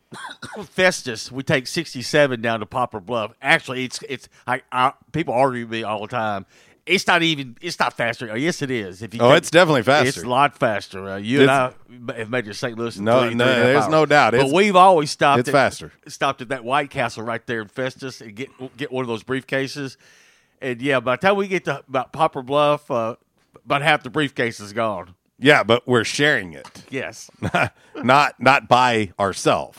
Festus, 0.64 1.30
we 1.30 1.42
take 1.42 1.66
67 1.66 2.40
down 2.40 2.60
to 2.60 2.66
Poplar 2.66 3.00
Bluff. 3.00 3.32
Actually, 3.42 3.84
it's 3.84 4.02
it's 4.08 4.28
I, 4.46 4.62
I, 4.72 4.94
people 5.12 5.34
argue 5.34 5.64
with 5.64 5.72
me 5.72 5.82
all 5.82 6.00
the 6.00 6.08
time. 6.08 6.46
It's 6.88 7.06
not 7.06 7.22
even. 7.22 7.56
It's 7.60 7.78
not 7.78 7.92
faster. 7.94 8.30
Oh, 8.30 8.34
yes, 8.34 8.62
it 8.62 8.70
is. 8.70 9.02
If 9.02 9.14
you 9.14 9.20
Oh, 9.20 9.32
it's 9.32 9.50
definitely 9.50 9.82
faster. 9.82 10.08
It's 10.08 10.22
a 10.22 10.28
lot 10.28 10.56
faster. 10.58 11.08
Uh, 11.08 11.16
you 11.16 11.42
and 11.42 11.50
I 11.50 11.72
have 12.16 12.30
made 12.30 12.44
it 12.46 12.48
to 12.48 12.54
St. 12.54 12.76
Louis. 12.78 12.98
No, 12.98 13.22
three, 13.26 13.34
no, 13.34 13.44
three 13.44 13.52
and 13.54 13.62
a 13.62 13.64
half 13.64 13.64
there's 13.64 13.82
hours. 13.84 13.90
no 13.92 14.06
doubt. 14.06 14.30
But 14.32 14.40
It's- 14.40 14.52
we've 14.54 14.76
always 14.76 15.10
stopped. 15.10 15.40
it's 15.40 15.48
at, 15.48 15.52
faster. 15.52 15.92
Stopped 16.06 16.40
at 16.42 16.48
that 16.48 16.64
White 16.64 16.90
Castle 16.90 17.22
right 17.22 17.46
there 17.46 17.60
in 17.60 17.68
Festus 17.68 18.20
and 18.20 18.34
get 18.34 18.48
get 18.76 18.90
one 18.90 19.02
of 19.02 19.08
those 19.08 19.22
briefcases. 19.22 19.96
And 20.60 20.80
yeah, 20.82 21.00
by 21.00 21.16
the 21.16 21.20
time 21.26 21.36
we 21.36 21.46
get 21.48 21.64
to 21.66 21.84
about 21.88 22.12
Poplar 22.12 22.42
Bluff, 22.42 22.90
uh, 22.90 23.16
about 23.64 23.82
half 23.82 24.02
the 24.02 24.10
briefcase 24.10 24.58
is 24.60 24.72
gone. 24.72 25.14
yeah, 25.38 25.62
but 25.62 25.86
we're 25.86 26.04
sharing 26.04 26.52
it, 26.52 26.82
Yes. 26.90 27.30
not 27.94 28.34
not 28.40 28.68
by 28.68 29.12
ourselves. 29.20 29.78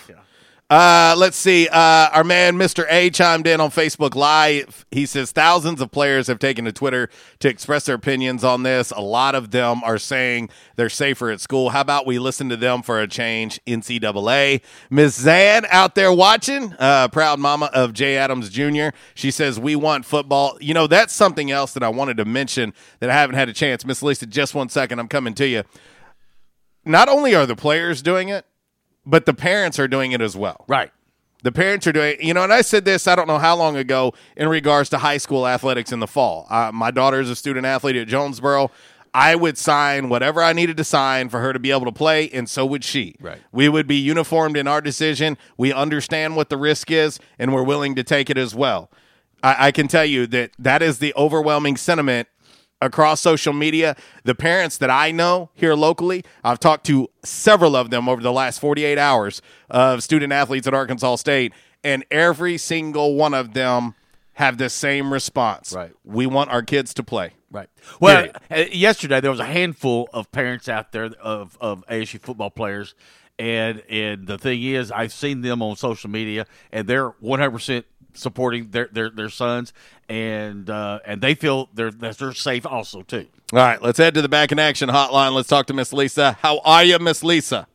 Uh, 0.69 1.15
let's 1.17 1.35
see. 1.35 1.67
Uh, 1.67 2.09
our 2.11 2.23
man 2.23 2.55
Mr. 2.55 2.85
A 2.91 3.09
chimed 3.09 3.47
in 3.47 3.59
on 3.59 3.71
Facebook 3.71 4.13
Live. 4.13 4.85
He 4.91 5.07
says 5.07 5.31
thousands 5.31 5.81
of 5.81 5.89
players 5.89 6.27
have 6.27 6.37
taken 6.37 6.65
to 6.65 6.71
Twitter 6.71 7.09
to 7.39 7.49
express 7.49 7.85
their 7.85 7.95
opinions 7.95 8.43
on 8.43 8.61
this. 8.61 8.91
A 8.91 9.01
lot 9.01 9.33
of 9.33 9.49
them 9.49 9.83
are 9.83 9.97
saying 9.97 10.51
they're 10.75 10.87
safer 10.87 11.31
at 11.31 11.41
school. 11.41 11.71
How 11.71 11.81
about 11.81 12.05
we 12.05 12.19
listen 12.19 12.49
to 12.49 12.55
them 12.57 12.83
for 12.83 13.01
a 13.01 13.07
change? 13.07 13.59
NCAA. 13.65 14.61
Ms. 14.91 15.15
Zan 15.15 15.65
out 15.71 15.95
there 15.95 16.13
watching, 16.13 16.75
uh, 16.77 17.07
proud 17.07 17.39
mama 17.39 17.71
of 17.73 17.93
Jay 17.93 18.15
Adams 18.15 18.51
Jr. 18.51 18.89
She 19.15 19.31
says 19.31 19.59
we 19.59 19.75
want 19.75 20.05
football. 20.05 20.55
You 20.61 20.75
know 20.75 20.85
that's 20.85 21.13
something 21.13 21.49
else 21.49 21.73
that 21.73 21.81
I 21.81 21.89
wanted 21.89 22.17
to 22.17 22.25
mention 22.25 22.75
that 22.99 23.09
I 23.09 23.13
haven't 23.13 23.37
had 23.37 23.49
a 23.49 23.53
chance. 23.53 23.83
Miss 23.85 24.03
Lisa, 24.03 24.27
just 24.27 24.53
one 24.53 24.69
second. 24.69 24.99
I'm 24.99 25.07
coming 25.07 25.33
to 25.33 25.47
you. 25.47 25.63
Not 26.85 27.09
only 27.09 27.33
are 27.33 27.47
the 27.47 27.55
players 27.55 28.03
doing 28.03 28.29
it, 28.29 28.45
but 29.05 29.25
the 29.25 29.33
parents 29.33 29.79
are 29.79 29.87
doing 29.87 30.11
it 30.11 30.21
as 30.21 30.35
well. 30.35 30.65
Right. 30.67 30.91
The 31.41 31.51
parents 31.51 31.87
are 31.87 31.93
doing, 31.93 32.17
you 32.19 32.33
know, 32.33 32.43
and 32.43 32.51
I 32.51 32.61
said 32.61 32.83
this, 32.83 33.07
I 33.07 33.15
don't 33.15 33.27
know 33.27 33.37
how 33.37 33.55
long 33.55 33.77
ago, 33.77 34.13
in 34.35 34.49
regards 34.49 34.89
to 34.89 34.97
high 34.97 35.17
school 35.17 35.47
athletics 35.47 35.91
in 35.91 35.99
the 35.99 36.07
fall. 36.07 36.45
Uh, 36.49 36.71
my 36.73 36.91
daughter 36.91 37.21
is 37.21 37.29
a 37.29 37.35
student 37.35 37.65
athlete 37.65 37.95
at 37.95 38.07
Jonesboro. 38.07 38.71
I 39.13 39.35
would 39.35 39.57
sign 39.57 40.09
whatever 40.09 40.43
I 40.43 40.53
needed 40.53 40.77
to 40.77 40.83
sign 40.83 41.29
for 41.29 41.39
her 41.39 41.53
to 41.53 41.59
be 41.59 41.71
able 41.71 41.85
to 41.85 41.91
play, 41.91 42.29
and 42.29 42.49
so 42.49 42.65
would 42.65 42.83
she. 42.83 43.15
Right. 43.19 43.39
We 43.51 43.69
would 43.69 43.87
be 43.87 43.95
uniformed 43.95 44.57
in 44.57 44.67
our 44.67 44.81
decision. 44.81 45.37
We 45.57 45.73
understand 45.73 46.35
what 46.35 46.49
the 46.49 46.57
risk 46.57 46.91
is, 46.91 47.19
and 47.39 47.53
we're 47.53 47.63
willing 47.63 47.95
to 47.95 48.03
take 48.03 48.29
it 48.29 48.37
as 48.37 48.53
well. 48.53 48.91
I, 49.41 49.67
I 49.67 49.71
can 49.71 49.87
tell 49.87 50.05
you 50.05 50.27
that 50.27 50.51
that 50.59 50.81
is 50.81 50.99
the 50.99 51.13
overwhelming 51.15 51.77
sentiment 51.77 52.27
across 52.81 53.21
social 53.21 53.53
media. 53.53 53.95
The 54.23 54.35
parents 54.35 54.77
that 54.77 54.89
I 54.89 55.11
know 55.11 55.49
here 55.53 55.73
locally, 55.75 56.23
I've 56.43 56.59
talked 56.59 56.85
to 56.87 57.09
several 57.23 57.75
of 57.75 57.89
them 57.89 58.07
over 58.07 58.21
the 58.21 58.31
last 58.31 58.59
48 58.59 58.97
hours 58.97 59.41
of 59.69 60.03
student 60.03 60.31
athletes 60.33 60.67
at 60.67 60.73
Arkansas 60.73 61.17
State, 61.17 61.53
and 61.83 62.05
every 62.11 62.57
single 62.57 63.15
one 63.15 63.33
of 63.33 63.53
them 63.53 63.95
have 64.33 64.57
the 64.57 64.69
same 64.69 65.11
response. 65.11 65.73
Right. 65.73 65.91
We 66.05 66.25
want 66.25 66.49
our 66.49 66.61
kids 66.61 66.93
to 66.95 67.03
play. 67.03 67.33
Right. 67.51 67.69
Well, 67.99 68.27
Period. 68.49 68.69
uh, 68.69 68.71
yesterday 68.71 69.19
there 69.21 69.31
was 69.31 69.39
a 69.39 69.45
handful 69.45 70.07
of 70.13 70.31
parents 70.31 70.69
out 70.69 70.91
there 70.91 71.05
of, 71.19 71.57
of 71.59 71.83
ASU 71.87 72.21
football 72.21 72.51
players, 72.51 72.93
and 73.39 73.81
and 73.89 74.27
the 74.27 74.37
thing 74.37 74.61
is, 74.61 74.91
I've 74.91 75.11
seen 75.13 75.41
them 75.41 75.61
on 75.63 75.75
social 75.75 76.09
media, 76.09 76.45
and 76.71 76.87
they're 76.87 77.09
one 77.19 77.39
hundred 77.39 77.51
percent 77.51 77.85
supporting 78.13 78.71
their, 78.71 78.89
their 78.91 79.09
their 79.09 79.29
sons, 79.29 79.73
and 80.07 80.69
uh, 80.69 80.99
and 81.05 81.21
they 81.21 81.35
feel 81.35 81.69
they're 81.73 81.91
that 81.91 82.17
they're 82.17 82.33
safe 82.33 82.65
also 82.65 83.01
too. 83.01 83.27
All 83.53 83.59
right, 83.59 83.81
let's 83.81 83.97
head 83.97 84.13
to 84.13 84.21
the 84.21 84.29
back 84.29 84.51
in 84.51 84.59
action 84.59 84.89
hotline. 84.89 85.33
Let's 85.33 85.49
talk 85.49 85.67
to 85.67 85.73
Miss 85.73 85.93
Lisa. 85.93 86.33
How 86.41 86.59
are 86.59 86.83
you, 86.83 86.99
Miss 86.99 87.23
Lisa? 87.23 87.67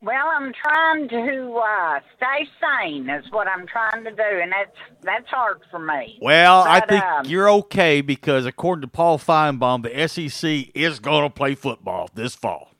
Well, 0.00 0.28
I'm 0.28 0.52
trying 0.52 1.08
to 1.08 1.56
uh, 1.56 2.00
stay 2.16 2.48
sane. 2.60 3.10
Is 3.10 3.24
what 3.32 3.48
I'm 3.48 3.66
trying 3.66 4.04
to 4.04 4.10
do, 4.10 4.22
and 4.22 4.52
that's 4.52 4.76
that's 5.02 5.28
hard 5.28 5.60
for 5.70 5.80
me. 5.80 6.18
Well, 6.22 6.62
I 6.62 6.80
think 6.80 7.02
um, 7.02 7.26
you're 7.26 7.50
okay 7.50 8.00
because 8.00 8.46
according 8.46 8.82
to 8.82 8.88
Paul 8.88 9.18
Finebaum, 9.18 9.82
the 9.82 10.08
SEC 10.08 10.70
is 10.74 11.00
going 11.00 11.24
to 11.24 11.30
play 11.30 11.56
football 11.56 12.08
this 12.14 12.36
fall. 12.36 12.70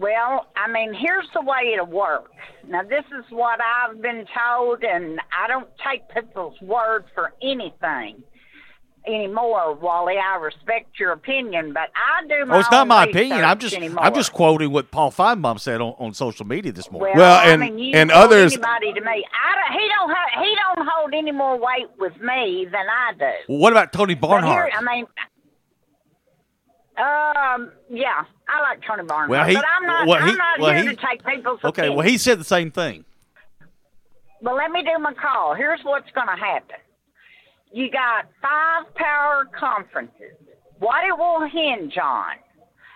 Well, 0.00 0.46
I 0.56 0.70
mean, 0.72 0.94
here's 0.94 1.28
the 1.34 1.42
way 1.42 1.72
it'll 1.74 1.84
work. 1.84 2.30
Now, 2.66 2.82
this 2.82 3.04
is 3.18 3.24
what 3.30 3.58
I've 3.60 4.00
been 4.00 4.24
told, 4.34 4.82
and 4.82 5.20
I 5.38 5.46
don't 5.46 5.68
take 5.86 6.02
people's 6.14 6.58
word 6.62 7.04
for 7.14 7.34
anything 7.42 8.22
anymore, 9.06 9.74
Wally. 9.74 10.14
I 10.16 10.36
respect 10.36 10.98
your 10.98 11.12
opinion, 11.12 11.74
but 11.74 11.90
I 11.94 12.26
do 12.26 12.46
my 12.46 12.56
Oh, 12.56 12.60
it's 12.60 12.70
not 12.70 12.86
my 12.86 13.04
opinion. 13.04 13.44
I'm 13.44 13.58
just 13.58 13.74
anymore. 13.76 14.02
I'm 14.02 14.14
just 14.14 14.32
quoting 14.32 14.72
what 14.72 14.90
Paul 14.90 15.10
Finebaum 15.10 15.60
said 15.60 15.82
on, 15.82 15.94
on 15.98 16.14
social 16.14 16.46
media 16.46 16.72
this 16.72 16.90
morning. 16.90 17.16
Well, 17.18 17.20
Well, 17.42 17.52
and- 17.52 17.62
I 17.62 17.66
mean, 17.68 17.78
you 17.78 17.92
and 17.94 18.10
others- 18.10 18.54
Anybody 18.54 18.94
to 18.94 19.00
me? 19.02 19.24
I 19.34 19.54
don't, 19.54 19.80
he 19.80 19.88
don't 19.88 20.10
ha- 20.10 20.42
he 20.42 20.56
don't 20.76 20.88
hold 20.90 21.12
any 21.14 21.32
more 21.32 21.58
weight 21.58 21.88
with 21.98 22.16
me 22.22 22.66
than 22.70 22.86
I 22.88 23.12
do. 23.18 23.30
Well, 23.50 23.58
what 23.58 23.72
about 23.74 23.92
Tony 23.92 24.14
But 24.14 24.28
here, 24.28 24.40
Barnhart? 24.40 24.72
I 24.78 24.82
mean, 24.82 25.06
Um, 27.00 27.72
yeah, 27.88 28.24
I 28.48 28.60
like 28.62 28.80
Tony 28.86 29.04
Barnhart, 29.04 29.30
Well, 29.30 29.46
he- 29.46 29.54
but 29.54 29.64
I'm 29.66 29.86
not. 29.86 30.06
well, 30.06 30.22
he- 30.22 30.30
I'm 30.32 30.36
not 30.36 30.60
well, 30.60 30.72
here 30.74 30.90
he- 30.90 30.96
to 30.96 31.06
take 31.06 31.24
people's 31.24 31.60
Okay, 31.64 31.88
well, 31.88 32.00
he 32.06 32.18
said 32.18 32.38
the 32.38 32.44
same 32.44 32.70
thing. 32.70 33.04
But 34.42 34.54
let 34.54 34.70
me 34.70 34.82
do 34.82 34.98
my 34.98 35.14
call. 35.14 35.54
Here's 35.54 35.80
what's 35.82 36.10
going 36.12 36.26
to 36.28 36.36
happen. 36.36 36.76
You 37.72 37.90
got 37.90 38.26
five 38.42 38.92
power 38.94 39.44
conferences. 39.58 40.36
What 40.78 41.04
it 41.04 41.16
will 41.16 41.46
hinge 41.48 41.96
on, 41.98 42.32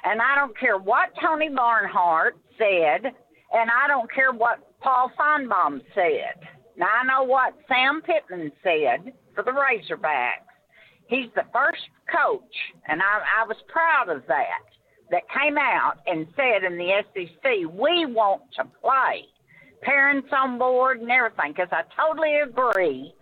and 0.04 0.20
I 0.20 0.34
don't 0.36 0.56
care 0.58 0.78
what 0.78 1.10
Tony 1.22 1.48
Barnhart 1.50 2.36
said, 2.58 3.04
and 3.52 3.70
I 3.70 3.86
don't 3.88 4.10
care 4.12 4.32
what 4.32 4.58
Paul 4.80 5.10
Finebaum 5.18 5.82
said. 5.94 6.48
Now 6.76 6.88
I 7.00 7.04
know 7.04 7.22
what 7.22 7.54
Sam 7.68 8.02
Pittman 8.02 8.52
said 8.62 9.12
for 9.34 9.44
the 9.44 9.50
Razorbacks. 9.52 10.48
He's 11.06 11.28
the 11.34 11.44
first 11.52 11.82
coach, 12.10 12.54
and 12.88 13.00
I, 13.02 13.42
I 13.42 13.46
was 13.46 13.56
proud 13.68 14.08
of 14.14 14.26
that, 14.28 14.64
that 15.10 15.22
came 15.28 15.58
out 15.58 15.98
and 16.06 16.26
said 16.36 16.64
in 16.64 16.78
the 16.78 17.02
SEC, 17.12 17.44
we 17.72 18.06
want 18.06 18.42
to 18.56 18.64
play 18.80 19.26
parents 19.82 20.28
on 20.32 20.58
board 20.58 21.00
and 21.00 21.10
everything 21.10 21.52
because 21.52 21.68
I 21.70 21.82
totally 21.94 22.36
agree 22.36 23.12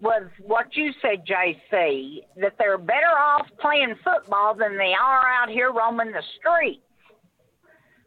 with 0.00 0.28
what 0.44 0.66
you 0.76 0.92
said, 1.00 1.24
JC, 1.26 2.20
that 2.36 2.54
they're 2.58 2.78
better 2.78 3.16
off 3.18 3.46
playing 3.60 3.94
football 4.04 4.54
than 4.54 4.76
they 4.76 4.92
are 4.92 5.26
out 5.26 5.48
here 5.48 5.72
roaming 5.72 6.12
the 6.12 6.22
streets. 6.38 6.82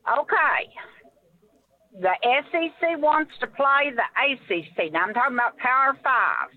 Okay. 0.07 0.69
The 1.99 2.13
SEC 2.51 2.99
wants 2.99 3.31
to 3.39 3.47
play 3.47 3.91
the 3.91 4.05
ACC. 4.15 4.93
Now 4.93 5.05
I'm 5.05 5.13
talking 5.13 5.35
about 5.35 5.57
Power 5.57 5.97
Five. 6.03 6.49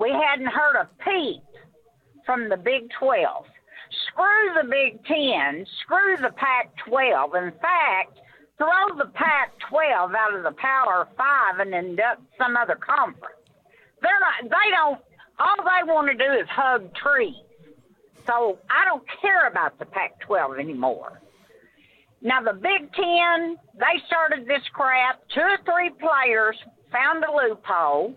We 0.00 0.10
hadn't 0.10 0.46
heard 0.46 0.76
a 0.80 0.88
peep 1.04 1.42
from 2.28 2.50
the 2.50 2.58
Big 2.58 2.90
12. 3.00 3.46
Screw 4.06 4.62
the 4.62 4.68
Big 4.68 5.02
Ten. 5.06 5.64
Screw 5.80 6.18
the 6.20 6.30
Pac 6.36 6.70
12. 6.86 7.34
In 7.36 7.52
fact, 7.52 8.20
throw 8.58 8.98
the 8.98 9.10
Pac 9.14 9.58
12 9.70 10.12
out 10.12 10.34
of 10.34 10.42
the 10.42 10.52
Power 10.52 11.08
5 11.16 11.58
and 11.60 11.74
induct 11.74 12.20
some 12.36 12.54
other 12.54 12.74
conference. 12.74 13.40
They're 14.02 14.20
not, 14.20 14.42
they 14.42 14.70
don't, 14.70 15.00
all 15.38 15.56
they 15.56 15.90
want 15.90 16.08
to 16.08 16.22
do 16.22 16.30
is 16.38 16.46
hug 16.50 16.94
trees. 16.94 17.34
So 18.26 18.58
I 18.68 18.84
don't 18.84 19.04
care 19.22 19.48
about 19.48 19.78
the 19.78 19.86
Pac 19.86 20.20
12 20.20 20.58
anymore. 20.58 21.22
Now, 22.20 22.42
the 22.42 22.52
Big 22.52 22.92
Ten, 22.92 23.56
they 23.74 24.02
started 24.06 24.46
this 24.46 24.64
crap. 24.74 25.22
Two 25.34 25.40
or 25.40 25.58
three 25.64 25.92
players 25.98 26.56
found 26.92 27.24
a 27.24 27.32
loophole 27.32 28.14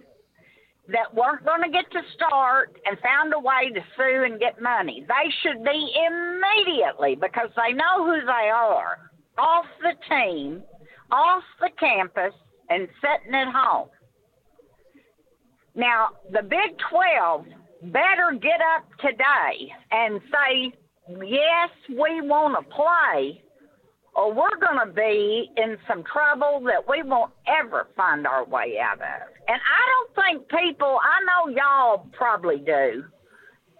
that 0.87 1.13
weren't 1.13 1.45
going 1.45 1.61
to 1.61 1.69
get 1.69 1.89
to 1.91 2.01
start 2.15 2.75
and 2.85 2.97
found 2.99 3.33
a 3.33 3.39
way 3.39 3.71
to 3.73 3.81
sue 3.95 4.23
and 4.23 4.39
get 4.39 4.61
money. 4.61 5.05
They 5.07 5.31
should 5.41 5.63
be 5.63 5.93
immediately, 6.07 7.15
because 7.15 7.49
they 7.55 7.73
know 7.73 8.05
who 8.05 8.21
they 8.21 8.49
are, 8.49 9.11
off 9.37 9.65
the 9.81 9.93
team, 10.09 10.63
off 11.11 11.43
the 11.59 11.69
campus, 11.79 12.33
and 12.69 12.87
sitting 13.01 13.35
at 13.35 13.53
home. 13.53 13.89
Now, 15.75 16.09
the 16.31 16.41
Big 16.41 16.77
12 16.89 17.45
better 17.83 18.37
get 18.41 18.59
up 18.75 18.85
today 18.99 19.71
and 19.91 20.19
say, 20.31 20.73
yes, 21.09 21.69
we 21.89 22.21
want 22.21 22.57
to 22.59 22.75
play, 22.75 23.41
or 24.15 24.33
we're 24.33 24.59
going 24.59 24.85
to 24.85 24.93
be 24.93 25.49
in 25.57 25.77
some 25.87 26.03
trouble 26.03 26.61
that 26.65 26.87
we 26.89 27.03
won't 27.03 27.31
ever 27.47 27.87
find 27.95 28.27
our 28.27 28.45
way 28.45 28.77
out 28.81 28.99
of. 28.99 29.30
And 29.47 29.59
I 29.59 29.83
don't 29.91 30.15
think 30.15 30.49
people, 30.49 30.99
I 31.01 31.23
know 31.25 31.55
y'all 31.55 32.07
probably 32.13 32.57
do, 32.57 33.03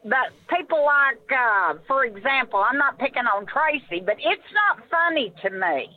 but 0.04 0.34
people 0.50 0.84
like, 0.84 1.20
uh, 1.32 1.76
for 1.88 2.06
example, 2.06 2.60
I'm 2.60 2.78
not 2.78 2.98
picking 2.98 3.24
on 3.24 3.46
Tracy, 3.46 4.04
but 4.06 4.16
it's 4.18 4.54
not 4.54 4.90
funny 4.90 5.34
to 5.44 5.50
me. 5.50 5.90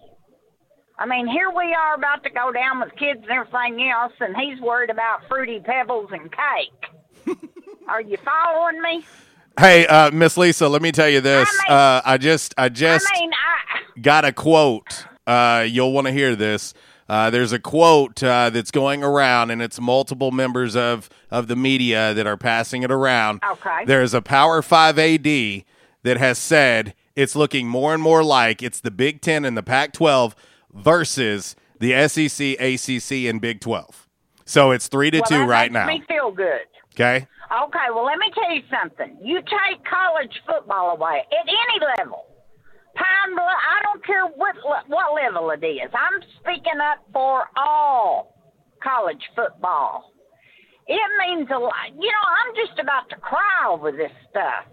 I 0.99 1.07
mean, 1.07 1.27
here 1.27 1.51
we 1.51 1.75
are 1.75 1.95
about 1.95 2.23
to 2.23 2.31
go 2.31 2.53
down 2.53 2.81
with 2.81 2.91
kids 2.97 3.21
and 3.23 3.31
everything 3.31 3.91
else, 3.91 4.13
and 4.21 4.37
he's 4.37 4.61
worried 4.61 4.91
about 4.91 5.27
fruity 5.29 5.61
pebbles 5.61 6.11
and 6.13 6.31
cake. 6.31 7.39
are 7.89 8.01
you 8.01 8.17
following 8.25 8.81
me? 8.81 9.05
Hey, 9.59 9.87
uh, 9.87 10.11
Miss 10.11 10.37
Lisa, 10.37 10.69
let 10.69 10.83
me 10.83 10.93
tell 10.93 11.09
you 11.09 11.21
this. 11.21 11.49
uh, 11.69 12.03
I 12.05 12.19
just, 12.19 12.55
I 12.59 12.69
just 12.69 13.07
I 13.13 13.21
mean, 13.21 13.31
I, 13.33 14.01
got 14.01 14.25
a 14.25 14.33
quote. 14.33 15.07
Uh, 15.27 15.65
you'll 15.69 15.93
want 15.93 16.07
to 16.07 16.13
hear 16.13 16.37
this. 16.37 16.75
Uh, 17.09 17.31
there's 17.31 17.53
a 17.53 17.59
quote 17.59 18.23
uh, 18.23 18.51
that's 18.51 18.71
going 18.71 19.05
around, 19.05 19.51
and 19.51 19.61
it's 19.61 19.81
multiple 19.81 20.31
members 20.31 20.75
of 20.75 21.11
of 21.31 21.49
the 21.49 21.57
media 21.57 22.15
that 22.15 22.27
are 22.27 22.37
passing 22.37 22.83
it 22.83 22.91
around. 22.91 23.43
Okay. 23.49 23.85
There's 23.87 24.15
a 24.15 24.23
Power 24.23 24.63
Five 24.63 24.99
AD 24.99 25.25
that 25.25 26.17
has 26.17 26.39
said 26.39 26.95
it's 27.15 27.37
looking 27.37 27.69
more 27.69 27.93
and 27.95 28.03
more 28.03 28.23
like 28.23 28.63
it's 28.63 28.81
the 28.81 28.91
Big 28.91 29.21
Ten 29.21 29.45
and 29.45 29.57
the 29.57 29.63
Pac-12 29.63 30.35
versus 30.73 31.57
the 31.79 32.09
SEC, 32.09 32.61
ACC, 32.61 33.29
and 33.29 33.41
Big 33.41 33.61
12. 33.61 34.09
So 34.45 34.71
it's 34.71 34.89
three 34.89 35.11
to 35.11 35.19
well, 35.19 35.25
two 35.25 35.39
that 35.39 35.47
right 35.47 35.73
makes 35.73 35.87
now. 35.87 35.87
me 35.87 36.05
feel 36.09 36.31
good. 36.31 36.67
Okay. 36.95 37.27
Okay, 37.53 37.87
well, 37.95 38.05
let 38.05 38.19
me 38.19 38.31
tell 38.35 38.53
you 38.53 38.63
something. 38.71 39.17
You 39.23 39.37
take 39.37 39.85
college 39.85 40.33
football 40.47 40.91
away 40.91 41.23
at 41.31 41.47
any 41.49 41.87
level. 41.99 42.27
Pine 42.95 43.39
I 43.39 43.83
don't 43.83 44.05
care 44.05 44.27
what 44.27 44.57
what 44.87 45.15
level 45.15 45.51
it 45.51 45.65
is. 45.65 45.91
I'm 45.93 46.21
speaking 46.41 46.81
up 46.81 47.05
for 47.13 47.45
all 47.57 48.35
college 48.83 49.23
football. 49.35 50.13
It 50.87 51.11
means 51.27 51.49
a 51.51 51.59
lot. 51.59 51.91
You 51.95 52.11
know, 52.13 52.27
I'm 52.29 52.55
just 52.55 52.79
about 52.79 53.09
to 53.11 53.17
cry 53.17 53.69
over 53.71 53.91
this 53.91 54.13
stuff. 54.31 54.69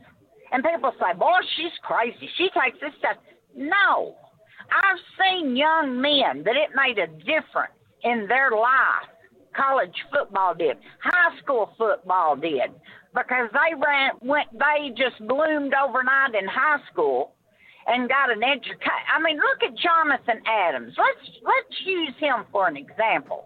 And 0.51 0.63
people 0.63 0.91
say, 0.99 1.17
boy, 1.17 1.39
she's 1.55 1.71
crazy. 1.81 2.29
She 2.37 2.49
takes 2.51 2.77
this 2.81 2.91
stuff. 2.99 3.17
No. 3.55 4.15
I've 4.71 4.99
seen 5.19 5.55
young 5.55 5.99
men 6.01 6.43
that 6.43 6.55
it 6.55 6.75
made 6.75 6.97
a 6.99 7.07
difference 7.07 7.73
in 8.03 8.27
their 8.27 8.51
life. 8.51 9.07
College 9.55 9.95
football 10.11 10.53
did. 10.53 10.77
High 11.03 11.37
school 11.41 11.71
football 11.77 12.35
did. 12.35 12.71
Because 13.13 13.49
they 13.51 13.75
ran, 13.75 14.11
went, 14.21 14.47
they 14.53 14.89
just 14.89 15.19
bloomed 15.27 15.73
overnight 15.73 16.35
in 16.35 16.47
high 16.47 16.79
school 16.91 17.33
and 17.87 18.09
got 18.09 18.31
an 18.31 18.43
education. 18.43 19.05
I 19.13 19.21
mean, 19.21 19.37
look 19.37 19.63
at 19.63 19.77
Jonathan 19.77 20.41
Adams. 20.45 20.93
Let's 20.97 21.29
let's 21.43 21.81
use 21.85 22.13
him 22.19 22.45
for 22.51 22.67
an 22.67 22.77
example. 22.77 23.45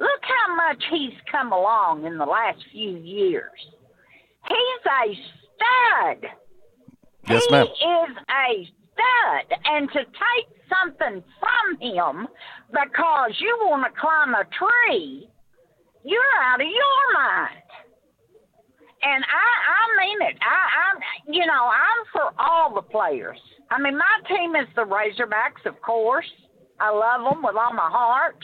Look 0.00 0.22
how 0.22 0.56
much 0.56 0.82
he's 0.90 1.14
come 1.30 1.52
along 1.52 2.04
in 2.04 2.18
the 2.18 2.24
last 2.24 2.58
few 2.72 2.96
years. 2.96 3.52
He's 4.48 4.86
a 4.86 5.14
stud. 5.54 6.30
Yes, 7.28 7.46
ma'am. 7.50 7.66
he 7.66 7.84
is 7.84 8.16
a 8.28 8.68
stud, 8.92 9.58
and 9.64 9.88
to 9.92 9.98
take 10.04 10.54
something 10.68 11.22
from 11.40 11.80
him 11.80 12.28
because 12.70 13.32
you 13.40 13.56
want 13.62 13.84
to 13.84 14.00
climb 14.00 14.34
a 14.34 14.44
tree, 14.44 15.28
you're 16.04 16.20
out 16.44 16.60
of 16.60 16.66
your 16.66 17.14
mind. 17.14 17.64
And 19.02 19.24
I, 19.24 19.48
I 19.72 20.06
mean 20.06 20.28
it. 20.28 20.36
I, 20.40 20.60
I'm, 20.84 21.34
you 21.34 21.46
know, 21.46 21.68
I'm 21.68 22.04
for 22.12 22.32
all 22.38 22.74
the 22.74 22.82
players. 22.82 23.38
I 23.74 23.80
mean, 23.80 23.98
my 23.98 24.16
team 24.28 24.54
is 24.54 24.68
the 24.76 24.82
Razorbacks, 24.82 25.66
of 25.66 25.82
course. 25.82 26.30
I 26.78 26.90
love 26.94 27.26
them 27.26 27.42
with 27.42 27.56
all 27.56 27.74
my 27.74 27.90
heart. 27.90 28.38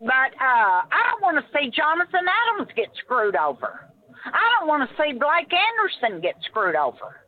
But 0.00 0.32
uh, 0.40 0.88
I 0.88 1.00
don't 1.10 1.20
want 1.20 1.36
to 1.36 1.44
see 1.52 1.68
Jonathan 1.68 2.24
Adams 2.24 2.72
get 2.74 2.88
screwed 3.04 3.36
over. 3.36 3.92
I 4.24 4.44
don't 4.56 4.68
want 4.68 4.88
to 4.88 4.96
see 4.96 5.12
Blake 5.12 5.52
Anderson 5.52 6.22
get 6.22 6.36
screwed 6.48 6.76
over. 6.76 7.20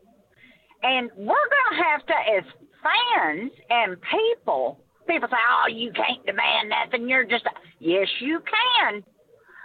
And 0.82 1.10
we're 1.14 1.48
going 1.52 1.70
to 1.72 1.84
have 1.84 2.06
to, 2.06 2.16
as 2.38 2.44
fans 2.80 3.52
and 3.68 3.96
people, 4.00 4.80
people 5.06 5.28
say, 5.28 5.36
oh, 5.36 5.68
you 5.68 5.92
can't 5.92 6.24
demand 6.24 6.72
nothing. 6.72 7.06
You're 7.06 7.26
just, 7.26 7.44
yes, 7.80 8.08
you 8.20 8.40
can. 8.40 9.04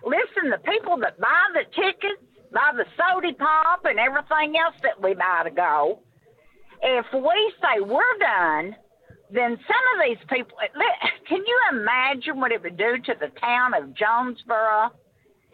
Listen, 0.03 0.51
the 0.51 0.59
people 0.69 0.97
that 0.99 1.19
buy 1.21 1.47
the 1.53 1.63
tickets, 1.71 2.19
buy 2.51 2.71
the 2.75 2.85
soda 2.99 3.31
pop 3.39 3.85
and 3.85 3.97
everything 3.97 4.59
else 4.59 4.75
that 4.83 5.01
we 5.01 5.13
buy 5.13 5.43
to 5.45 5.51
go, 5.51 6.01
if 6.81 7.05
we 7.13 7.53
say 7.61 7.81
we're 7.81 8.17
done, 8.19 8.75
then 9.31 9.57
some 9.67 9.99
of 9.99 10.05
these 10.05 10.17
people, 10.29 10.57
can 11.27 11.37
you 11.45 11.59
imagine 11.71 12.39
what 12.39 12.51
it 12.51 12.61
would 12.63 12.77
do 12.77 12.97
to 12.97 13.13
the 13.19 13.27
town 13.39 13.73
of 13.73 13.93
Jonesboro 13.93 14.89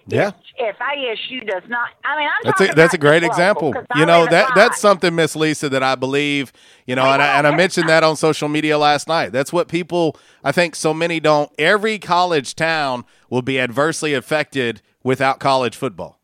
Yeah. 0.07 0.31
if 0.57 0.75
ASU 0.77 1.45
does 1.45 1.61
not? 1.69 1.89
I 2.03 2.17
mean, 2.17 2.27
I'm 2.27 2.41
That's 2.43 2.61
a 2.61 2.67
that's 2.75 2.93
a 2.95 2.97
great 2.97 3.23
example. 3.23 3.69
local, 3.69 3.85
I 3.91 3.99
You 3.99 4.05
know 4.07 4.25
that 4.25 4.53
that's 4.55 4.79
something, 4.79 5.13
Miss 5.13 5.35
Lisa, 5.35 5.69
that 5.69 5.83
I 5.83 5.93
believe. 5.95 6.51
You 6.87 6.95
know, 6.95 7.03
and 7.05 7.21
I, 7.21 7.37
and 7.37 7.45
I 7.45 7.55
mentioned 7.55 7.87
that 7.89 8.03
on 8.03 8.15
social 8.15 8.47
media 8.49 8.77
last 8.79 9.07
night. 9.07 9.31
That's 9.31 9.53
what 9.53 9.67
people. 9.67 10.17
I 10.43 10.51
think 10.51 10.75
so 10.75 10.93
many 10.93 11.19
don't. 11.19 11.51
Every 11.59 11.99
college 11.99 12.55
town 12.55 13.05
will 13.29 13.41
be 13.43 13.59
adversely 13.59 14.13
affected 14.15 14.81
without 15.03 15.39
college 15.39 15.75
football. 15.75 16.16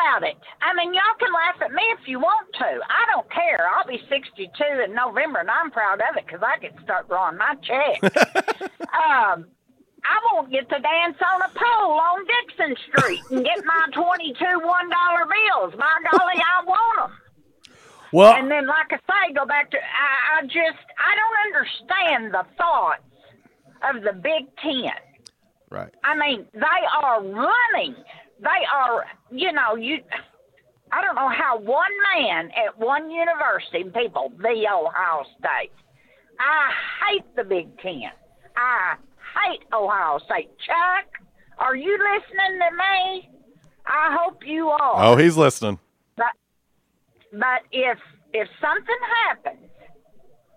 About 0.00 0.22
it. 0.28 0.36
I 0.62 0.72
mean, 0.74 0.94
y'all 0.94 1.18
can 1.18 1.28
laugh 1.32 1.60
at 1.62 1.72
me 1.72 1.82
if 1.98 2.08
you 2.08 2.20
want 2.20 2.48
to. 2.54 2.64
I 2.64 3.04
don't 3.12 3.30
care. 3.30 3.68
I'll 3.68 3.86
be 3.86 4.00
62 4.08 4.48
in 4.84 4.94
November, 4.94 5.40
and 5.40 5.50
I'm 5.50 5.70
proud 5.70 6.00
of 6.00 6.16
it 6.16 6.24
because 6.26 6.40
I 6.42 6.56
can 6.58 6.72
start 6.84 7.08
drawing 7.08 7.36
my 7.36 7.54
check. 7.60 8.00
um, 8.96 9.44
I 10.04 10.16
won't 10.32 10.50
get 10.50 10.68
to 10.70 10.78
dance 10.78 11.18
on 11.20 11.42
a 11.42 11.48
pole 11.52 12.00
on 12.00 12.24
Dixon 12.24 12.76
Street 12.88 13.20
and 13.30 13.44
get 13.44 13.64
my 13.64 13.86
22 13.92 14.34
$1 14.42 14.58
bills. 14.64 15.74
By 15.76 15.96
golly, 16.10 16.40
I 16.40 16.64
want 16.64 17.10
them. 17.10 17.18
Well- 18.12 18.34
and 18.34 18.50
then, 18.50 18.66
like 18.66 18.92
I 18.92 18.96
say, 18.96 19.34
go 19.34 19.44
back 19.44 19.70
to 19.72 19.76
I, 19.76 20.38
I 20.38 20.42
just 20.42 20.80
I 20.98 21.14
don't 21.14 21.54
understand 21.54 22.34
the 22.34 22.46
thoughts 22.56 23.02
of 23.82 24.02
the 24.02 24.12
Big 24.12 24.48
Ten. 24.62 24.92
Right. 25.70 25.94
I 26.02 26.16
mean, 26.16 26.46
they 26.52 26.82
are 27.02 27.22
running. 27.22 27.94
They 28.40 28.64
are, 28.74 29.04
you 29.30 29.52
know, 29.52 29.76
you. 29.76 29.98
I 30.92 31.02
don't 31.02 31.14
know 31.14 31.28
how 31.28 31.58
one 31.58 31.92
man 32.14 32.50
at 32.66 32.78
one 32.78 33.10
university, 33.10 33.84
people, 33.84 34.32
the 34.38 34.66
Ohio 34.72 35.24
State. 35.38 35.72
I 36.40 36.70
hate 37.04 37.36
the 37.36 37.44
Big 37.44 37.78
Ten. 37.80 38.10
I 38.56 38.96
hate 39.44 39.60
Ohio 39.72 40.18
State. 40.24 40.50
Chuck, 40.58 41.06
are 41.58 41.76
you 41.76 41.92
listening 41.92 42.58
to 42.58 42.76
me? 42.76 43.30
I 43.86 44.16
hope 44.18 44.42
you 44.46 44.68
are. 44.68 45.04
Oh, 45.04 45.16
he's 45.16 45.36
listening. 45.36 45.78
But 46.16 46.32
but 47.32 47.62
if 47.72 47.98
if 48.32 48.48
something 48.60 49.00
happens 49.26 49.68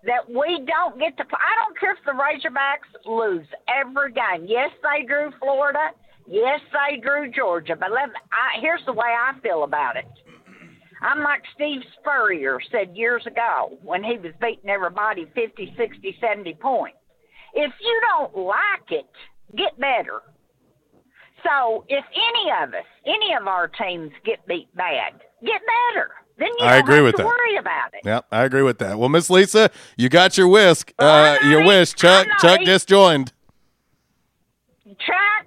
that 0.04 0.28
we 0.28 0.64
don't 0.66 0.98
get 0.98 1.16
to, 1.18 1.24
I 1.24 1.64
don't 1.64 1.78
care 1.78 1.92
if 1.92 2.04
the 2.04 2.12
Razorbacks 2.12 3.06
lose 3.06 3.46
every 3.68 4.12
game. 4.12 4.46
Yes, 4.46 4.70
they 4.82 5.04
drew 5.04 5.30
Florida. 5.38 5.90
Yes, 6.26 6.60
they 6.72 6.98
drew 6.98 7.30
Georgia. 7.30 7.76
But 7.78 7.90
let 7.92 8.08
me, 8.08 8.14
I, 8.32 8.60
here's 8.60 8.84
the 8.86 8.92
way 8.92 9.06
I 9.06 9.38
feel 9.40 9.64
about 9.64 9.96
it. 9.96 10.06
I'm 11.02 11.20
like 11.22 11.42
Steve 11.54 11.82
Spurrier 12.00 12.60
said 12.72 12.96
years 12.96 13.26
ago 13.26 13.76
when 13.82 14.02
he 14.02 14.16
was 14.16 14.32
beating 14.40 14.70
everybody 14.70 15.26
50, 15.34 15.74
60, 15.76 16.16
70 16.20 16.54
points. 16.54 16.96
If 17.54 17.72
you 17.80 18.00
don't 18.08 18.36
like 18.46 18.90
it, 18.90 19.06
get 19.56 19.78
better. 19.78 20.22
So 21.44 21.84
if 21.88 22.04
any 22.14 22.50
of 22.62 22.70
us, 22.70 22.86
any 23.06 23.34
of 23.38 23.46
our 23.46 23.68
teams 23.68 24.12
get 24.24 24.46
beat 24.46 24.74
bad, 24.74 25.12
get 25.44 25.60
better. 25.92 26.10
Then 26.38 26.48
you 26.58 26.64
I 26.64 26.76
don't 26.76 26.84
agree 26.84 26.94
have 26.96 27.04
with 27.04 27.14
to 27.16 27.22
that. 27.22 27.26
worry 27.26 27.56
about 27.56 27.92
it. 27.92 28.00
Yep, 28.04 28.26
I 28.32 28.44
agree 28.44 28.62
with 28.62 28.78
that. 28.78 28.98
Well, 28.98 29.10
Miss 29.10 29.28
Lisa, 29.28 29.70
you 29.98 30.08
got 30.08 30.38
your 30.38 30.48
whisk, 30.48 30.92
uh, 30.98 31.36
your 31.44 31.64
wish. 31.64 31.94
Chuck, 31.94 32.26
Chuck 32.40 32.60
just 32.64 32.88
joined. 32.88 33.32
Chuck, 34.86 35.46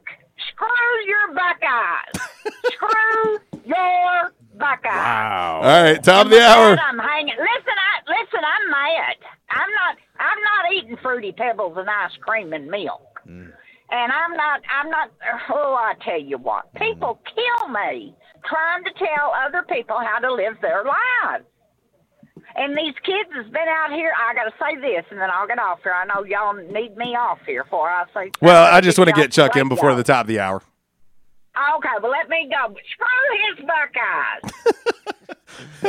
screw 0.57 1.05
your 1.05 1.33
Buckeyes. 1.33 2.29
screw 2.73 3.39
your 3.65 4.33
Buckeyes. 4.57 4.91
Wow. 4.91 5.61
All 5.63 5.83
right, 5.83 6.03
top 6.03 6.25
of 6.25 6.31
the 6.31 6.41
hour. 6.41 6.77
I'm 6.77 6.97
hanging. 6.97 7.35
Listen, 7.37 7.77
I 7.77 7.93
listen. 8.09 8.41
I'm 8.41 8.71
mad. 8.71 9.15
I'm 9.49 9.69
not. 9.69 9.97
I'm 10.19 10.41
not 10.41 10.73
eating 10.73 10.97
fruity 11.01 11.31
pebbles 11.31 11.77
and 11.77 11.89
ice 11.89 12.11
cream 12.21 12.53
and 12.53 12.67
milk. 12.67 13.21
Mm. 13.27 13.51
And 13.91 14.11
I'm 14.11 14.33
not. 14.35 14.61
I'm 14.73 14.89
not. 14.89 15.11
Oh, 15.49 15.75
I 15.75 15.93
tell 16.03 16.19
you 16.19 16.37
what. 16.37 16.73
People 16.75 17.19
mm. 17.21 17.35
kill 17.35 17.69
me 17.69 18.15
trying 18.45 18.83
to 18.83 18.91
tell 18.97 19.33
other 19.45 19.63
people 19.63 19.97
how 19.99 20.19
to 20.19 20.33
live 20.33 20.55
their 20.61 20.83
lives. 20.83 21.45
And 22.57 22.75
these 22.75 22.95
kids 23.03 23.29
has 23.35 23.45
been 23.45 23.67
out 23.67 23.91
here. 23.91 24.11
I 24.17 24.33
got 24.33 24.45
to 24.45 24.53
say 24.59 24.75
this, 24.81 25.05
and 25.11 25.19
then 25.19 25.29
I'll 25.31 25.47
get 25.47 25.59
off 25.59 25.79
here. 25.83 25.93
I 25.93 26.05
know 26.05 26.23
y'all 26.23 26.53
need 26.55 26.97
me 26.97 27.15
off 27.15 27.39
here 27.45 27.63
for 27.69 27.87
I 27.87 28.05
say. 28.13 28.31
Well, 28.41 28.73
I 28.73 28.81
just 28.81 28.97
want 28.97 29.09
to 29.09 29.15
get 29.15 29.31
Chuck 29.31 29.55
in 29.55 29.69
before 29.69 29.89
y'all. 29.89 29.97
the 29.97 30.03
top 30.03 30.21
of 30.21 30.27
the 30.27 30.39
hour. 30.39 30.63
Okay, 31.77 31.89
well 32.01 32.11
let 32.11 32.29
me 32.29 32.49
go. 32.51 32.75
Screw 32.91 33.55
his 33.55 33.65
Buckeyes. 33.65 34.73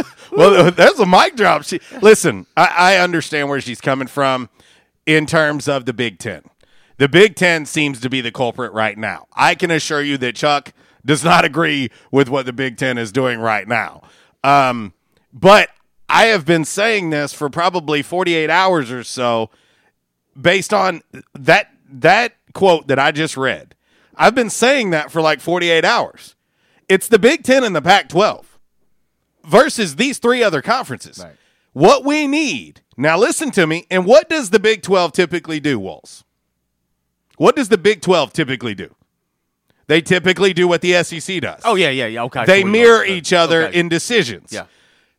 Well, 0.31 0.71
there's 0.71 0.99
a 0.99 1.07
mic 1.07 1.37
drop. 1.37 1.65
She, 1.65 1.81
listen, 2.01 2.47
I, 2.57 2.73
I 2.77 2.97
understand 2.99 3.49
where 3.49 3.61
she's 3.61 3.81
coming 3.81 4.09
from 4.09 4.49
in 5.07 5.27
terms 5.27 5.69
of 5.69 5.85
the 5.85 5.93
Big 5.93 6.19
Ten. 6.19 6.43
The 6.99 7.09
Big 7.09 7.35
Ten 7.35 7.67
seems 7.67 8.01
to 8.01 8.11
be 8.11 8.21
the 8.21 8.31
culprit 8.31 8.73
right 8.73 8.97
now. 8.97 9.27
I 9.35 9.55
can 9.55 9.71
assure 9.71 10.03
you 10.03 10.17
that 10.19 10.37
Chuck 10.37 10.73
does 11.05 11.25
not 11.25 11.45
agree 11.45 11.91
with 12.11 12.29
what 12.29 12.47
the 12.47 12.53
Big 12.53 12.77
Ten 12.77 12.99
is 12.99 13.13
doing 13.13 13.41
right 13.41 13.67
now. 13.67 14.03
Um, 14.45 14.93
but 15.33 15.71
I 16.09 16.27
have 16.27 16.45
been 16.47 16.65
saying 16.65 17.11
this 17.11 17.33
for 17.33 17.51
probably 17.51 18.03
48 18.03 18.49
hours 18.51 18.91
or 18.91 19.05
so 19.05 19.51
based 20.41 20.73
on 20.73 21.03
that 21.35 21.71
that 21.91 22.35
quote 22.55 22.87
that 22.89 22.99
I 22.99 23.13
just 23.13 23.37
read. 23.37 23.75
I've 24.17 24.35
been 24.35 24.51
saying 24.51 24.91
that 24.91 25.11
for 25.13 25.21
like 25.21 25.41
48 25.41 25.85
hours. 25.85 26.35
It's 26.89 27.09
the 27.09 27.19
Big 27.19 27.45
10 27.45 27.63
and 27.65 27.77
the 27.77 27.83
Pac 27.83 28.09
12 28.09 28.59
versus 29.45 29.97
these 29.97 30.19
three 30.19 30.43
other 30.43 30.63
conferences. 30.63 31.25
What 31.73 32.05
we 32.05 32.27
need, 32.27 32.81
now 32.97 33.17
listen 33.19 33.51
to 33.53 33.67
me, 33.67 33.87
and 33.91 34.05
what 34.05 34.29
does 34.29 34.51
the 34.51 34.59
Big 34.59 34.83
12 34.83 35.13
typically 35.13 35.61
do, 35.61 35.79
Walls? 35.79 36.25
What 37.37 37.55
does 37.55 37.69
the 37.69 37.79
Big 37.79 38.01
12 38.01 38.33
typically 38.33 38.75
do? 38.75 38.95
They 39.87 40.01
typically 40.01 40.53
do 40.53 40.67
what 40.67 40.81
the 40.81 41.03
SEC 41.05 41.41
does. 41.41 41.63
Oh 41.65 41.75
yeah, 41.77 41.91
yeah, 41.91 42.07
yeah. 42.07 42.25
Okay. 42.25 42.45
They 42.45 42.65
mirror 42.65 43.05
each 43.05 43.33
other 43.33 43.65
Okay. 43.65 43.79
in 43.79 43.89
decisions. 43.89 44.53
Yeah. 44.53 44.67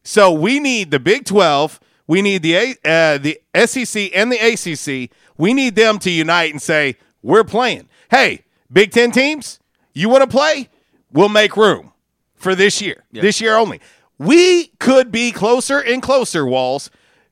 So 0.04 0.32
we 0.32 0.60
need 0.60 0.91
the 0.91 1.00
Big 1.00 1.26
12, 1.26 1.80
we 2.08 2.22
need 2.22 2.41
the 2.41 2.56
A- 2.56 2.76
uh, 2.86 3.18
the 3.18 3.39
SEC 3.54 4.12
and 4.16 4.32
the 4.32 4.38
ACC. 4.38 5.12
We 5.38 5.54
need 5.54 5.76
them 5.76 6.00
to 6.00 6.10
unite 6.10 6.52
and 6.52 6.62
say, 6.62 6.97
"We're 7.22 7.43
playing." 7.43 7.88
Hey, 8.10 8.43
Big 8.72 8.91
10 8.91 9.12
teams, 9.12 9.60
you 9.93 10.10
want 10.10 10.24
to 10.24 10.28
play? 10.28 10.70
We'll 11.12 11.30
make 11.30 11.56
room 11.58 11.91
for 12.36 12.56
this 12.56 12.82
year. 12.82 13.04
This 13.22 13.39
year 13.41 13.56
only. 13.56 13.80
We 14.18 14.68
could 14.80 15.12
be 15.12 15.32
closer 15.32 15.80
and 15.80 16.02
closer, 16.02 16.45
Walls, 16.45 16.89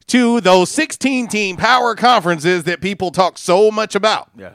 to 0.08 0.40
those 0.42 0.70
16 0.72 1.28
team 1.28 1.58
power 1.58 1.96
conferences 1.96 2.64
that 2.64 2.80
people 2.82 3.12
talk 3.12 3.38
so 3.38 3.72
much 3.72 3.94
about. 3.96 4.30
Yeah. 4.38 4.52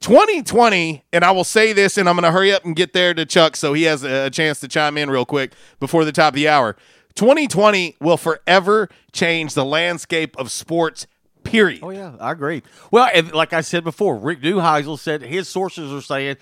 2020, 0.00 1.04
and 1.12 1.24
I 1.24 1.30
will 1.30 1.44
say 1.44 1.72
this, 1.72 1.96
and 1.96 2.08
I'm 2.08 2.16
going 2.16 2.24
to 2.24 2.32
hurry 2.32 2.52
up 2.52 2.64
and 2.64 2.74
get 2.74 2.92
there 2.92 3.14
to 3.14 3.24
Chuck 3.24 3.54
so 3.56 3.72
he 3.72 3.84
has 3.84 4.02
a 4.02 4.30
chance 4.30 4.58
to 4.60 4.68
chime 4.68 4.98
in 4.98 5.08
real 5.08 5.24
quick 5.24 5.52
before 5.78 6.04
the 6.04 6.10
top 6.12 6.32
of 6.32 6.34
the 6.34 6.48
hour. 6.48 6.76
2020 7.14 7.96
will 8.00 8.16
forever 8.16 8.88
change 9.12 9.54
the 9.54 9.64
landscape 9.64 10.36
of 10.38 10.50
sports, 10.50 11.06
period. 11.44 11.80
Oh 11.82 11.90
yeah, 11.90 12.16
I 12.20 12.32
agree. 12.32 12.62
Well, 12.90 13.08
and 13.12 13.32
like 13.32 13.52
I 13.52 13.60
said 13.60 13.84
before, 13.84 14.16
Rick 14.16 14.40
Neuheisel 14.42 14.98
said 14.98 15.22
his 15.22 15.48
sources 15.48 15.92
are 15.92 16.00
saying 16.00 16.36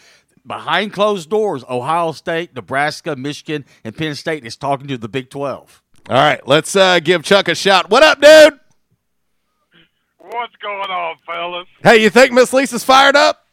behind 0.47 0.93
closed 0.93 1.31
doors, 1.31 1.64
Ohio 1.68 2.12
State, 2.12 2.55
Nebraska, 2.55 3.16
Michigan, 3.16 3.64
and 3.85 3.97
Penn 3.97 4.14
State 4.14 4.45
is 4.45 4.57
talking 4.57 4.87
to 4.89 4.99
the 4.99 5.09
Big 5.09 5.31
Twelve. 5.31 5.83
All 6.09 6.16
right, 6.16 6.47
let's 6.47 6.75
uh, 6.75 7.01
give 7.01 7.23
Chuck 7.23 7.49
a 7.49 7.55
shot. 7.55 7.91
What 7.91 8.03
up, 8.03 8.21
dude? 8.21 8.59
What's 10.18 10.55
going 10.62 10.91
on, 10.91 11.16
fellas? 11.27 11.66
Hey, 11.83 12.03
you 12.03 12.11
think 12.11 12.33
Miss 12.33 12.53
Lisa's 12.53 12.85
fired 12.85 13.16
up? 13.16 13.47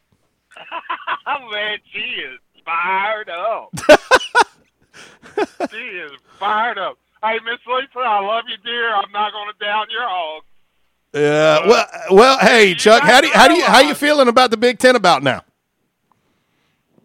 Man, 1.52 1.78
she 1.92 2.00
is 2.00 2.38
fired 2.64 3.28
up. 3.28 3.70
she 5.70 5.76
is 5.76 6.12
fired 6.38 6.78
up. 6.78 6.98
Hey, 7.22 7.38
Miss 7.44 7.58
Lisa, 7.66 7.98
I 7.98 8.20
love 8.20 8.44
you, 8.48 8.56
dear. 8.64 8.94
I'm 8.94 9.10
not 9.10 9.32
going 9.32 9.50
to 9.50 9.64
down 9.64 9.86
your 9.90 10.06
hog. 10.06 10.42
Yeah. 11.12 11.66
well, 11.66 11.86
well, 12.10 12.38
hey, 12.38 12.74
Chuck, 12.74 13.02
how 13.02 13.20
do 13.20 13.26
you, 13.26 13.32
how 13.32 13.48
do 13.48 13.54
you 13.54 13.64
how 13.64 13.80
you 13.80 13.94
feeling 13.94 14.28
about 14.28 14.50
the 14.50 14.56
Big 14.56 14.78
Ten 14.78 14.94
about 14.94 15.22
now? 15.22 15.42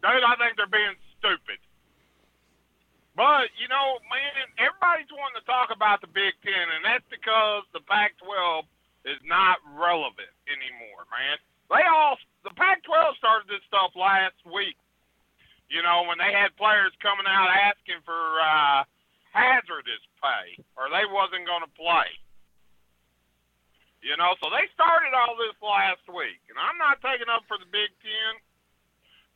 Dude, 0.03 0.11
I 0.21 0.35
think 0.35 0.57
they're 0.57 0.67
being 0.67 0.99
stupid. 1.17 1.57
But, 3.15 3.53
you 3.61 3.69
know, 3.69 4.01
man, 4.09 4.49
everybody's 4.57 5.09
wanting 5.13 5.39
to 5.39 5.45
talk 5.45 5.69
about 5.69 6.01
the 6.01 6.11
Big 6.11 6.33
Ten, 6.43 6.65
and 6.75 6.83
that's 6.83 7.05
because 7.13 7.63
the 7.71 7.79
Pac 7.85 8.17
12 8.19 8.65
is 9.05 9.21
not 9.23 9.61
relevant 9.77 10.33
anymore, 10.49 11.05
man. 11.13 11.37
They 11.69 11.85
all, 11.85 12.17
the 12.43 12.53
Pac 12.57 12.83
12 12.83 13.15
started 13.17 13.47
this 13.47 13.63
stuff 13.69 13.93
last 13.95 14.37
week. 14.49 14.75
You 15.69 15.81
know, 15.85 16.05
when 16.09 16.17
they 16.17 16.33
had 16.33 16.57
players 16.57 16.91
coming 17.01 17.25
out 17.29 17.49
asking 17.49 18.01
for 18.05 18.17
uh, 18.41 18.83
hazardous 19.33 20.01
pay, 20.21 20.61
or 20.77 20.87
they 20.93 21.03
wasn't 21.09 21.43
going 21.49 21.65
to 21.65 21.73
play. 21.75 22.07
You 24.01 24.15
know, 24.17 24.35
so 24.43 24.49
they 24.51 24.67
started 24.73 25.15
all 25.15 25.35
this 25.39 25.55
last 25.63 26.03
week, 26.11 26.39
and 26.51 26.57
I'm 26.59 26.77
not 26.77 26.99
taking 27.01 27.27
up 27.31 27.43
for 27.47 27.57
the 27.57 27.65
Big 27.71 27.87
Ten, 28.03 28.31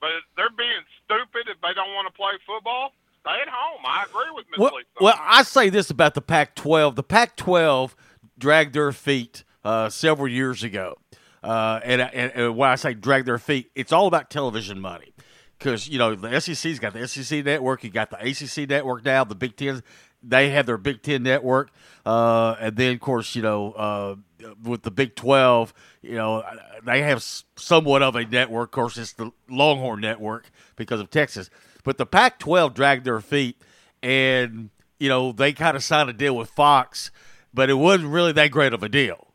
but 0.02 0.12
they're 0.36 0.54
being 0.56 0.84
stupid 1.04 1.48
if 1.50 1.60
they 1.62 1.74
don't 1.74 1.94
want 1.96 2.08
to 2.08 2.14
play 2.14 2.34
football. 2.46 2.92
Stay 3.22 3.42
at 3.42 3.48
home. 3.48 3.82
I 3.86 4.04
agree 4.04 4.32
with 4.36 4.46
Miss 4.52 4.60
Well, 4.60 4.76
Lisa. 4.76 4.88
well, 5.02 5.20
I 5.20 5.44
say 5.44 5.70
this 5.70 5.90
about 5.90 6.14
the 6.16 6.22
Pac-12. 6.22 6.96
The 6.96 7.04
Pac-12 7.04 7.96
dragged 8.38 8.74
their 8.74 8.92
feet 8.92 9.44
uh, 9.64 9.90
several 9.90 10.28
years 10.28 10.64
ago, 10.64 10.98
uh, 11.44 11.80
and, 11.84 12.02
and, 12.02 12.32
and 12.36 12.58
when 12.58 12.70
I 12.70 12.76
say 12.76 12.94
drag 12.94 13.24
their 13.26 13.40
feet, 13.40 13.72
it's 13.74 13.92
all 13.94 14.08
about 14.08 14.30
television 14.30 14.80
money. 14.82 15.14
Because 15.58 15.88
you 15.88 15.98
know 15.98 16.16
the 16.16 16.40
SEC's 16.40 16.80
got 16.80 16.94
the 16.94 17.08
SEC 17.08 17.44
network, 17.44 17.84
you 17.84 17.90
got 17.90 18.12
the 18.12 18.18
ACC 18.18 18.70
network 18.70 19.04
now. 19.04 19.24
The 19.24 19.36
Big 19.36 19.56
Ten, 19.56 19.82
they 20.22 20.50
have 20.50 20.66
their 20.66 20.78
Big 20.78 21.02
Ten 21.02 21.24
network, 21.24 21.72
uh, 22.06 22.56
and 22.60 22.76
then 22.76 22.94
of 22.94 23.00
course 23.00 23.36
you 23.36 23.42
know 23.42 23.72
uh, 23.72 24.16
with 24.64 24.84
the 24.84 24.92
Big 24.92 25.16
Twelve, 25.16 25.74
you 26.02 26.16
know 26.16 26.44
they 26.86 27.02
have 27.02 27.24
somewhat 27.56 28.04
of 28.04 28.16
a 28.16 28.26
network. 28.26 28.70
Of 28.70 28.72
course, 28.72 28.98
it's 28.98 29.14
the 29.14 29.32
Longhorn 29.50 30.02
network 30.02 30.50
because 30.76 31.00
of 31.00 31.10
Texas. 31.10 31.50
But 31.84 31.98
the 31.98 32.06
Pac-12 32.06 32.74
dragged 32.74 33.06
their 33.06 33.22
feet, 33.22 33.62
and 34.04 34.70
you 35.00 35.10
know 35.10 35.32
they 35.32 35.54
kind 35.54 35.76
of 35.76 35.84
signed 35.84 36.10
a 36.10 36.14
deal 36.14 36.36
with 36.36 36.50
Fox, 36.50 37.12
but 37.54 37.70
it 37.70 37.76
wasn't 37.76 38.10
really 38.10 38.32
that 38.34 38.52
great 38.52 38.74
of 38.74 38.84
a 38.84 38.90
deal. 38.90 39.27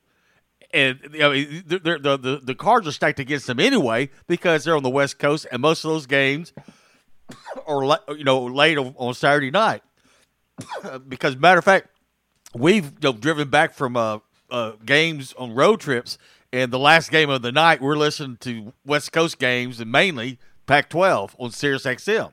And 0.73 0.99
you 1.13 1.19
know, 1.19 1.33
the, 1.33 2.19
the, 2.19 2.41
the, 2.43 2.55
cards 2.55 2.89
are 2.89 2.93
stacked 2.93 3.21
against 3.21 3.47
them 3.47 3.61
anyway 3.61 4.09
because 4.27 4.65
they're 4.65 4.77
on 4.77 4.83
the 4.83 4.91
West 4.91 5.19
Coast, 5.19 5.47
and 5.53 5.61
most 5.61 5.85
of 5.85 5.91
those 5.91 6.07
games 6.07 6.55
are 7.67 7.99
you 8.17 8.25
know 8.25 8.45
late 8.45 8.79
on, 8.79 8.95
on 8.97 9.13
Saturday 9.15 9.51
night. 9.51 9.83
because 11.09 11.37
matter 11.37 11.59
of 11.59 11.65
fact, 11.65 11.89
we've 12.55 12.87
you 12.87 12.93
know, 13.03 13.13
driven 13.13 13.51
back 13.51 13.75
from 13.75 13.97
uh, 13.97 14.19
uh, 14.51 14.73
games 14.85 15.35
on 15.39 15.55
road 15.55 15.81
trips, 15.81 16.17
and 16.53 16.73
the 16.73 16.79
last 16.79 17.11
game 17.11 17.31
of 17.31 17.43
the 17.43 17.53
night, 17.53 17.81
we're 17.81 17.97
listening 17.97 18.37
to 18.39 18.73
West 18.85 19.13
Coast 19.13 19.39
games 19.39 19.81
and 19.81 19.91
mainly 19.91 20.39
Pac-12 20.67 21.35
on 21.39 21.51
Sirius 21.51 21.85
XM. 21.85 22.33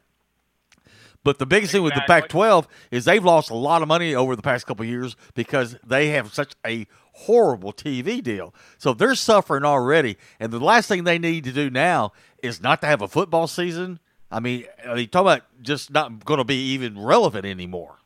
But 1.24 1.38
the 1.38 1.45
biggest 1.45 1.74
thing 1.74 1.84
with 1.84 1.95
the 1.95 2.03
Pac-12 2.07 2.65
is 2.91 3.05
they've 3.05 3.24
lost 3.24 3.49
a 3.49 3.55
lot 3.55 3.82
of 3.82 3.88
money 3.88 4.15
over 4.15 4.36
the 4.36 4.41
past 4.41 4.65
couple 4.65 4.86
years 4.86 5.17
because 5.36 5.76
they 5.86 6.09
have 6.09 6.34
such 6.34 6.53
a 6.65 6.88
horrible 7.11 7.74
TV 7.74 8.24
deal. 8.24 8.53
So 8.78 8.93
they're 8.93 9.15
suffering 9.15 9.65
already, 9.65 10.17
and 10.39 10.51
the 10.51 10.59
last 10.59 10.88
thing 10.88 11.03
they 11.03 11.20
need 11.20 11.43
to 11.43 11.51
do 11.51 11.70
now 11.70 12.13
is 12.41 12.61
not 12.61 12.82
to 12.82 12.88
have 12.88 13.01
a 13.01 13.07
football 13.07 13.47
season. 13.47 13.99
I 14.32 14.39
mean, 14.39 14.65
I 14.88 14.95
mean, 14.95 15.09
talking 15.09 15.28
about 15.28 15.41
just 15.61 15.91
not 15.91 16.24
going 16.24 16.38
to 16.38 16.45
be 16.45 16.72
even 16.74 16.97
relevant 16.97 17.45
anymore. 17.45 17.97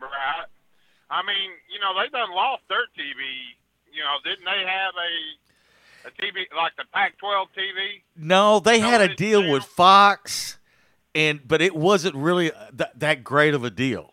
Right. 0.00 0.46
I 1.10 1.22
mean, 1.22 1.50
you 1.72 1.80
know, 1.80 2.00
they've 2.00 2.12
done 2.12 2.30
lost 2.30 2.62
their 2.68 2.86
TV. 2.96 3.20
You 3.92 4.00
know, 4.04 4.16
didn't 4.24 4.44
they 4.44 4.64
have 4.64 4.94
a 4.94 5.38
a 6.08 6.10
TV 6.10 6.46
like 6.56 6.72
the 6.76 6.84
Pac-12 6.92 7.46
TV? 7.56 8.02
No, 8.16 8.60
they 8.60 8.78
had 8.80 9.00
a 9.00 9.14
deal 9.14 9.50
with 9.50 9.64
Fox, 9.64 10.57
and 11.18 11.40
but 11.46 11.60
it 11.60 11.74
wasn't 11.74 12.14
really 12.14 12.50
th- 12.76 12.90
that 12.96 13.24
great 13.24 13.54
of 13.54 13.64
a 13.64 13.70
deal. 13.70 14.12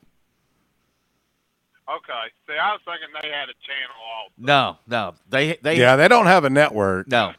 Okay. 1.88 2.14
See, 2.48 2.54
I 2.54 2.72
was 2.72 2.82
thinking 2.84 3.08
they 3.22 3.30
had 3.30 3.48
a 3.50 3.54
channel 3.66 3.96
also. 4.18 4.34
No, 4.38 4.78
no, 4.88 5.16
they 5.30 5.58
they 5.62 5.78
Yeah, 5.80 5.96
they 5.96 6.08
don't 6.08 6.26
have 6.26 6.44
a 6.44 6.50
network. 6.50 7.08
no, 7.08 7.34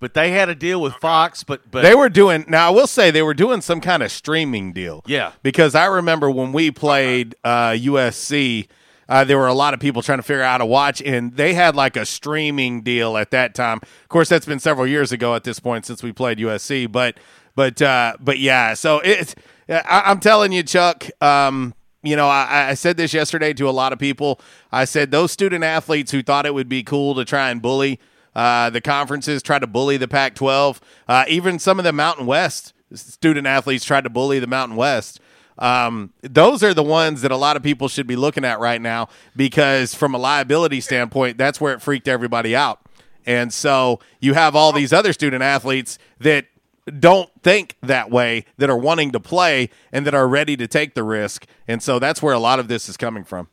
but 0.00 0.14
they 0.14 0.32
had 0.32 0.48
a 0.48 0.54
deal 0.56 0.80
with 0.80 0.94
Fox, 0.94 1.44
but 1.44 1.70
but 1.70 1.82
they 1.82 1.94
were 1.94 2.08
doing 2.08 2.44
now. 2.48 2.66
I 2.68 2.70
will 2.70 2.88
say 2.88 3.10
they 3.12 3.22
were 3.22 3.34
doing 3.34 3.60
some 3.60 3.80
kind 3.80 4.02
of 4.02 4.10
streaming 4.10 4.72
deal. 4.72 5.02
Yeah. 5.06 5.32
because 5.44 5.74
I 5.76 5.86
remember 5.86 6.28
when 6.30 6.52
we 6.52 6.72
played 6.72 7.36
uh, 7.44 7.70
USC, 7.70 8.66
uh, 9.08 9.22
there 9.22 9.38
were 9.38 9.46
a 9.46 9.54
lot 9.54 9.72
of 9.72 9.78
people 9.78 10.02
trying 10.02 10.18
to 10.18 10.24
figure 10.24 10.42
out 10.42 10.50
how 10.52 10.58
to 10.58 10.66
watch, 10.66 11.00
and 11.02 11.36
they 11.36 11.54
had 11.54 11.76
like 11.76 11.96
a 11.96 12.04
streaming 12.04 12.82
deal 12.82 13.16
at 13.16 13.30
that 13.30 13.54
time. 13.54 13.78
Of 13.82 14.08
course, 14.08 14.28
that's 14.28 14.46
been 14.46 14.58
several 14.60 14.86
years 14.88 15.12
ago 15.12 15.36
at 15.36 15.44
this 15.44 15.60
point 15.60 15.86
since 15.86 16.02
we 16.02 16.10
played 16.12 16.38
USC, 16.38 16.90
but 16.90 17.18
but 17.54 17.80
uh, 17.80 18.16
but 18.20 18.38
yeah. 18.38 18.74
So 18.74 19.00
it's 19.00 19.34
I, 19.68 20.02
I'm 20.06 20.20
telling 20.20 20.52
you, 20.52 20.62
Chuck. 20.62 21.08
Um, 21.22 21.74
you 22.02 22.16
know, 22.16 22.28
I, 22.28 22.68
I 22.70 22.74
said 22.74 22.98
this 22.98 23.14
yesterday 23.14 23.54
to 23.54 23.68
a 23.68 23.72
lot 23.72 23.92
of 23.92 23.98
people. 23.98 24.40
I 24.70 24.84
said 24.84 25.10
those 25.10 25.32
student 25.32 25.64
athletes 25.64 26.12
who 26.12 26.22
thought 26.22 26.44
it 26.44 26.52
would 26.52 26.68
be 26.68 26.82
cool 26.82 27.14
to 27.14 27.24
try 27.24 27.50
and 27.50 27.62
bully 27.62 27.98
uh, 28.34 28.68
the 28.70 28.82
conferences, 28.82 29.42
try 29.42 29.58
to 29.58 29.66
bully 29.66 29.96
the 29.96 30.08
Pac 30.08 30.34
12, 30.34 30.80
uh, 31.08 31.24
even 31.28 31.58
some 31.58 31.78
of 31.78 31.84
the 31.84 31.92
Mountain 31.92 32.26
West 32.26 32.74
student 32.92 33.46
athletes 33.46 33.84
tried 33.84 34.04
to 34.04 34.10
bully 34.10 34.38
the 34.38 34.46
Mountain 34.46 34.76
West. 34.76 35.20
Um, 35.58 36.12
those 36.22 36.62
are 36.62 36.74
the 36.74 36.82
ones 36.82 37.22
that 37.22 37.30
a 37.30 37.36
lot 37.36 37.56
of 37.56 37.62
people 37.62 37.88
should 37.88 38.06
be 38.06 38.16
looking 38.16 38.44
at 38.44 38.58
right 38.58 38.80
now 38.80 39.08
because, 39.36 39.94
from 39.94 40.14
a 40.14 40.18
liability 40.18 40.80
standpoint, 40.80 41.38
that's 41.38 41.60
where 41.60 41.72
it 41.72 41.80
freaked 41.80 42.08
everybody 42.08 42.56
out. 42.56 42.80
And 43.24 43.52
so 43.52 44.00
you 44.20 44.34
have 44.34 44.56
all 44.56 44.72
these 44.72 44.92
other 44.92 45.12
student 45.12 45.42
athletes 45.42 45.98
that 46.18 46.46
don't 46.86 47.30
think 47.42 47.76
that 47.82 48.10
way, 48.10 48.44
that 48.58 48.68
are 48.68 48.76
wanting 48.76 49.12
to 49.12 49.20
play 49.20 49.70
and 49.92 50.06
that 50.06 50.14
are 50.14 50.28
ready 50.28 50.56
to 50.56 50.66
take 50.66 50.94
the 50.94 51.02
risk. 51.02 51.46
And 51.66 51.82
so 51.82 51.98
that's 51.98 52.22
where 52.22 52.34
a 52.34 52.38
lot 52.38 52.58
of 52.58 52.68
this 52.68 52.88
is 52.88 52.96
coming 52.96 53.24
from. 53.24 53.48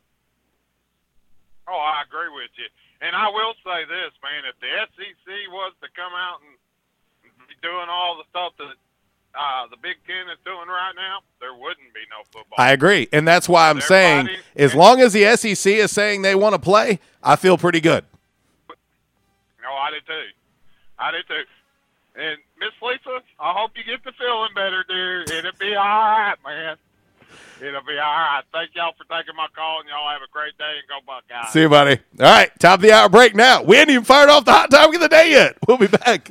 Oh, 1.68 1.72
I 1.72 2.02
agree 2.06 2.28
with 2.34 2.50
you. 2.58 2.66
And 3.00 3.16
I 3.16 3.28
will 3.28 3.54
say 3.64 3.84
this, 3.88 4.12
man: 4.22 4.44
if 4.48 4.58
the 4.60 4.68
SEC 4.94 5.32
was 5.50 5.72
to 5.82 5.88
come 5.96 6.12
out 6.14 6.38
and 6.44 7.48
be 7.48 7.54
doing 7.62 7.88
all 7.88 8.16
the 8.16 8.24
stuff 8.30 8.52
that 8.58 8.76
uh, 9.34 9.66
the 9.70 9.76
Big 9.82 9.96
Ten 10.06 10.28
is 10.30 10.38
doing 10.44 10.68
right 10.68 10.92
now, 10.94 11.20
there 11.40 11.54
wouldn't 11.54 11.92
be 11.94 12.00
no 12.10 12.22
football. 12.30 12.56
I 12.58 12.72
agree. 12.72 13.08
And 13.12 13.26
that's 13.26 13.48
why 13.48 13.70
I'm 13.70 13.80
saying, 13.80 14.28
as 14.54 14.74
long 14.74 15.00
as 15.00 15.14
the 15.14 15.36
SEC 15.36 15.72
is 15.72 15.90
saying 15.90 16.22
they 16.22 16.34
want 16.34 16.54
to 16.54 16.60
play, 16.60 17.00
I 17.22 17.36
feel 17.36 17.56
pretty 17.56 17.80
good. 17.80 18.04
No, 18.68 19.72
I 19.72 19.90
did 19.90 20.06
too. 20.06 20.28
I 20.98 21.10
did 21.10 21.26
too. 21.26 21.42
And 22.14 22.38
Miss 22.62 22.70
Lisa, 22.80 23.18
I 23.40 23.52
hope 23.58 23.72
you 23.74 23.82
get 23.82 24.04
the 24.04 24.12
feeling 24.12 24.50
better, 24.54 24.84
dear. 24.88 25.22
It'll 25.22 25.50
be 25.58 25.74
all 25.74 25.84
right, 25.84 26.36
man. 26.44 26.76
It'll 27.60 27.82
be 27.82 27.98
all 27.98 28.12
right. 28.12 28.42
Thank 28.52 28.70
y'all 28.76 28.92
for 28.96 29.02
taking 29.02 29.34
my 29.34 29.48
call, 29.52 29.80
and 29.80 29.88
y'all 29.88 30.08
have 30.10 30.22
a 30.22 30.30
great 30.30 30.56
day 30.58 30.78
and 30.78 30.86
go 30.86 31.00
Buckeyes. 31.04 31.52
See 31.52 31.62
you, 31.62 31.68
buddy. 31.68 31.98
All 32.20 32.26
right, 32.26 32.52
top 32.60 32.78
of 32.78 32.82
the 32.82 32.92
hour 32.92 33.08
break 33.08 33.34
now. 33.34 33.64
We 33.64 33.78
ain't 33.78 33.90
even 33.90 34.04
fired 34.04 34.28
off 34.28 34.44
the 34.44 34.52
hot 34.52 34.70
topic 34.70 34.94
of 34.94 35.00
the 35.00 35.08
day 35.08 35.32
yet. 35.32 35.56
We'll 35.66 35.76
be 35.76 35.88
back. 35.88 36.30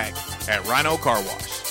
at 0.47 0.65
Rhino 0.67 0.97
Car 0.97 1.21
Wash. 1.21 1.70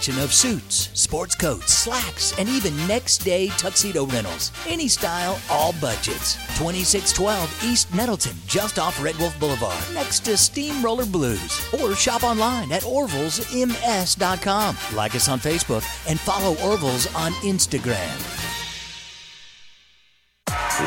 of 0.09 0.33
suits, 0.33 0.89
sports 0.93 1.35
coats, 1.35 1.73
slacks, 1.73 2.37
and 2.39 2.49
even 2.49 2.75
next 2.87 3.19
day 3.19 3.49
tuxedo 3.49 4.05
rentals. 4.07 4.51
Any 4.67 4.87
style, 4.87 5.39
all 5.49 5.73
budgets. 5.73 6.35
2612 6.57 7.63
East 7.63 7.93
Nettleton, 7.93 8.35
just 8.47 8.79
off 8.79 9.01
Red 9.03 9.15
Wolf 9.17 9.39
Boulevard, 9.39 9.77
next 9.93 10.21
to 10.21 10.35
Steamroller 10.37 11.05
Blues. 11.05 11.61
Or 11.79 11.93
shop 11.95 12.23
online 12.23 12.71
at 12.71 12.81
orvillesms.com. 12.83 14.77
Like 14.95 15.15
us 15.15 15.29
on 15.29 15.39
Facebook 15.39 16.09
and 16.09 16.19
follow 16.19 16.55
Orville's 16.67 17.13
on 17.15 17.33
Instagram. 17.43 18.17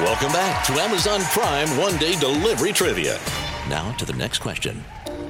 Welcome 0.03 0.33
back 0.33 0.65
to 0.67 0.73
Amazon 0.73 1.21
Prime 1.21 1.69
One 1.79 1.97
Day 1.99 2.19
Delivery 2.19 2.73
Trivia. 2.73 3.21
Now 3.69 3.93
to 3.93 4.05
the 4.05 4.13
next 4.15 4.41
question. 4.41 4.85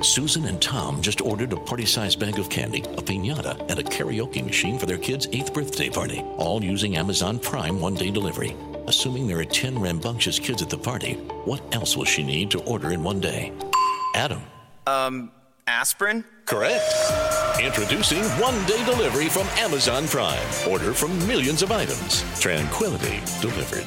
Susan 0.04 0.44
and 0.44 0.60
Tom 0.60 1.00
just 1.00 1.22
ordered 1.22 1.52
a 1.52 1.56
party 1.56 1.86
sized 1.86 2.20
bag 2.20 2.38
of 2.38 2.50
candy, 2.50 2.80
a 2.80 3.02
pinata, 3.02 3.58
and 3.70 3.78
a 3.78 3.82
karaoke 3.82 4.44
machine 4.44 4.78
for 4.78 4.84
their 4.84 4.98
kid's 4.98 5.26
eighth 5.32 5.54
birthday 5.54 5.88
party, 5.88 6.20
all 6.36 6.62
using 6.62 6.96
Amazon 6.96 7.38
Prime 7.38 7.80
one 7.80 7.94
day 7.94 8.10
delivery. 8.10 8.54
Assuming 8.86 9.26
there 9.26 9.38
are 9.38 9.44
10 9.44 9.78
rambunctious 9.78 10.38
kids 10.38 10.60
at 10.60 10.68
the 10.68 10.76
party, 10.76 11.14
what 11.46 11.62
else 11.74 11.96
will 11.96 12.04
she 12.04 12.22
need 12.22 12.50
to 12.50 12.60
order 12.64 12.92
in 12.92 13.02
one 13.02 13.18
day? 13.18 13.50
Adam. 14.14 14.42
Um, 14.86 15.32
aspirin? 15.66 16.22
Correct. 16.44 16.84
Introducing 17.58 18.22
one 18.40 18.62
day 18.66 18.84
delivery 18.84 19.30
from 19.30 19.46
Amazon 19.56 20.06
Prime. 20.06 20.46
Order 20.68 20.92
from 20.92 21.16
millions 21.26 21.62
of 21.62 21.72
items. 21.72 22.22
Tranquility 22.38 23.20
delivered. 23.40 23.86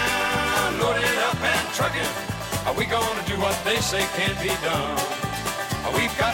they 3.63 3.77
say 3.77 4.01
can't 4.15 4.39
be 4.41 4.49
done? 4.65 5.21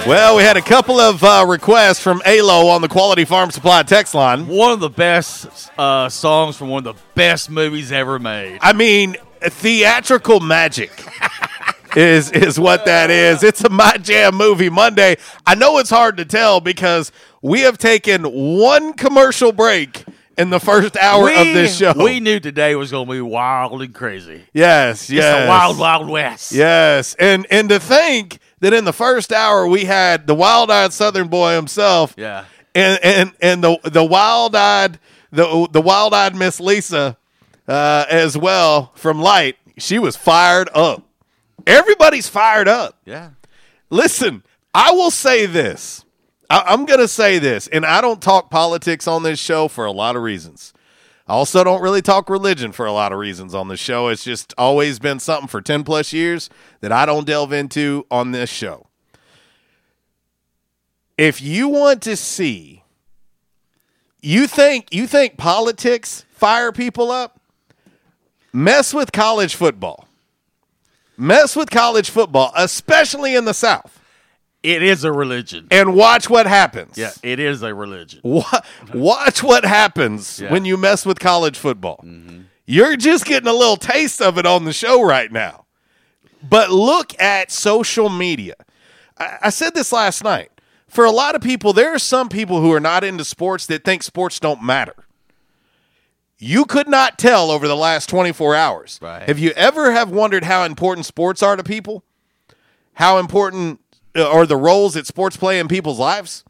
Well, 0.06 0.38
we 0.38 0.44
had 0.44 0.56
a 0.56 0.62
couple 0.62 1.00
of 1.00 1.24
uh, 1.24 1.46
requests 1.48 2.00
from 2.00 2.22
ALO 2.26 2.68
on 2.68 2.82
the 2.82 2.88
Quality 2.88 3.26
Farm 3.26 3.52
Supply 3.52 3.84
text 3.84 4.14
line. 4.14 4.48
One 4.48 4.72
of 4.72 4.80
the 4.80 4.90
best 4.90 5.72
uh, 5.78 6.08
songs 6.10 6.56
from 6.56 6.70
one 6.70 6.86
of 6.86 6.96
the 6.96 7.02
best 7.16 7.50
movies 7.50 7.92
ever 7.92 8.20
made. 8.20 8.60
I 8.62 8.74
mean, 8.74 9.18
theatrical 9.42 10.40
magic 10.40 10.92
is 11.96 12.32
is 12.32 12.60
what 12.60 12.86
that 12.86 13.10
is. 13.10 13.44
It's 13.44 13.64
a 13.64 13.70
My 13.70 13.98
Jam 13.98 14.36
movie 14.36 14.70
Monday. 14.70 15.18
I 15.46 15.56
know 15.56 15.80
it's 15.80 15.90
hard 15.90 16.18
to 16.18 16.26
tell 16.26 16.62
because 16.62 17.12
we 17.42 17.62
have 17.62 17.78
taken 17.78 18.24
one 18.24 18.94
commercial 18.94 19.52
break 19.52 20.06
in 20.38 20.50
the 20.50 20.60
first 20.60 20.96
hour 20.98 21.26
we, 21.26 21.36
of 21.36 21.48
this 21.48 21.78
show. 21.78 21.94
We 21.96 22.20
knew 22.20 22.40
today 22.40 22.76
was 22.76 22.92
going 22.92 23.08
to 23.08 23.12
be 23.12 23.22
wild 23.22 23.82
and 23.82 23.94
crazy. 23.94 24.44
Yes, 24.54 25.10
yes. 25.10 25.48
Wild, 25.48 25.80
wild 25.80 26.10
west. 26.10 26.52
Yes, 26.52 27.16
and 27.20 27.48
and 27.50 27.70
to 27.70 27.80
think 27.80 28.40
that 28.60 28.74
in 28.74 28.86
the 28.86 28.94
first 28.94 29.32
hour 29.34 29.68
we 29.68 29.86
had 29.86 30.28
the 30.28 30.36
wild-eyed 30.36 30.94
Southern 30.94 31.28
boy 31.28 31.56
himself. 31.56 32.14
Yeah. 32.18 32.46
And 32.76 33.00
and 33.04 33.34
and 33.42 33.64
the 33.64 33.80
the 33.84 34.04
wild-eyed 34.04 35.00
the 35.32 35.68
the 35.72 35.82
wild-eyed 35.82 36.36
Miss 36.36 36.60
Lisa 36.60 37.18
uh, 37.68 38.06
as 38.10 38.38
well 38.38 38.92
from 38.96 39.20
Light. 39.20 39.58
She 39.78 40.00
was 40.00 40.16
fired 40.16 40.70
up. 40.74 41.04
Everybody's 41.66 42.30
fired 42.30 42.68
up. 42.68 42.98
Yeah. 43.06 43.32
Listen, 43.90 44.44
I 44.74 44.92
will 44.92 45.12
say 45.12 45.46
this. 45.46 46.06
I, 46.50 46.64
I'm 46.68 46.86
going 46.86 47.00
to 47.00 47.08
say 47.08 47.40
this, 47.40 47.68
and 47.68 47.86
I 47.86 48.02
don't 48.02 48.22
talk 48.22 48.50
politics 48.50 49.08
on 49.08 49.24
this 49.24 49.40
show 49.40 49.68
for 49.68 49.86
a 49.86 49.92
lot 49.92 50.16
of 50.16 50.24
reasons. 50.24 50.74
I 51.28 51.34
also 51.34 51.64
don't 51.64 51.82
really 51.82 52.02
talk 52.02 52.30
religion 52.30 52.72
for 52.72 52.86
a 52.86 52.92
lot 52.92 53.12
of 53.12 53.20
reasons 53.20 53.54
on 53.54 53.68
the 53.68 53.76
show. 53.76 54.08
It's 54.08 54.24
just 54.24 54.54
always 54.58 54.98
been 54.98 55.20
something 55.20 55.50
for 55.50 55.62
10 55.62 55.84
plus 55.84 56.14
years 56.14 56.50
that 56.80 56.92
I 56.92 57.06
don't 57.06 57.28
delve 57.28 57.52
into 57.52 58.06
on 58.10 58.32
this 58.32 58.50
show. 58.50 58.88
If 61.18 61.42
you 61.42 61.68
want 61.68 62.02
to 62.04 62.16
see 62.16 62.84
you 64.22 64.48
think 64.48 64.94
you 64.94 65.08
think 65.08 65.38
politics 65.38 66.26
fire 66.32 66.72
people 66.72 67.12
up? 67.12 67.40
Mess 68.52 68.94
with 68.94 69.12
college 69.12 69.56
football. 69.56 70.08
Mess 71.16 71.56
with 71.56 71.70
college 71.70 72.10
football, 72.10 72.52
especially 72.56 73.36
in 73.36 73.46
the 73.46 73.54
South. 73.54 74.02
It 74.68 74.84
is 74.84 75.04
a 75.04 75.12
religion. 75.12 75.68
And 75.72 75.96
watch 75.96 76.30
what 76.30 76.46
happens. 76.48 76.98
Yeah, 76.98 77.12
it 77.24 77.40
is 77.40 77.62
a 77.64 77.74
religion. 77.74 78.20
Wa- 78.24 78.62
Watch 78.94 79.42
what 79.44 79.64
happens 79.66 80.40
Yeah. 80.40 80.52
when 80.52 80.66
you 80.66 80.76
mess 80.78 81.06
with 81.06 81.20
college 81.20 81.58
football. 81.58 82.02
Mm-hmm. 82.04 82.42
You're 82.66 82.98
just 82.98 83.26
getting 83.26 83.48
a 83.48 83.54
little 83.54 83.78
taste 83.78 84.22
of 84.22 84.38
it 84.38 84.46
on 84.46 84.66
the 84.66 84.74
show 84.74 85.02
right 85.02 85.32
now. 85.32 85.66
But 86.48 86.70
look 86.70 87.20
at 87.22 87.52
social 87.52 88.10
media. 88.10 88.56
I, 89.18 89.38
I 89.44 89.50
said 89.50 89.74
this 89.74 89.92
last 89.92 90.24
night. 90.24 90.52
For 90.88 91.04
a 91.06 91.12
lot 91.12 91.36
of 91.36 91.42
people, 91.42 91.74
there 91.74 91.94
are 91.94 92.00
some 92.00 92.30
people 92.30 92.62
who 92.62 92.72
are 92.74 92.80
not 92.80 93.04
into 93.04 93.24
sports 93.26 93.66
that 93.68 93.84
think 93.84 94.04
sports 94.04 94.40
don't 94.40 94.64
matter. 94.64 94.96
You 96.40 96.66
could 96.66 96.88
not 96.88 97.18
tell 97.18 97.50
over 97.52 97.68
the 97.68 97.76
last 97.76 98.10
24 98.10 98.56
hours. 98.56 99.00
Right. 99.02 99.24
Have 99.28 99.40
you 99.40 99.52
ever 99.52 99.92
have 99.92 100.12
wondered 100.12 100.44
how 100.44 100.64
important 100.64 101.06
sports 101.06 101.42
are 101.42 101.56
to 101.56 101.64
people? 101.64 102.04
How 102.94 103.18
important 103.18 103.80
uh, 104.20 104.30
are 104.30 104.46
the 104.46 104.58
roles 104.58 104.94
that 104.96 105.08
sports 105.08 105.38
play 105.38 105.60
in 105.60 105.68
people's 105.68 106.00
lives? 106.00 106.44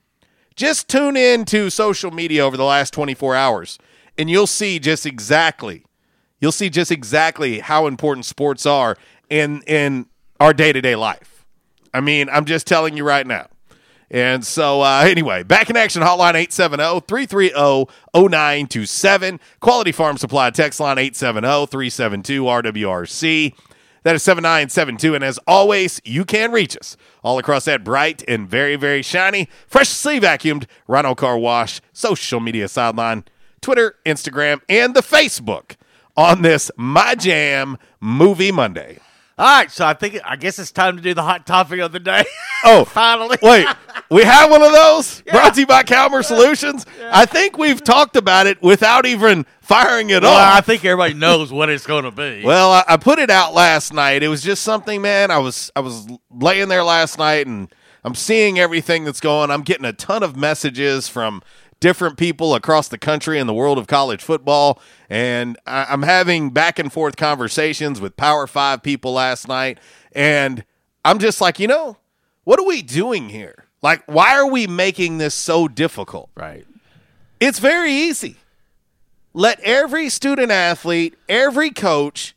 Just 0.55 0.87
tune 0.87 1.15
in 1.15 1.45
to 1.45 1.69
social 1.69 2.11
media 2.11 2.43
over 2.43 2.57
the 2.57 2.63
last 2.63 2.93
24 2.93 3.35
hours 3.35 3.77
and 4.17 4.29
you'll 4.29 4.47
see 4.47 4.79
just 4.79 5.05
exactly 5.05 5.83
you'll 6.39 6.51
see 6.51 6.69
just 6.69 6.91
exactly 6.91 7.59
how 7.59 7.87
important 7.87 8.25
sports 8.25 8.65
are 8.65 8.97
in 9.29 9.61
in 9.63 10.07
our 10.39 10.53
day-to-day 10.53 10.95
life. 10.95 11.45
I 11.93 12.01
mean, 12.01 12.29
I'm 12.29 12.45
just 12.45 12.67
telling 12.67 12.95
you 12.95 13.03
right 13.03 13.25
now. 13.25 13.47
And 14.09 14.45
so, 14.45 14.81
uh, 14.81 15.03
anyway, 15.05 15.43
back 15.43 15.69
in 15.69 15.75
action 15.75 16.01
hotline 16.01 16.35
870 16.35 17.01
330 17.07 17.91
0927. 18.13 19.39
Quality 19.59 19.91
Farm 19.91 20.17
Supply 20.17 20.49
text 20.49 20.79
line 20.79 20.97
870 20.97 21.65
372 21.67 22.43
RWRC. 22.43 23.53
That 24.07 24.15
is 24.15 24.23
7972. 24.23 25.15
And 25.15 25.21
as 25.21 25.37
always, 25.45 25.99
you 26.05 26.23
can 26.23 26.53
reach 26.53 26.77
us 26.77 26.95
all 27.25 27.39
across 27.39 27.65
that 27.65 27.83
bright 27.83 28.23
and 28.25 28.47
very, 28.47 28.77
very 28.77 29.01
shiny, 29.01 29.49
freshly 29.67 30.17
vacuumed 30.17 30.63
Rhino 30.87 31.13
Car 31.13 31.37
Wash 31.37 31.81
social 31.91 32.39
media 32.39 32.69
sideline, 32.69 33.25
Twitter, 33.59 33.95
Instagram, 34.05 34.61
and 34.69 34.95
the 34.95 35.01
Facebook 35.01 35.75
on 36.15 36.41
this 36.41 36.71
My 36.77 37.15
Jam 37.15 37.77
Movie 37.99 38.53
Monday. 38.53 38.99
All 39.39 39.45
right, 39.45 39.69
so 39.69 39.85
I 39.85 39.93
think 39.93 40.19
I 40.25 40.35
guess 40.35 40.57
it's 40.57 40.71
time 40.71 40.97
to 40.97 41.03
do 41.03 41.13
the 41.13 41.21
hot 41.21 41.45
topic 41.45 41.79
of 41.79 41.91
the 41.91 41.99
day. 41.99 42.25
Oh, 42.63 42.83
finally! 42.89 43.37
Wait, 43.43 43.67
we 44.09 44.23
have 44.23 44.49
one 44.49 44.63
of 44.63 44.71
those 44.71 45.21
brought 45.21 45.53
to 45.53 45.59
you 45.59 45.67
by 45.67 45.83
Calmer 45.83 46.23
Solutions. 46.23 46.87
I 47.03 47.27
think 47.27 47.55
we've 47.55 47.83
talked 47.83 48.15
about 48.15 48.47
it 48.47 48.59
without 48.63 49.05
even 49.05 49.45
firing 49.61 50.09
it 50.09 50.23
well, 50.23 50.33
off. 50.33 50.57
I 50.57 50.61
think 50.61 50.83
everybody 50.83 51.13
knows 51.13 51.53
what 51.53 51.69
it's 51.69 51.85
going 51.85 52.05
to 52.05 52.11
be. 52.11 52.43
Well, 52.47 52.71
I, 52.71 52.83
I 52.87 52.97
put 52.97 53.19
it 53.19 53.29
out 53.29 53.53
last 53.53 53.93
night. 53.93 54.23
It 54.23 54.27
was 54.27 54.41
just 54.41 54.63
something, 54.63 55.03
man. 55.03 55.29
I 55.29 55.37
was 55.37 55.71
I 55.75 55.81
was 55.81 56.07
laying 56.31 56.69
there 56.69 56.83
last 56.83 57.19
night 57.19 57.45
and 57.45 57.71
I'm 58.03 58.15
seeing 58.15 58.57
everything 58.57 59.03
that's 59.03 59.19
going. 59.19 59.51
I'm 59.51 59.63
getting 59.63 59.85
a 59.85 59.93
ton 59.93 60.23
of 60.23 60.35
messages 60.35 61.09
from 61.09 61.43
different 61.79 62.17
people 62.17 62.55
across 62.55 62.87
the 62.87 62.97
country 62.97 63.39
in 63.39 63.47
the 63.47 63.53
world 63.53 63.77
of 63.77 63.87
college 63.87 64.23
football, 64.23 64.81
and 65.09 65.57
I'm 65.65 66.03
having 66.03 66.49
back 66.51 66.79
and 66.79 66.91
forth 66.91 67.15
conversations 67.15 68.01
with 68.01 68.17
Power 68.17 68.47
Five 68.47 68.83
people 68.83 69.13
last 69.13 69.47
night, 69.47 69.79
and 70.13 70.63
I'm 71.05 71.19
just 71.19 71.41
like, 71.41 71.59
you 71.59 71.67
know, 71.67 71.97
what 72.43 72.59
are 72.59 72.65
we 72.65 72.81
doing 72.81 73.29
here? 73.29 73.65
Like, 73.81 74.03
why 74.07 74.35
are 74.37 74.49
we 74.49 74.67
making 74.67 75.19
this 75.19 75.35
so 75.35 75.67
difficult? 75.67 76.29
Right. 76.35 76.65
It's 77.39 77.59
very 77.59 77.91
easy. 77.91 78.37
Let 79.33 79.59
every 79.59 80.09
student 80.09 80.51
athlete, 80.51 81.15
every 81.29 81.69
coach 81.69 82.35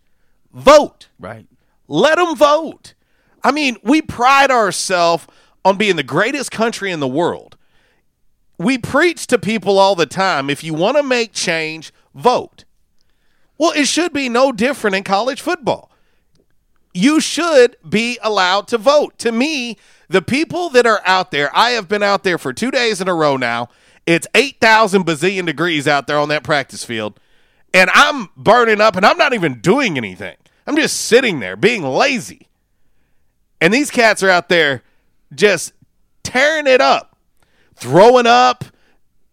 vote. 0.52 1.08
Right. 1.18 1.46
Let 1.88 2.16
them 2.18 2.36
vote. 2.36 2.94
I 3.42 3.52
mean, 3.52 3.78
we 3.82 4.02
pride 4.02 4.50
ourselves 4.50 5.26
on 5.64 5.78
being 5.78 5.96
the 5.96 6.02
greatest 6.02 6.50
country 6.50 6.90
in 6.90 7.00
the 7.00 7.08
world. 7.08 7.56
We 8.60 8.76
preach 8.76 9.26
to 9.28 9.38
people 9.38 9.78
all 9.78 9.94
the 9.94 10.04
time 10.04 10.50
if 10.50 10.62
you 10.62 10.74
want 10.74 10.98
to 10.98 11.02
make 11.02 11.32
change, 11.32 11.94
vote. 12.14 12.66
Well, 13.56 13.72
it 13.74 13.86
should 13.86 14.12
be 14.12 14.28
no 14.28 14.52
different 14.52 14.96
in 14.96 15.02
college 15.02 15.40
football. 15.40 15.90
You 16.92 17.20
should 17.20 17.76
be 17.88 18.18
allowed 18.20 18.68
to 18.68 18.76
vote. 18.76 19.18
To 19.20 19.32
me, 19.32 19.78
the 20.10 20.20
people 20.20 20.68
that 20.68 20.84
are 20.84 21.00
out 21.06 21.30
there, 21.30 21.50
I 21.56 21.70
have 21.70 21.88
been 21.88 22.02
out 22.02 22.22
there 22.22 22.36
for 22.36 22.52
two 22.52 22.70
days 22.70 23.00
in 23.00 23.08
a 23.08 23.14
row 23.14 23.38
now. 23.38 23.70
It's 24.04 24.26
8,000 24.34 25.06
bazillion 25.06 25.46
degrees 25.46 25.88
out 25.88 26.06
there 26.06 26.18
on 26.18 26.28
that 26.28 26.44
practice 26.44 26.84
field. 26.84 27.18
And 27.72 27.88
I'm 27.94 28.28
burning 28.36 28.82
up 28.82 28.94
and 28.94 29.06
I'm 29.06 29.16
not 29.16 29.32
even 29.32 29.62
doing 29.62 29.96
anything. 29.96 30.36
I'm 30.66 30.76
just 30.76 31.00
sitting 31.06 31.40
there 31.40 31.56
being 31.56 31.82
lazy. 31.82 32.50
And 33.58 33.72
these 33.72 33.90
cats 33.90 34.22
are 34.22 34.28
out 34.28 34.50
there 34.50 34.82
just 35.34 35.72
tearing 36.22 36.66
it 36.66 36.82
up, 36.82 37.09
throwing 37.80 38.26
up, 38.26 38.64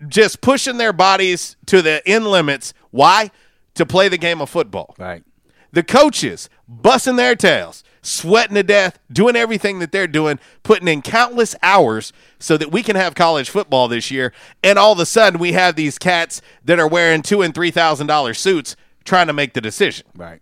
just 0.07 0.41
pushing 0.41 0.77
their 0.77 0.93
bodies 0.93 1.55
to 1.67 1.81
the 1.81 2.01
end 2.07 2.27
limits. 2.27 2.73
Why? 2.91 3.31
To 3.75 3.85
play 3.85 4.09
the 4.09 4.17
game 4.17 4.41
of 4.41 4.49
football. 4.49 4.95
Right. 4.97 5.23
The 5.71 5.83
coaches 5.83 6.49
busting 6.67 7.17
their 7.17 7.35
tails, 7.35 7.83
sweating 8.01 8.55
to 8.55 8.63
death, 8.63 8.99
doing 9.11 9.35
everything 9.35 9.79
that 9.79 9.91
they're 9.91 10.07
doing, 10.07 10.39
putting 10.63 10.87
in 10.87 11.01
countless 11.01 11.55
hours 11.61 12.13
so 12.39 12.57
that 12.57 12.71
we 12.71 12.81
can 12.81 12.95
have 12.95 13.13
college 13.15 13.49
football 13.49 13.87
this 13.87 14.09
year. 14.09 14.33
And 14.63 14.79
all 14.79 14.93
of 14.93 14.99
a 14.99 15.05
sudden, 15.05 15.39
we 15.39 15.51
have 15.51 15.75
these 15.75 15.99
cats 15.99 16.41
that 16.63 16.79
are 16.79 16.87
wearing 16.87 17.21
two 17.21 17.41
and 17.41 17.53
three 17.53 17.71
thousand 17.71 18.07
dollar 18.07 18.33
suits 18.33 18.75
trying 19.03 19.27
to 19.27 19.33
make 19.33 19.53
the 19.53 19.61
decision. 19.61 20.07
Right. 20.15 20.41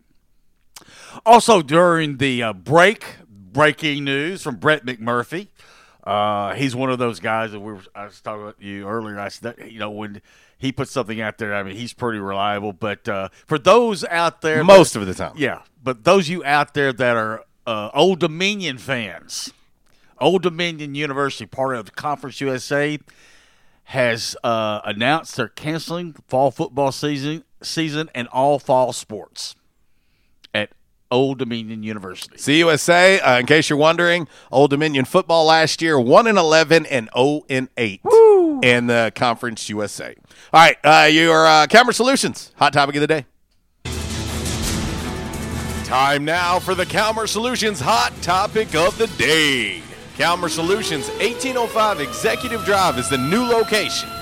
Also, 1.26 1.62
during 1.62 2.18
the 2.18 2.44
uh, 2.44 2.54
break, 2.54 3.06
breaking 3.28 4.04
news 4.04 4.42
from 4.42 4.58
Brett 4.58 4.86
McMurphy. 4.86 5.48
Uh, 6.06 6.54
he's 6.54 6.76
one 6.76 6.90
of 6.92 7.00
those 7.00 7.20
guys 7.20 7.52
that 7.52 7.60
we 7.60 7.74
were. 7.74 7.82
I 7.96 8.06
was 8.06 8.22
talking 8.22 8.44
about 8.44 8.62
you 8.62 8.88
earlier. 8.88 9.20
I 9.20 9.30
said, 9.30 9.58
that, 9.58 9.72
you 9.72 9.80
know, 9.80 9.90
when 9.90 10.22
he 10.58 10.72
puts 10.72 10.92
something 10.92 11.20
out 11.20 11.38
there, 11.40 11.56
I 11.56 11.64
mean, 11.64 11.76
he's 11.76 11.94
pretty 11.94 12.20
reliable. 12.20 12.74
But 12.74 13.08
uh, 13.10 13.30
for 13.48 13.58
those 13.58 14.04
out 14.06 14.42
there, 14.42 14.64
Most 14.64 14.94
that- 14.94 15.00
of 15.02 15.08
the 15.08 15.14
time. 15.16 15.34
yeah. 15.36 15.62
But 15.84 16.04
those 16.04 16.30
you 16.30 16.44
out 16.46 16.74
there 16.76 16.94
that 16.94 17.16
are 17.16 17.44
uh, 17.66 17.90
Old 17.94 18.20
Dominion 18.20 18.78
fans, 18.78 19.52
Old 20.20 20.44
Dominion 20.44 20.94
University, 20.96 21.46
part 21.48 21.76
of 21.76 21.86
the 21.86 21.92
Conference 21.92 22.40
USA, 22.42 23.00
has 23.86 24.36
uh, 24.44 24.82
announced 24.86 25.36
they're 25.38 25.48
canceling 25.48 26.16
fall 26.28 26.50
football 26.52 26.92
season, 26.92 27.44
season 27.62 28.10
and 28.16 28.28
all 28.30 28.58
fall 28.60 28.94
sports 28.94 29.56
Old 31.12 31.40
Dominion 31.40 31.84
University. 31.84 32.38
CUSA, 32.38 33.20
uh, 33.26 33.40
in 33.40 33.46
case 33.46 33.70
you're 33.70 33.78
wondering, 33.78 34.28
Old 34.52 34.72
Dominion 34.72 35.06
football 35.06 35.46
last 35.46 35.82
year, 35.82 36.00
1 36.00 36.28
and 36.28 36.38
11 36.38 36.86
and 36.88 37.10
0 37.16 37.42
and 37.50 37.70
8 37.78 38.02
in 38.64 38.88
the 38.88 39.12
Conference 39.16 39.70
USA. 39.70 40.16
All 40.54 40.62
right, 40.62 40.78
uh, 40.84 41.08
your 41.08 41.46
uh, 41.46 41.68
Calmer 41.68 41.94
Solutions, 41.94 42.52
hot 42.56 42.74
topic 42.74 42.96
of 42.96 43.02
the 43.02 43.08
day. 43.08 43.26
Time 45.86 46.26
now 46.26 46.58
for 46.58 46.74
the 46.74 46.86
Calmer 46.86 47.28
Solutions 47.28 47.80
hot 47.80 48.12
topic 48.24 48.74
of 48.74 48.98
the 48.98 49.08
day. 49.18 49.84
Calmer 50.18 50.50
Solutions, 50.50 51.10
1805 51.20 52.00
Executive 52.00 52.66
Drive 52.66 52.98
is 52.98 53.10
the 53.10 53.18
new 53.18 53.44
location. 53.44 54.10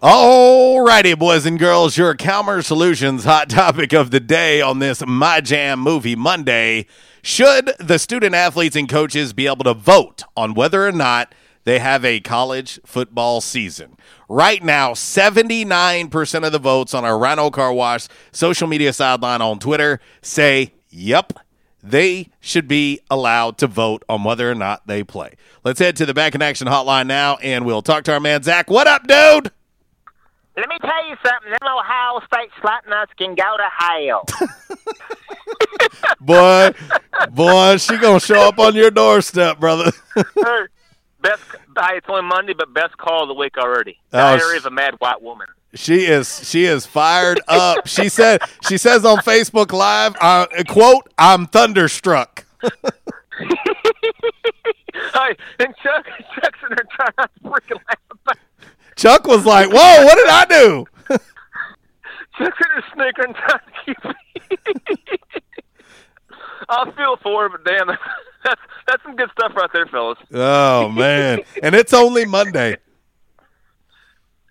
Alrighty, 0.00 1.18
boys 1.18 1.44
and 1.44 1.58
girls, 1.58 1.96
your 1.96 2.14
Calmer 2.14 2.62
Solutions 2.62 3.24
hot 3.24 3.50
topic 3.50 3.92
of 3.92 4.12
the 4.12 4.20
day 4.20 4.60
on 4.60 4.78
this 4.78 5.02
My 5.04 5.40
Jam 5.40 5.80
Movie 5.80 6.14
Monday. 6.14 6.86
Should 7.20 7.72
the 7.80 7.98
student 7.98 8.32
athletes 8.32 8.76
and 8.76 8.88
coaches 8.88 9.32
be 9.32 9.48
able 9.48 9.64
to 9.64 9.74
vote 9.74 10.22
on 10.36 10.54
whether 10.54 10.86
or 10.86 10.92
not 10.92 11.34
they 11.64 11.80
have 11.80 12.04
a 12.04 12.20
college 12.20 12.78
football 12.86 13.40
season? 13.40 13.96
Right 14.28 14.62
now, 14.62 14.92
79% 14.92 16.46
of 16.46 16.52
the 16.52 16.60
votes 16.60 16.94
on 16.94 17.04
our 17.04 17.18
Rhino 17.18 17.50
Car 17.50 17.72
Wash 17.72 18.06
social 18.30 18.68
media 18.68 18.92
sideline 18.92 19.42
on 19.42 19.58
Twitter 19.58 19.98
say, 20.22 20.74
yep, 20.90 21.32
they 21.82 22.28
should 22.38 22.68
be 22.68 23.00
allowed 23.10 23.58
to 23.58 23.66
vote 23.66 24.04
on 24.08 24.22
whether 24.22 24.48
or 24.48 24.54
not 24.54 24.86
they 24.86 25.02
play. 25.02 25.34
Let's 25.64 25.80
head 25.80 25.96
to 25.96 26.06
the 26.06 26.14
Back 26.14 26.36
in 26.36 26.42
Action 26.42 26.68
hotline 26.68 27.08
now, 27.08 27.34
and 27.38 27.66
we'll 27.66 27.82
talk 27.82 28.04
to 28.04 28.12
our 28.12 28.20
man, 28.20 28.44
Zach. 28.44 28.70
What 28.70 28.86
up, 28.86 29.08
dude? 29.08 29.50
Let 30.58 30.68
me 30.68 30.76
tell 30.80 31.08
you 31.08 31.14
something. 31.24 31.50
Them 31.50 31.68
Ohio 31.72 32.20
State 32.26 32.50
slot 32.60 32.84
can 33.16 33.36
go 33.36 33.56
to 33.56 33.68
hell. 33.78 34.24
boy, 36.20 36.72
boy, 37.30 37.76
she 37.76 37.96
gonna 37.96 38.18
show 38.18 38.48
up 38.48 38.58
on 38.58 38.74
your 38.74 38.90
doorstep, 38.90 39.60
brother. 39.60 39.92
Best. 41.20 41.42
Hey, 41.78 41.98
it's 41.98 42.06
only 42.08 42.22
Monday, 42.22 42.54
but 42.54 42.74
best 42.74 42.96
call 42.96 43.22
of 43.22 43.28
the 43.28 43.34
week 43.34 43.56
already. 43.56 43.98
Oh, 44.12 44.36
Diary 44.36 44.56
sh- 44.56 44.58
of 44.58 44.66
a 44.66 44.70
mad 44.70 44.94
white 44.98 45.22
woman. 45.22 45.46
she 45.74 46.06
is 46.06 46.48
she 46.48 46.64
is 46.64 46.86
fired 46.86 47.40
up. 47.46 47.86
She 47.86 48.08
said 48.08 48.40
she 48.68 48.78
says 48.78 49.04
on 49.04 49.18
Facebook 49.18 49.72
Live, 49.72 50.16
uh, 50.20 50.48
quote, 50.68 51.08
"I'm 51.18 51.46
thunderstruck." 51.46 52.46
hey, 52.62 52.70
and 55.60 55.74
Chuck, 55.82 56.06
Chuck's 56.34 56.58
in 56.68 56.70
there 56.70 56.86
trying 56.90 57.12
not 57.16 57.30
to 57.34 57.40
freaking 57.48 57.80
laugh. 57.86 57.98
About 58.10 58.36
Chuck 58.98 59.26
was 59.26 59.46
like, 59.46 59.68
"Whoa, 59.70 60.04
what 60.04 60.16
did 60.16 60.28
I 60.28 60.44
do?" 60.44 60.86
Chuck's 61.08 62.58
in 62.60 62.68
there 62.68 62.84
snickering, 62.94 63.34
trying 63.34 63.58
to 63.58 63.72
keep. 63.84 63.96
I 66.68 66.90
feel 66.96 67.16
for 67.22 67.42
her, 67.44 67.48
but 67.48 67.64
damn, 67.64 67.86
that's, 68.44 68.60
that's 68.86 69.02
some 69.04 69.16
good 69.16 69.30
stuff 69.32 69.52
right 69.56 69.70
there, 69.72 69.86
fellas. 69.86 70.18
Oh 70.34 70.88
man, 70.90 71.40
and 71.62 71.74
it's 71.74 71.94
only 71.94 72.24
Monday. 72.26 72.76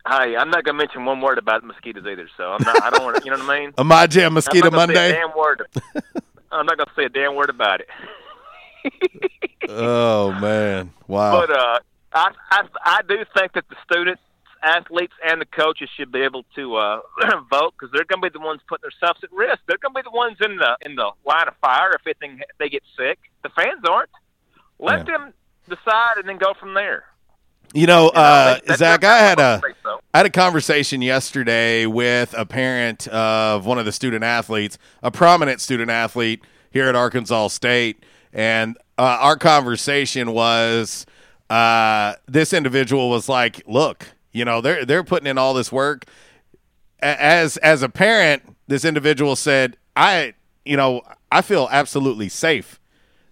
Hey, 0.07 0.37
I'm 0.37 0.49
not 0.49 0.63
gonna 0.63 0.77
mention 0.77 1.03
one 1.03 1.19
word 1.19 1.37
about 1.37 1.63
mosquitoes 1.65 2.05
either, 2.09 2.29
so 2.37 2.45
I'm 2.53 2.63
not. 2.63 2.81
I 2.81 2.89
don't 2.89 3.03
want 3.03 3.17
to. 3.17 3.25
You 3.25 3.31
know 3.31 3.37
what 3.45 3.49
I 3.49 3.59
mean? 3.59 3.73
A 3.77 3.83
My 3.83 4.07
Jam 4.07 4.33
Mosquito 4.33 4.67
I'm 4.67 4.73
not 4.73 4.87
gonna 4.87 4.93
Say 4.95 5.11
Monday. 5.11 5.19
damn 5.27 5.37
word. 5.37 5.61
I'm 6.51 6.65
not 6.65 6.77
gonna 6.77 6.91
say 6.95 7.03
a 7.03 7.09
damn 7.09 7.35
word 7.35 7.49
about 7.49 7.81
it. 7.81 7.89
Oh 9.69 10.31
man, 10.39 10.93
wow. 11.07 11.41
But 11.41 11.49
uh, 11.51 11.79
I, 12.13 12.31
I 12.51 12.61
I 12.85 13.01
do 13.05 13.17
think 13.37 13.51
that 13.51 13.65
the 13.69 13.75
students, 13.83 14.21
athletes, 14.63 15.13
and 15.27 15.41
the 15.41 15.45
coaches 15.45 15.89
should 15.95 16.11
be 16.11 16.21
able 16.21 16.43
to 16.55 16.75
uh, 16.75 16.99
vote 17.49 17.73
because 17.77 17.91
they're 17.93 18.05
going 18.05 18.21
to 18.21 18.29
be 18.29 18.33
the 18.33 18.43
ones 18.43 18.61
putting 18.67 18.89
themselves 18.89 19.19
at 19.23 19.31
risk. 19.31 19.59
They're 19.67 19.77
going 19.77 19.93
to 19.93 20.01
be 20.01 20.09
the 20.09 20.15
ones 20.15 20.37
in 20.41 20.57
the 20.57 20.77
in 20.81 20.95
the 20.95 21.11
line 21.25 21.47
of 21.47 21.55
fire 21.61 21.91
if 21.93 22.01
anything 22.05 22.39
if 22.39 22.57
they 22.57 22.69
get 22.69 22.83
sick. 22.97 23.19
The 23.43 23.49
fans 23.49 23.83
aren't. 23.87 24.09
Let 24.79 25.05
them 25.07 25.33
decide 25.67 26.17
and 26.17 26.29
then 26.29 26.37
go 26.37 26.53
from 26.59 26.73
there. 26.73 27.05
You 27.73 27.85
know, 27.85 28.09
uh, 28.09 28.59
that's 28.65 28.79
Zach, 28.79 29.03
I 29.03 29.17
had 29.17 29.39
a 29.39 29.61
so. 29.83 29.99
I 30.13 30.19
had 30.19 30.25
a 30.25 30.31
conversation 30.31 31.01
yesterday 31.01 31.85
with 31.85 32.33
a 32.37 32.45
parent 32.45 33.07
of 33.09 33.65
one 33.65 33.77
of 33.77 33.85
the 33.85 33.91
student 33.91 34.23
athletes, 34.23 34.77
a 35.03 35.11
prominent 35.11 35.59
student 35.59 35.91
athlete 35.91 36.43
here 36.71 36.87
at 36.87 36.95
Arkansas 36.95 37.49
State, 37.49 38.03
and 38.31 38.77
uh, 38.97 39.17
our 39.19 39.35
conversation 39.35 40.31
was 40.31 41.05
uh, 41.49 42.13
this 42.25 42.53
individual 42.53 43.09
was 43.09 43.27
like, 43.27 43.61
"Look, 43.67 44.13
you 44.37 44.45
know, 44.45 44.61
they're 44.61 44.85
they're 44.85 45.03
putting 45.03 45.27
in 45.27 45.37
all 45.37 45.53
this 45.53 45.71
work." 45.71 46.05
As 46.99 47.57
as 47.57 47.81
a 47.83 47.89
parent, 47.89 48.43
this 48.67 48.85
individual 48.85 49.35
said, 49.35 49.77
"I, 49.95 50.33
you 50.65 50.77
know, 50.77 51.01
I 51.31 51.41
feel 51.41 51.67
absolutely 51.71 52.29
safe 52.29 52.79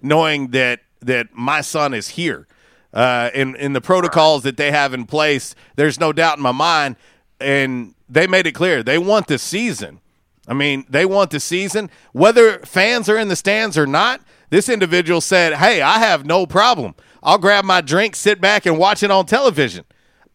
knowing 0.02 0.49
that 0.49 0.82
that 1.02 1.27
my 1.34 1.61
son 1.61 1.94
is 1.94 2.10
here." 2.10 2.48
uh, 2.95 3.30
in 3.34 3.56
in 3.57 3.73
the 3.73 3.82
protocols 3.82 4.44
that 4.44 4.57
they 4.57 4.72
have 4.72 4.94
in 4.94 5.06
place. 5.06 5.53
There's 5.76 5.99
no 5.99 6.14
doubt 6.14 6.38
in 6.38 6.44
my 6.44 6.53
mind, 6.53 6.95
and 7.40 7.94
they 8.10 8.26
made 8.26 8.48
it 8.48 8.53
clear 8.53 8.82
they 8.82 8.98
want 8.98 9.27
the 9.27 9.38
season. 9.38 9.99
I 10.48 10.53
mean, 10.53 10.86
they 10.90 11.06
want 11.06 11.32
the 11.32 11.40
season, 11.40 11.90
whether 12.14 12.60
fans 12.60 13.10
are 13.10 13.18
in 13.18 13.27
the 13.27 13.36
stands 13.36 13.77
or 13.77 13.86
not. 13.86 14.22
This 14.49 14.69
individual 14.69 15.19
said, 15.22 15.56
"Hey, 15.56 15.82
I 15.82 15.99
have 15.99 16.26
no 16.26 16.45
problem. 16.45 16.95
I'll 17.22 17.40
grab 17.40 17.65
my 17.65 17.82
drink, 17.82 18.15
sit 18.15 18.40
back, 18.40 18.65
and 18.65 18.77
watch 18.77 19.03
it 19.03 19.11
on 19.11 19.26
television. 19.26 19.84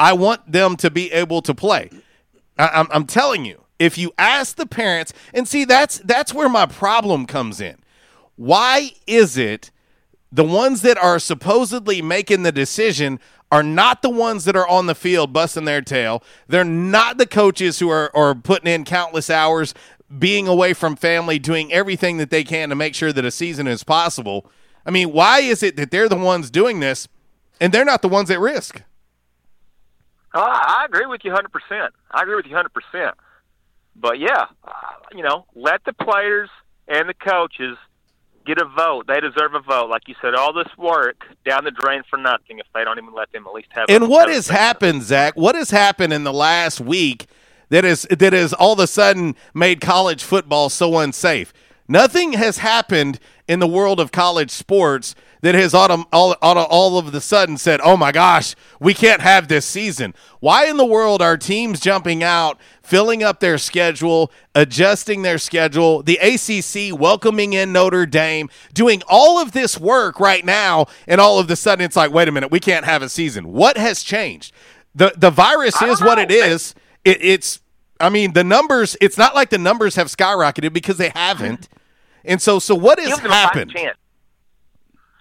I 0.01 0.15
want 0.15 0.51
them 0.51 0.77
to 0.79 0.91
be 0.91 1.13
able 1.13 1.43
to 1.43 1.55
play." 1.55 1.91
I, 2.59 2.69
I'm, 2.69 2.89
I'm 2.91 3.07
telling 3.07 3.45
you, 3.45 3.65
if 3.79 3.97
you 3.97 4.13
ask 4.19 4.57
the 4.57 4.67
parents, 4.67 5.13
and 5.33 5.47
see, 5.47 5.65
that's 5.65 5.99
that's 5.99 6.35
where 6.35 6.49
my 6.49 6.67
problem 6.67 7.27
comes 7.27 7.61
in. 7.61 7.77
Why 8.35 8.93
is 9.07 9.37
it 9.37 9.71
the 10.33 10.45
ones 10.45 10.83
that 10.83 10.97
are 10.99 11.19
supposedly 11.19 12.01
making 12.03 12.43
the 12.43 12.53
decision 12.53 13.19
are 13.51 13.63
not 13.63 14.03
the 14.03 14.11
ones 14.11 14.45
that 14.45 14.57
are 14.57 14.69
on 14.69 14.87
the 14.87 14.95
field 14.95 15.33
busting 15.33 15.65
their 15.65 15.83
tail. 15.83 16.23
They're 16.47 16.65
not 16.65 17.19
the 17.19 17.27
coaches 17.27 17.81
who 17.81 17.89
are, 17.89 18.15
are 18.15 18.35
putting 18.35 18.73
in 18.73 18.85
countless 18.85 19.29
hours, 19.29 19.75
being 20.19 20.47
away 20.47 20.73
from 20.73 20.97
family, 20.97 21.39
doing 21.39 21.73
everything 21.73 22.19
that 22.19 22.31
they 22.31 22.45
can 22.45 22.69
to 22.69 22.75
make 22.75 22.95
sure 22.95 23.13
that 23.13 23.25
a 23.25 23.31
season 23.31 23.67
is 23.67 23.83
possible. 23.83 24.49
I 24.87 24.91
mean, 24.91 25.13
why 25.13 25.41
is 25.41 25.63
it 25.63 25.77
that 25.77 25.91
they're 25.91 26.09
the 26.09 26.17
ones 26.17 26.51
doing 26.51 26.81
this 26.81 27.09
and 27.61 27.73
they're 27.73 27.85
not 27.85 28.03
the 28.03 28.09
ones 28.09 28.31
at 28.31 28.41
risk? 28.41 28.83
Oh, 30.35 30.41
I 30.41 30.81
I 30.81 30.85
agree 30.85 31.07
with 31.07 31.25
you 31.25 31.33
100%. 31.33 31.89
I 32.11 32.23
agree 32.23 32.37
with 32.37 32.47
you 32.47 32.57
100%. 32.57 33.13
But 33.97 34.19
yeah, 34.19 34.47
uh, 34.65 34.71
you 35.13 35.23
know, 35.23 35.47
let 35.55 35.85
the 35.85 35.93
players 35.93 36.49
and 36.89 37.09
the 37.09 37.15
coaches 37.15 37.77
get 38.47 38.59
a 38.59 38.65
vote. 38.65 39.07
They 39.07 39.21
deserve 39.21 39.55
a 39.55 39.61
vote. 39.61 39.91
Like 39.91 40.09
you 40.09 40.15
said, 40.21 40.35
all 40.35 40.53
this 40.53 40.69
work 40.77 41.25
down 41.45 41.65
the 41.65 41.71
drain 41.71 42.03
for 42.09 42.17
nothing 42.17 42.59
if 42.59 42.67
they 42.75 42.85
don't 42.85 42.99
even 42.99 43.13
let 43.15 43.31
them 43.33 43.47
at 43.47 43.53
least 43.53 43.69
have. 43.71 43.87
And 43.89 44.09
what 44.09 44.29
has 44.29 44.49
happened, 44.49 45.03
Zach? 45.03 45.35
What 45.37 45.55
has 45.55 45.71
happened 45.71 46.13
in 46.13 46.25
the 46.25 46.33
last 46.33 46.81
week 46.81 47.27
that 47.69 47.85
is 47.85 48.03
that 48.11 48.33
has 48.33 48.53
all 48.53 48.73
of 48.73 48.79
a 48.79 48.87
sudden 48.87 49.37
made 49.55 49.81
college 49.81 50.23
football 50.23 50.69
so 50.69 50.99
unsafe? 50.99 51.53
Nothing 51.89 52.35
has 52.35 52.59
happened 52.59 53.19
in 53.49 53.59
the 53.59 53.67
world 53.67 53.99
of 53.99 54.13
college 54.13 54.51
sports 54.51 55.15
that 55.43 55.55
has 55.55 55.73
autom- 55.73 56.07
all, 56.13 56.37
all, 56.43 56.59
all 56.59 56.99
of 56.99 57.13
the 57.13 57.21
sudden 57.21 57.57
said, 57.57 57.81
"Oh 57.83 57.97
my 57.97 58.13
gosh, 58.13 58.55
we 58.79 58.95
can't 58.95 59.21
have 59.21 59.49
this 59.49 59.67
season." 59.67 60.15
Why 60.41 60.67
in 60.67 60.77
the 60.77 60.85
world 60.85 61.23
are 61.23 61.37
teams 61.37 61.81
jumping 61.81 62.23
out, 62.23 62.59
filling 62.83 63.23
up 63.23 63.41
their 63.41 63.59
schedule, 63.59 64.31
adjusting 64.55 65.23
their 65.23 65.39
schedule? 65.39 66.03
The 66.03 66.19
ACC 66.19 66.99
welcoming 66.99 67.53
in 67.53 67.73
Notre 67.73 68.07
Dame, 68.07 68.49
doing 68.73 69.03
all 69.09 69.41
of 69.41 69.53
this 69.53 69.79
work 69.79 70.21
right 70.21 70.45
now, 70.45 70.87
and 71.07 71.21
all 71.21 71.39
of 71.39 71.49
the 71.49 71.57
sudden 71.57 71.85
it's 71.85 71.97
like, 71.97 72.13
"Wait 72.13 72.29
a 72.29 72.33
minute, 72.33 72.51
we 72.51 72.61
can't 72.61 72.85
have 72.85 73.03
a 73.03 73.09
season." 73.09 73.53
What 73.53 73.77
has 73.77 74.03
changed? 74.03 74.53
the 74.95 75.13
The 75.17 75.31
virus 75.31 75.81
is 75.83 76.01
what 76.01 76.19
it 76.19 76.31
is. 76.31 76.75
It, 77.05 77.23
it's, 77.23 77.61
I 77.99 78.09
mean, 78.11 78.33
the 78.35 78.45
numbers. 78.45 78.97
It's 79.01 79.17
not 79.17 79.35
like 79.35 79.51
the 79.51 79.59
numbers 79.59 79.97
have 79.97 80.09
skyrocketed 80.09 80.73
because 80.73 80.99
they 80.99 81.11
haven't. 81.11 81.69
And 82.25 82.43
so, 82.43 82.59
so 82.59 82.75
what 82.75 82.99
has 82.99 83.19
happened? 83.21 83.73
chance. 83.73 83.97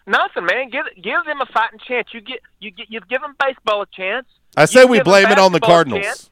Nothing, 0.10 0.45
man. 0.45 0.69
Give 0.72 0.86
give 0.95 1.23
them 1.26 1.40
a 1.40 1.45
fighting 1.45 1.77
chance. 1.88 2.07
You 2.14 2.22
get 2.22 2.40
you 2.60 2.72
get 2.72 2.90
you 2.90 2.99
give 3.02 3.22
them 3.22 3.36
baseball 3.40 3.84
a 3.84 3.86
chance. 3.86 4.26
I 4.57 4.65
say 4.65 4.81
You 4.81 4.88
we 4.88 5.02
blame 5.03 5.27
it 5.27 5.38
on 5.38 5.52
the 5.52 5.60
Cardinals. 5.60 6.31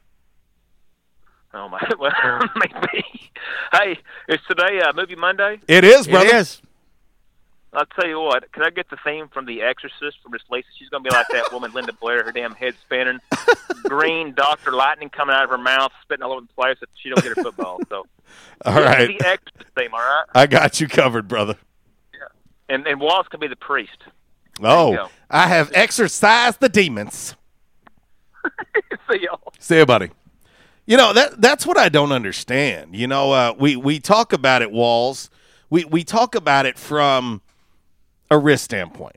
Oh 1.54 1.68
my! 1.68 1.78
Well, 1.98 2.12
maybe. 2.56 3.04
Hey, 3.72 3.98
is 4.28 4.40
today 4.48 4.80
uh, 4.80 4.92
Movie 4.94 5.14
Monday? 5.14 5.60
It 5.68 5.84
is, 5.84 6.08
brother. 6.08 6.44
I'll 7.72 7.86
tell 7.86 8.08
you 8.08 8.18
what. 8.18 8.50
Can 8.50 8.64
I 8.64 8.70
get 8.70 8.90
the 8.90 8.96
theme 9.04 9.28
from 9.28 9.46
The 9.46 9.62
Exorcist 9.62 10.18
from 10.22 10.32
Miss 10.32 10.42
Lisa? 10.50 10.66
She's 10.76 10.88
gonna 10.88 11.04
be 11.04 11.10
like 11.10 11.28
that 11.28 11.52
woman 11.52 11.70
Linda 11.72 11.92
Blair, 11.92 12.24
her 12.24 12.32
damn 12.32 12.54
head 12.54 12.74
spinning, 12.82 13.20
green 13.84 14.34
Doctor 14.34 14.72
Lightning 14.72 15.08
coming 15.08 15.36
out 15.36 15.44
of 15.44 15.50
her 15.50 15.58
mouth, 15.58 15.92
spitting 16.02 16.24
all 16.24 16.32
over 16.32 16.40
the 16.40 16.52
place. 16.54 16.78
If 16.82 16.88
she 17.00 17.10
don't 17.10 17.22
get 17.22 17.36
her 17.36 17.42
football, 17.44 17.78
so 17.88 18.06
All 18.64 18.74
Give 18.74 18.82
me 18.82 18.88
right. 18.88 19.18
The 19.18 19.26
Exorcist 19.28 19.74
theme, 19.76 19.94
all 19.94 20.00
right. 20.00 20.24
I 20.34 20.46
got 20.48 20.80
you 20.80 20.88
covered, 20.88 21.28
brother. 21.28 21.56
And 22.68 22.86
and 22.86 23.00
Wallace 23.00 23.28
can 23.28 23.40
be 23.40 23.48
the 23.48 23.56
priest. 23.56 24.04
Oh. 24.62 25.10
I 25.30 25.46
have 25.46 25.70
exorcised 25.74 26.60
the 26.60 26.68
demons. 26.68 27.36
See 29.10 29.20
y'all. 29.22 29.52
See 29.58 29.78
you, 29.78 29.86
buddy. 29.86 30.10
You 30.86 30.96
know 30.96 31.12
that 31.12 31.40
that's 31.40 31.66
what 31.66 31.76
I 31.76 31.90
don't 31.90 32.12
understand. 32.12 32.96
You 32.96 33.06
know, 33.06 33.32
uh, 33.32 33.54
we 33.58 33.76
we 33.76 34.00
talk 34.00 34.32
about 34.32 34.62
it, 34.62 34.70
Walls. 34.70 35.28
We 35.68 35.84
we 35.84 36.02
talk 36.02 36.34
about 36.34 36.64
it 36.64 36.78
from 36.78 37.42
a 38.30 38.38
risk 38.38 38.64
standpoint. 38.64 39.16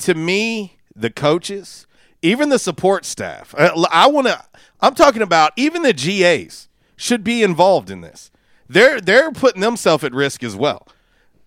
To 0.00 0.14
me, 0.14 0.76
the 0.94 1.10
coaches, 1.10 1.86
even 2.20 2.50
the 2.50 2.58
support 2.58 3.06
staff, 3.06 3.54
uh, 3.56 3.86
I 3.90 4.08
want 4.08 4.26
to. 4.26 4.44
I'm 4.80 4.94
talking 4.94 5.22
about 5.22 5.52
even 5.56 5.82
the 5.82 5.94
GAs 5.94 6.68
should 6.96 7.24
be 7.24 7.42
involved 7.42 7.90
in 7.90 8.02
this. 8.02 8.30
They're 8.68 9.00
they're 9.00 9.32
putting 9.32 9.62
themselves 9.62 10.04
at 10.04 10.12
risk 10.12 10.42
as 10.42 10.54
well. 10.54 10.86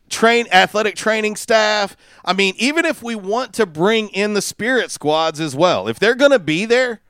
Train 0.09 0.47
athletic 0.51 0.95
training 0.95 1.35
staff. 1.35 1.97
I 2.23 2.33
mean, 2.33 2.53
even 2.57 2.85
if 2.85 3.03
we 3.03 3.15
want 3.15 3.53
to 3.53 3.65
bring 3.65 4.09
in 4.09 4.33
the 4.33 4.41
spirit 4.41 4.91
squads 4.91 5.39
as 5.39 5.55
well, 5.55 5.87
if 5.87 5.99
they're 5.99 6.15
going 6.15 6.31
to 6.31 6.39
be 6.39 6.65
there 6.65 7.01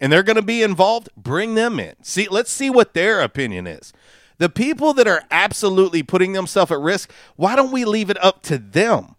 and 0.00 0.12
they're 0.12 0.22
going 0.22 0.36
to 0.36 0.42
be 0.42 0.62
involved, 0.62 1.10
bring 1.16 1.54
them 1.54 1.78
in. 1.78 1.94
See, 2.02 2.28
let's 2.28 2.50
see 2.50 2.70
what 2.70 2.94
their 2.94 3.20
opinion 3.20 3.66
is. 3.66 3.92
The 4.38 4.48
people 4.48 4.94
that 4.94 5.06
are 5.06 5.24
absolutely 5.30 6.02
putting 6.02 6.32
themselves 6.32 6.72
at 6.72 6.80
risk, 6.80 7.12
why 7.36 7.54
don't 7.56 7.72
we 7.72 7.84
leave 7.84 8.08
it 8.08 8.22
up 8.24 8.42
to 8.44 8.56
them? 8.56 9.16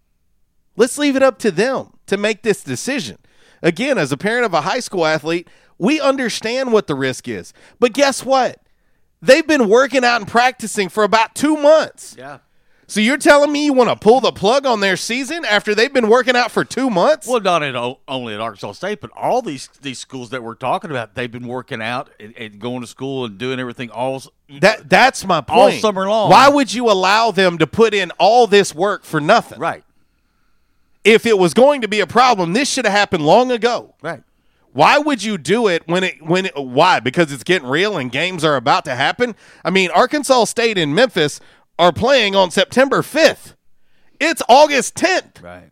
Let's 0.75 0.97
leave 0.97 1.15
it 1.15 1.21
up 1.21 1.37
to 1.39 1.51
them 1.51 1.93
to 2.07 2.17
make 2.17 2.41
this 2.41 2.63
decision. 2.63 3.19
Again, 3.61 3.99
as 3.99 4.11
a 4.11 4.17
parent 4.17 4.45
of 4.45 4.55
a 4.55 4.61
high 4.61 4.79
school 4.79 5.05
athlete, 5.05 5.47
we 5.77 6.01
understand 6.01 6.73
what 6.73 6.87
the 6.87 6.95
risk 6.95 7.27
is. 7.27 7.53
But 7.79 7.93
guess 7.93 8.25
what? 8.25 8.59
They've 9.21 9.45
been 9.45 9.69
working 9.69 10.03
out 10.03 10.21
and 10.21 10.27
practicing 10.27 10.89
for 10.89 11.03
about 11.03 11.35
two 11.35 11.55
months. 11.55 12.15
Yeah. 12.17 12.39
So 12.91 12.99
you're 12.99 13.17
telling 13.17 13.53
me 13.53 13.63
you 13.63 13.71
want 13.71 13.89
to 13.89 13.95
pull 13.95 14.19
the 14.19 14.33
plug 14.33 14.65
on 14.65 14.81
their 14.81 14.97
season 14.97 15.45
after 15.45 15.73
they've 15.73 15.93
been 15.93 16.09
working 16.09 16.35
out 16.35 16.51
for 16.51 16.65
two 16.65 16.89
months? 16.89 17.25
Well, 17.25 17.39
not 17.39 17.63
at, 17.63 17.73
only 18.05 18.33
at 18.33 18.41
Arkansas 18.41 18.73
State, 18.73 18.99
but 18.99 19.11
all 19.15 19.41
these 19.41 19.69
these 19.81 19.97
schools 19.97 20.31
that 20.31 20.43
we're 20.43 20.55
talking 20.55 20.91
about, 20.91 21.15
they've 21.15 21.31
been 21.31 21.47
working 21.47 21.81
out 21.81 22.09
and, 22.19 22.35
and 22.35 22.59
going 22.59 22.81
to 22.81 22.87
school 22.87 23.23
and 23.23 23.37
doing 23.37 23.61
everything 23.61 23.91
all 23.91 24.21
that. 24.59 24.89
That's 24.89 25.25
my 25.25 25.39
point. 25.39 25.57
All 25.57 25.71
summer 25.71 26.09
long. 26.09 26.31
Why 26.31 26.49
would 26.49 26.73
you 26.73 26.91
allow 26.91 27.31
them 27.31 27.59
to 27.59 27.65
put 27.65 27.93
in 27.93 28.11
all 28.19 28.45
this 28.45 28.75
work 28.75 29.05
for 29.05 29.21
nothing? 29.21 29.57
Right. 29.57 29.85
If 31.05 31.25
it 31.25 31.37
was 31.37 31.53
going 31.53 31.79
to 31.83 31.87
be 31.87 32.01
a 32.01 32.07
problem, 32.07 32.51
this 32.51 32.69
should 32.69 32.83
have 32.83 32.93
happened 32.93 33.25
long 33.25 33.51
ago. 33.51 33.95
Right. 34.01 34.21
Why 34.73 34.99
would 34.99 35.23
you 35.23 35.37
do 35.37 35.69
it 35.69 35.87
when 35.87 36.03
it 36.03 36.21
when 36.21 36.47
it, 36.47 36.57
why? 36.57 36.99
Because 36.99 37.31
it's 37.31 37.43
getting 37.45 37.69
real 37.69 37.97
and 37.97 38.11
games 38.11 38.43
are 38.43 38.57
about 38.57 38.83
to 38.83 38.95
happen. 38.95 39.33
I 39.63 39.69
mean, 39.69 39.91
Arkansas 39.91 40.43
State 40.45 40.77
and 40.77 40.93
Memphis 40.93 41.39
are 41.79 41.91
playing 41.91 42.35
on 42.35 42.51
September 42.51 43.01
5th. 43.01 43.55
It's 44.19 44.41
August 44.47 44.95
10th. 44.95 45.41
Right. 45.41 45.69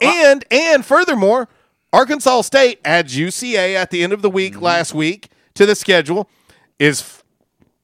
And 0.00 0.44
and 0.50 0.84
furthermore, 0.84 1.48
Arkansas 1.92 2.42
State 2.42 2.80
adds 2.84 3.16
UCA 3.16 3.74
at 3.74 3.90
the 3.90 4.02
end 4.02 4.12
of 4.12 4.22
the 4.22 4.30
week 4.30 4.54
Mm-hmm. 4.54 4.64
last 4.64 4.94
week 4.94 5.28
to 5.54 5.64
the 5.66 5.74
schedule. 5.74 6.28
Is 6.78 7.22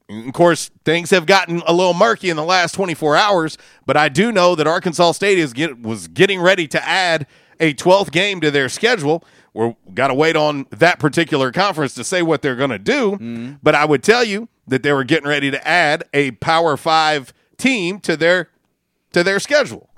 of 0.09 0.33
course 0.33 0.69
things 0.83 1.09
have 1.11 1.25
gotten 1.25 1.63
a 1.65 1.71
little 1.73 1.93
murky 1.93 2.29
in 2.29 2.35
the 2.35 2.43
last 2.43 2.73
24 2.73 3.15
hours, 3.15 3.57
but 3.85 3.95
I 3.95 4.09
do 4.09 4.31
know 4.31 4.55
that 4.55 4.67
Arkansas 4.67 5.13
State 5.13 5.37
is 5.39 5.53
get, 5.53 5.81
was 5.81 6.09
getting 6.09 6.41
ready 6.41 6.67
to 6.67 6.85
add 6.85 7.25
a 7.61 7.73
12th 7.73 8.11
game 8.11 8.41
to 8.41 8.51
their 8.51 8.67
schedule. 8.67 9.23
We're 9.53 9.75
got 9.93 10.07
to 10.09 10.13
wait 10.13 10.35
on 10.35 10.65
that 10.71 10.99
particular 10.99 11.51
conference 11.53 11.93
to 11.95 12.03
say 12.03 12.21
what 12.21 12.41
they're 12.41 12.55
going 12.57 12.69
to 12.71 12.79
do. 12.79 13.11
Mm-hmm. 13.13 13.51
But 13.63 13.75
I 13.75 13.85
would 13.85 14.03
tell 14.03 14.23
you 14.25 14.49
that 14.71 14.83
they 14.83 14.93
were 14.93 15.03
getting 15.03 15.27
ready 15.27 15.51
to 15.51 15.67
add 15.67 16.05
a 16.13 16.31
Power 16.31 16.77
Five 16.77 17.33
team 17.57 17.99
to 17.99 18.15
their 18.15 18.49
to 19.11 19.21
their 19.21 19.39
schedule. 19.39 19.89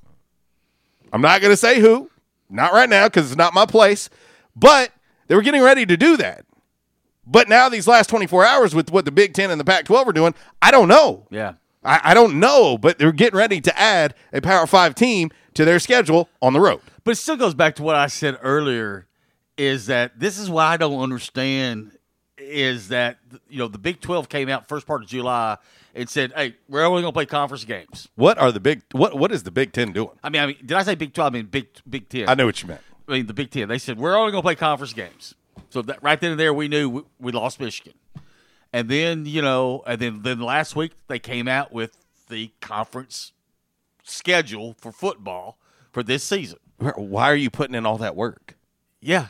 I'm 1.14 1.22
not 1.22 1.42
going 1.42 1.54
to 1.54 1.58
say 1.58 1.80
who, 1.80 2.10
not 2.50 2.74
right 2.74 2.90
now 2.90 3.08
because 3.08 3.28
it's 3.28 3.38
not 3.38 3.54
my 3.54 3.68
place, 3.68 4.10
but 4.56 4.92
they 5.28 5.36
were 5.36 5.44
getting 5.44 5.62
ready 5.62 5.86
to 5.86 5.96
do 5.96 6.18
that. 6.18 6.46
But 7.26 7.48
now 7.48 7.70
these 7.70 7.88
last 7.88 8.10
24 8.10 8.46
hours 8.46 8.74
with 8.74 8.92
what 8.92 9.06
the 9.06 9.12
Big 9.12 9.34
Ten 9.34 9.52
and 9.52 9.60
the 9.60 9.64
Pac-12 9.64 10.08
are 10.08 10.12
doing, 10.12 10.34
I 10.60 10.72
don't 10.72 10.88
know. 10.88 11.28
Yeah. 11.30 11.54
I, 11.84 12.02
I 12.04 12.14
don't 12.16 12.40
know, 12.40 12.78
but 12.80 12.98
they're 12.98 13.12
getting 13.12 13.38
ready 13.38 13.62
to 13.62 13.80
add 13.80 14.16
a 14.34 14.42
Power 14.42 14.66
Five 14.66 14.96
team 14.96 15.30
to 15.54 15.66
their 15.66 15.80
schedule 15.80 16.30
on 16.42 16.54
the 16.54 16.60
road. 16.60 16.82
But 17.04 17.12
it 17.12 17.16
still 17.18 17.38
goes 17.38 17.54
back 17.54 17.76
to 17.76 17.84
what 17.84 17.96
I 17.96 18.08
said 18.08 18.40
earlier 18.42 19.06
is 19.56 19.86
that 19.86 20.20
this 20.20 20.40
is 20.40 20.50
why 20.50 20.74
I 20.74 20.78
don't 20.78 21.00
understand 21.00 21.93
is 22.44 22.90
that 22.90 23.18
you 23.50 23.60
know 23.60 23.68
the 23.68 23.78
Big 23.78 24.02
12 24.02 24.30
came 24.30 24.50
out 24.50 24.68
first 24.68 24.86
part 24.86 25.02
of 25.02 25.08
July 25.08 25.58
and 25.96 26.10
said, 26.10 26.34
"Hey, 26.36 26.56
we're 26.68 26.84
only 26.84 27.02
going 27.02 27.12
to 27.12 27.16
play 27.16 27.26
conference 27.26 27.66
games." 27.66 28.08
What 28.16 28.38
are 28.38 28.52
the 28.52 28.60
big 28.60 28.84
what 28.92 29.18
what 29.18 29.32
is 29.32 29.44
the 29.44 29.52
Big 29.52 29.74
Ten 29.74 29.92
doing? 29.92 30.12
I 30.24 30.30
mean, 30.30 30.42
I 30.42 30.46
mean, 30.48 30.58
did 30.60 30.74
I 30.74 30.84
say 30.84 30.96
Big 30.96 31.14
12? 31.14 31.34
I 31.34 31.38
mean 31.38 31.46
Big 31.48 31.68
Big 31.90 32.10
10. 32.10 32.30
I 32.30 32.36
know 32.36 32.46
what 32.46 32.62
you 32.62 32.68
meant. 32.68 32.82
I 33.08 33.14
mean 33.14 33.26
the 33.26 33.34
Big 33.34 33.52
10. 33.52 33.68
They 33.68 33.78
said 33.78 33.98
we're 33.98 34.16
only 34.16 34.32
going 34.32 34.42
to 34.42 34.46
play 34.46 34.56
conference 34.56 34.94
games. 34.94 35.36
So 35.70 35.82
that 35.84 36.02
right 36.04 36.20
then 36.20 36.32
and 36.32 36.40
there 36.40 36.54
we 36.54 36.68
knew 36.68 36.90
we, 36.90 37.02
we 37.20 37.32
lost 37.32 37.60
Michigan. 37.60 37.94
And 38.72 38.90
then, 38.90 39.28
you 39.28 39.42
know, 39.42 39.84
and 39.86 40.00
then 40.00 40.22
then 40.24 40.40
last 40.40 40.76
week 40.76 40.94
they 41.08 41.20
came 41.20 41.48
out 41.48 41.72
with 41.72 41.98
the 42.30 42.52
conference 42.60 43.34
schedule 44.04 44.76
for 44.80 44.92
football 44.92 45.58
for 45.92 46.04
this 46.04 46.24
season. 46.24 46.60
Why 46.80 47.26
are 47.26 47.36
you 47.36 47.50
putting 47.50 47.76
in 47.76 47.86
all 47.86 47.98
that 48.00 48.16
work? 48.16 48.58
Yeah. 49.00 49.28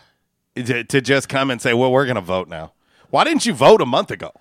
To, 0.55 0.83
to 0.83 1.01
just 1.01 1.29
come 1.29 1.51
and 1.51 1.61
say, 1.61 1.73
well, 1.73 1.91
we're 1.91 2.05
going 2.05 2.15
to 2.15 2.21
vote 2.21 2.47
now. 2.47 2.73
Why 3.13 3.23
didn't 3.25 3.45
you 3.45 3.53
vote 3.53 3.79
a 3.79 3.85
month 3.85 4.09
ago? 4.09 4.31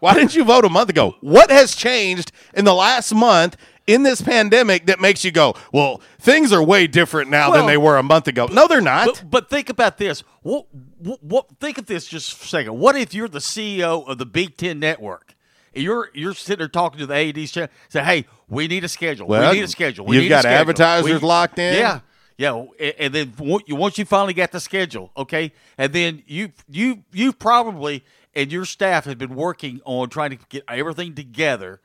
Why 0.00 0.12
didn't 0.12 0.34
you 0.36 0.44
vote 0.44 0.66
a 0.66 0.68
month 0.68 0.90
ago? 0.90 1.16
What 1.22 1.50
has 1.50 1.74
changed 1.74 2.32
in 2.52 2.66
the 2.66 2.74
last 2.74 3.14
month 3.14 3.56
in 3.86 4.02
this 4.02 4.20
pandemic 4.20 4.84
that 4.88 5.00
makes 5.00 5.24
you 5.24 5.30
go, 5.30 5.54
well, 5.72 6.02
things 6.18 6.52
are 6.52 6.62
way 6.62 6.86
different 6.86 7.30
now 7.30 7.50
than 7.50 7.64
they 7.64 7.78
were 7.78 7.96
a 7.96 8.02
month 8.02 8.28
ago? 8.28 8.46
No, 8.52 8.66
they're 8.68 8.82
not. 8.82 9.06
But, 9.06 9.30
but 9.30 9.48
think 9.48 9.70
about 9.70 9.96
this. 9.96 10.22
What, 10.42 10.66
what, 10.98 11.24
what? 11.24 11.46
Think 11.60 11.78
of 11.78 11.86
this 11.86 12.06
just 12.06 12.34
for 12.34 12.44
a 12.44 12.48
second. 12.48 12.78
What 12.78 12.94
if 12.94 13.14
you're 13.14 13.26
the 13.26 13.38
CEO 13.38 14.06
of 14.06 14.18
the 14.18 14.26
Big 14.26 14.58
Ten 14.58 14.78
Network? 14.80 15.34
You're 15.72 16.10
you're 16.12 16.34
sitting 16.34 16.58
there 16.58 16.68
talking 16.68 16.98
to 16.98 17.06
the 17.06 17.14
ADs, 17.14 17.52
say, 17.52 17.68
"Hey, 18.04 18.26
we 18.48 18.68
need 18.68 18.84
a 18.84 18.88
schedule. 18.88 19.26
Well, 19.28 19.50
we 19.50 19.56
need 19.58 19.64
a 19.64 19.68
schedule. 19.68 20.04
We 20.04 20.16
you've 20.16 20.24
need 20.24 20.28
got 20.28 20.38
a 20.40 20.42
schedule. 20.42 20.60
advertisers 20.60 21.22
We- 21.22 21.26
locked 21.26 21.58
in? 21.58 21.74
Yeah, 21.74 22.00
yeah. 22.38 22.64
And, 22.98 23.12
then 23.12 23.34
you- 23.38 23.76
once 23.76 23.98
you 23.98 24.04
finally 24.06 24.32
got 24.32 24.52
the 24.52 24.60
schedule, 24.60 25.10
okay, 25.16 25.52
and 25.76 25.92
then 25.92 26.22
you 26.26 26.52
you 26.70 27.04
you 27.12 27.32
probably 27.34 28.04
and 28.34 28.50
your 28.50 28.64
staff 28.64 29.04
has 29.04 29.16
been 29.16 29.34
working 29.34 29.80
on 29.84 30.08
trying 30.08 30.30
to 30.30 30.38
get 30.48 30.64
everything 30.68 31.14
together. 31.14 31.80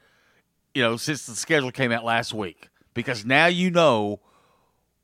You 0.74 0.84
know, 0.84 0.96
since 0.98 1.26
the 1.26 1.36
schedule 1.36 1.72
came 1.72 1.92
out 1.92 2.04
last 2.06 2.34
week, 2.34 2.70
because 2.94 3.26
now 3.26 3.48
you 3.48 3.70
know 3.72 4.20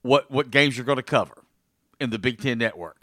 what 0.04 0.32
what 0.32 0.52
games 0.52 0.78
you're 0.78 0.86
going 0.86 0.96
to 0.98 1.04
cover 1.04 1.44
in 2.00 2.10
the 2.12 2.20
Big 2.20 2.40
Ten 2.42 2.58
Network. 2.58 2.98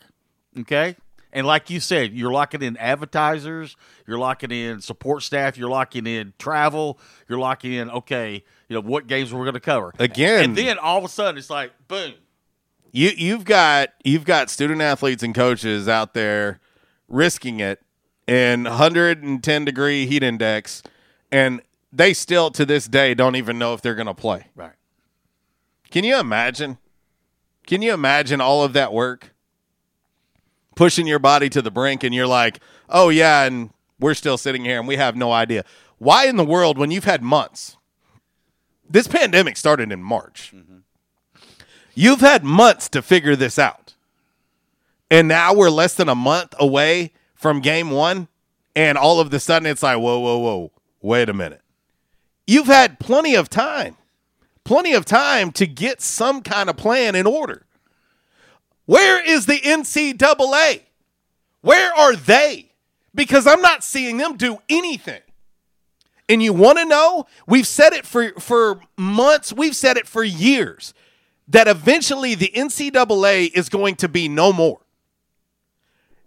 Okay, 0.61 0.97
and 1.33 1.47
like 1.47 1.69
you 1.69 1.81
said, 1.81 2.13
you're 2.15 2.33
locking 2.33 2.63
in 2.63 2.77
advertisers, 2.79 3.77
you're 4.07 4.19
locking 4.19 4.51
in 4.51 4.81
support 4.81 5.23
staff, 5.23 5.59
you're 5.59 5.69
locking 5.69 6.07
in 6.07 6.33
travel, 6.39 6.99
you're 7.29 7.39
locking 7.39 7.73
in 7.75 7.91
okay, 7.91 8.43
you 8.69 8.75
know 8.75 8.81
what 8.81 9.07
games 9.07 9.33
we're 9.35 9.45
going 9.45 9.55
to 9.55 9.61
cover 9.61 9.93
Again- 9.99 10.45
and 10.45 10.57
then 10.57 10.79
all 10.79 10.99
of 10.99 11.05
a 11.05 11.09
sudden 11.09 11.37
it's 11.39 11.51
like 11.51 11.73
boom. 11.89 12.15
You 12.97 13.11
you've 13.17 13.45
got 13.45 13.91
you've 14.05 14.25
got 14.25 14.49
student 14.49 14.81
athletes 14.81 15.23
and 15.23 15.35
coaches 15.35 15.87
out 15.87 16.15
there 16.15 16.61
risking 17.09 17.61
it 17.61 17.83
in 18.27 18.65
110 18.65 19.65
degree 19.65 20.07
heat 20.07 20.23
index 20.23 20.83
and 21.31 21.61
they 21.93 22.15
still 22.15 22.51
to 22.51 22.65
this 22.65 22.89
day 22.89 23.15
don't 23.15 23.37
even 23.37 23.59
know 23.59 23.75
if 23.75 23.83
they're 23.83 23.95
going 23.95 24.07
to 24.07 24.15
play. 24.15 24.47
Right. 24.55 24.73
can 25.91 26.05
you 26.05 26.19
imagine? 26.19 26.79
Can 27.67 27.83
you 27.83 27.93
imagine 27.93 28.41
all 28.41 28.65
of 28.65 28.73
that 28.73 28.93
work 28.93 29.35
pushing 30.75 31.07
your 31.07 31.19
body 31.19 31.49
to 31.51 31.61
the 31.61 31.71
brink 31.71 32.03
and 32.03 32.15
you're 32.15 32.27
like 32.27 32.61
oh 32.89 33.11
yeah 33.11 33.45
and 33.45 33.71
we're 34.01 34.15
still 34.15 34.39
sitting 34.39 34.65
here 34.65 34.79
and 34.79 34.89
we 34.89 34.97
have 34.97 35.17
no 35.17 35.33
idea. 35.33 35.65
Why 35.99 36.27
in 36.27 36.37
the 36.37 36.45
world 36.45 36.79
when 36.79 36.91
you've 36.91 37.05
had 37.05 37.23
months 37.23 37.77
this 38.89 39.07
pandemic 39.07 39.59
started 39.59 39.93
in 39.93 40.03
march 40.03 40.53
mm-hmm. 40.55 40.76
You've 41.99 42.21
had 42.21 42.45
months 42.45 42.91
to 42.91 43.01
figure 43.01 43.35
this 43.35 43.59
out. 43.59 43.95
And 45.11 45.27
now 45.27 45.55
we're 45.55 45.71
less 45.71 45.95
than 45.95 46.11
a 46.11 46.15
month 46.15 46.55
away 46.61 47.13
from 47.35 47.61
game 47.61 47.91
one. 47.91 48.29
And 48.77 48.99
all 48.99 49.19
of 49.19 49.33
a 49.33 49.41
sudden 49.41 49.67
it's 49.67 49.83
like, 49.83 49.99
whoa, 49.99 50.19
whoa, 50.19 50.37
whoa, 50.37 50.73
wait 51.01 51.31
a 51.31 51.33
minute. 51.33 51.63
You've 52.47 52.67
had 52.67 53.01
plenty 53.01 53.35
of 53.35 53.49
time, 53.49 53.97
plenty 54.63 54.93
of 54.93 55.07
time 55.07 55.51
to 55.53 55.67
get 55.67 56.03
some 56.03 56.43
kind 56.43 56.69
of 56.69 56.77
plan 56.77 57.15
in 57.15 57.27
order. 57.27 57.65
Where 58.85 59.25
is 59.25 59.47
the 59.47 59.59
NCAA? 59.59 60.83
Where 61.63 61.95
are 61.95 62.15
they? 62.15 62.73
Because 63.15 63.47
I'm 63.47 63.63
not 63.63 63.83
seeing 63.83 64.19
them 64.19 64.37
do 64.37 64.59
anything. 64.69 65.23
And 66.29 66.43
you 66.43 66.53
want 66.53 66.79
to 66.79 66.85
know? 66.85 67.27
We've 67.47 67.67
said 67.67 67.95
it 67.95 68.05
for, 68.05 68.33
for 68.39 68.81
months, 68.99 69.51
we've 69.51 69.75
said 69.75 69.97
it 69.97 70.07
for 70.07 70.23
years 70.23 70.93
that 71.49 71.69
eventually 71.69 72.35
the 72.35 72.51
NCAA 72.55 73.53
is 73.55 73.69
going 73.69 73.97
to 73.97 74.09
be 74.09 74.29
no 74.29 74.53
more. 74.53 74.81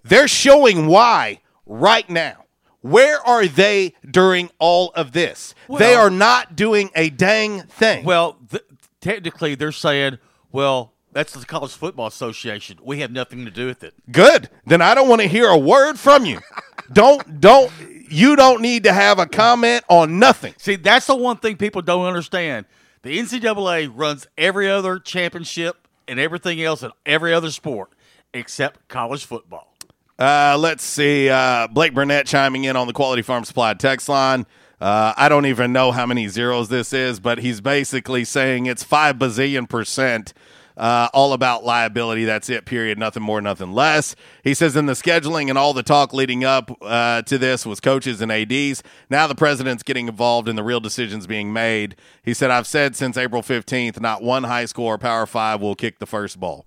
They're 0.04 0.28
showing 0.28 0.88
why 0.88 1.42
right 1.66 2.10
now. 2.10 2.46
Where 2.82 3.20
are 3.28 3.46
they 3.46 3.94
during 4.10 4.50
all 4.58 4.92
of 4.96 5.12
this? 5.12 5.54
they 5.70 5.96
are 5.96 6.10
not 6.10 6.56
doing 6.56 6.90
a 6.96 7.10
dang 7.10 7.64
thing. 7.64 8.06
Well, 8.06 8.38
th- 8.50 8.64
technically 9.02 9.56
they're 9.56 9.74
saying, 9.74 10.18
well, 10.52 10.94
that's 11.12 11.34
the 11.34 11.46
College 11.46 11.74
Football 11.74 12.08
Association. 12.08 12.80
We 12.82 13.00
have 13.00 13.12
nothing 13.12 13.44
to 13.46 13.52
do 13.52 13.66
with 13.68 13.84
it. 13.84 13.94
Good. 14.12 14.50
Then 14.66 14.82
I 14.82 14.96
don't 14.96 15.10
want 15.10 15.22
to 15.22 15.28
hear 15.28 15.50
a 15.50 15.58
word 15.58 16.00
from 16.00 16.26
you. 16.26 16.40
don't 16.94 17.42
don't 17.42 17.72
you 18.10 18.36
don't 18.36 18.62
need 18.62 18.84
to 18.86 18.94
have 18.94 19.20
a 19.20 19.26
comment 19.26 19.84
on 19.90 20.20
nothing. 20.20 20.54
See, 20.58 20.76
that's 20.76 21.08
the 21.08 21.16
one 21.16 21.38
thing 21.38 21.58
people 21.58 21.82
don't 21.82 22.06
understand. 22.06 22.66
The 23.02 23.18
NCAA 23.18 23.92
runs 23.94 24.28
every 24.38 24.70
other 24.70 25.00
championship 25.00 25.88
and 26.08 26.20
everything 26.20 26.62
else 26.62 26.84
in 26.84 26.92
every 27.06 27.34
other 27.34 27.52
sport 27.52 27.92
except 28.34 28.88
college 28.88 29.26
football. 29.26 29.74
Uh, 30.18 30.58
let's 30.60 30.84
see. 30.84 31.30
Uh, 31.30 31.68
Blake 31.68 31.94
Burnett 31.94 32.26
chiming 32.26 32.66
in 32.66 32.76
on 32.76 32.88
the 32.88 32.94
Quality 32.94 33.22
Farm 33.22 33.46
Supply 33.46 33.74
text 33.74 34.10
line. 34.10 34.46
Uh, 34.82 35.14
I 35.16 35.30
don't 35.30 35.46
even 35.46 35.72
know 35.72 35.92
how 35.92 36.06
many 36.06 36.28
zeros 36.28 36.68
this 36.70 36.92
is, 36.94 37.20
but 37.20 37.40
he's 37.40 37.62
basically 37.62 38.26
saying 38.26 38.66
it's 38.66 38.84
five 38.84 39.16
bazillion 39.18 39.68
percent. 39.68 40.34
Uh, 40.80 41.10
all 41.14 41.34
about 41.34 41.66
liability. 41.66 42.24
That's 42.24 42.50
it, 42.50 42.64
period. 42.64 42.98
Nothing 42.98 43.22
more, 43.22 43.42
nothing 43.42 43.74
less. 43.74 44.16
He 44.46 44.54
says 44.54 44.78
in 44.78 44.86
the 44.86 44.94
scheduling 44.94 45.50
and 45.50 45.58
all 45.58 45.74
the 45.74 45.84
talk 45.84 46.14
leading 46.14 46.46
up 46.46 46.72
uh, 46.82 47.22
to 47.24 47.38
this 47.38 47.66
was 47.66 47.82
coaches 47.82 48.22
and 48.22 48.32
ADs. 48.32 48.82
Now 49.10 49.28
the 49.28 49.36
president's 49.36 49.84
getting 49.84 50.08
involved 50.08 50.48
in 50.48 50.56
the 50.56 50.64
real 50.64 50.80
decisions 50.80 51.28
being 51.28 51.52
made. 51.52 51.98
He 52.24 52.34
said, 52.34 52.50
I've 52.50 52.66
said 52.66 52.96
since 52.96 53.18
April 53.18 53.42
15th, 53.42 54.00
not 54.00 54.24
one 54.24 54.46
high 54.46 54.64
school 54.64 54.86
or 54.86 54.98
Power 54.98 55.26
Five 55.26 55.60
will 55.60 55.76
kick 55.76 56.00
the 56.00 56.06
first 56.06 56.40
ball. 56.40 56.66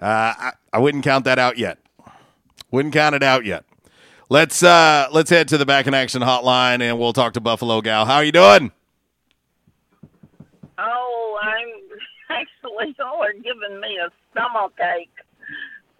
Uh, 0.00 0.34
I, 0.36 0.52
I 0.72 0.78
wouldn't 0.80 1.04
count 1.04 1.24
that 1.26 1.38
out 1.38 1.56
yet. 1.56 1.78
Wouldn't 2.72 2.92
count 2.92 3.14
it 3.14 3.22
out 3.22 3.44
yet. 3.44 3.64
Let's 4.28 4.62
uh 4.62 5.08
let's 5.12 5.30
head 5.30 5.46
to 5.48 5.58
the 5.58 5.66
back 5.66 5.86
in 5.86 5.94
action 5.94 6.22
hotline 6.22 6.80
and 6.80 6.98
we'll 6.98 7.12
talk 7.12 7.34
to 7.34 7.40
Buffalo 7.40 7.80
Gal. 7.80 8.06
How 8.06 8.16
are 8.16 8.24
you 8.24 8.32
doing? 8.32 8.72
Oh, 10.78 11.38
I'm 11.40 11.91
actually 12.40 12.94
y'all 12.98 13.22
are 13.22 13.32
giving 13.32 13.80
me 13.80 13.98
a 13.98 14.10
stomach 14.30 14.72
ache. 14.98 15.10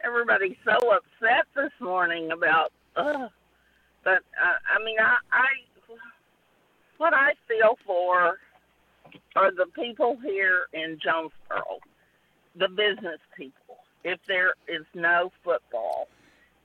Everybody's 0.04 0.56
so 0.64 0.76
upset 0.90 1.46
this 1.54 1.72
morning 1.80 2.32
about. 2.32 2.72
Uh, 2.96 3.28
but 4.04 4.18
uh, 4.18 4.58
I 4.74 4.84
mean, 4.84 4.96
I, 4.98 5.16
I 5.30 5.46
what 6.98 7.14
I 7.14 7.32
feel 7.48 7.78
for 7.86 8.38
are 9.36 9.50
the 9.50 9.66
people 9.74 10.18
here 10.22 10.66
in 10.72 10.98
Jonesboro, 11.02 11.78
the 12.56 12.68
business 12.68 13.20
people. 13.36 13.76
If 14.04 14.18
there 14.26 14.54
is 14.68 14.84
no 14.94 15.32
football, 15.44 16.08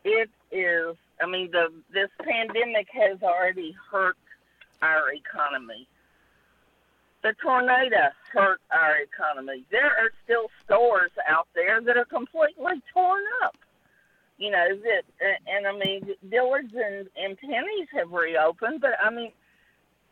it 0.04 0.30
is. 0.52 0.96
I 1.22 1.28
mean, 1.28 1.52
the 1.52 1.72
this 1.94 2.10
pandemic 2.22 2.88
has 2.94 3.22
already 3.22 3.76
hurt 3.92 4.18
our 4.82 5.12
economy. 5.12 5.88
The 7.24 7.34
tornado 7.42 8.12
hurt 8.32 8.62
our 8.72 8.98
economy. 8.98 9.66
There 9.72 9.86
are 9.86 10.12
still 10.24 10.50
stores 10.64 11.12
out 11.28 11.48
there 11.56 11.82
that 11.82 11.98
are 11.98 12.06
completely 12.06 12.82
torn 12.94 13.24
up. 13.44 13.56
You 14.38 14.52
know 14.52 14.68
that, 14.70 15.04
and 15.48 15.66
I 15.66 15.72
mean, 15.72 16.14
Dillard's 16.30 16.74
and, 16.74 17.10
and 17.18 17.38
Penney's 17.40 17.88
have 17.94 18.12
reopened, 18.12 18.82
but 18.82 18.92
I 19.04 19.10
mean, 19.10 19.32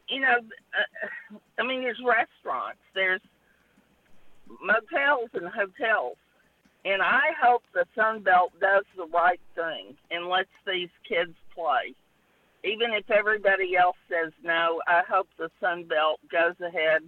you 0.10 0.20
know, 0.20 0.38
uh, 0.40 1.38
I 1.60 1.64
mean, 1.64 1.82
there's 1.82 2.02
restaurants, 2.04 2.82
there's 2.96 3.22
motels 4.62 5.30
and 5.34 5.48
hotels, 5.48 6.18
and 6.86 7.04
I 7.04 7.34
hope 7.40 7.64
the 7.74 7.86
Sun 7.96 8.22
Belt 8.22 8.52
does 8.60 8.84
the 8.98 9.06
right 9.06 9.40
thing 9.54 9.96
and 10.10 10.28
lets 10.28 10.50
these 10.66 10.90
kids 11.08 11.36
play. 11.54 11.94
Even 12.66 12.94
if 12.94 13.12
everybody 13.12 13.78
else 13.78 13.98
says 14.10 14.34
no, 14.44 14.82
I 14.88 15.04
hope 15.08 15.28
the 15.38 15.52
Sun 15.62 15.84
Belt 15.84 16.20
goes 16.32 16.60
ahead 16.60 17.04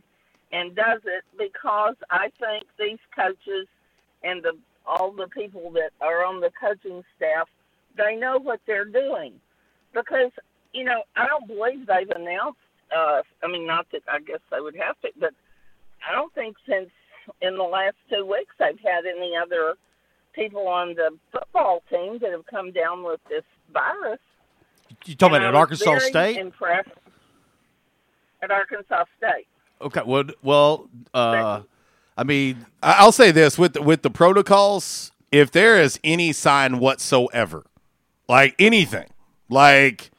and 0.52 0.76
does 0.76 1.02
it 1.06 1.24
because 1.38 1.96
I 2.12 2.30
think 2.40 2.66
these 2.80 3.00
coaches 3.16 3.68
and 4.24 4.44
the 4.44 4.54
all 4.86 5.12
the 5.12 5.28
people 5.28 5.72
that 5.72 5.92
are 6.00 6.24
on 6.24 6.40
the 6.40 6.52
coaching 6.62 7.04
staff, 7.18 7.50
they 7.98 8.16
know 8.16 8.40
what 8.40 8.62
they're 8.66 8.86
doing. 8.86 9.34
Because, 9.94 10.32
you 10.74 10.86
know, 10.86 11.04
I 11.16 11.28
don't 11.28 11.48
believe 11.48 11.88
they've 11.88 12.10
announced 12.16 12.60
uh 12.96 13.22
I 13.44 13.48
mean 13.48 13.66
not 13.66 13.88
that 13.92 14.04
I 14.08 14.20
guess 14.20 14.40
they 14.52 14.62
would 14.62 14.76
have 14.76 15.00
to, 15.02 15.10
but 15.20 15.34
I 16.08 16.14
don't 16.14 16.34
think 16.34 16.56
since 16.68 16.90
in 17.42 17.58
the 17.58 17.64
last 17.64 17.96
two 18.10 18.26
weeks 18.26 18.54
they've 18.60 18.80
had 18.80 19.06
any 19.06 19.34
other 19.36 19.74
people 20.34 20.68
on 20.68 20.94
the 20.94 21.18
football 21.32 21.82
team 21.90 22.20
that 22.22 22.32
have 22.32 22.46
come 22.46 22.72
down 22.72 23.04
with 23.04 23.20
this 23.28 23.44
virus. 23.74 24.20
You 25.06 25.16
talking 25.16 25.36
And 25.38 25.46
about 25.46 25.56
at 25.56 25.60
Arkansas 25.60 25.86
very 25.86 26.00
State? 26.10 26.38
Impressed 26.38 26.90
at 28.42 28.52
Arkansas 28.52 29.06
State. 29.18 29.48
Okay. 29.82 30.02
Well, 30.06 30.26
well, 30.42 30.90
uh, 31.14 31.62
I 32.18 32.24
mean, 32.24 32.66
I- 32.82 32.94
I'll 33.00 33.12
say 33.12 33.32
this 33.32 33.58
with 33.58 33.74
the, 33.74 33.82
with 33.82 34.02
the 34.02 34.10
protocols, 34.10 35.12
if 35.32 35.52
there 35.52 35.80
is 35.80 36.00
any 36.04 36.34
sign 36.34 36.80
whatsoever, 36.80 37.66
like 38.28 38.56
anything, 38.60 39.08
like 39.50 40.12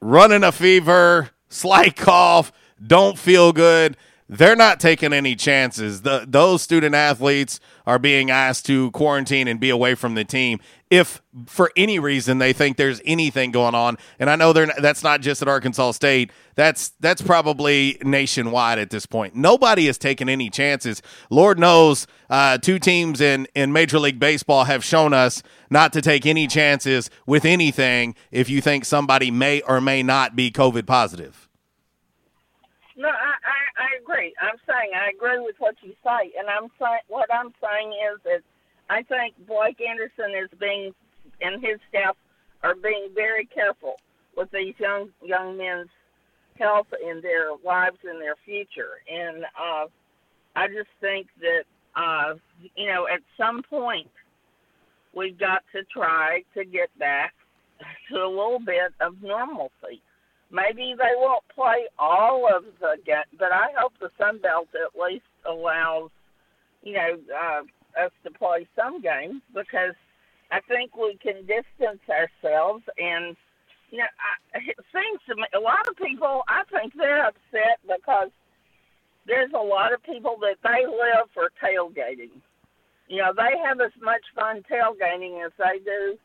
running 0.00 0.44
a 0.44 0.52
fever, 0.52 1.30
slight 1.48 1.96
cough, 1.96 2.52
don't 2.84 3.18
feel 3.18 3.52
good, 3.52 3.96
they're 4.28 4.56
not 4.56 4.80
taking 4.80 5.12
any 5.12 5.36
chances. 5.36 6.02
The, 6.02 6.24
those 6.28 6.60
student 6.62 6.94
athletes 6.94 7.60
are 7.86 7.98
being 7.98 8.30
asked 8.30 8.66
to 8.66 8.90
quarantine 8.90 9.46
and 9.48 9.58
be 9.60 9.70
away 9.70 9.94
from 9.94 10.14
the 10.14 10.24
team 10.24 10.58
if 10.90 11.20
for 11.46 11.72
any 11.76 11.98
reason 11.98 12.38
they 12.38 12.52
think 12.52 12.76
there's 12.76 13.00
anything 13.04 13.50
going 13.50 13.74
on. 13.74 13.98
And 14.18 14.30
I 14.30 14.36
know 14.36 14.52
they're 14.52 14.66
not, 14.66 14.80
that's 14.80 15.02
not 15.02 15.20
just 15.20 15.42
at 15.42 15.48
Arkansas 15.48 15.92
State. 15.92 16.30
That's 16.54 16.90
that's 17.00 17.20
probably 17.20 17.98
nationwide 18.02 18.78
at 18.78 18.90
this 18.90 19.04
point. 19.04 19.34
Nobody 19.34 19.88
is 19.88 19.98
taking 19.98 20.28
any 20.28 20.48
chances. 20.48 21.02
Lord 21.28 21.58
knows, 21.58 22.06
uh, 22.30 22.58
two 22.58 22.78
teams 22.78 23.20
in 23.20 23.46
in 23.54 23.72
Major 23.72 23.98
League 23.98 24.20
Baseball 24.20 24.64
have 24.64 24.84
shown 24.84 25.12
us 25.12 25.42
not 25.70 25.92
to 25.92 26.00
take 26.00 26.24
any 26.24 26.46
chances 26.46 27.10
with 27.26 27.44
anything 27.44 28.14
if 28.30 28.48
you 28.48 28.60
think 28.60 28.84
somebody 28.84 29.30
may 29.30 29.60
or 29.62 29.80
may 29.80 30.02
not 30.02 30.36
be 30.36 30.50
COVID 30.50 30.86
positive. 30.86 31.48
No, 32.96 33.08
I, 33.08 33.12
I, 33.12 33.84
I 33.84 33.88
agree. 34.00 34.32
I'm 34.40 34.56
saying 34.66 34.92
I 34.96 35.10
agree 35.10 35.38
with 35.40 35.56
what 35.58 35.74
you 35.82 35.92
say, 36.02 36.32
and 36.38 36.48
I'm 36.48 36.70
saying 36.78 37.00
what 37.08 37.28
I'm 37.34 37.52
saying 37.60 37.92
is 38.14 38.20
that 38.24 38.42
I 38.88 39.02
think 39.02 39.34
Blake 39.46 39.80
Anderson 39.80 40.32
is 40.42 40.50
being 40.58 40.94
and 41.40 41.62
his 41.62 41.78
staff 41.88 42.16
are 42.62 42.74
being 42.74 43.08
very 43.14 43.46
careful 43.46 43.96
with 44.36 44.50
these 44.50 44.74
young 44.78 45.08
young 45.22 45.56
men's 45.56 45.88
health 46.58 46.86
and 47.04 47.22
their 47.22 47.50
lives 47.64 47.98
and 48.04 48.20
their 48.20 48.36
future. 48.44 49.00
And 49.12 49.44
uh, 49.44 49.86
I 50.54 50.68
just 50.68 50.88
think 51.00 51.28
that 51.40 51.64
uh, 51.94 52.34
you 52.76 52.86
know 52.86 53.06
at 53.12 53.20
some 53.36 53.62
point 53.62 54.08
we've 55.14 55.38
got 55.38 55.62
to 55.72 55.82
try 55.84 56.42
to 56.54 56.64
get 56.64 56.96
back 56.98 57.34
to 58.10 58.16
a 58.16 58.28
little 58.28 58.60
bit 58.64 58.92
of 59.00 59.22
normalcy. 59.22 60.02
Maybe 60.50 60.94
they 60.96 61.12
won't 61.16 61.42
play 61.52 61.88
all 61.98 62.46
of 62.46 62.64
the 62.78 62.96
game, 63.04 63.16
but 63.36 63.52
I 63.52 63.66
hope 63.76 63.94
the 64.00 64.10
Sun 64.16 64.38
Belt 64.38 64.68
at 64.74 64.98
least 65.00 65.24
allows, 65.44 66.10
you 66.84 66.92
know, 66.92 67.18
uh, 67.36 67.62
us 67.98 68.12
to 68.24 68.30
play 68.30 68.66
some 68.76 69.00
games 69.00 69.42
because 69.54 69.94
I 70.50 70.60
think 70.60 70.96
we 70.96 71.18
can 71.22 71.46
distance 71.46 72.02
ourselves. 72.08 72.84
And 72.98 73.36
you 73.90 73.98
know, 73.98 74.04
I, 74.54 74.58
it 74.58 74.76
seems 74.92 75.20
to 75.28 75.36
me 75.36 75.44
a 75.54 75.60
lot 75.60 75.86
of 75.88 75.96
people. 75.96 76.42
I 76.48 76.62
think 76.70 76.92
they're 76.96 77.26
upset 77.26 77.78
because 77.86 78.30
there's 79.26 79.52
a 79.54 79.62
lot 79.62 79.92
of 79.92 80.02
people 80.02 80.38
that 80.40 80.56
they 80.62 80.86
live 80.86 81.28
for 81.34 81.50
tailgating. 81.62 82.40
You 83.08 83.22
know, 83.22 83.32
they 83.36 83.58
have 83.64 83.80
as 83.80 83.92
much 84.02 84.22
fun 84.34 84.64
tailgating 84.70 85.44
as 85.44 85.52
they 85.58 85.78
do 85.84 86.18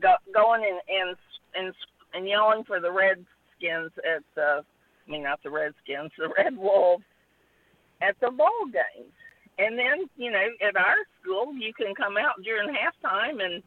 go, 0.00 0.14
going 0.32 0.62
and 0.64 0.80
and 0.88 1.16
and 1.54 1.74
and 2.14 2.28
yelling 2.28 2.64
for 2.64 2.80
the 2.80 2.90
Redskins 2.90 3.92
at 3.98 4.22
the, 4.34 4.64
I 5.06 5.10
mean 5.10 5.22
not 5.22 5.42
the 5.42 5.50
Redskins, 5.50 6.12
the 6.18 6.32
Red 6.36 6.56
Wolves 6.56 7.04
at 8.00 8.16
the 8.20 8.30
ball 8.30 8.66
games. 8.66 9.12
And 9.58 9.78
then, 9.78 10.08
you 10.16 10.30
know, 10.30 10.46
at 10.66 10.76
our 10.76 10.96
school, 11.20 11.54
you 11.54 11.72
can 11.72 11.94
come 11.94 12.16
out 12.16 12.42
during 12.42 12.68
halftime 12.68 13.42
and 13.42 13.62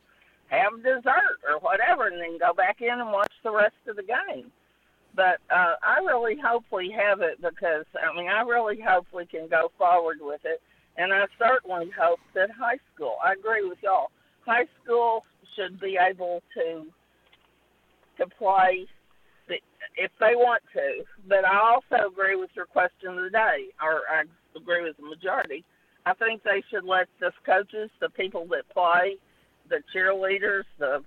have 0.48 0.84
dessert 0.84 1.42
or 1.48 1.60
whatever, 1.60 2.08
and 2.08 2.22
then 2.22 2.38
go 2.38 2.54
back 2.54 2.82
in 2.82 3.00
and 3.00 3.12
watch 3.12 3.32
the 3.44 3.52
rest 3.52 3.76
of 3.88 3.96
the 3.96 4.04
game. 4.04 4.52
But 5.16 5.40
uh, 5.50 5.76
I 5.82 6.00
really 6.06 6.38
hope 6.44 6.66
we 6.72 6.92
have 6.92 7.22
it 7.22 7.42
because, 7.42 7.86
I 7.98 8.16
mean, 8.16 8.30
I 8.30 8.42
really 8.42 8.80
hope 8.80 9.08
we 9.14 9.26
can 9.26 9.48
go 9.48 9.72
forward 9.78 10.18
with 10.22 10.42
it. 10.44 10.62
And 10.98 11.14
I 11.14 11.26
certainly 11.38 11.90
hope 11.98 12.20
that 12.36 12.50
high 12.52 12.78
school, 12.94 13.16
I 13.24 13.34
agree 13.34 13.68
with 13.68 13.80
y'all, 13.82 14.12
high 14.46 14.66
school 14.84 15.26
should 15.56 15.80
be 15.80 15.98
able 16.00 16.42
to 16.56 16.86
to 18.18 18.28
play 18.38 18.86
if 19.98 20.12
they 20.20 20.36
want 20.36 20.62
to. 20.74 21.04
But 21.28 21.46
I 21.46 21.60
also 21.60 22.08
agree 22.08 22.36
with 22.36 22.50
your 22.56 22.66
question 22.66 23.16
today, 23.16 23.72
or 23.82 24.02
I 24.10 24.24
agree 24.56 24.84
with 24.84 24.98
the 24.98 25.04
majority. 25.04 25.64
I 26.10 26.14
think 26.14 26.44
they 26.44 26.64
should 26.70 26.86
let 26.86 27.08
the 27.20 27.32
coaches, 27.46 27.90
the 28.00 28.10
people 28.10 28.48
that 28.52 28.68
play, 28.74 29.18
the 29.70 29.82
cheerleaders, 29.94 30.64
the 30.78 31.04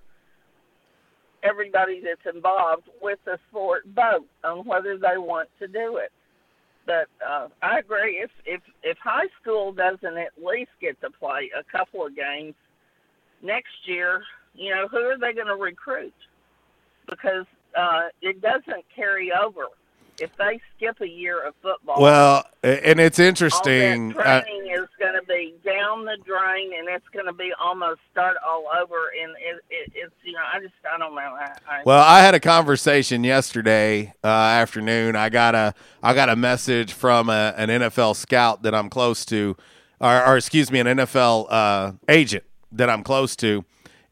everybody 1.43 2.01
that's 2.01 2.35
involved 2.35 2.89
with 3.01 3.19
the 3.25 3.39
sport 3.49 3.83
vote 3.95 4.27
on 4.45 4.65
whether 4.65 4.97
they 4.97 5.19
want 5.19 5.49
to 5.59 5.67
do 5.67 5.97
it. 5.97 6.13
But 6.87 7.09
uh, 7.27 7.49
I 7.63 7.79
agree. 7.79 8.23
If 8.23 8.31
if 8.45 8.61
if 8.83 8.99
high 8.99 9.29
school 9.41 9.73
doesn't 9.73 10.17
at 10.17 10.33
least 10.43 10.71
get 10.81 11.01
to 11.01 11.11
play 11.11 11.51
a 11.59 11.65
couple 11.65 12.07
of 12.07 12.15
games 12.15 12.55
next 13.43 13.75
year, 13.87 14.23
you 14.55 14.71
know, 14.75 14.89
who 14.89 14.99
are 14.99 15.19
they 15.19 15.33
going 15.33 15.47
to 15.49 15.57
recruit? 15.57 16.15
because 17.09 17.47
uh, 17.77 18.09
it 18.21 18.41
doesn't 18.41 18.85
carry 18.95 19.33
over. 19.33 19.67
If 20.21 20.37
they 20.37 20.61
skip 20.77 21.01
a 21.01 21.09
year 21.09 21.41
of 21.43 21.55
football, 21.63 22.01
Well, 22.01 22.45
and 22.63 23.01
it's 23.01 23.19
all 23.19 23.27
interesting. 23.27 24.11
that 24.11 24.19
uh, 24.27 24.41
training 24.43 24.71
is 24.73 24.89
going 25.01 25.15
to 25.15 25.27
be 25.27 25.55
down 25.65 26.05
the 26.05 26.17
drain, 26.25 26.73
and 26.79 26.89
it's 26.89 27.09
going 27.13 27.27
to 27.27 27.33
be 27.33 27.51
almost 27.61 28.01
start 28.11 28.37
all 28.47 28.65
over. 28.81 29.11
And 29.21 29.33
it, 29.41 29.61
it, 29.71 29.93
it's 29.95 30.15
you 30.23 30.33
know, 30.33 30.41
I 30.53 30.61
just 30.61 30.75
I 30.93 30.99
don't 30.99 31.15
know. 31.15 31.21
I, 31.21 31.53
I, 31.69 31.83
Well, 31.85 32.03
I 32.05 32.21
had 32.21 32.35
a 32.35 32.41
conversation 32.41 33.25
yesterday 33.25 34.15
uh, 34.23 34.27
afternoon. 34.29 35.17
I 35.17 35.29
got 35.29 35.55
a 35.55 35.75
I 36.03 36.15
got 36.15 36.29
a 36.29 36.37
message 36.37 36.93
from 36.93 37.29
a, 37.29 37.55
an 37.57 37.69
NFL 37.69 38.15
scout 38.17 38.63
that 38.63 38.75
I'm 38.75 38.91
close 38.91 39.25
to, 39.27 39.57
or, 40.01 40.25
or 40.27 40.37
excuse 40.37 40.71
me, 40.71 40.79
an 40.79 40.87
NFL 40.87 41.47
uh, 41.51 41.93
agent 42.09 42.45
that 42.71 42.89
I'm 42.89 43.03
close 43.03 43.35
to, 43.37 43.65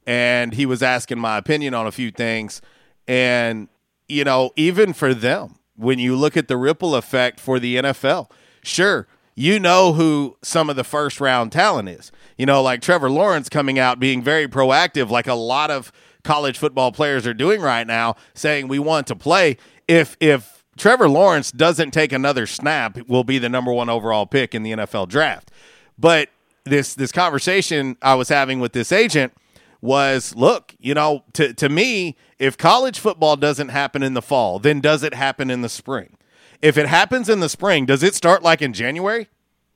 and 0.06 0.54
he 0.54 0.66
was 0.66 0.82
asking 0.82 1.18
my 1.18 1.36
opinion 1.38 1.74
on 1.74 1.86
a 1.86 1.92
few 1.92 2.10
things. 2.10 2.62
And 3.06 3.68
you 4.08 4.24
know, 4.24 4.50
even 4.56 4.92
for 4.92 5.14
them, 5.14 5.56
when 5.80 5.98
you 5.98 6.14
look 6.16 6.36
at 6.36 6.48
the 6.48 6.56
ripple 6.56 6.94
effect 6.94 7.40
for 7.40 7.58
the 7.58 7.76
NFL, 7.76 8.30
sure, 8.62 9.06
you 9.34 9.58
know 9.58 9.94
who 9.94 10.36
some 10.42 10.68
of 10.68 10.76
the 10.76 10.84
first 10.84 11.20
round 11.20 11.52
talent 11.52 11.88
is. 11.88 12.12
You 12.36 12.46
know, 12.46 12.62
like 12.62 12.80
Trevor 12.82 13.10
Lawrence 13.10 13.48
coming 13.48 13.78
out 13.78 13.98
being 13.98 14.22
very 14.22 14.46
proactive, 14.46 15.10
like 15.10 15.26
a 15.26 15.34
lot 15.34 15.70
of 15.70 15.92
college 16.24 16.58
football 16.58 16.92
players 16.92 17.26
are 17.26 17.34
doing 17.34 17.60
right 17.60 17.86
now, 17.86 18.16
saying 18.34 18.68
we 18.68 18.78
want 18.78 19.06
to 19.06 19.16
play. 19.16 19.56
If 19.88 20.16
if 20.20 20.64
Trevor 20.76 21.08
Lawrence 21.08 21.50
doesn't 21.52 21.90
take 21.92 22.12
another 22.12 22.46
snap, 22.46 22.98
will 23.08 23.24
be 23.24 23.38
the 23.38 23.48
number 23.48 23.72
one 23.72 23.88
overall 23.88 24.26
pick 24.26 24.54
in 24.54 24.62
the 24.62 24.72
NFL 24.72 25.08
draft. 25.08 25.50
But 25.98 26.28
this 26.64 26.94
this 26.94 27.12
conversation 27.12 27.96
I 28.02 28.14
was 28.14 28.28
having 28.28 28.60
with 28.60 28.72
this 28.72 28.92
agent 28.92 29.32
was 29.80 30.34
look, 30.34 30.74
you 30.78 30.94
know, 30.94 31.24
to 31.34 31.52
to 31.54 31.68
me, 31.68 32.16
if 32.38 32.58
college 32.58 32.98
football 32.98 33.36
doesn't 33.36 33.68
happen 33.68 34.02
in 34.02 34.14
the 34.14 34.22
fall, 34.22 34.58
then 34.58 34.80
does 34.80 35.02
it 35.02 35.14
happen 35.14 35.50
in 35.50 35.62
the 35.62 35.68
spring? 35.68 36.16
If 36.62 36.76
it 36.76 36.86
happens 36.86 37.28
in 37.28 37.40
the 37.40 37.48
spring, 37.48 37.86
does 37.86 38.02
it 38.02 38.14
start 38.14 38.42
like 38.42 38.60
in 38.60 38.72
January? 38.72 39.28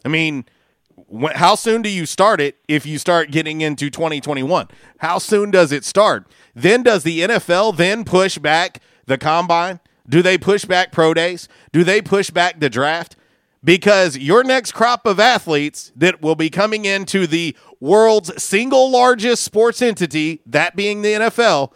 I 0.05 0.09
mean, 0.09 0.45
when, 1.07 1.35
how 1.35 1.55
soon 1.55 1.83
do 1.83 1.89
you 1.89 2.07
start 2.07 2.41
it 2.41 2.59
if 2.69 2.85
you 2.85 2.99
start 2.99 3.31
getting 3.31 3.63
into 3.63 3.91
2021? 3.91 4.69
How 4.99 5.19
soon 5.19 5.51
does 5.51 5.73
it 5.73 5.85
start? 5.85 6.27
Then 6.55 6.83
does 6.83 7.03
the 7.03 7.21
NFL 7.21 7.77
then 7.77 8.05
push 8.05 8.39
back 8.39 8.81
the 9.07 9.19
combine? 9.19 9.81
Do 10.09 10.21
they 10.21 10.37
push 10.37 10.67
back 10.67 10.93
pro 10.93 11.15
days? 11.15 11.49
Do 11.73 11.85
they 11.85 12.03
push 12.03 12.31
back 12.31 12.61
the 12.61 12.69
draft? 12.69 13.17
Because 13.65 14.19
your 14.19 14.45
next 14.45 14.73
crop 14.73 15.07
of 15.07 15.19
athletes 15.19 15.91
that 15.97 16.21
will 16.21 16.35
be 16.35 16.51
coming 16.51 16.85
into 16.85 17.27
the 17.27 17.57
world's 17.81 18.43
single 18.43 18.91
largest 18.91 19.43
sports 19.43 19.81
entity, 19.81 20.43
that 20.45 20.77
being 20.77 21.01
the 21.01 21.15
NFL, 21.15 21.73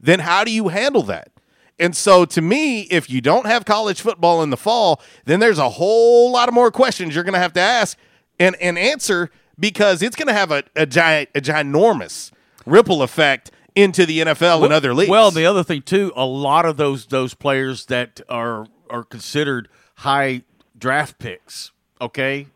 then 0.00 0.20
how 0.20 0.42
do 0.42 0.50
you 0.50 0.68
handle 0.68 1.02
that? 1.02 1.30
And 1.78 1.94
so 1.94 2.24
to 2.24 2.40
me, 2.40 2.82
if 2.82 3.08
you 3.10 3.20
don't 3.20 3.46
have 3.46 3.64
college 3.64 4.00
football 4.00 4.42
in 4.42 4.50
the 4.50 4.56
fall, 4.56 5.00
then 5.26 5.38
there's 5.38 5.58
a 5.58 5.68
whole 5.68 6.32
lot 6.32 6.48
of 6.48 6.54
more 6.54 6.70
questions 6.70 7.14
you're 7.14 7.24
going 7.24 7.34
to 7.34 7.40
have 7.40 7.52
to 7.52 7.60
ask 7.60 7.98
and, 8.40 8.56
and 8.56 8.78
answer 8.78 9.30
because 9.58 10.02
it's 10.02 10.16
going 10.16 10.28
to 10.28 10.34
have 10.34 10.50
a, 10.50 10.64
a, 10.74 10.86
giant, 10.86 11.28
a 11.34 11.40
ginormous 11.40 12.32
ripple 12.66 13.02
effect 13.02 13.50
into 13.74 14.04
the 14.04 14.20
NFL 14.20 14.64
and 14.64 14.72
other 14.72 14.92
leagues. 14.92 15.10
Well, 15.10 15.30
the 15.30 15.46
other 15.46 15.62
thing 15.62 15.82
too, 15.82 16.12
a 16.16 16.26
lot 16.26 16.64
of 16.66 16.76
those 16.76 17.06
those 17.06 17.34
players 17.34 17.86
that 17.86 18.20
are 18.28 18.66
are 18.90 19.04
considered 19.04 19.68
high 19.96 20.42
draft 20.78 21.18
picks. 21.18 21.72
Okay, 22.00 22.46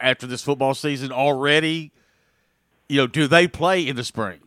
after 0.00 0.26
this 0.26 0.42
football 0.42 0.74
season 0.74 1.10
already, 1.10 1.90
you 2.88 2.98
know, 2.98 3.06
do 3.06 3.26
they 3.26 3.48
play 3.48 3.86
in 3.86 3.96
the 3.96 4.04
spring? 4.04 4.40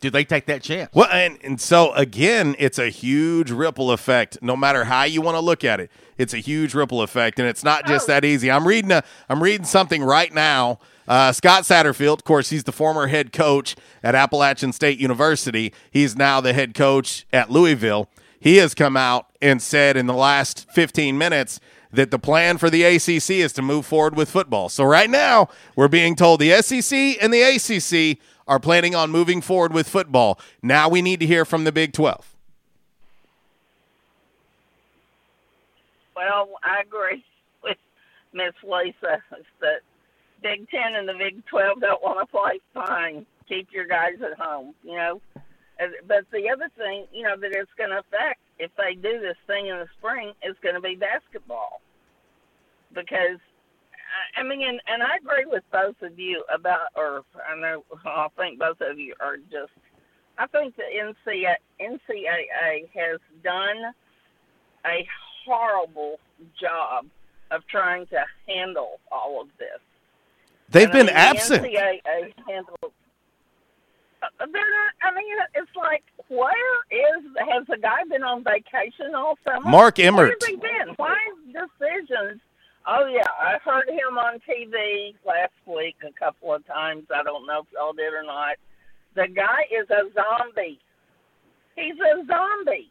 Do 0.00 0.10
they 0.10 0.24
take 0.24 0.46
that 0.46 0.62
chance? 0.62 0.90
Well, 0.94 1.08
and, 1.10 1.38
and 1.42 1.60
so 1.60 1.92
again, 1.94 2.54
it's 2.58 2.78
a 2.78 2.88
huge 2.88 3.50
ripple 3.50 3.90
effect. 3.90 4.38
No 4.40 4.56
matter 4.56 4.84
how 4.84 5.02
you 5.02 5.20
want 5.20 5.34
to 5.34 5.40
look 5.40 5.64
at 5.64 5.80
it, 5.80 5.90
it's 6.16 6.32
a 6.32 6.38
huge 6.38 6.72
ripple 6.72 7.02
effect, 7.02 7.40
and 7.40 7.48
it's 7.48 7.64
not 7.64 7.84
just 7.84 8.06
that 8.06 8.24
easy. 8.24 8.50
I'm 8.50 8.66
reading 8.66 8.92
a, 8.92 9.02
I'm 9.28 9.42
reading 9.42 9.66
something 9.66 10.02
right 10.02 10.32
now. 10.32 10.78
Uh, 11.08 11.32
Scott 11.32 11.64
Satterfield, 11.64 12.18
of 12.18 12.24
course, 12.24 12.50
he's 12.50 12.64
the 12.64 12.72
former 12.72 13.08
head 13.08 13.32
coach 13.32 13.74
at 14.02 14.14
Appalachian 14.14 14.72
State 14.72 14.98
University. 14.98 15.72
He's 15.90 16.14
now 16.14 16.40
the 16.40 16.52
head 16.52 16.74
coach 16.74 17.26
at 17.32 17.50
Louisville. 17.50 18.08
He 18.38 18.58
has 18.58 18.74
come 18.74 18.96
out 18.96 19.26
and 19.42 19.60
said 19.60 19.96
in 19.96 20.06
the 20.06 20.14
last 20.14 20.70
15 20.70 21.18
minutes 21.18 21.58
that 21.92 22.10
the 22.10 22.18
plan 22.18 22.58
for 22.58 22.70
the 22.70 22.84
ACC 22.84 23.30
is 23.30 23.52
to 23.54 23.62
move 23.62 23.86
forward 23.86 24.16
with 24.16 24.30
football. 24.30 24.68
So 24.68 24.84
right 24.84 25.08
now, 25.08 25.48
we're 25.76 25.88
being 25.88 26.14
told 26.16 26.40
the 26.40 26.60
SEC 26.62 27.22
and 27.22 27.32
the 27.32 27.42
ACC 27.42 28.18
are 28.46 28.60
planning 28.60 28.94
on 28.94 29.10
moving 29.10 29.40
forward 29.40 29.72
with 29.72 29.88
football. 29.88 30.38
Now 30.62 30.88
we 30.88 31.02
need 31.02 31.20
to 31.20 31.26
hear 31.26 31.44
from 31.44 31.64
the 31.64 31.72
Big 31.72 31.92
12. 31.92 32.34
Well, 36.16 36.48
I 36.64 36.80
agree 36.82 37.24
with 37.62 37.76
Miss 38.32 38.54
Lisa 38.64 39.22
that 39.60 39.80
Big 40.42 40.68
Ten 40.68 40.94
and 40.94 41.08
the 41.08 41.14
Big 41.14 41.44
Twelve 41.46 41.80
don't 41.80 42.02
want 42.02 42.18
to 42.20 42.26
play. 42.26 42.60
Fine, 42.74 43.26
keep 43.48 43.68
your 43.72 43.86
guys 43.86 44.14
at 44.24 44.38
home. 44.38 44.74
You 44.82 44.96
know, 44.96 45.20
but 46.06 46.24
the 46.32 46.50
other 46.50 46.68
thing, 46.76 47.06
you 47.12 47.22
know, 47.22 47.36
that 47.36 47.52
it's 47.52 47.70
going 47.76 47.90
to 47.90 47.98
affect 47.98 48.40
if 48.58 48.70
they 48.76 48.94
do 48.94 49.20
this 49.20 49.36
thing 49.46 49.66
in 49.68 49.76
the 49.78 49.86
spring 49.98 50.32
it's 50.42 50.58
going 50.60 50.74
to 50.74 50.80
be 50.80 50.94
basketball, 50.96 51.80
because 52.92 53.38
I- 54.36 54.40
I 54.40 54.42
mean, 54.42 54.62
and, 54.62 54.80
and 54.86 55.02
I 55.02 55.16
agree 55.16 55.44
with 55.46 55.62
both 55.70 56.00
of 56.02 56.18
you 56.18 56.42
about, 56.52 56.88
or 56.96 57.24
I 57.48 57.54
know 57.56 57.84
I 58.04 58.28
think 58.36 58.58
both 58.58 58.80
of 58.80 58.98
you 58.98 59.14
are 59.20 59.36
just. 59.36 59.72
I 60.38 60.46
think 60.46 60.76
the 60.76 60.82
NCAA, 60.84 61.56
NCAA 61.80 62.88
has 62.94 63.20
done 63.42 63.92
a 64.86 65.06
horrible 65.44 66.20
job 66.60 67.06
of 67.50 67.66
trying 67.66 68.06
to 68.06 68.24
handle 68.46 69.00
all 69.10 69.40
of 69.40 69.48
this. 69.58 69.80
They've 70.70 70.84
And, 70.84 70.92
I 70.92 70.96
been 70.98 71.06
mean, 71.06 71.16
absent. 71.16 71.62
The 71.62 71.68
NCAA 71.68 72.32
handled. 72.46 72.92
Uh, 74.22 74.26
They're 74.38 74.46
not. 74.52 74.92
I 75.02 75.14
mean, 75.14 75.26
it's 75.54 75.74
like, 75.76 76.04
where 76.28 76.74
is 76.90 77.24
has 77.50 77.66
the 77.66 77.76
guy 77.78 78.04
been 78.08 78.22
on 78.22 78.44
vacation 78.44 79.14
all 79.14 79.38
summer? 79.44 79.68
Mark 79.68 79.98
Where 79.98 80.06
Emmert. 80.08 80.36
has 80.40 80.48
he 80.50 80.56
been? 80.56 80.94
Why 80.96 81.16
decisions? 81.46 82.40
Oh 82.86 83.06
yeah, 83.06 83.28
I 83.40 83.58
heard 83.64 83.88
him 83.88 84.16
on 84.18 84.40
TV 84.48 85.14
last 85.26 85.52
week 85.66 85.96
a 86.06 86.12
couple 86.18 86.54
of 86.54 86.66
times. 86.66 87.04
I 87.14 87.22
don't 87.22 87.46
know 87.46 87.60
if 87.60 87.66
y'all 87.72 87.92
did 87.92 88.12
or 88.14 88.22
not. 88.22 88.56
The 89.14 89.26
guy 89.28 89.62
is 89.70 89.88
a 89.90 90.04
zombie. 90.14 90.78
He's 91.76 91.94
a 91.94 92.24
zombie. 92.26 92.90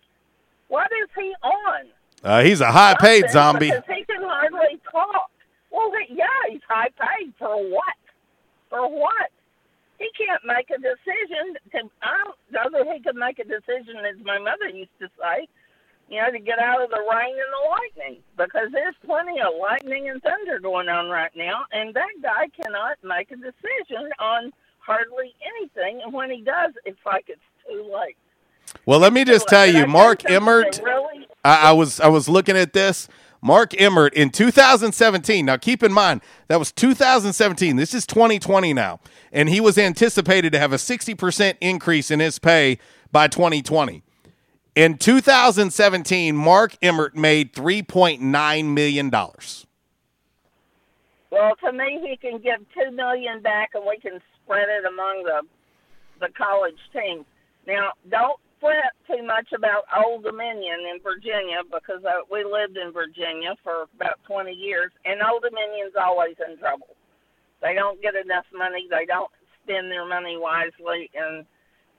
What 0.68 0.90
is 1.04 1.10
he 1.16 1.34
on? 1.44 1.86
Uh, 2.24 2.42
he's 2.44 2.62
a 2.62 2.72
high 2.72 2.96
paid 3.00 3.30
zombie. 3.30 3.68
Because 3.70 3.84
he 3.88 4.04
can 4.06 4.22
hardly 4.24 4.80
talk. 4.92 5.30
Well, 5.72 5.92
yeah, 6.10 6.26
he's 6.50 6.62
high 6.68 6.90
paid 7.00 7.34
for 7.40 7.56
what? 7.70 7.96
For 8.70 8.88
what? 8.90 9.30
He 10.00 10.10
can't 10.18 10.42
make 10.46 10.70
a 10.70 10.78
decision. 10.78 11.58
To, 11.72 11.90
I 12.02 12.18
don't 12.24 12.72
know 12.72 12.84
that 12.84 12.94
he 12.94 13.02
could 13.02 13.16
make 13.16 13.40
a 13.40 13.44
decision, 13.44 13.98
as 13.98 14.24
my 14.24 14.38
mother 14.38 14.70
used 14.70 14.98
to 15.00 15.10
say, 15.20 15.48
you 16.10 16.22
know, 16.22 16.32
to 16.32 16.40
get 16.40 16.60
out 16.60 16.82
of 16.82 16.90
the 16.90 17.04
rain 17.12 17.34
and 17.34 17.52
the 17.52 17.70
lightning, 17.70 18.22
because 18.38 18.70
there's 18.72 18.96
plenty 19.06 19.42
of 19.42 19.54
lightning 19.60 20.10
and 20.10 20.22
thunder 20.22 20.60
going 20.60 20.88
on 20.88 21.10
right 21.10 21.32
now, 21.36 21.66
and 21.72 21.94
that 21.96 22.14
guy 22.22 22.48
cannot 22.62 22.98
make 23.04 23.32
a 23.32 23.36
decision 23.36 24.10
on 24.20 24.54
hardly 24.80 25.36
anything. 25.58 26.02
And 26.04 26.14
when 26.14 26.32
he 26.32 26.42
does, 26.42 26.74
it's 26.86 27.00
like 27.06 27.26
it's 27.28 27.42
too 27.68 27.92
late. 27.94 28.16
Well, 28.86 29.00
let 29.00 29.14
me 29.14 29.26
just 29.26 29.48
tell 29.48 29.66
you, 29.66 29.86
Mark 29.88 30.30
Emmert. 30.30 30.80
Really? 30.84 31.28
I, 31.44 31.70
I 31.70 31.72
was 31.72 32.00
I 32.00 32.08
was 32.08 32.30
looking 32.30 32.58
at 32.58 32.74
this. 32.74 33.08
Mark 33.42 33.80
Emmert 33.80 34.14
in 34.14 34.30
2017. 34.30 35.46
Now, 35.46 35.58
keep 35.58 35.84
in 35.84 35.94
mind 35.94 36.22
that 36.48 36.60
was 36.60 36.72
2017. 36.72 37.76
This 37.76 37.94
is 37.94 38.06
2020 38.08 38.74
now, 38.74 39.00
and 39.32 39.50
he 39.50 39.60
was 39.60 39.78
anticipated 39.78 40.52
to 40.54 40.60
have 40.60 40.74
a 40.74 40.78
60 40.78 41.14
percent 41.16 41.58
increase 41.62 42.12
in 42.12 42.20
his 42.20 42.40
pay 42.40 42.80
by 43.12 43.28
2020. 43.28 44.04
In 44.76 44.98
2017, 44.98 46.36
Mark 46.36 46.78
Emmert 46.82 47.16
made 47.16 47.54
3.9 47.54 48.66
million 48.74 49.10
dollars. 49.10 49.66
Well, 51.32 51.56
to 51.66 51.74
me, 51.74 52.00
he 52.08 52.18
can 52.18 52.40
give 52.40 52.60
2 52.74 52.92
million 52.92 53.42
back, 53.42 53.72
and 53.74 53.86
we 53.86 54.00
can 54.00 54.20
spread 54.44 54.70
it 54.70 54.86
among 54.86 55.24
the 55.24 55.42
the 56.20 56.30
college 56.34 56.78
teams. 56.94 57.26
Now, 57.68 57.92
don't 58.10 58.40
fret 58.60 58.94
too 59.08 59.24
much 59.26 59.50
about 59.56 59.86
Old 59.94 60.24
Dominion 60.24 60.86
in 60.94 61.02
Virginia 61.02 61.62
because 61.66 62.04
uh, 62.06 62.26
we 62.32 62.44
lived 62.44 62.78
in 62.78 62.92
Virginia 62.92 63.56
for 63.64 63.88
about 63.96 64.20
20 64.28 64.52
years, 64.52 64.92
and 65.06 65.22
Old 65.22 65.44
Dominion's 65.44 65.96
always 66.00 66.36
in 66.42 66.58
trouble. 66.58 66.96
They 67.62 67.74
don't 67.74 68.02
get 68.02 68.16
enough 68.16 68.46
money. 68.54 68.88
They 68.90 69.06
don't 69.06 69.32
spend 69.64 69.92
their 69.92 70.08
money 70.08 70.38
wisely, 70.38 71.10
and 71.14 71.46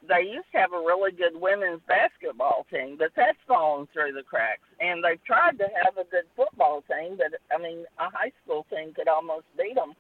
they 0.07 0.23
used 0.31 0.47
to 0.53 0.59
have 0.59 0.73
a 0.73 0.79
really 0.79 1.11
good 1.11 1.35
women's 1.35 1.83
basketball 1.89 2.67
team, 2.71 2.97
but 2.99 3.11
that's 3.17 3.39
fallen 3.47 3.89
through 3.93 4.13
the 4.13 4.23
cracks. 4.23 4.63
And 4.81 5.03
they've 5.03 5.23
tried 5.25 5.59
to 5.59 5.67
have 5.83 5.99
a 5.99 6.09
good 6.09 6.31
football 6.37 6.85
team, 6.87 7.19
but 7.19 7.35
I 7.51 7.61
mean, 7.61 7.85
a 7.99 8.11
high 8.11 8.33
school 8.45 8.67
team 8.71 8.95
could 8.95 9.09
almost 9.09 9.47
beat 9.57 9.75
them. 9.75 9.95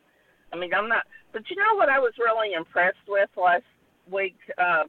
I 0.52 0.56
mean, 0.56 0.72
I'm 0.72 0.88
not. 0.88 1.04
But 1.32 1.50
you 1.50 1.56
know 1.56 1.74
what 1.74 1.88
I 1.88 1.98
was 1.98 2.14
really 2.18 2.54
impressed 2.54 3.04
with 3.06 3.28
last 3.36 3.66
week 4.10 4.36
uh, 4.56 4.84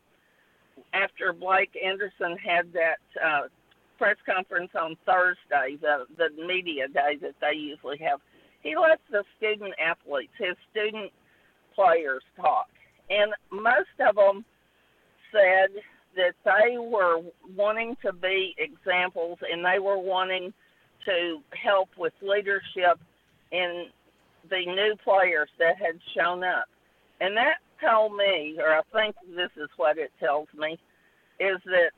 after 0.93 1.33
Blake 1.33 1.71
Anderson 1.83 2.37
had 2.37 2.73
that 2.73 2.99
uh, 3.23 3.47
press 3.97 4.17
conference 4.25 4.71
on 4.79 4.95
Thursday, 5.05 5.77
the 5.81 6.05
the 6.17 6.29
media 6.45 6.87
day 6.87 7.17
that 7.21 7.35
they 7.41 7.57
usually 7.57 7.97
have, 7.97 8.19
he 8.61 8.75
lets 8.75 9.01
the 9.11 9.23
student 9.37 9.73
athletes, 9.79 10.33
his 10.37 10.55
student 10.71 11.11
players, 11.75 12.23
talk, 12.35 12.69
and 13.09 13.33
most 13.51 13.95
of 13.99 14.15
them 14.15 14.45
said 15.31 15.69
that 16.15 16.33
they 16.43 16.77
were 16.77 17.21
wanting 17.55 17.95
to 18.03 18.11
be 18.11 18.55
examples 18.57 19.37
and 19.51 19.63
they 19.63 19.79
were 19.79 19.99
wanting 19.99 20.53
to 21.05 21.39
help 21.51 21.89
with 21.97 22.13
leadership 22.21 22.99
in 23.51 23.87
the 24.49 24.65
new 24.65 24.95
players 25.03 25.49
that 25.59 25.77
had 25.77 25.99
shown 26.15 26.43
up. 26.43 26.65
And 27.21 27.37
that 27.37 27.57
told 27.81 28.15
me, 28.15 28.57
or 28.59 28.73
I 28.73 28.81
think 28.93 29.15
this 29.35 29.51
is 29.57 29.69
what 29.77 29.97
it 29.97 30.11
tells 30.19 30.47
me, 30.57 30.79
is 31.39 31.59
that 31.65 31.91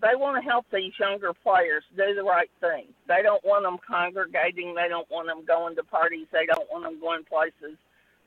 they 0.00 0.14
want 0.14 0.42
to 0.42 0.48
help 0.48 0.66
these 0.72 0.92
younger 0.98 1.32
players 1.32 1.84
do 1.96 2.14
the 2.14 2.22
right 2.22 2.50
thing. 2.60 2.86
They 3.06 3.22
don't 3.22 3.44
want 3.44 3.64
them 3.64 3.78
congregating. 3.86 4.74
They 4.74 4.88
don't 4.88 5.10
want 5.10 5.26
them 5.26 5.44
going 5.44 5.76
to 5.76 5.84
parties. 5.84 6.26
They 6.32 6.46
don't 6.46 6.68
want 6.70 6.84
them 6.84 7.00
going 7.00 7.24
places 7.24 7.76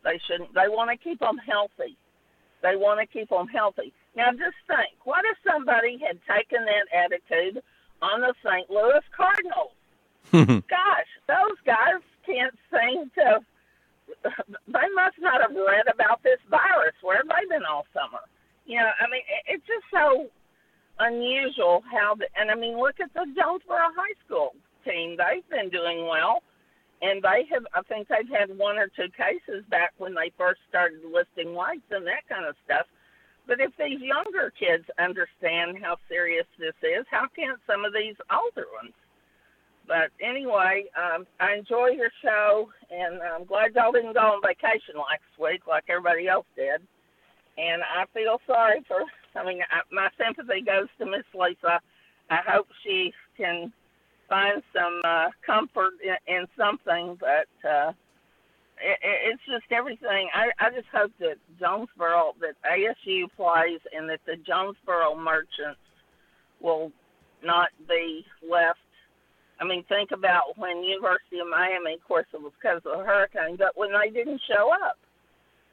they 0.03 0.19
shouldn't. 0.27 0.53
They 0.53 0.67
want 0.67 0.91
to 0.91 0.97
keep 0.97 1.19
them 1.19 1.37
healthy. 1.37 1.97
They 2.61 2.75
want 2.75 2.99
to 2.99 3.05
keep 3.05 3.29
them 3.29 3.47
healthy. 3.47 3.93
Now, 4.15 4.31
just 4.31 4.55
think 4.67 4.95
what 5.03 5.25
if 5.25 5.37
somebody 5.49 5.99
had 6.05 6.19
taken 6.27 6.65
that 6.65 6.87
attitude 6.93 7.63
on 8.01 8.21
the 8.21 8.33
St. 8.43 8.69
Louis 8.69 9.01
Cardinals? 9.15 9.71
Gosh, 10.69 11.11
those 11.27 11.57
guys 11.65 12.01
can't 12.25 12.55
seem 12.71 13.09
to. 13.15 13.39
They 14.67 14.87
must 14.95 15.19
not 15.19 15.41
have 15.41 15.51
read 15.55 15.87
about 15.87 16.23
this 16.23 16.39
virus. 16.49 16.95
Where 17.01 17.17
have 17.17 17.27
they 17.27 17.45
been 17.49 17.65
all 17.65 17.85
summer? 17.93 18.23
You 18.65 18.79
know, 18.79 18.91
I 18.99 19.05
mean, 19.11 19.21
it- 19.27 19.45
it's 19.59 19.67
just 19.67 19.85
so 19.91 20.29
unusual 20.99 21.83
how. 21.91 22.15
The, 22.15 22.27
and 22.39 22.51
I 22.51 22.55
mean, 22.55 22.77
look 22.79 22.99
at 22.99 23.13
the 23.13 23.25
Jonesboro 23.35 23.91
High 23.95 24.17
School 24.25 24.55
team. 24.85 25.17
They've 25.17 25.47
been 25.49 25.69
doing 25.69 26.07
well, 26.07 26.43
and 27.01 27.21
they 27.21 27.45
have. 27.51 27.65
I 27.73 27.81
think 27.83 28.07
they've 28.07 28.29
had 28.29 28.57
one 28.57 28.77
or 28.77 28.87
two 28.87 29.09
cases 29.17 29.65
back 29.69 29.93
when 29.97 30.13
they 30.13 30.31
first 30.37 30.61
started 30.69 31.01
lifting 31.03 31.53
weights 31.55 31.87
and 31.91 32.05
that 32.07 32.27
kind 32.29 32.45
of 32.45 32.55
stuff. 32.65 32.87
But 33.45 33.59
if 33.59 33.75
these 33.75 33.99
younger 33.99 34.53
kids 34.57 34.85
understand 34.97 35.77
how 35.83 35.97
serious 36.07 36.47
this 36.57 36.75
is, 36.81 37.05
how 37.11 37.27
can't 37.35 37.59
some 37.67 37.83
of 37.83 37.91
these 37.93 38.15
older 38.31 38.67
ones? 38.81 38.95
But 39.87 40.11
anyway, 40.21 40.85
um, 40.95 41.27
I 41.39 41.55
enjoy 41.55 41.87
your 41.89 42.09
show, 42.23 42.69
and 42.89 43.21
I'm 43.21 43.45
glad 43.45 43.75
y'all 43.75 43.91
didn't 43.91 44.13
go 44.13 44.19
on 44.19 44.41
vacation 44.41 44.95
last 44.95 45.27
week 45.39 45.67
like 45.67 45.83
everybody 45.89 46.27
else 46.27 46.45
did. 46.55 46.81
And 47.57 47.83
I 47.83 48.05
feel 48.13 48.39
sorry 48.47 48.83
for. 48.87 49.03
I 49.35 49.45
mean, 49.45 49.61
I, 49.61 49.81
my 49.91 50.09
sympathy 50.17 50.61
goes 50.61 50.87
to 50.99 51.05
Miss 51.05 51.25
Lisa. 51.33 51.81
I 52.29 52.39
hope 52.47 52.67
she 52.83 53.13
can 53.37 53.73
find 54.29 54.63
some 54.73 55.01
uh, 55.03 55.29
comfort 55.45 55.93
in, 56.03 56.15
in 56.33 56.45
something, 56.57 57.17
but 57.19 57.69
uh, 57.69 57.91
it, 58.81 58.97
it, 59.01 59.33
it's 59.33 59.41
just 59.45 59.71
everything. 59.71 60.29
I, 60.33 60.49
I 60.59 60.69
just 60.69 60.87
hope 60.93 61.11
that 61.19 61.35
Jonesboro, 61.59 62.33
that 62.41 62.55
ASU 62.63 63.25
plays, 63.35 63.79
and 63.95 64.09
that 64.09 64.21
the 64.25 64.37
Jonesboro 64.37 65.15
Merchants 65.15 65.79
will 66.61 66.91
not 67.43 67.69
be 67.87 68.25
left. 68.49 68.79
I 69.63 69.65
mean, 69.65 69.85
think 69.87 70.11
about 70.11 70.57
when 70.57 70.83
University 70.83 71.39
of 71.39 71.47
Miami, 71.47 71.93
of 71.93 72.03
course, 72.03 72.25
it 72.33 72.41
was 72.41 72.51
because 72.59 72.81
of 72.83 72.99
the 72.99 73.05
hurricane, 73.05 73.55
but 73.55 73.77
when 73.77 73.91
they 73.93 74.09
didn't 74.09 74.41
show 74.45 74.73
up. 74.73 74.97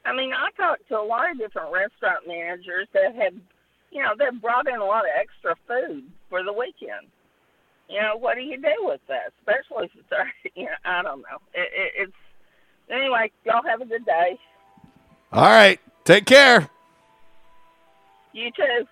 I 0.05 0.15
mean, 0.15 0.31
I 0.31 0.49
talked 0.55 0.87
to 0.87 0.97
a 0.97 1.03
lot 1.03 1.29
of 1.29 1.37
different 1.37 1.73
restaurant 1.73 2.25
managers 2.25 2.87
that 2.93 3.13
had, 3.13 3.35
you 3.91 4.01
know, 4.01 4.13
that 4.17 4.41
brought 4.41 4.69
in 4.69 4.79
a 4.79 4.85
lot 4.85 5.03
of 5.03 5.11
extra 5.13 5.55
food 5.67 6.05
for 6.29 6.41
the 6.41 6.53
weekend. 6.53 7.11
You 7.89 7.99
know, 7.99 8.15
what 8.15 8.35
do 8.35 8.41
you 8.41 8.55
do 8.55 8.73
with 8.79 9.01
that? 9.09 9.33
Especially 9.39 9.87
if 9.87 9.91
it's, 9.99 10.55
you 10.55 10.63
know, 10.63 10.71
I 10.85 11.01
don't 11.01 11.19
know. 11.19 11.43
It, 11.53 11.69
it, 11.75 11.91
it's 11.97 12.17
anyway. 12.89 13.29
Y'all 13.43 13.61
have 13.67 13.81
a 13.81 13.85
good 13.85 14.05
day. 14.05 14.39
All 15.33 15.43
right. 15.43 15.81
Take 16.05 16.25
care. 16.25 16.69
You 18.31 18.51
too. 18.55 18.87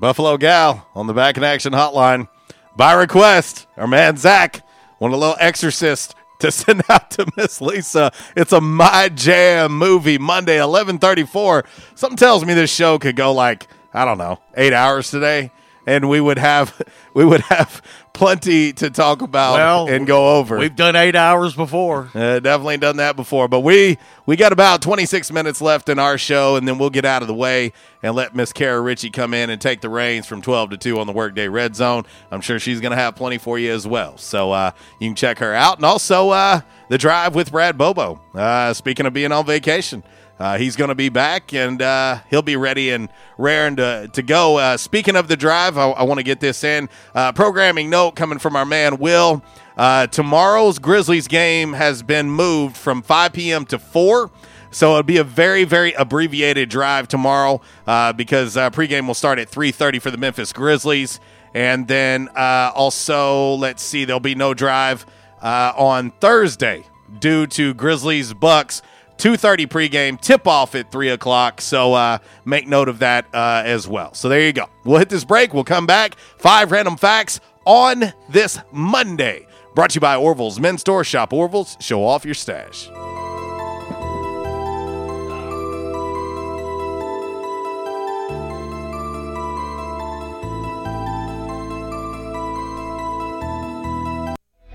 Buffalo 0.00 0.36
Gal 0.36 0.86
on 0.94 1.08
the 1.08 1.12
Back 1.12 1.36
in 1.36 1.42
Action 1.42 1.72
hotline. 1.72 2.28
By 2.74 2.94
request, 2.94 3.66
our 3.76 3.86
man 3.86 4.16
Zach 4.16 4.66
wanted 4.98 5.16
a 5.16 5.18
little 5.18 5.36
exorcist 5.38 6.14
to 6.38 6.50
send 6.50 6.82
out 6.88 7.10
to 7.12 7.26
Miss 7.36 7.60
Lisa. 7.60 8.12
It's 8.34 8.52
a 8.52 8.60
My 8.60 9.10
Jam 9.10 9.76
movie, 9.76 10.16
Monday, 10.18 10.58
1134. 10.58 11.64
Something 11.94 12.16
tells 12.16 12.44
me 12.44 12.54
this 12.54 12.72
show 12.72 12.98
could 12.98 13.16
go 13.16 13.32
like, 13.32 13.68
I 13.92 14.04
don't 14.04 14.18
know, 14.18 14.40
eight 14.56 14.72
hours 14.72 15.10
today. 15.10 15.50
And 15.86 16.08
we 16.08 16.20
would 16.20 16.38
have 16.38 16.80
we 17.14 17.24
would 17.24 17.40
have 17.42 17.82
plenty 18.12 18.72
to 18.74 18.90
talk 18.90 19.22
about 19.22 19.54
Well, 19.54 19.88
and 19.88 20.06
go 20.06 20.38
over. 20.38 20.58
We've 20.58 20.76
done 20.76 20.96
eight 20.96 21.16
hours 21.16 21.54
before. 21.54 22.10
Uh, 22.14 22.38
definitely 22.40 22.76
done 22.76 22.98
that 22.98 23.16
before, 23.16 23.48
but 23.48 23.60
we 23.60 23.98
we 24.26 24.36
got 24.36 24.52
about 24.52 24.82
26 24.82 25.32
minutes 25.32 25.60
left 25.60 25.88
in 25.88 25.98
our 25.98 26.18
show, 26.18 26.56
and 26.56 26.68
then 26.68 26.78
we'll 26.78 26.90
get 26.90 27.04
out 27.04 27.22
of 27.22 27.28
the 27.28 27.34
way 27.34 27.72
and 28.02 28.14
let 28.14 28.34
Miss 28.34 28.52
Kara 28.52 28.80
Ritchie 28.80 29.10
come 29.10 29.34
in 29.34 29.50
and 29.50 29.60
take 29.60 29.80
the 29.80 29.88
reins 29.88 30.26
from 30.26 30.42
12 30.42 30.70
to 30.70 30.76
2 30.76 30.98
on 31.00 31.06
the 31.06 31.12
Workday 31.12 31.48
Red 31.48 31.74
Zone. 31.74 32.04
I'm 32.30 32.40
sure 32.40 32.58
she's 32.58 32.80
going 32.80 32.92
to 32.92 32.96
have 32.96 33.16
plenty 33.16 33.38
for 33.38 33.58
you 33.58 33.72
as 33.72 33.86
well, 33.86 34.18
so 34.18 34.52
uh, 34.52 34.70
you 35.00 35.08
can 35.08 35.16
check 35.16 35.38
her 35.38 35.54
out, 35.54 35.76
and 35.78 35.84
also 35.84 36.30
uh, 36.30 36.60
the 36.88 36.98
drive 36.98 37.34
with 37.34 37.50
Brad 37.50 37.76
Bobo. 37.76 38.20
Uh, 38.34 38.72
speaking 38.72 39.06
of 39.06 39.12
being 39.12 39.32
on 39.32 39.46
vacation. 39.46 40.02
Uh, 40.42 40.58
he's 40.58 40.74
going 40.74 40.88
to 40.88 40.94
be 40.96 41.08
back 41.08 41.54
and 41.54 41.80
uh, 41.80 42.18
he'll 42.28 42.42
be 42.42 42.56
ready 42.56 42.90
and 42.90 43.08
raring 43.38 43.76
to, 43.76 44.10
to 44.12 44.22
go. 44.22 44.58
Uh, 44.58 44.76
speaking 44.76 45.14
of 45.14 45.28
the 45.28 45.36
drive, 45.36 45.78
I, 45.78 45.90
I 45.90 46.02
want 46.02 46.18
to 46.18 46.24
get 46.24 46.40
this 46.40 46.64
in. 46.64 46.88
Uh, 47.14 47.30
programming 47.30 47.88
note 47.88 48.16
coming 48.16 48.40
from 48.40 48.56
our 48.56 48.64
man 48.64 48.98
Will. 48.98 49.40
Uh, 49.76 50.08
tomorrow's 50.08 50.80
Grizzlies 50.80 51.28
game 51.28 51.74
has 51.74 52.02
been 52.02 52.28
moved 52.28 52.76
from 52.76 53.02
5 53.02 53.32
p.m. 53.32 53.64
to 53.66 53.78
4. 53.78 54.32
So 54.72 54.90
it'll 54.90 55.04
be 55.04 55.18
a 55.18 55.24
very, 55.24 55.62
very 55.62 55.92
abbreviated 55.92 56.68
drive 56.68 57.06
tomorrow 57.06 57.60
uh, 57.86 58.12
because 58.12 58.56
pregame 58.56 59.06
will 59.06 59.14
start 59.14 59.38
at 59.38 59.48
3:30 59.48 60.02
for 60.02 60.10
the 60.10 60.16
Memphis 60.16 60.52
Grizzlies, 60.52 61.20
and 61.54 61.86
then 61.86 62.30
also 62.34 63.54
let's 63.56 63.82
see, 63.82 64.06
there'll 64.06 64.18
be 64.18 64.34
no 64.34 64.54
drive 64.54 65.04
on 65.42 66.10
Thursday 66.12 66.86
due 67.20 67.46
to 67.48 67.74
Grizzlies 67.74 68.32
Bucks. 68.32 68.80
2.30 69.22 69.68
pregame, 69.68 70.20
tip-off 70.20 70.74
at 70.74 70.90
3 70.90 71.10
o'clock, 71.10 71.60
so 71.60 71.94
uh, 71.94 72.18
make 72.44 72.66
note 72.66 72.88
of 72.88 72.98
that 72.98 73.24
uh, 73.32 73.62
as 73.64 73.86
well. 73.86 74.12
So 74.14 74.28
there 74.28 74.40
you 74.40 74.52
go. 74.52 74.68
We'll 74.84 74.98
hit 74.98 75.10
this 75.10 75.22
break. 75.22 75.54
We'll 75.54 75.62
come 75.62 75.86
back. 75.86 76.16
Five 76.38 76.72
random 76.72 76.96
facts 76.96 77.38
on 77.64 78.12
this 78.28 78.58
Monday. 78.72 79.46
Brought 79.76 79.90
to 79.90 79.94
you 79.94 80.00
by 80.00 80.16
Orville's 80.16 80.58
Men's 80.58 80.80
Store. 80.80 81.04
Shop 81.04 81.32
Orville's. 81.32 81.76
Show 81.78 82.04
off 82.04 82.24
your 82.24 82.34
stash. 82.34 82.90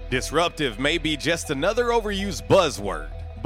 Disruptive 0.09 0.79
may 0.79 0.97
be 0.97 1.17
just 1.17 1.49
another 1.49 1.87
overused 1.87 2.47
buzzword, 2.47 3.09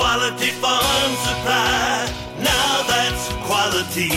Quality 0.00 0.48
Farm 0.52 1.12
Supply. 1.16 2.10
Now 2.38 2.82
that's 2.88 3.28
quality. 3.44 4.08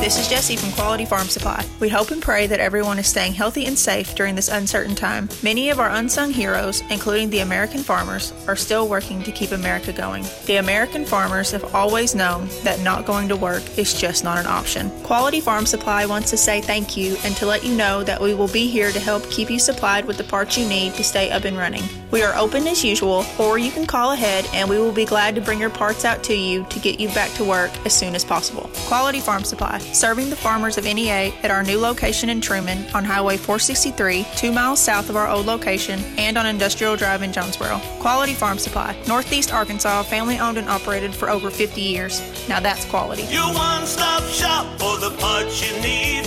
This 0.00 0.16
is 0.16 0.28
Jesse 0.28 0.54
from 0.54 0.70
Quality 0.70 1.04
Farm 1.04 1.26
Supply. 1.26 1.66
We 1.80 1.88
hope 1.88 2.12
and 2.12 2.22
pray 2.22 2.46
that 2.46 2.60
everyone 2.60 3.00
is 3.00 3.08
staying 3.08 3.32
healthy 3.32 3.66
and 3.66 3.76
safe 3.76 4.14
during 4.14 4.36
this 4.36 4.48
uncertain 4.48 4.94
time. 4.94 5.28
Many 5.42 5.70
of 5.70 5.80
our 5.80 5.90
unsung 5.90 6.30
heroes, 6.30 6.82
including 6.88 7.30
the 7.30 7.40
American 7.40 7.80
farmers, 7.80 8.32
are 8.46 8.54
still 8.54 8.86
working 8.86 9.24
to 9.24 9.32
keep 9.32 9.50
America 9.50 9.92
going. 9.92 10.24
The 10.46 10.58
American 10.58 11.04
farmers 11.04 11.50
have 11.50 11.74
always 11.74 12.14
known 12.14 12.48
that 12.62 12.78
not 12.78 13.04
going 13.04 13.26
to 13.26 13.34
work 13.36 13.76
is 13.76 14.00
just 14.00 14.22
not 14.22 14.38
an 14.38 14.46
option. 14.46 14.88
Quality 15.02 15.40
Farm 15.40 15.66
Supply 15.66 16.06
wants 16.06 16.30
to 16.30 16.36
say 16.36 16.60
thank 16.60 16.96
you 16.96 17.16
and 17.24 17.34
to 17.38 17.46
let 17.46 17.64
you 17.64 17.74
know 17.74 18.04
that 18.04 18.20
we 18.20 18.34
will 18.34 18.46
be 18.46 18.68
here 18.68 18.92
to 18.92 19.00
help 19.00 19.28
keep 19.32 19.50
you 19.50 19.58
supplied 19.58 20.04
with 20.04 20.16
the 20.16 20.24
parts 20.24 20.56
you 20.56 20.68
need 20.68 20.94
to 20.94 21.02
stay 21.02 21.32
up 21.32 21.42
and 21.42 21.58
running. 21.58 21.82
We 22.12 22.22
are 22.22 22.36
open 22.36 22.66
as 22.66 22.84
usual, 22.84 23.24
or 23.38 23.56
you 23.56 23.70
can 23.70 23.86
call 23.86 24.12
ahead 24.12 24.46
and 24.52 24.68
we 24.68 24.76
will 24.78 24.92
be 24.92 25.06
glad 25.06 25.34
to 25.34 25.40
bring 25.40 25.58
your 25.58 25.70
parts 25.70 26.04
out 26.04 26.22
to 26.24 26.34
you 26.34 26.64
to 26.64 26.78
get 26.78 27.00
you 27.00 27.08
back 27.08 27.32
to 27.36 27.44
work 27.44 27.70
as 27.86 27.94
soon 27.94 28.14
as 28.14 28.22
possible. 28.22 28.70
Quality 28.86 29.18
Farm 29.18 29.44
Supply, 29.44 29.78
serving 29.78 30.28
the 30.28 30.36
farmers 30.36 30.76
of 30.76 30.84
NEA 30.84 31.32
at 31.42 31.50
our 31.50 31.62
new 31.62 31.80
location 31.80 32.28
in 32.28 32.42
Truman 32.42 32.84
on 32.94 33.02
Highway 33.02 33.38
463, 33.38 34.26
two 34.36 34.52
miles 34.52 34.78
south 34.78 35.08
of 35.08 35.16
our 35.16 35.26
old 35.26 35.46
location, 35.46 36.00
and 36.18 36.36
on 36.36 36.44
Industrial 36.44 36.96
Drive 36.96 37.22
in 37.22 37.32
Jonesboro. 37.32 37.80
Quality 38.00 38.34
Farm 38.34 38.58
Supply, 38.58 38.94
Northeast 39.08 39.54
Arkansas, 39.54 40.02
family 40.02 40.38
owned 40.38 40.58
and 40.58 40.68
operated 40.68 41.14
for 41.14 41.30
over 41.30 41.48
50 41.48 41.80
years. 41.80 42.20
Now 42.46 42.60
that's 42.60 42.84
quality. 42.84 43.22
Your 43.30 43.54
one 43.54 43.86
stop 43.86 44.22
shop 44.24 44.66
for 44.78 44.98
the 44.98 45.16
parts 45.18 45.62
you 45.66 45.80
need. 45.80 46.26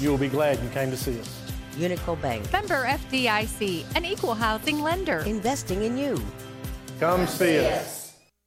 you 0.00 0.10
will 0.10 0.18
be 0.18 0.28
glad 0.28 0.62
you 0.62 0.68
came 0.70 0.90
to 0.90 0.96
see 0.96 1.18
us. 1.20 1.42
Unico 1.76 2.20
Bank, 2.20 2.50
Member 2.52 2.84
FDIC, 2.84 3.84
an 3.96 4.04
equal 4.04 4.34
housing 4.34 4.82
lender. 4.82 5.18
investing 5.26 5.82
in 5.82 5.96
you. 5.96 6.20
Come 6.98 7.26
see 7.26 7.58
us. 7.66 8.05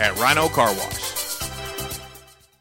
at 0.00 0.16
Rhino 0.18 0.48
Car 0.48 0.72
Wash. 0.74 1.14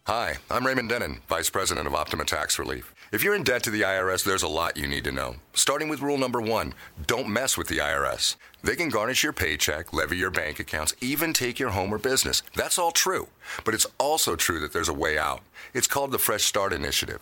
Hi, 0.06 0.36
I'm 0.52 0.68
Raymond 0.68 0.90
Denon, 0.90 1.22
Vice 1.30 1.50
President 1.50 1.88
of 1.88 1.96
Optima 1.96 2.26
Tax 2.26 2.60
Relief. 2.60 2.94
If 3.14 3.24
you're 3.24 3.36
in 3.36 3.44
debt 3.44 3.64
to 3.64 3.72
the 3.72 3.84
IRS, 3.84 4.24
there's 4.24 4.44
a 4.44 4.48
lot 4.48 4.76
you 4.76 4.86
need 4.86 5.04
to 5.06 5.12
know. 5.12 5.36
Starting 5.54 5.88
with 5.88 6.02
rule 6.02 6.18
number 6.18 6.42
one 6.42 6.74
don't 7.08 7.30
mess 7.30 7.58
with 7.58 7.68
the 7.68 7.78
IRS. 7.78 8.36
They 8.64 8.76
can 8.76 8.90
garnish 8.90 9.24
your 9.24 9.34
paycheck, 9.34 9.94
levy 9.94 10.18
your 10.18 10.32
bank 10.32 10.60
accounts, 10.60 10.94
even 11.00 11.32
take 11.32 11.60
your 11.60 11.70
home 11.70 11.94
or 11.94 11.98
business. 11.98 12.44
That's 12.56 12.78
all 12.78 12.92
true. 12.92 13.28
But 13.64 13.74
it's 13.74 13.88
also 13.98 14.36
true 14.36 14.60
that 14.60 14.74
there's 14.74 14.90
a 14.90 14.94
way 14.94 15.18
out. 15.18 15.42
It's 15.74 15.88
called 15.88 16.12
the 16.12 16.20
Fresh 16.20 16.44
Start 16.44 16.74
Initiative. 16.74 17.22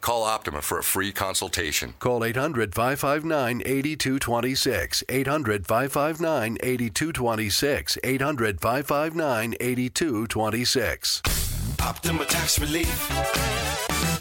Call 0.00 0.22
Optima 0.24 0.62
for 0.62 0.78
a 0.78 0.84
free 0.84 1.12
consultation. 1.12 1.94
Call 1.98 2.24
800 2.24 2.74
559 2.74 3.62
8226. 3.64 5.02
800 5.08 5.66
559 5.66 6.58
8226. 6.62 7.98
800 8.04 8.60
559 8.60 9.54
8226. 9.60 11.55
Optima 11.80 12.24
Tax 12.24 12.58
Relief. 12.60 13.10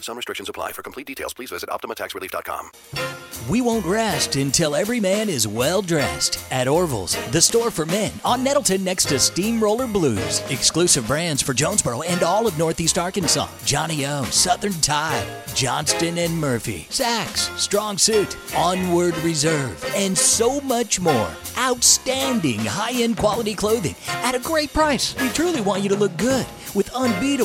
Some 0.02 0.18
restrictions 0.18 0.50
apply. 0.50 0.72
For 0.72 0.84
complete 0.84 1.08
details, 1.08 1.34
please 1.34 1.50
visit 1.50 1.70
OptimaTaxRelief.com. 1.70 2.70
We 3.50 3.62
won't 3.62 3.86
rest 3.86 4.36
until 4.36 4.76
every 4.76 5.00
man 5.00 5.30
is 5.30 5.48
well 5.48 5.82
dressed. 5.82 6.40
At 6.52 6.68
Orville's, 6.68 7.16
the 7.32 7.42
store 7.42 7.72
for 7.72 7.86
men, 7.86 8.12
on 8.24 8.44
Nettleton 8.44 8.84
next 8.84 9.06
to 9.10 9.20
Steamroller 9.20 9.88
Blues. 9.88 10.42
Exclusive 10.52 11.08
brands 11.08 11.42
for 11.42 11.54
Jonesboro 11.54 12.04
and 12.04 12.24
all 12.24 12.46
of 12.48 12.58
Northeast 12.58 12.98
Arkansas. 12.98 13.48
johnnie-O, 13.66 14.26
Southern 14.26 14.74
Tide, 14.74 15.28
Johnston 15.56 16.18
and 16.20 16.38
Murphy, 16.38 16.86
Saxx, 16.90 17.56
Strong 17.58 17.98
Suit, 17.98 18.38
Onward 18.56 19.18
Reserve, 19.20 19.84
and 19.96 20.18
so 20.18 20.60
much 20.62 21.00
more. 21.00 21.30
Outstanding 21.58 22.60
high 22.60 23.02
end 23.02 23.18
quality 23.18 23.56
clothing 23.56 23.96
at 24.08 24.36
a 24.36 24.40
great 24.40 24.74
price. 24.74 25.16
We 25.20 25.30
truly 25.30 25.62
want 25.62 25.82
you 25.84 25.90
to 25.90 25.96
look 25.96 26.16
good 26.18 26.46
with 26.76 26.94
unbeatable 26.94 27.45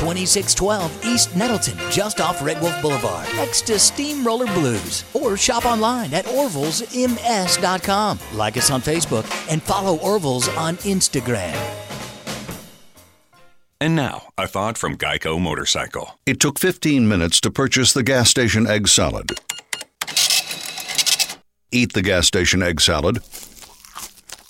2612 0.00 1.04
East 1.04 1.36
Nettleton, 1.36 1.76
just 1.90 2.20
off 2.22 2.42
Red 2.42 2.58
Wolf 2.62 2.80
Boulevard, 2.80 3.28
next 3.36 3.66
to 3.66 3.78
Steamroller 3.78 4.46
Blues. 4.54 5.04
Or 5.12 5.36
shop 5.36 5.66
online 5.66 6.14
at 6.14 6.24
orvillesms.com. 6.24 8.18
Like 8.32 8.56
us 8.56 8.70
on 8.70 8.80
Facebook 8.80 9.52
and 9.52 9.62
follow 9.62 9.98
Orville's 9.98 10.48
on 10.56 10.76
Instagram. 10.78 11.54
And 13.78 13.94
now, 13.94 14.28
a 14.38 14.48
thought 14.48 14.78
from 14.78 14.96
Geico 14.96 15.38
Motorcycle. 15.38 16.18
It 16.24 16.40
took 16.40 16.58
15 16.58 17.06
minutes 17.06 17.38
to 17.42 17.50
purchase 17.50 17.92
the 17.92 18.02
gas 18.02 18.30
station 18.30 18.66
egg 18.66 18.88
salad. 18.88 19.38
Eat 21.72 21.92
the 21.92 22.02
gas 22.02 22.26
station 22.26 22.62
egg 22.62 22.80
salad. 22.80 23.18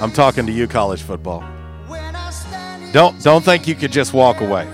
I'm 0.00 0.12
talking 0.12 0.46
to 0.46 0.52
you, 0.52 0.66
college 0.66 1.02
football. 1.02 1.44
Don't 2.92 3.20
don't 3.22 3.44
think 3.44 3.66
you 3.66 3.74
could 3.74 3.92
just 3.92 4.12
walk 4.12 4.40
away. 4.40 4.66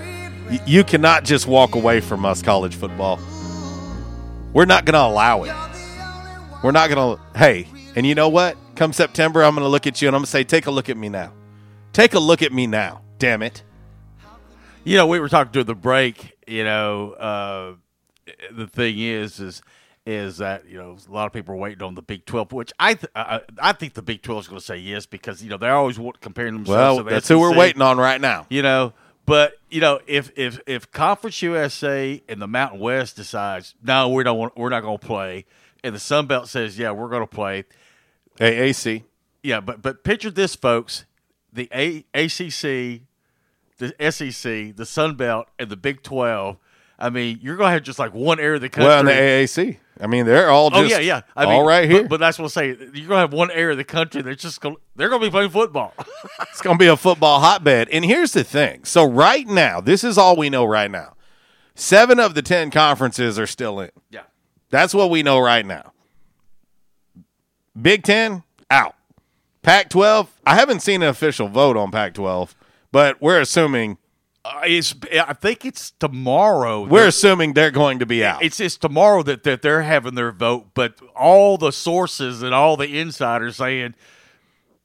You 0.65 0.83
cannot 0.83 1.23
just 1.23 1.47
walk 1.47 1.75
away 1.75 1.99
from 1.99 2.25
us, 2.25 2.41
college 2.41 2.75
football. 2.75 3.19
We're 4.53 4.65
not 4.65 4.85
going 4.85 4.93
to 4.93 5.01
allow 5.01 5.43
it. 5.43 5.53
We're 6.63 6.71
not 6.71 6.89
going 6.89 7.17
to. 7.17 7.37
Hey, 7.37 7.67
and 7.95 8.05
you 8.05 8.15
know 8.15 8.29
what? 8.29 8.55
Come 8.75 8.93
September, 8.93 9.43
I'm 9.43 9.55
going 9.55 9.65
to 9.65 9.69
look 9.69 9.87
at 9.87 10.01
you 10.01 10.07
and 10.07 10.15
I'm 10.15 10.19
going 10.21 10.25
to 10.25 10.31
say, 10.31 10.43
"Take 10.43 10.67
a 10.67 10.71
look 10.71 10.89
at 10.89 10.97
me 10.97 11.09
now. 11.09 11.33
Take 11.91 12.13
a 12.13 12.19
look 12.19 12.41
at 12.41 12.51
me 12.53 12.67
now. 12.67 13.01
Damn 13.17 13.41
it." 13.41 13.63
You 14.83 14.97
know, 14.97 15.07
we 15.07 15.19
were 15.19 15.29
talking 15.29 15.51
during 15.51 15.67
the 15.67 15.75
break. 15.75 16.37
You 16.47 16.63
know, 16.63 17.11
uh, 17.13 17.75
the 18.51 18.67
thing 18.67 18.99
is, 18.99 19.39
is 19.39 19.61
is 20.05 20.37
that 20.37 20.67
you 20.67 20.77
know 20.77 20.97
a 21.07 21.11
lot 21.11 21.27
of 21.27 21.33
people 21.33 21.53
are 21.53 21.57
waiting 21.57 21.81
on 21.81 21.95
the 21.95 22.01
Big 22.01 22.25
Twelve, 22.25 22.51
which 22.51 22.73
I 22.79 22.95
th- 22.95 23.11
I, 23.15 23.41
I 23.57 23.71
think 23.73 23.93
the 23.93 24.01
Big 24.01 24.21
Twelve 24.21 24.43
is 24.43 24.47
going 24.47 24.59
to 24.59 24.65
say 24.65 24.77
yes 24.77 25.05
because 25.05 25.41
you 25.41 25.49
know 25.49 25.57
they're 25.57 25.75
always 25.75 25.99
comparing 26.19 26.53
themselves. 26.55 26.97
Well, 26.97 27.03
the 27.03 27.09
that's 27.11 27.27
who 27.27 27.39
we're 27.39 27.55
waiting 27.55 27.81
on 27.81 27.97
right 27.97 28.19
now. 28.19 28.45
You 28.49 28.61
know, 28.63 28.93
but 29.25 29.53
you 29.69 29.79
know 29.79 29.99
if 30.05 30.31
if 30.35 30.59
if 30.67 30.91
Conference 30.91 31.41
USA 31.41 32.21
and 32.27 32.41
the 32.41 32.47
Mountain 32.47 32.79
West 32.79 33.15
decides 33.15 33.75
no, 33.81 34.09
we 34.09 34.23
don't 34.23 34.37
want, 34.37 34.57
we're 34.57 34.69
not 34.69 34.81
going 34.81 34.97
to 34.97 35.05
play, 35.05 35.45
and 35.83 35.95
the 35.95 35.99
Sun 35.99 36.27
Belt 36.27 36.49
says 36.49 36.77
yeah, 36.77 36.91
we're 36.91 37.09
going 37.09 37.23
to 37.23 37.27
play. 37.27 37.65
AAC. 38.39 39.03
Yeah, 39.41 39.59
but 39.61 39.81
but 39.81 40.03
picture 40.03 40.31
this, 40.31 40.55
folks: 40.55 41.05
the 41.51 41.69
A- 41.73 42.05
ACC, 42.13 43.01
the 43.77 44.11
SEC, 44.11 44.75
the 44.75 44.85
Sun 44.85 45.15
Belt, 45.15 45.47
and 45.57 45.69
the 45.69 45.77
Big 45.77 46.03
Twelve. 46.03 46.57
I 46.99 47.09
mean, 47.09 47.39
you're 47.41 47.57
going 47.57 47.67
to 47.67 47.73
have 47.73 47.83
just 47.83 47.99
like 47.99 48.13
one 48.13 48.39
area 48.39 48.55
of 48.55 48.61
the 48.61 48.69
country. 48.69 48.87
Well, 48.87 49.03
the 49.03 49.11
AAC. 49.11 49.77
I 49.99 50.07
mean, 50.07 50.25
they're 50.25 50.49
all 50.49 50.67
oh, 50.73 50.83
just 50.83 50.95
oh 50.95 50.99
yeah, 50.99 50.99
yeah. 50.99 51.21
I 51.35 51.45
all 51.45 51.59
mean, 51.59 51.67
right 51.67 51.89
here. 51.89 52.07
But, 52.07 52.19
that's 52.19 52.39
what 52.39 52.45
I 52.45 52.49
say. 52.49 52.67
You're 52.67 52.77
going 52.77 53.09
to 53.09 53.15
have 53.17 53.33
one 53.33 53.51
area 53.51 53.71
of 53.71 53.77
the 53.77 53.83
country 53.83 54.21
that's 54.21 54.41
just 54.41 54.59
going. 54.59 54.75
They're 54.95 55.09
going 55.09 55.21
to 55.21 55.27
be 55.27 55.31
playing 55.31 55.51
football. 55.51 55.93
it's 56.41 56.61
going 56.61 56.77
to 56.77 56.79
be 56.79 56.87
a 56.87 56.97
football 56.97 57.39
hotbed. 57.39 57.89
And 57.89 58.03
here's 58.03 58.33
the 58.33 58.43
thing. 58.43 58.85
So 58.85 59.05
right 59.05 59.47
now, 59.47 59.81
this 59.81 60.03
is 60.03 60.17
all 60.17 60.35
we 60.35 60.49
know 60.49 60.65
right 60.65 60.89
now. 60.89 61.15
7 61.75 62.19
of 62.19 62.35
the 62.35 62.41
10 62.41 62.71
conferences 62.71 63.39
are 63.39 63.47
still 63.47 63.79
in. 63.79 63.91
Yeah. 64.09 64.23
That's 64.69 64.93
what 64.93 65.09
we 65.09 65.23
know 65.23 65.39
right 65.39 65.65
now. 65.65 65.93
Big 67.79 68.03
10 68.03 68.43
out. 68.69 68.95
Pac 69.61 69.89
12, 69.89 70.29
I 70.45 70.55
haven't 70.55 70.81
seen 70.81 71.01
an 71.01 71.09
official 71.09 71.47
vote 71.47 71.77
on 71.77 71.89
Pac 71.89 72.15
12, 72.15 72.53
but 72.91 73.21
we're 73.21 73.39
assuming 73.39 73.97
Uh, 74.45 74.61
it's, 74.65 74.93
I 75.13 75.33
think 75.33 75.63
it's 75.63 75.91
tomorrow. 75.91 76.85
we're 76.85 77.07
assuming 77.07 77.53
they're 77.53 77.71
going 77.71 77.99
to 77.99 78.05
be 78.05 78.25
out. 78.25 78.43
It's 78.43 78.59
it's 78.59 78.75
tomorrow 78.75 79.23
that, 79.23 79.43
that 79.43 79.61
they're 79.61 79.83
having 79.83 80.15
their 80.15 80.33
vote, 80.33 80.67
but 80.73 80.99
all 81.15 81.57
the 81.57 81.71
sources 81.71 82.41
and 82.41 82.53
all 82.53 82.75
the 82.75 82.99
insiders 82.99 83.55
saying, 83.55 83.95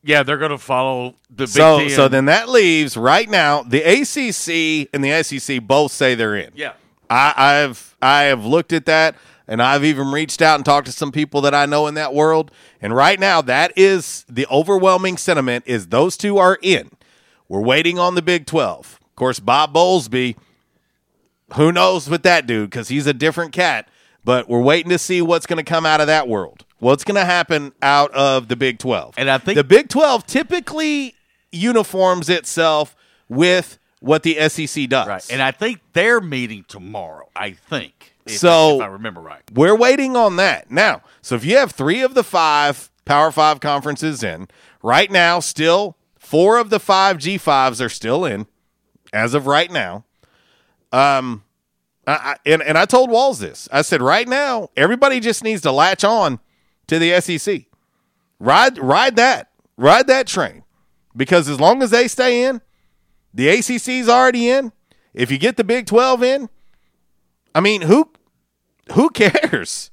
yeah, 0.05 0.23
they're 0.23 0.39
going 0.39 0.53
to 0.53 0.59
follow 0.59 1.17
the 1.29 1.45
Big 1.45 1.49
so 1.49 1.81
Ten. 1.81 1.91
so 1.91 2.07
then 2.07 2.27
that 2.27 2.49
leaves 2.49 2.97
right 2.97 3.29
now 3.29 3.63
the 3.63 3.83
ACC 3.83 4.89
and 4.95 5.03
the 5.03 5.23
SEC 5.25 5.61
both 5.63 5.91
say 5.91 6.15
they're 6.15 6.37
in. 6.37 6.53
Yeah. 6.55 6.75
I, 7.11 7.35
I've 7.37 7.97
I 8.01 8.23
have 8.25 8.45
looked 8.45 8.73
at 8.73 8.87
that, 8.87 9.17
and 9.49 9.61
I've 9.61 9.85
even 9.85 10.13
reached 10.13 10.41
out 10.41 10.55
and 10.55 10.65
talked 10.65 10.87
to 10.87 10.93
some 10.93 11.11
people 11.11 11.41
that 11.41 11.55
I 11.55 11.67
know 11.67 11.89
in 11.89 11.95
that 11.95 12.15
world. 12.15 12.53
And 12.81 12.95
right 12.95 13.19
now, 13.19 13.43
that 13.43 13.73
is 13.77 14.25
the 14.29 14.47
overwhelming 14.53 15.17
sentiment: 15.17 15.65
is 15.67 15.89
those 15.89 16.17
two 16.17 16.39
are 16.39 16.59
in. 16.63 16.91
We're 17.49 17.63
waiting 17.63 17.99
on 17.99 18.15
the 18.15 18.23
Big 18.23 18.47
Twelve. 18.47 19.01
Of 19.19 19.21
course, 19.21 19.41
Bob 19.41 19.75
Bowlesby. 19.75 20.37
Who 21.57 21.73
knows 21.73 22.09
with 22.09 22.23
that 22.23 22.47
dude? 22.47 22.71
Because 22.71 22.87
he's 22.87 23.09
a 23.09 23.13
different 23.13 23.51
cat. 23.51 23.89
But 24.25 24.49
we're 24.49 24.61
waiting 24.63 24.91
to 24.91 24.99
see 24.99 25.21
what's 25.21 25.45
going 25.45 25.57
to 25.57 25.69
come 25.69 25.85
out 25.85 26.01
of 26.01 26.07
that 26.07 26.29
world. 26.29 26.65
What's 26.79 27.03
going 27.03 27.17
to 27.17 27.25
happen 27.25 27.73
out 27.83 28.13
of 28.15 28.47
the 28.47 28.55
Big 28.55 28.79
Twelve? 28.79 29.15
And 29.19 29.29
I 29.29 29.39
think 29.39 29.57
the 29.57 29.65
Big 29.65 29.89
Twelve 29.89 30.25
typically 30.25 31.17
uniforms 31.51 32.29
itself 32.29 32.95
with 33.29 33.81
what 33.99 34.23
the 34.23 34.37
SEC 34.49 34.89
does. 34.89 35.09
Right. 35.09 35.27
And 35.33 35.43
I 35.43 35.51
think 35.51 35.81
they're 35.95 36.21
meeting 36.21 36.65
tomorrow, 36.69 37.29
I 37.35 37.51
think. 37.51 38.15
If, 38.25 38.39
So- 38.39 38.77
if 38.77 38.83
I 38.83 38.87
remember 38.87 39.21
right. 39.21 39.43
We're 39.53 39.75
waiting 39.77 40.15
on 40.15 40.37
that. 40.37 40.71
Now, 40.71 41.03
so 41.23 41.35
if 41.35 41.45
you 41.45 41.57
have 41.57 41.73
three 41.73 42.03
of 42.03 42.15
the 42.15 42.23
five 42.23 42.89
Power 43.05 43.33
Five 43.33 43.59
conferences 43.59 44.23
in, 44.23 44.47
right 44.81 45.11
now, 45.11 45.41
still 45.41 45.97
four 46.21 46.57
of 46.59 46.71
the 46.71 46.79
five 46.79 47.19
G5s 47.19 47.85
are 47.85 47.89
still 47.89 48.25
in 48.25 48.47
as 49.13 49.35
of 49.35 49.47
right 49.47 49.71
now. 49.71 50.05
Um, 50.93 51.45
I, 52.07 52.13
I, 52.13 52.37
and, 52.47 52.63
and 52.63 52.79
I 52.79 52.85
told 52.87 53.11
Walls 53.11 53.39
this. 53.39 53.69
I 53.71 53.83
said, 53.83 54.01
right 54.01 54.27
now, 54.27 54.71
everybody 54.77 55.21
just 55.21 55.45
needs 55.45 55.63
to 55.63 55.73
latch 55.73 56.05
on 56.05 56.41
to 56.87 56.99
the 56.99 57.21
SEC. 57.21 57.65
Ride, 58.39 58.79
ride 58.79 59.17
that, 59.17 59.51
ride 59.77 60.07
that 60.07 60.27
train, 60.27 60.65
because 61.17 61.49
as 61.49 61.61
long 61.61 61.83
as 61.83 61.91
they 61.91 62.09
stay 62.09 62.45
in, 62.45 62.61
the 63.35 63.49
ACC's 63.49 64.09
already 64.09 64.49
in. 64.49 64.73
If 65.13 65.31
you 65.31 65.39
get 65.39 65.57
the 65.57 65.65
Big 65.65 65.87
Twelve 65.87 66.23
in, 66.23 66.49
I 67.55 67.61
mean, 67.61 67.83
who 67.83 68.11
who 68.93 69.11
cares? 69.11 69.91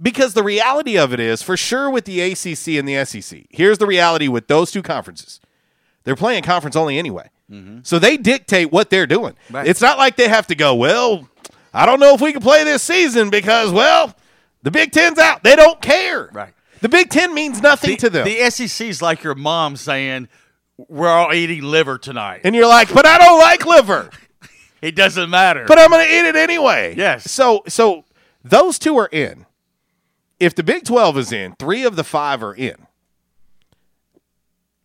Because 0.00 0.34
the 0.34 0.42
reality 0.42 0.98
of 0.98 1.12
it 1.12 1.20
is, 1.20 1.42
for 1.42 1.56
sure, 1.56 1.90
with 1.90 2.04
the 2.04 2.20
ACC 2.20 2.78
and 2.78 2.86
the 2.86 3.04
SEC, 3.04 3.46
here's 3.50 3.78
the 3.78 3.86
reality 3.86 4.28
with 4.28 4.46
those 4.46 4.70
two 4.70 4.82
conferences. 4.82 5.40
They're 6.04 6.16
playing 6.16 6.42
conference 6.42 6.76
only 6.76 6.98
anyway. 6.98 7.30
Mm-hmm. 7.50 7.78
So 7.84 7.98
they 7.98 8.16
dictate 8.16 8.72
what 8.72 8.90
they're 8.90 9.06
doing. 9.06 9.34
Right. 9.50 9.66
It's 9.66 9.80
not 9.80 9.98
like 9.98 10.16
they 10.16 10.28
have 10.28 10.46
to 10.48 10.54
go, 10.54 10.74
well, 10.74 11.28
I 11.72 11.86
don't 11.86 12.00
know 12.00 12.14
if 12.14 12.20
we 12.20 12.32
can 12.32 12.42
play 12.42 12.64
this 12.64 12.82
season 12.82 13.30
because, 13.30 13.70
well, 13.70 14.14
the 14.62 14.70
Big 14.70 14.90
Ten's 14.92 15.18
out. 15.18 15.42
They 15.44 15.54
don't 15.56 15.80
care. 15.80 16.28
Right. 16.32 16.52
The 16.80 16.88
Big 16.88 17.08
Ten 17.10 17.34
means 17.34 17.62
nothing 17.62 17.90
The, 17.92 17.96
to 17.98 18.10
them. 18.10 18.24
the 18.26 18.50
SEC's 18.50 19.00
like 19.00 19.22
your 19.22 19.34
mom 19.34 19.76
saying, 19.76 20.28
we're 20.76 21.08
all 21.08 21.32
eating 21.32 21.62
liver 21.62 21.98
tonight. 21.98 22.42
and 22.44 22.54
you're 22.54 22.66
like, 22.66 22.92
but 22.92 23.06
I 23.06 23.18
don't 23.18 23.38
like 23.40 23.64
liver. 23.66 24.10
It 24.82 24.94
doesn't 24.94 25.30
matter. 25.30 25.64
but 25.66 25.78
I'm 25.78 25.88
going 25.88 26.06
to 26.06 26.12
eat 26.14 26.26
it 26.26 26.36
anyway. 26.36 26.94
Yes. 26.96 27.30
So 27.30 27.62
so 27.66 28.04
those 28.44 28.78
two 28.78 28.96
are 28.98 29.08
in. 29.10 29.46
If 30.38 30.54
the 30.54 30.62
Big 30.62 30.84
12 30.84 31.16
is 31.18 31.32
in, 31.32 31.56
3 31.58 31.82
of 31.84 31.96
the 31.96 32.04
5 32.04 32.42
are 32.42 32.54
in. 32.54 32.76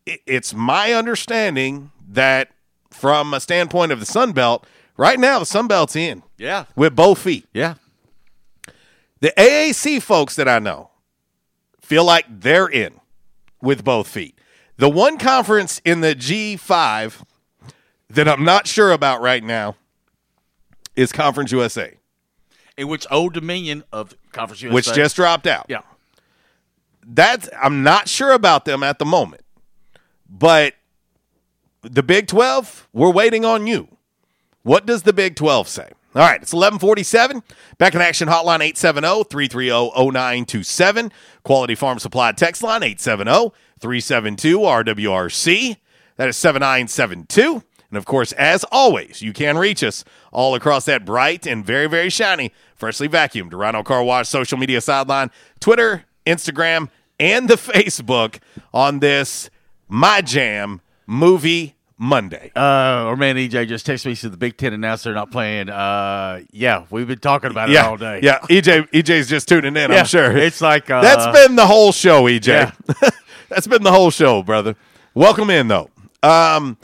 It's 0.06 0.54
my 0.54 0.94
understanding 0.94 1.92
that 2.14 2.50
from 2.90 3.34
a 3.34 3.40
standpoint 3.40 3.92
of 3.92 4.00
the 4.00 4.06
Sun 4.06 4.34
Belt, 4.34 4.66
Right 4.98 5.20
now, 5.20 5.40
the 5.40 5.46
Sun 5.46 5.68
Belt's 5.68 5.96
in 5.96 6.22
Yeah. 6.38 6.66
with 6.76 6.96
both 6.96 7.18
feet. 7.20 7.48
Yeah. 7.54 7.76
The 9.20 9.34
AAC 9.40 10.00
folks 10.00 10.36
that 10.36 10.48
I 10.48 10.60
know 10.60 10.92
feel 11.82 12.04
like 12.04 12.26
they're 12.30 12.68
in 12.68 13.00
with 13.62 13.84
both 13.84 14.08
feet. 14.08 14.38
The 14.78 14.90
one 14.90 15.18
conference 15.18 15.82
in 15.86 16.02
the 16.02 16.14
G5 16.14 17.24
that 18.10 18.28
I'm 18.28 18.44
not 18.44 18.68
sure 18.68 18.92
about 18.92 19.22
right 19.22 19.44
now 19.44 19.76
is 20.96 21.12
Conference 21.12 21.52
USA, 21.52 21.98
In 22.78 22.88
which 22.88 23.08
Old 23.10 23.34
Dominion 23.34 23.84
of 23.92 24.14
Conference 24.34 24.62
USA. 24.62 24.74
which 24.76 24.94
just 24.94 25.16
dropped 25.16 25.48
out. 25.48 25.66
Yeah. 25.70 25.82
That's 27.04 27.50
I'm 27.60 27.82
not 27.82 28.08
sure 28.08 28.32
about 28.34 28.66
them 28.66 28.84
at 28.84 29.00
the 29.00 29.06
moment. 29.06 29.44
But 30.30 30.76
the 31.82 32.04
Big 32.04 32.28
12, 32.28 32.88
we're 32.94 33.12
waiting 33.12 33.44
on 33.46 33.68
you. 33.68 33.88
What 34.64 34.86
does 34.86 35.04
the 35.04 35.14
Big 35.14 35.36
12 35.36 35.68
say? 35.68 35.92
All 36.14 36.22
right, 36.22 36.42
it's 36.42 36.54
1147. 36.54 37.42
Back 37.78 37.96
in 37.96 38.02
action 38.02 38.28
hotline 38.28 38.60
870-330-0927. 38.74 41.12
Quality 41.44 41.76
Farm 41.76 42.00
Supply 42.00 42.34
text 42.34 42.62
line 42.62 42.82
870-372-RWRC. 42.82 45.78
That 46.18 46.28
is 46.28 46.36
7972. 46.38 47.64
And 47.90 47.98
of 47.98 48.06
course, 48.06 48.34
as 48.34 48.66
always, 48.72 49.22
you 49.22 49.32
can 49.34 49.58
reach 49.58 49.82
us 49.84 50.04
all 50.32 50.54
across 50.54 50.86
that 50.86 51.06
bright 51.06 51.48
and 51.48 51.66
very, 51.66 51.88
very 51.88 52.10
shiny, 52.10 52.52
freshly 52.76 53.10
vacuumed 53.10 53.54
Rhino 53.54 53.84
Car 53.84 54.04
Wash 54.04 54.28
social 54.28 54.58
media 54.58 54.82
sideline, 54.82 55.32
Twitter, 55.60 56.04
Instagram, 56.26 56.90
and 57.20 57.50
the 57.50 57.56
Facebook 57.56 58.40
on 58.74 59.00
this 59.00 59.50
My 59.88 60.22
Jam 60.22 60.82
movie 61.06 61.76
Monday. 61.98 62.52
Uh, 62.56 63.06
or 63.06 63.16
man, 63.16 63.36
EJ 63.36 63.68
just 63.68 63.86
texted 63.86 64.08
me 64.08 64.16
said 64.16 64.32
the 64.32 64.38
Big 64.38 64.58
Ten 64.58 64.74
announced 64.74 65.04
they're 65.04 65.14
not 65.14 65.30
playing. 65.30 65.70
Uh, 65.70 66.42
yeah, 66.52 66.86
we've 66.90 67.08
been 67.08 67.20
talking 67.20 67.52
about 67.52 67.70
it 67.70 67.74
yeah, 67.74 67.88
all 67.88 67.96
day. 67.96 68.22
Yeah, 68.24 68.40
EJ 68.40 68.90
EJ's 68.90 69.30
just 69.30 69.48
tuning 69.48 69.78
in, 69.78 69.92
Yeah, 69.92 70.00
I'm 70.00 70.06
sure. 70.06 70.36
it's 70.36 70.62
like, 70.62 70.90
uh, 70.90 71.02
That's 71.02 71.28
been 71.28 71.56
the 71.56 71.68
whole 71.68 71.92
show, 71.92 72.24
EJ. 72.24 72.48
Yeah. 72.48 72.72
That's 73.50 73.68
been 73.68 73.84
the 73.84 73.92
whole 73.92 74.10
show, 74.10 74.42
brother. 74.42 74.76
Welcome 75.14 75.50
in 75.52 75.68
though. 75.68 75.90
Um 76.24 76.78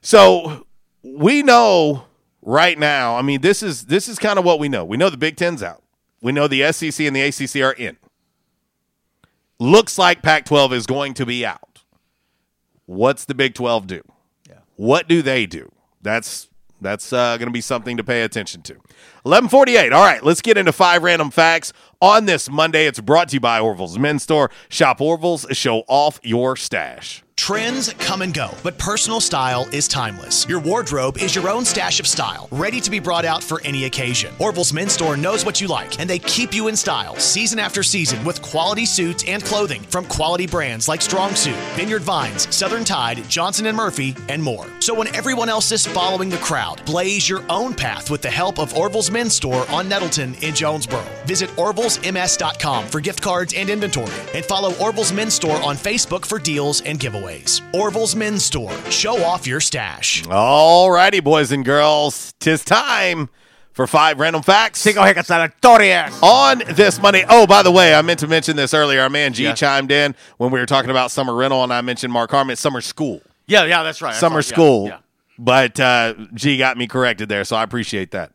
so 0.00 0.66
we 1.02 1.42
know 1.42 2.04
right 2.42 2.78
now, 2.78 3.16
I 3.16 3.22
mean 3.22 3.40
this 3.40 3.62
is 3.62 3.84
this 3.84 4.08
is 4.08 4.18
kind 4.18 4.38
of 4.38 4.44
what 4.44 4.58
we 4.58 4.68
know. 4.68 4.84
We 4.84 4.96
know 4.96 5.10
the 5.10 5.16
Big 5.16 5.36
10's 5.36 5.62
out. 5.62 5.82
We 6.20 6.32
know 6.32 6.48
the 6.48 6.72
SEC 6.72 7.06
and 7.06 7.14
the 7.14 7.22
ACC 7.22 7.62
are 7.62 7.72
in. 7.72 7.98
Looks 9.60 9.98
like 9.98 10.22
Pac-12 10.22 10.72
is 10.72 10.86
going 10.86 11.14
to 11.14 11.26
be 11.26 11.46
out. 11.46 11.77
What's 12.88 13.26
the 13.26 13.34
Big 13.34 13.52
12 13.52 13.86
do? 13.86 14.00
What 14.76 15.08
do 15.08 15.20
they 15.20 15.44
do? 15.44 15.70
That's 16.00 16.48
that's 16.80 17.12
uh, 17.12 17.36
going 17.36 17.48
to 17.48 17.52
be 17.52 17.60
something 17.60 17.98
to 17.98 18.04
pay 18.04 18.22
attention 18.22 18.62
to. 18.62 18.76
1148. 19.22 19.92
All 19.92 20.04
right, 20.04 20.22
let's 20.22 20.42
get 20.42 20.56
into 20.56 20.72
five 20.72 21.02
random 21.02 21.30
facts 21.30 21.72
on 22.00 22.26
this 22.26 22.50
Monday. 22.50 22.86
It's 22.86 23.00
brought 23.00 23.28
to 23.30 23.34
you 23.36 23.40
by 23.40 23.60
Orville's 23.60 23.98
Men's 23.98 24.22
Store. 24.22 24.50
Shop 24.68 25.00
Orville's, 25.00 25.46
show 25.52 25.84
off 25.88 26.20
your 26.22 26.56
stash. 26.56 27.22
Trends 27.38 27.92
come 27.94 28.22
and 28.22 28.34
go, 28.34 28.50
but 28.64 28.76
personal 28.78 29.20
style 29.20 29.64
is 29.72 29.86
timeless. 29.86 30.44
Your 30.48 30.58
wardrobe 30.58 31.18
is 31.18 31.36
your 31.36 31.48
own 31.48 31.64
stash 31.64 32.00
of 32.00 32.06
style, 32.06 32.48
ready 32.50 32.80
to 32.80 32.90
be 32.90 32.98
brought 32.98 33.24
out 33.24 33.44
for 33.44 33.62
any 33.62 33.84
occasion. 33.84 34.34
Orville's 34.40 34.72
Men's 34.72 34.92
Store 34.92 35.16
knows 35.16 35.46
what 35.46 35.60
you 35.60 35.68
like, 35.68 36.00
and 36.00 36.10
they 36.10 36.18
keep 36.18 36.52
you 36.52 36.66
in 36.66 36.74
style 36.74 37.14
season 37.14 37.60
after 37.60 37.84
season 37.84 38.24
with 38.24 38.42
quality 38.42 38.84
suits 38.84 39.22
and 39.28 39.42
clothing 39.44 39.82
from 39.82 40.04
quality 40.06 40.48
brands 40.48 40.88
like 40.88 41.00
Strong 41.00 41.36
Suit, 41.36 41.54
Vineyard 41.76 42.02
Vines, 42.02 42.52
Southern 42.54 42.82
Tide, 42.82 43.22
Johnston 43.28 43.74
& 43.74 43.76
Murphy, 43.76 44.16
and 44.28 44.42
more. 44.42 44.66
So 44.80 44.92
when 44.92 45.14
everyone 45.14 45.48
else 45.48 45.70
is 45.70 45.86
following 45.86 46.28
the 46.28 46.38
crowd, 46.38 46.84
blaze 46.84 47.28
your 47.28 47.44
own 47.48 47.72
path 47.72 48.10
with 48.10 48.20
the 48.20 48.30
help 48.30 48.58
of 48.58 48.76
Orville's 48.76 49.07
Men's 49.10 49.34
Store 49.34 49.68
on 49.70 49.88
Nettleton 49.88 50.34
in 50.42 50.54
Jonesboro. 50.54 51.02
Visit 51.26 51.50
orvillesms.com 51.50 52.86
for 52.88 53.00
gift 53.00 53.22
cards 53.22 53.54
and 53.54 53.68
inventory, 53.70 54.12
and 54.34 54.44
follow 54.44 54.74
Orville's 54.76 55.12
Men's 55.12 55.34
Store 55.34 55.60
on 55.62 55.76
Facebook 55.76 56.24
for 56.26 56.38
deals 56.38 56.80
and 56.82 56.98
giveaways. 56.98 57.62
Orville's 57.74 58.14
Men's 58.16 58.44
Store. 58.44 58.72
Show 58.90 59.22
off 59.24 59.46
your 59.46 59.60
stash. 59.60 60.26
All 60.28 60.90
righty, 60.90 61.20
boys 61.20 61.52
and 61.52 61.64
girls. 61.64 62.34
Tis 62.40 62.64
time 62.64 63.28
for 63.72 63.86
five 63.86 64.18
random 64.18 64.42
facts. 64.42 64.80
Cinco 64.80 65.00
hecas 65.02 65.30
aleatorias. 65.30 66.18
On 66.22 66.62
this 66.74 67.00
Monday. 67.00 67.24
Oh, 67.28 67.46
by 67.46 67.62
the 67.62 67.70
way, 67.70 67.94
I 67.94 68.02
meant 68.02 68.20
to 68.20 68.26
mention 68.26 68.56
this 68.56 68.74
earlier. 68.74 69.00
Our 69.02 69.10
man 69.10 69.32
G 69.32 69.44
Yeah. 69.44 69.54
chimed 69.54 69.92
in 69.92 70.14
when 70.38 70.50
we 70.50 70.58
were 70.58 70.66
talking 70.66 70.90
about 70.90 71.10
summer 71.10 71.34
rental, 71.34 71.62
and 71.62 71.72
I 71.72 71.80
mentioned 71.80 72.12
Mark 72.12 72.30
Harmon, 72.30 72.56
summer 72.56 72.80
school. 72.80 73.20
Yeah, 73.46 73.64
yeah, 73.64 73.82
that's 73.82 74.02
right. 74.02 74.14
Summer 74.14 74.42
thought- 74.42 74.50
yeah, 74.50 74.54
school. 74.54 74.86
yeah. 74.88 74.96
But 75.40 75.78
uh, 75.78 76.14
G 76.34 76.58
got 76.58 76.76
me 76.76 76.88
corrected 76.88 77.28
there, 77.28 77.44
so 77.44 77.54
I 77.54 77.62
appreciate 77.62 78.10
that. 78.10 78.32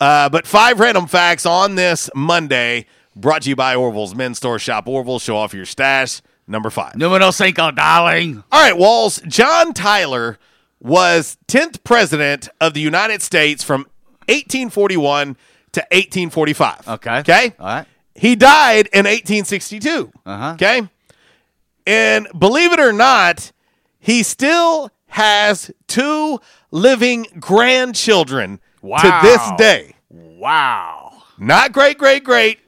Uh, 0.00 0.28
but 0.28 0.46
five 0.46 0.78
random 0.80 1.06
facts 1.06 1.46
on 1.46 1.74
this 1.74 2.10
Monday, 2.14 2.86
brought 3.14 3.42
to 3.42 3.48
you 3.48 3.56
by 3.56 3.74
Orville's 3.74 4.14
Men's 4.14 4.38
Store. 4.38 4.58
Shop 4.58 4.86
Orville, 4.86 5.18
show 5.18 5.36
off 5.36 5.54
your 5.54 5.64
stash. 5.66 6.20
Number 6.46 6.70
five. 6.70 6.94
Numero 6.94 7.30
cinco, 7.32 7.70
darling. 7.72 8.44
All 8.52 8.62
right, 8.62 8.76
Walls. 8.76 9.20
John 9.26 9.72
Tyler 9.72 10.38
was 10.80 11.38
10th 11.48 11.82
president 11.82 12.48
of 12.60 12.74
the 12.74 12.80
United 12.80 13.20
States 13.22 13.64
from 13.64 13.80
1841 14.28 15.36
to 15.72 15.80
1845. 15.80 16.88
Okay. 16.88 17.18
Okay. 17.18 17.54
All 17.58 17.66
right. 17.66 17.86
He 18.14 18.36
died 18.36 18.86
in 18.92 19.04
1862. 19.06 20.12
Uh-huh. 20.24 20.52
Okay. 20.54 20.88
And 21.86 22.28
believe 22.38 22.72
it 22.72 22.80
or 22.80 22.92
not, 22.92 23.52
he 23.98 24.22
still 24.22 24.90
has 25.08 25.70
two 25.86 26.40
living 26.70 27.26
grandchildren 27.40 28.60
to 29.00 29.18
this 29.22 29.50
day. 29.58 29.94
Wow. 30.08 31.22
Not 31.38 31.72
great, 31.72 31.98
great, 31.98 32.24
great 32.24 32.60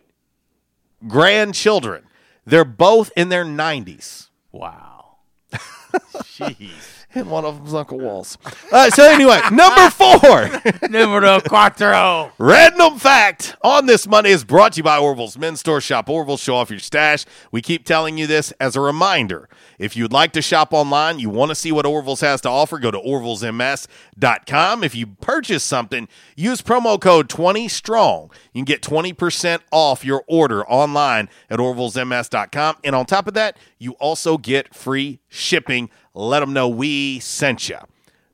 grandchildren. 1.06 2.04
They're 2.44 2.64
both 2.64 3.10
in 3.16 3.28
their 3.28 3.44
90s. 3.44 4.28
Wow. 4.52 5.18
Jeez. 5.52 6.97
And 7.14 7.30
one 7.30 7.44
of 7.44 7.56
them's 7.56 7.74
Uncle 7.74 7.98
Walls. 7.98 8.36
Uh, 8.70 8.90
so 8.90 9.04
anyway, 9.04 9.40
number 9.52 9.90
four. 9.90 10.48
Numero 10.88 11.38
cuatro. 11.40 12.30
Random 12.38 12.98
fact 12.98 13.56
on 13.62 13.86
this 13.86 14.06
Monday 14.06 14.30
is 14.30 14.44
brought 14.44 14.74
to 14.74 14.78
you 14.78 14.82
by 14.82 14.98
Orville's 14.98 15.38
Men's 15.38 15.60
Store. 15.60 15.80
Shop 15.80 16.08
Orville, 16.08 16.36
show 16.36 16.56
off 16.56 16.70
your 16.70 16.78
stash. 16.78 17.24
We 17.50 17.62
keep 17.62 17.84
telling 17.84 18.18
you 18.18 18.26
this 18.26 18.52
as 18.60 18.76
a 18.76 18.80
reminder. 18.80 19.48
If 19.78 19.96
you'd 19.96 20.12
like 20.12 20.32
to 20.32 20.42
shop 20.42 20.72
online, 20.72 21.18
you 21.18 21.30
want 21.30 21.50
to 21.50 21.54
see 21.54 21.72
what 21.72 21.86
Orville's 21.86 22.20
has 22.20 22.40
to 22.42 22.48
offer, 22.48 22.78
go 22.78 22.90
to 22.90 22.98
orvillesms.com. 22.98 24.84
If 24.84 24.94
you 24.94 25.06
purchase 25.06 25.64
something, 25.64 26.08
use 26.36 26.60
promo 26.60 27.00
code 27.00 27.28
20STRONG. 27.28 28.32
You 28.52 28.60
can 28.60 28.64
get 28.64 28.82
20% 28.82 29.60
off 29.70 30.04
your 30.04 30.24
order 30.26 30.66
online 30.66 31.28
at 31.48 31.58
orvillesms.com. 31.58 32.76
And 32.82 32.94
on 32.94 33.06
top 33.06 33.28
of 33.28 33.34
that, 33.34 33.56
you 33.78 33.92
also 33.92 34.36
get 34.36 34.74
free 34.74 35.20
shipping. 35.28 35.90
Let 36.18 36.40
them 36.40 36.52
know 36.52 36.68
we 36.68 37.20
sent 37.20 37.68
you. 37.68 37.78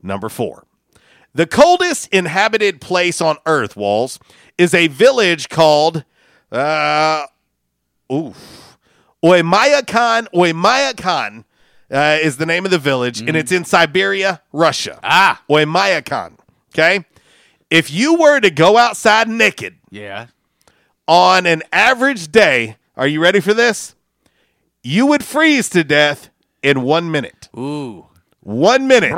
Number 0.02 0.28
four. 0.28 0.64
The 1.34 1.46
coldest 1.46 2.08
inhabited 2.08 2.80
place 2.80 3.20
on 3.20 3.36
Earth, 3.44 3.76
Walls, 3.76 4.18
is 4.56 4.72
a 4.72 4.86
village 4.86 5.48
called 5.48 6.04
uh 6.50 7.26
oof. 8.12 8.78
Oymyakon 9.22 10.28
Oymyakon 10.32 11.44
uh, 11.90 12.18
is 12.22 12.36
the 12.38 12.46
name 12.46 12.64
of 12.64 12.70
the 12.70 12.78
village, 12.78 13.20
and 13.20 13.36
it's 13.36 13.52
in 13.52 13.64
Siberia, 13.64 14.40
Russia. 14.52 14.98
Ah. 15.02 15.42
Oymyakon. 15.50 16.38
Okay? 16.74 17.04
If 17.70 17.90
you 17.90 18.14
were 18.18 18.40
to 18.40 18.50
go 18.50 18.76
outside 18.78 19.28
naked 19.28 19.76
Yeah. 19.90 20.26
on 21.06 21.46
an 21.46 21.62
average 21.72 22.30
day, 22.32 22.76
are 22.96 23.06
you 23.06 23.20
ready 23.20 23.40
for 23.40 23.52
this? 23.54 23.94
You 24.82 25.06
would 25.06 25.24
freeze 25.24 25.68
to 25.70 25.84
death 25.84 26.30
in 26.64 26.82
one 26.82 27.10
minute. 27.10 27.48
Ooh. 27.56 28.06
One 28.40 28.88
minute. 28.88 29.12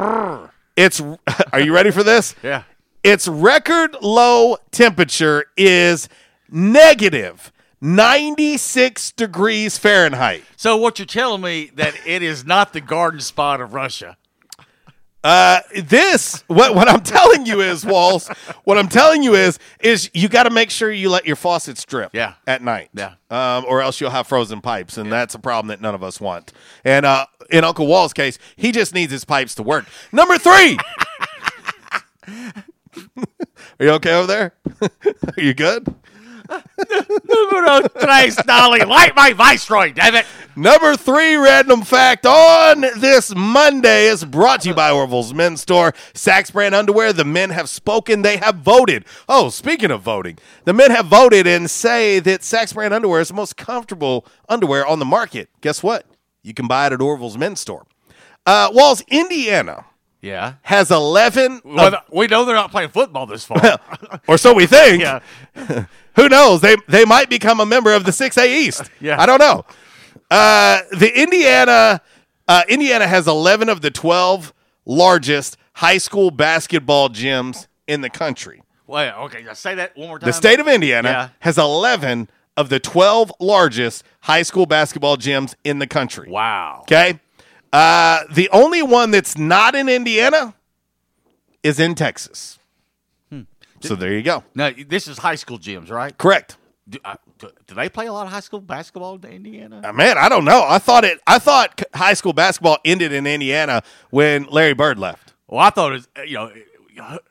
It's 0.77 1.01
are 1.53 1.61
you 1.61 1.73
ready 1.73 1.91
for 1.91 2.03
this? 2.03 2.35
Yeah. 2.43 2.65
Its 3.03 3.29
record 3.29 3.97
low 4.03 4.57
temperature 4.73 5.45
is 5.57 6.09
negative 6.51 7.53
96 7.81 9.13
degrees 9.13 9.79
Fahrenheit. 9.79 10.43
So 10.57 10.77
what 10.77 10.99
you're 10.99 11.07
telling 11.07 11.41
me 11.41 11.71
that 11.77 11.95
it 12.05 12.25
is 12.25 12.45
not 12.45 12.73
the 12.73 12.81
garden 12.81 13.21
spot 13.21 13.61
of 13.61 13.75
Russia. 13.75 14.17
Uh, 15.27 15.61
this 15.75 16.45
what 16.47 16.77
what 16.77 16.89
I'm 16.89 17.01
telling 17.03 17.47
you 17.47 17.61
is 17.61 17.85
Walls. 17.85 18.29
What 18.63 18.79
I'm 18.79 18.87
telling 18.89 19.25
you 19.25 19.35
is 19.35 19.59
is 19.81 20.09
you 20.15 20.29
got 20.29 20.45
to 20.45 20.51
make 20.51 20.71
sure 20.71 20.89
you 20.93 21.11
let 21.11 21.27
your 21.27 21.35
faucets 21.35 21.85
drip. 21.85 22.11
Yeah. 22.13 22.35
At 22.47 22.63
night. 22.63 22.91
Yeah. 22.95 23.15
Um, 23.29 23.65
or 23.67 23.83
else 23.83 24.01
you'll 24.01 24.11
have 24.11 24.29
frozen 24.29 24.61
pipes, 24.61 24.97
and 24.97 25.11
that's 25.11 25.35
a 25.35 25.41
problem 25.41 25.67
that 25.69 25.81
none 25.81 25.97
of 25.97 26.05
us 26.05 26.21
want. 26.21 26.53
And 26.85 27.05
uh, 27.05 27.27
in 27.51 27.65
Uncle 27.65 27.89
Wall's 27.89 28.13
case, 28.13 28.39
he 28.55 28.71
just 28.71 28.95
needs 28.95 29.11
his 29.11 29.25
pipes 29.25 29.57
to 29.57 29.65
work. 29.65 29.87
Number 30.13 30.39
three. 30.39 30.79
Are 33.79 33.85
you 33.85 33.91
okay 33.91 34.15
over 34.15 34.29
there? 34.29 34.55
Are 34.81 35.43
you 35.43 35.55
good? 35.55 35.93
Tres, 38.01 38.37
Dolly. 38.37 38.81
Light 38.81 39.15
my 39.17 39.33
viceroy, 39.33 39.93
damn 39.93 40.15
it. 40.15 40.27
Number 40.55 40.97
three 40.97 41.37
random 41.37 41.83
fact 41.83 42.25
on 42.25 42.81
this 42.81 43.35
Monday 43.35 44.07
is 44.07 44.25
brought 44.25 44.63
to 44.63 44.69
you 44.69 44.75
by 44.75 44.91
Orville's 44.91 45.35
Men's 45.35 45.61
Store. 45.61 45.93
Saxx 46.15 46.53
brand 46.53 46.75
underwear. 46.75 47.13
The 47.13 47.25
men 47.25 47.51
have 47.51 47.69
spoken. 47.69 48.23
They 48.23 48.39
have 48.39 48.57
voted. 48.57 49.05
Oh, 49.29 49.51
speaking 49.51 49.91
of 49.91 50.03
voting, 50.03 50.39
the 50.65 50.73
men 50.73 50.91
have 50.91 51.07
voted 51.07 51.47
and 51.47 51.71
say 51.71 52.21
that 52.21 52.41
Saxx 52.41 52.75
brand 52.75 52.95
underwear 52.95 53.21
is 53.21 53.29
the 53.29 53.35
most 53.35 53.57
comfortable 53.57 54.27
underwear 54.49 54.87
on 54.87 54.99
the 54.99 55.05
market. 55.05 55.51
Guess 55.61 55.83
what? 55.83 56.07
You 56.43 56.55
can 56.55 56.69
buy 56.69 56.87
it 56.87 56.93
at 56.93 57.01
Orville's 57.01 57.37
Men's 57.37 57.61
Store. 57.61 57.87
Uh, 58.47 58.71
Walls, 58.73 59.03
Indiana 59.09 59.85
Yeah. 60.21 60.55
has 60.63 60.91
11. 60.91 61.61
Well, 61.65 61.95
of- 61.95 62.01
we 62.11 62.27
know 62.27 62.45
they're 62.45 62.55
not 62.55 62.71
playing 62.71 62.89
football 62.91 63.27
this 63.27 63.45
fall. 63.45 63.61
or 64.29 64.39
so 64.39 64.55
we 64.55 64.67
think. 64.67 65.03
Yeah. 65.03 65.21
Who 66.17 66.29
knows? 66.29 66.61
They 66.63 66.77
they 66.89 67.05
might 67.05 67.29
become 67.31 67.61
a 67.61 67.67
member 67.67 67.93
of 67.93 68.05
the 68.05 68.11
6A 68.11 68.47
East. 68.47 68.83
Yeah. 69.01 69.21
I 69.21 69.27
don't 69.27 69.39
know. 69.39 69.65
Uh, 70.31 70.81
the 70.93 71.13
Indiana 71.21 72.01
uh, 72.49 72.63
Indiana 72.69 73.07
has 73.07 73.29
11 73.29 73.69
of 73.69 73.81
the 73.83 73.91
12 73.91 74.53
largest 74.85 75.57
high 75.75 75.99
school 75.99 76.31
basketball 76.31 77.09
gyms 77.09 77.67
in 77.87 78.01
the 78.01 78.11
country. 78.11 78.63
Wait, 78.87 79.11
okay, 79.13 79.43
now 79.43 79.53
say 79.53 79.75
that 79.75 79.97
one 79.97 80.09
more 80.09 80.19
time. 80.19 80.27
The 80.29 80.33
state 80.33 80.61
of 80.61 80.69
Indiana 80.69 81.09
Yeah. 81.09 81.29
has 81.41 81.59
11 81.59 82.29
of 82.57 82.69
the 82.69 82.79
12 82.81 83.33
largest 83.41 84.05
high 84.23 84.43
school 84.43 84.65
basketball 84.65 85.17
gyms 85.17 85.55
in 85.65 85.79
the 85.81 85.87
country. 85.87 86.31
Wow. 86.31 86.79
Okay. 86.83 87.21
Uh, 87.73 88.25
the 88.31 88.49
only 88.51 88.83
one 88.83 89.11
that's 89.11 89.37
not 89.37 89.75
in 89.75 89.89
Indiana 89.89 90.55
is 91.63 91.81
in 91.81 91.95
Texas. 91.95 92.59
Hmm. 93.31 93.43
So 93.81 93.95
there 93.95 94.13
you 94.13 94.23
go. 94.23 94.45
Now, 94.55 94.71
this 94.89 95.09
is 95.09 95.19
high 95.19 95.35
school 95.35 95.59
gyms, 95.59 95.91
right? 95.91 96.17
Correct. 96.17 96.57
Do, 96.89 96.99
uh, 97.05 97.17
do, 97.39 97.51
do 97.67 97.75
they 97.75 97.89
play 97.89 98.07
a 98.07 98.13
lot 98.13 98.27
of 98.27 98.33
high 98.33 98.41
school 98.41 98.61
basketball 98.61 99.17
in 99.17 99.25
Indiana? 99.25 99.83
Uh, 99.85 99.93
man, 99.93 100.17
I 100.19 100.29
don't 100.29 100.45
know. 100.45 100.65
I 100.67 100.79
thought 100.79 101.05
it. 101.05 101.21
I 101.27 101.41
thought 101.41 101.83
high 101.93 102.15
school 102.15 102.33
basketball 102.33 102.79
ended 102.85 103.13
in 103.13 103.27
Indiana 103.27 103.83
when 104.11 104.45
Larry 104.45 104.75
Bird 104.75 104.99
left. 104.99 105.35
Well, 105.49 105.61
I 105.61 105.71
thought 105.71 105.93
it, 105.93 105.95
was, 105.95 106.09
you 106.29 106.35
know, 106.35 106.53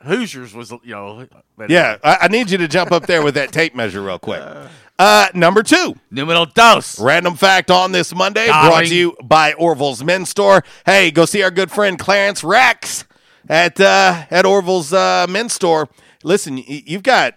Hoosiers 0.03 0.53
was, 0.53 0.71
you 0.71 0.93
know. 0.93 1.27
Yeah, 1.69 1.97
I, 2.03 2.17
I 2.21 2.27
need 2.27 2.51
you 2.51 2.57
to 2.57 2.67
jump 2.67 2.91
up 2.91 3.07
there 3.07 3.23
with 3.23 3.35
that 3.35 3.51
tape 3.51 3.75
measure 3.75 4.01
real 4.01 4.19
quick. 4.19 4.43
Uh, 4.97 5.27
number 5.33 5.61
two, 5.61 5.95
Numero 6.09 6.45
dos. 6.45 6.99
random 7.01 7.35
fact 7.35 7.69
on 7.69 7.91
this 7.91 8.15
Monday, 8.15 8.47
Darling. 8.47 8.69
brought 8.69 8.85
to 8.85 8.95
you 8.95 9.17
by 9.23 9.51
Orville's 9.53 10.03
Men's 10.03 10.29
Store. 10.29 10.63
Hey, 10.85 11.11
go 11.11 11.25
see 11.25 11.43
our 11.43 11.51
good 11.51 11.69
friend 11.69 11.99
Clarence 11.99 12.43
Rex 12.45 13.03
at 13.49 13.79
uh, 13.81 14.23
at 14.31 14.45
Orville's 14.45 14.93
uh, 14.93 15.25
Men's 15.29 15.51
Store. 15.53 15.89
Listen, 16.23 16.57
you've 16.57 17.03
got 17.03 17.35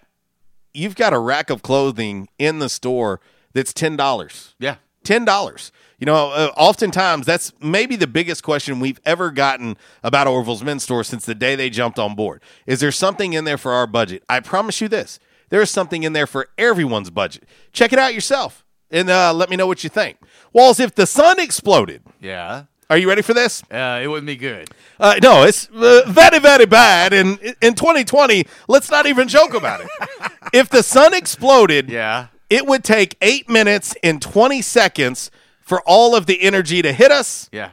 you've 0.72 0.94
got 0.94 1.12
a 1.12 1.18
rack 1.18 1.50
of 1.50 1.62
clothing 1.62 2.28
in 2.38 2.60
the 2.60 2.68
store 2.68 3.20
that's 3.54 3.72
ten 3.72 3.96
dollars. 3.96 4.54
Yeah. 4.60 4.76
ten 5.02 5.24
dollars. 5.24 5.72
You 5.98 6.06
know, 6.06 6.30
uh, 6.30 6.52
oftentimes 6.56 7.26
that's 7.26 7.52
maybe 7.60 7.96
the 7.96 8.06
biggest 8.06 8.44
question 8.44 8.78
we've 8.78 9.00
ever 9.04 9.32
gotten 9.32 9.76
about 10.04 10.28
Orville's 10.28 10.62
Men's 10.62 10.84
Store 10.84 11.02
since 11.02 11.26
the 11.26 11.34
day 11.34 11.56
they 11.56 11.70
jumped 11.70 11.98
on 11.98 12.14
board. 12.14 12.40
Is 12.68 12.78
there 12.78 12.92
something 12.92 13.32
in 13.32 13.42
there 13.44 13.58
for 13.58 13.72
our 13.72 13.88
budget? 13.88 14.22
I 14.28 14.38
promise 14.38 14.80
you 14.80 14.86
this: 14.86 15.18
there 15.50 15.60
is 15.62 15.70
something 15.70 16.02
in 16.02 16.12
there 16.12 16.26
for 16.26 16.48
everyone's 16.58 17.10
budget. 17.10 17.44
Check 17.72 17.92
it 17.92 17.98
out 17.98 18.14
yourself 18.14 18.64
and 18.90 19.08
uh, 19.10 19.32
let 19.32 19.50
me 19.50 19.56
know 19.56 19.66
what 19.66 19.82
you 19.84 19.90
think. 19.90 20.16
Walls, 20.52 20.80
if 20.80 20.94
the 20.94 21.06
sun 21.06 21.38
exploded, 21.40 22.02
Yeah. 22.20 22.64
are 22.90 22.96
you 22.98 23.08
ready 23.08 23.22
for 23.22 23.34
this? 23.34 23.62
Uh, 23.70 24.00
it 24.02 24.06
wouldn't 24.08 24.26
be 24.26 24.36
good. 24.36 24.70
Uh, 24.98 25.16
no, 25.22 25.42
it's 25.44 25.68
uh, 25.70 26.02
very, 26.06 26.38
very 26.38 26.64
bad. 26.66 27.12
And 27.12 27.38
in 27.60 27.74
2020, 27.74 28.44
let's 28.66 28.90
not 28.90 29.06
even 29.06 29.28
joke 29.28 29.54
about 29.54 29.80
it. 29.82 29.88
if 30.52 30.68
the 30.70 30.82
sun 30.82 31.12
exploded, 31.14 31.90
Yeah. 31.90 32.28
it 32.48 32.66
would 32.66 32.82
take 32.84 33.16
eight 33.20 33.48
minutes 33.48 33.94
and 34.02 34.22
20 34.22 34.62
seconds 34.62 35.30
for 35.60 35.82
all 35.82 36.16
of 36.16 36.24
the 36.26 36.40
energy 36.42 36.80
to 36.80 36.92
hit 36.94 37.10
us 37.12 37.48
Yeah. 37.52 37.70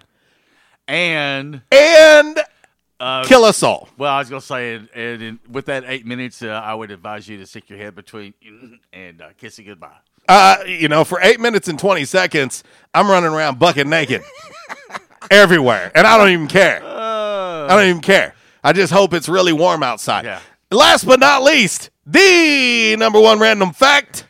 And 0.88 1.62
and 1.72 2.40
uh, 3.00 3.24
kill 3.26 3.44
us 3.44 3.64
all. 3.64 3.90
Well, 3.98 4.14
I 4.14 4.20
was 4.20 4.30
going 4.30 4.42
to 4.42 4.46
say, 4.46 4.76
and, 4.76 4.90
and 5.22 5.40
with 5.50 5.66
that 5.66 5.84
eight 5.88 6.06
minutes, 6.06 6.42
uh, 6.42 6.48
I 6.48 6.74
would 6.74 6.92
advise 6.92 7.28
you 7.28 7.38
to 7.38 7.46
stick 7.46 7.70
your 7.70 7.80
head 7.80 7.96
between 7.96 8.34
and 8.94 9.22
uh, 9.22 9.30
kiss 9.38 9.60
it 9.60 9.64
goodbye. 9.64 9.98
Uh, 10.28 10.58
you 10.66 10.88
know, 10.88 11.04
for 11.04 11.20
eight 11.22 11.40
minutes 11.40 11.68
and 11.68 11.78
20 11.78 12.04
seconds, 12.06 12.64
I'm 12.94 13.08
running 13.08 13.32
around 13.32 13.60
bucket 13.60 13.86
naked 13.86 14.24
everywhere. 15.32 15.92
And 15.94 16.08
I 16.08 16.18
don't 16.18 16.30
even 16.30 16.48
care. 16.48 16.82
I 16.84 17.68
don't 17.70 17.88
even 17.88 18.02
care. 18.02 18.34
I 18.64 18.74
just 18.74 18.92
hope 18.92 19.14
it's 19.14 19.30
really 19.30 19.54
warm 19.54 19.84
outside. 19.84 20.26
Yeah. 20.26 20.40
Last 20.72 21.06
but 21.06 21.20
not 21.20 21.44
least, 21.44 21.92
the 22.06 22.96
number 22.98 23.20
one 23.20 23.40
random 23.40 23.72
fact 23.72 24.26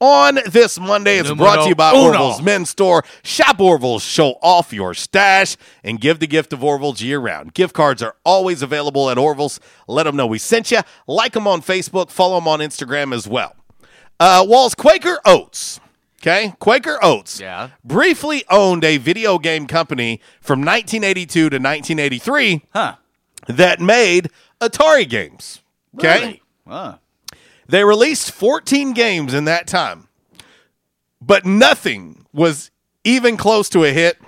on 0.00 0.38
this 0.46 0.80
Monday 0.80 1.18
It's 1.18 1.28
Numero 1.28 1.44
brought 1.52 1.62
to 1.64 1.68
you 1.68 1.74
by 1.74 1.90
uno. 1.92 2.04
Orville's 2.08 2.42
Men's 2.42 2.70
Store. 2.70 3.04
Shop 3.22 3.60
Orville's, 3.60 4.02
show 4.02 4.38
off 4.42 4.72
your 4.72 4.94
stash, 4.94 5.56
and 5.84 6.00
give 6.00 6.18
the 6.18 6.26
gift 6.26 6.52
of 6.52 6.64
Orville's 6.64 7.02
year 7.02 7.18
round. 7.18 7.54
Gift 7.54 7.74
cards 7.74 8.02
are 8.02 8.16
always 8.24 8.62
available 8.62 9.10
at 9.10 9.18
Orville's. 9.18 9.60
Let 9.86 10.04
them 10.04 10.16
know 10.16 10.26
we 10.26 10.38
sent 10.38 10.70
you. 10.70 10.80
Like 11.06 11.32
them 11.32 11.46
on 11.46 11.60
Facebook, 11.62 12.10
follow 12.10 12.36
them 12.40 12.48
on 12.48 12.60
Instagram 12.60 13.14
as 13.14 13.28
well. 13.28 13.54
Uh, 14.18 14.44
Walls 14.48 14.74
Quaker 14.74 15.18
Oats. 15.24 15.80
Okay, 16.22 16.52
Quaker 16.58 16.98
Oats. 17.02 17.40
Yeah. 17.40 17.70
Briefly 17.82 18.44
owned 18.50 18.84
a 18.84 18.98
video 18.98 19.38
game 19.38 19.66
company 19.66 20.20
from 20.42 20.60
1982 20.60 21.48
to 21.48 21.56
1983 21.56 22.62
Huh. 22.74 22.96
that 23.46 23.80
made 23.80 24.28
Atari 24.60 25.08
games. 25.08 25.62
Okay. 25.96 26.20
Really? 26.20 26.42
Huh. 26.68 26.96
They 27.70 27.84
released 27.84 28.32
14 28.32 28.92
games 28.94 29.32
in 29.32 29.44
that 29.44 29.66
time, 29.68 30.08
but 31.20 31.46
nothing 31.46 32.26
was 32.32 32.70
even 33.04 33.36
close 33.36 33.68
to 33.70 33.84
a 33.84 33.90
hit. 33.92 34.18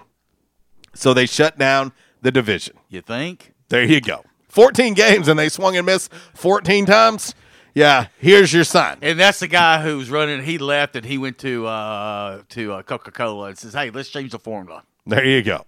So 0.95 1.13
they 1.13 1.27
shut 1.27 1.59
down 1.59 1.93
the 2.21 2.31
division. 2.31 2.77
You 2.89 3.01
think? 3.01 3.53
There 3.69 3.83
you 3.83 4.01
go. 4.01 4.25
14 4.49 4.95
games 4.95 5.29
and 5.29 5.39
they 5.39 5.49
swung 5.49 5.77
and 5.77 5.87
missed 5.87 6.13
14 6.35 6.87
times. 6.87 7.35
Yeah, 7.75 8.09
here's 8.19 8.53
your 8.53 8.65
sign. 8.65 8.99
And 9.01 9.19
that's 9.19 9.41
the 9.41 9.49
guy 9.49 9.83
who's 9.83 10.11
running. 10.11 10.45
He 10.45 10.59
left 10.59 10.95
and 10.95 11.05
he 11.05 11.17
went 11.19 11.39
to 11.39 11.67
uh, 11.67 12.43
to 12.51 12.75
uh, 12.75 12.83
Coca 12.83 13.11
Cola 13.11 13.47
and 13.49 13.59
says, 13.59 13.73
"Hey, 13.73 13.89
let's 13.89 14.11
change 14.11 14.33
the 14.33 14.39
formula." 14.39 14.83
There 15.07 15.25
you 15.25 15.43
go. 15.43 15.65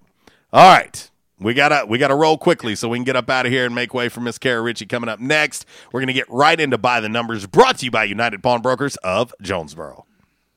All 0.52 0.70
right. 0.70 1.10
We 1.44 1.52
gotta 1.52 1.84
we 1.86 1.98
gotta 1.98 2.14
roll 2.14 2.38
quickly 2.38 2.74
so 2.74 2.88
we 2.88 2.96
can 2.96 3.04
get 3.04 3.16
up 3.16 3.28
out 3.28 3.44
of 3.44 3.52
here 3.52 3.66
and 3.66 3.74
make 3.74 3.92
way 3.92 4.08
for 4.08 4.20
Miss 4.20 4.38
Kara 4.38 4.62
Ritchie 4.62 4.86
coming 4.86 5.10
up 5.10 5.20
next. 5.20 5.66
We're 5.92 6.00
gonna 6.00 6.14
get 6.14 6.28
right 6.30 6.58
into 6.58 6.78
by 6.78 7.00
the 7.00 7.08
numbers 7.10 7.46
brought 7.46 7.78
to 7.80 7.84
you 7.84 7.90
by 7.90 8.04
United 8.04 8.42
Pawnbrokers 8.42 8.96
of 9.04 9.34
Jonesboro. 9.42 10.06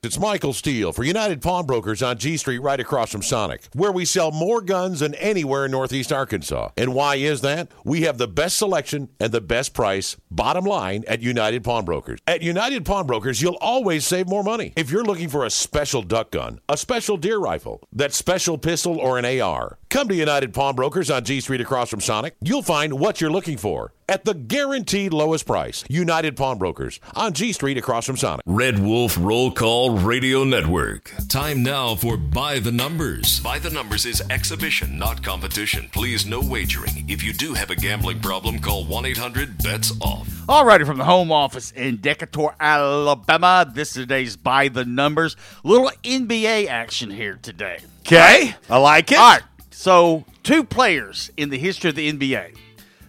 It's 0.03 0.19
Michael 0.19 0.53
Steele 0.53 0.93
for 0.93 1.03
United 1.03 1.41
Pawnbrokers 1.41 2.01
on 2.01 2.19
G 2.19 2.37
Street 2.37 2.59
right 2.59 2.79
across 2.79 3.11
from 3.11 3.21
Sonic, 3.23 3.67
where 3.73 3.91
we 3.91 4.05
sell 4.05 4.31
more 4.31 4.61
guns 4.61 5.01
than 5.01 5.15
anywhere 5.15 5.65
in 5.65 5.71
Northeast 5.71 6.13
Arkansas. 6.13 6.69
And 6.77 6.93
why 6.93 7.15
is 7.15 7.41
that? 7.41 7.69
We 7.83 8.03
have 8.03 8.19
the 8.19 8.27
best 8.27 8.57
selection 8.57 9.09
and 9.19 9.33
the 9.33 9.41
best 9.41 9.73
price, 9.73 10.15
bottom 10.29 10.63
line, 10.65 11.03
at 11.07 11.21
United 11.21 11.63
Pawnbrokers. 11.63 12.19
At 12.27 12.43
United 12.43 12.85
Pawnbrokers, 12.85 13.41
you'll 13.41 13.57
always 13.59 14.05
save 14.05 14.29
more 14.29 14.43
money. 14.43 14.71
If 14.77 14.91
you're 14.91 15.03
looking 15.03 15.27
for 15.29 15.43
a 15.43 15.49
special 15.49 16.03
duck 16.03 16.29
gun, 16.31 16.61
a 16.69 16.77
special 16.77 17.17
deer 17.17 17.39
rifle, 17.39 17.81
that 17.91 18.13
special 18.13 18.59
pistol, 18.59 18.99
or 18.99 19.17
an 19.17 19.25
AR, 19.25 19.79
come 19.89 20.07
to 20.07 20.15
United 20.15 20.53
Pawnbrokers 20.53 21.09
on 21.09 21.23
G 21.23 21.39
Street 21.39 21.61
across 21.61 21.89
from 21.89 22.01
Sonic. 22.01 22.35
You'll 22.41 22.61
find 22.61 22.99
what 22.99 23.21
you're 23.21 23.31
looking 23.31 23.57
for 23.57 23.93
at 24.09 24.25
the 24.25 24.33
guaranteed 24.33 25.13
lowest 25.13 25.45
price. 25.45 25.83
United 25.89 26.35
Pawnbrokers 26.35 26.99
on 27.15 27.33
G 27.33 27.51
Street 27.53 27.77
across 27.77 28.05
from 28.05 28.17
Sonic. 28.17 28.43
Red 28.45 28.79
Wolf 28.79 29.17
Roll 29.19 29.51
Call 29.51 29.97
Radio 29.97 30.43
Network. 30.43 31.11
Time 31.27 31.63
now 31.63 31.95
for 31.95 32.17
By 32.17 32.59
the 32.59 32.71
Numbers. 32.71 33.39
By 33.39 33.59
the 33.59 33.69
Numbers 33.69 34.05
is 34.05 34.21
exhibition, 34.29 34.97
not 34.97 35.23
competition. 35.23 35.89
Please, 35.91 36.25
no 36.25 36.41
wagering. 36.41 37.09
If 37.09 37.23
you 37.23 37.33
do 37.33 37.53
have 37.53 37.69
a 37.69 37.75
gambling 37.75 38.19
problem, 38.21 38.59
call 38.59 38.85
1 38.85 39.05
800 39.05 39.57
BETS 39.63 39.93
OFF. 40.01 40.49
All 40.49 40.65
righty, 40.65 40.85
from 40.85 40.97
the 40.97 41.03
home 41.03 41.31
office 41.31 41.71
in 41.71 41.97
Decatur, 41.97 42.55
Alabama. 42.59 43.69
This 43.73 43.89
is 43.89 44.03
today's 44.03 44.37
by 44.37 44.69
the 44.69 44.85
numbers. 44.85 45.35
Little 45.63 45.91
NBA 46.03 46.67
action 46.67 47.11
here 47.11 47.37
today. 47.41 47.79
Okay. 48.01 48.55
I 48.69 48.77
like 48.77 49.11
it. 49.11 49.17
All 49.17 49.31
right. 49.31 49.43
So, 49.79 50.25
two 50.41 50.63
players 50.63 51.29
in 51.37 51.51
the 51.51 51.57
history 51.59 51.91
of 51.91 51.95
the 51.95 52.11
NBA 52.11 52.57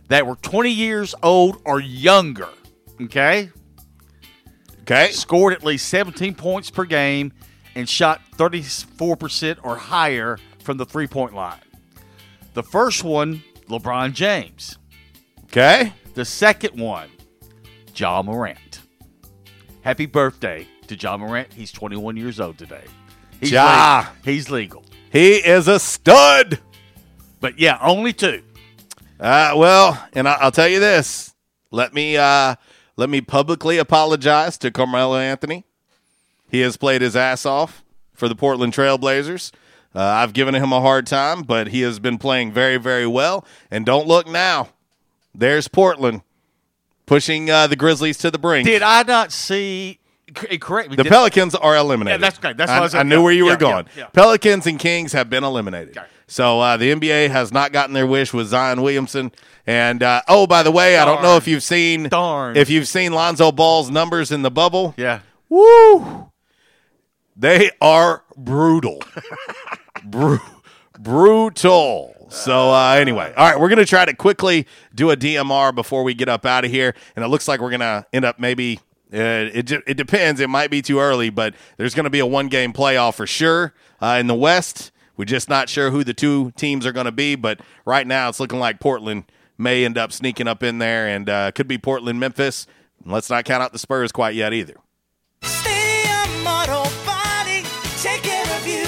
that 0.09 0.27
were 0.27 0.35
20 0.37 0.71
years 0.71 1.15
old 1.23 1.63
or 1.65 1.81
younger, 1.81 2.51
okay? 3.01 3.49
Okay. 4.83 5.11
Scored 5.13 5.55
at 5.55 5.65
least 5.65 5.89
17 5.89 6.35
points 6.35 6.71
per 6.71 6.85
game 6.85 7.33
and 7.75 7.89
shot 7.89 8.21
34% 8.37 9.61
or 9.63 9.77
higher 9.77 10.39
from 10.63 10.77
the 10.77 10.85
three 10.85 11.07
point 11.07 11.35
line. 11.35 11.63
The 12.53 12.63
first 12.63 13.03
one, 13.03 13.43
LeBron 13.71 14.13
James. 14.13 14.77
Okay. 15.45 15.95
The 16.13 16.27
second 16.27 16.79
one, 16.79 17.09
Ja 17.97 18.21
Morant. 18.21 18.83
Happy 19.81 20.05
birthday 20.05 20.69
to 20.87 20.97
Ja 20.97 21.17
Morant. 21.17 21.51
He's 21.51 21.73
21 21.73 22.19
years 22.19 22.39
old 22.39 22.59
today. 22.59 22.85
He's 23.41 23.53
Ja. 23.53 24.01
legal. 24.01 24.13
He's 24.23 24.51
legal. 24.51 24.85
He 25.11 25.37
is 25.37 25.69
a 25.69 25.79
stud. 25.79 26.61
But 27.41 27.59
yeah, 27.59 27.79
only 27.81 28.13
two. 28.13 28.43
Uh, 29.21 29.53
well, 29.57 30.07
and 30.13 30.29
I, 30.29 30.35
I'll 30.35 30.51
tell 30.51 30.69
you 30.69 30.81
this. 30.81 31.35
Let 31.71 31.93
me 31.95 32.17
uh, 32.17 32.57
let 32.97 33.11
me 33.11 33.21
publicly 33.21 33.79
apologize 33.79 34.59
to 34.59 34.71
Carmelo 34.71 35.17
Anthony. 35.17 35.65
He 36.51 36.61
has 36.61 36.77
played 36.77 37.03
his 37.03 37.15
ass 37.15 37.45
off 37.45 37.85
for 38.15 38.29
the 38.29 38.35
Portland 38.35 38.73
Trailblazers. 38.73 39.53
Uh, 39.95 40.03
I've 40.03 40.33
given 40.33 40.55
him 40.55 40.73
a 40.73 40.81
hard 40.81 41.07
time, 41.07 41.43
but 41.43 41.69
he 41.69 41.81
has 41.83 41.99
been 41.99 42.19
playing 42.19 42.53
very, 42.53 42.77
very 42.77 43.07
well. 43.07 43.45
And 43.71 43.85
don't 43.85 44.07
look 44.07 44.27
now. 44.27 44.69
There's 45.35 45.69
Portland 45.69 46.23
pushing 47.07 47.51
uh, 47.51 47.67
the 47.67 47.77
Grizzlies 47.77 48.19
to 48.19 48.31
the 48.31 48.39
brink. 48.39 48.67
Did 48.67 48.83
I 48.83 49.03
not 49.03 49.33
see? 49.33 49.99
C- 50.37 50.59
Correct. 50.59 50.97
The 50.97 51.05
Pelicans 51.05 51.55
are 51.55 51.77
eliminated. 51.77 52.21
Yeah, 52.21 52.27
that's 52.27 52.39
great. 52.39 52.57
That's 52.57 52.71
I, 52.71 52.79
I 52.79 52.81
was- 52.81 52.95
I 52.95 53.03
knew 53.03 53.23
where 53.23 53.33
you 53.33 53.47
yeah, 53.47 53.53
were 53.53 53.57
going. 53.59 53.87
Pelicans 54.13 54.67
and 54.67 54.79
Kings 54.79 55.13
have 55.13 55.29
been 55.31 55.45
eliminated. 55.45 55.99
So 56.27 56.61
uh, 56.61 56.77
the 56.77 56.93
NBA 56.93 57.31
has 57.31 57.53
not 57.53 57.73
gotten 57.73 57.95
their 57.95 58.07
wish 58.07 58.33
with 58.35 58.49
Zion 58.49 58.83
Williamson. 58.83 59.33
And 59.67 60.03
uh, 60.03 60.23
oh, 60.29 60.47
by 60.47 60.63
the 60.63 60.71
way, 60.71 60.99
I 60.99 61.05
don't 61.05 61.23
know 61.23 61.37
if 61.37 61.47
you've 61.49 61.63
seen 61.63 62.05
Darn. 62.09 62.57
if 62.57 62.69
you've 62.71 62.89
seen 62.89 63.13
Lonzo 63.13 63.53
Ball's 63.53 63.91
numbers 63.91 64.31
in 64.33 64.43
the 64.43 64.51
bubble. 64.51 64.95
Yeah. 64.97 65.21
Woo! 65.49 66.31
They 67.37 67.71
are 67.81 68.25
brutal. 68.37 69.03
Bru- 70.05 70.41
brutal. 70.99 72.15
So 72.31 72.71
uh, 72.73 72.93
anyway, 72.93 73.33
all 73.37 73.49
right, 73.51 73.59
we're 73.59 73.69
gonna 73.71 73.85
try 73.87 74.05
to 74.05 74.15
quickly 74.15 74.67
do 74.95 75.11
a 75.11 75.17
DMR 75.17 75.75
before 75.75 76.03
we 76.03 76.13
get 76.15 76.29
up 76.29 76.45
out 76.45 76.65
of 76.65 76.71
here, 76.71 76.95
and 77.17 77.25
it 77.25 77.29
looks 77.29 77.49
like 77.49 77.61
we're 77.61 77.71
gonna 77.71 78.07
end 78.13 78.25
up 78.25 78.39
maybe. 78.39 78.81
Uh, 79.13 79.49
it 79.55 79.71
it 79.71 79.97
depends. 79.97 80.41
It 80.41 80.51
might 80.51 80.71
be 80.71 80.83
too 80.83 81.01
early, 81.01 81.31
but 81.31 81.55
there's 81.79 81.95
going 81.95 82.05
to 82.05 82.11
be 82.11 82.19
a 82.19 82.27
one 82.27 82.49
game 82.49 82.73
playoff 82.73 83.15
for 83.15 83.27
sure 83.27 83.73
uh, 84.03 84.19
in 84.21 84.27
the 84.27 84.35
West. 84.35 84.93
We're 85.17 85.25
just 85.25 85.49
not 85.49 85.69
sure 85.69 85.91
who 85.91 86.05
the 86.05 86.15
two 86.15 86.53
teams 86.53 86.87
are 86.87 86.93
going 86.93 87.07
to 87.07 87.13
be, 87.13 87.35
but 87.35 87.61
right 87.85 88.07
now 88.07 88.29
it's 88.29 88.39
looking 88.39 88.59
like 88.59 88.81
Portland 88.81 89.25
may 89.57 89.85
end 89.85 89.99
up 89.99 90.13
sneaking 90.13 90.47
up 90.47 90.63
in 90.63 90.79
there, 90.79 91.09
and 91.09 91.29
uh, 91.29 91.51
could 91.53 91.67
be 91.67 91.79
Portland, 91.79 92.21
Memphis. 92.21 92.67
Let's 93.05 93.31
not 93.31 93.45
count 93.45 93.63
out 93.63 93.73
the 93.73 93.79
Spurs 93.79 94.13
quite 94.13 94.35
yet 94.35 94.53
either. 94.53 94.75
Body, 97.05 97.65
take 97.97 98.23
care 98.23 98.57
of 98.57 98.67
you. 98.67 98.85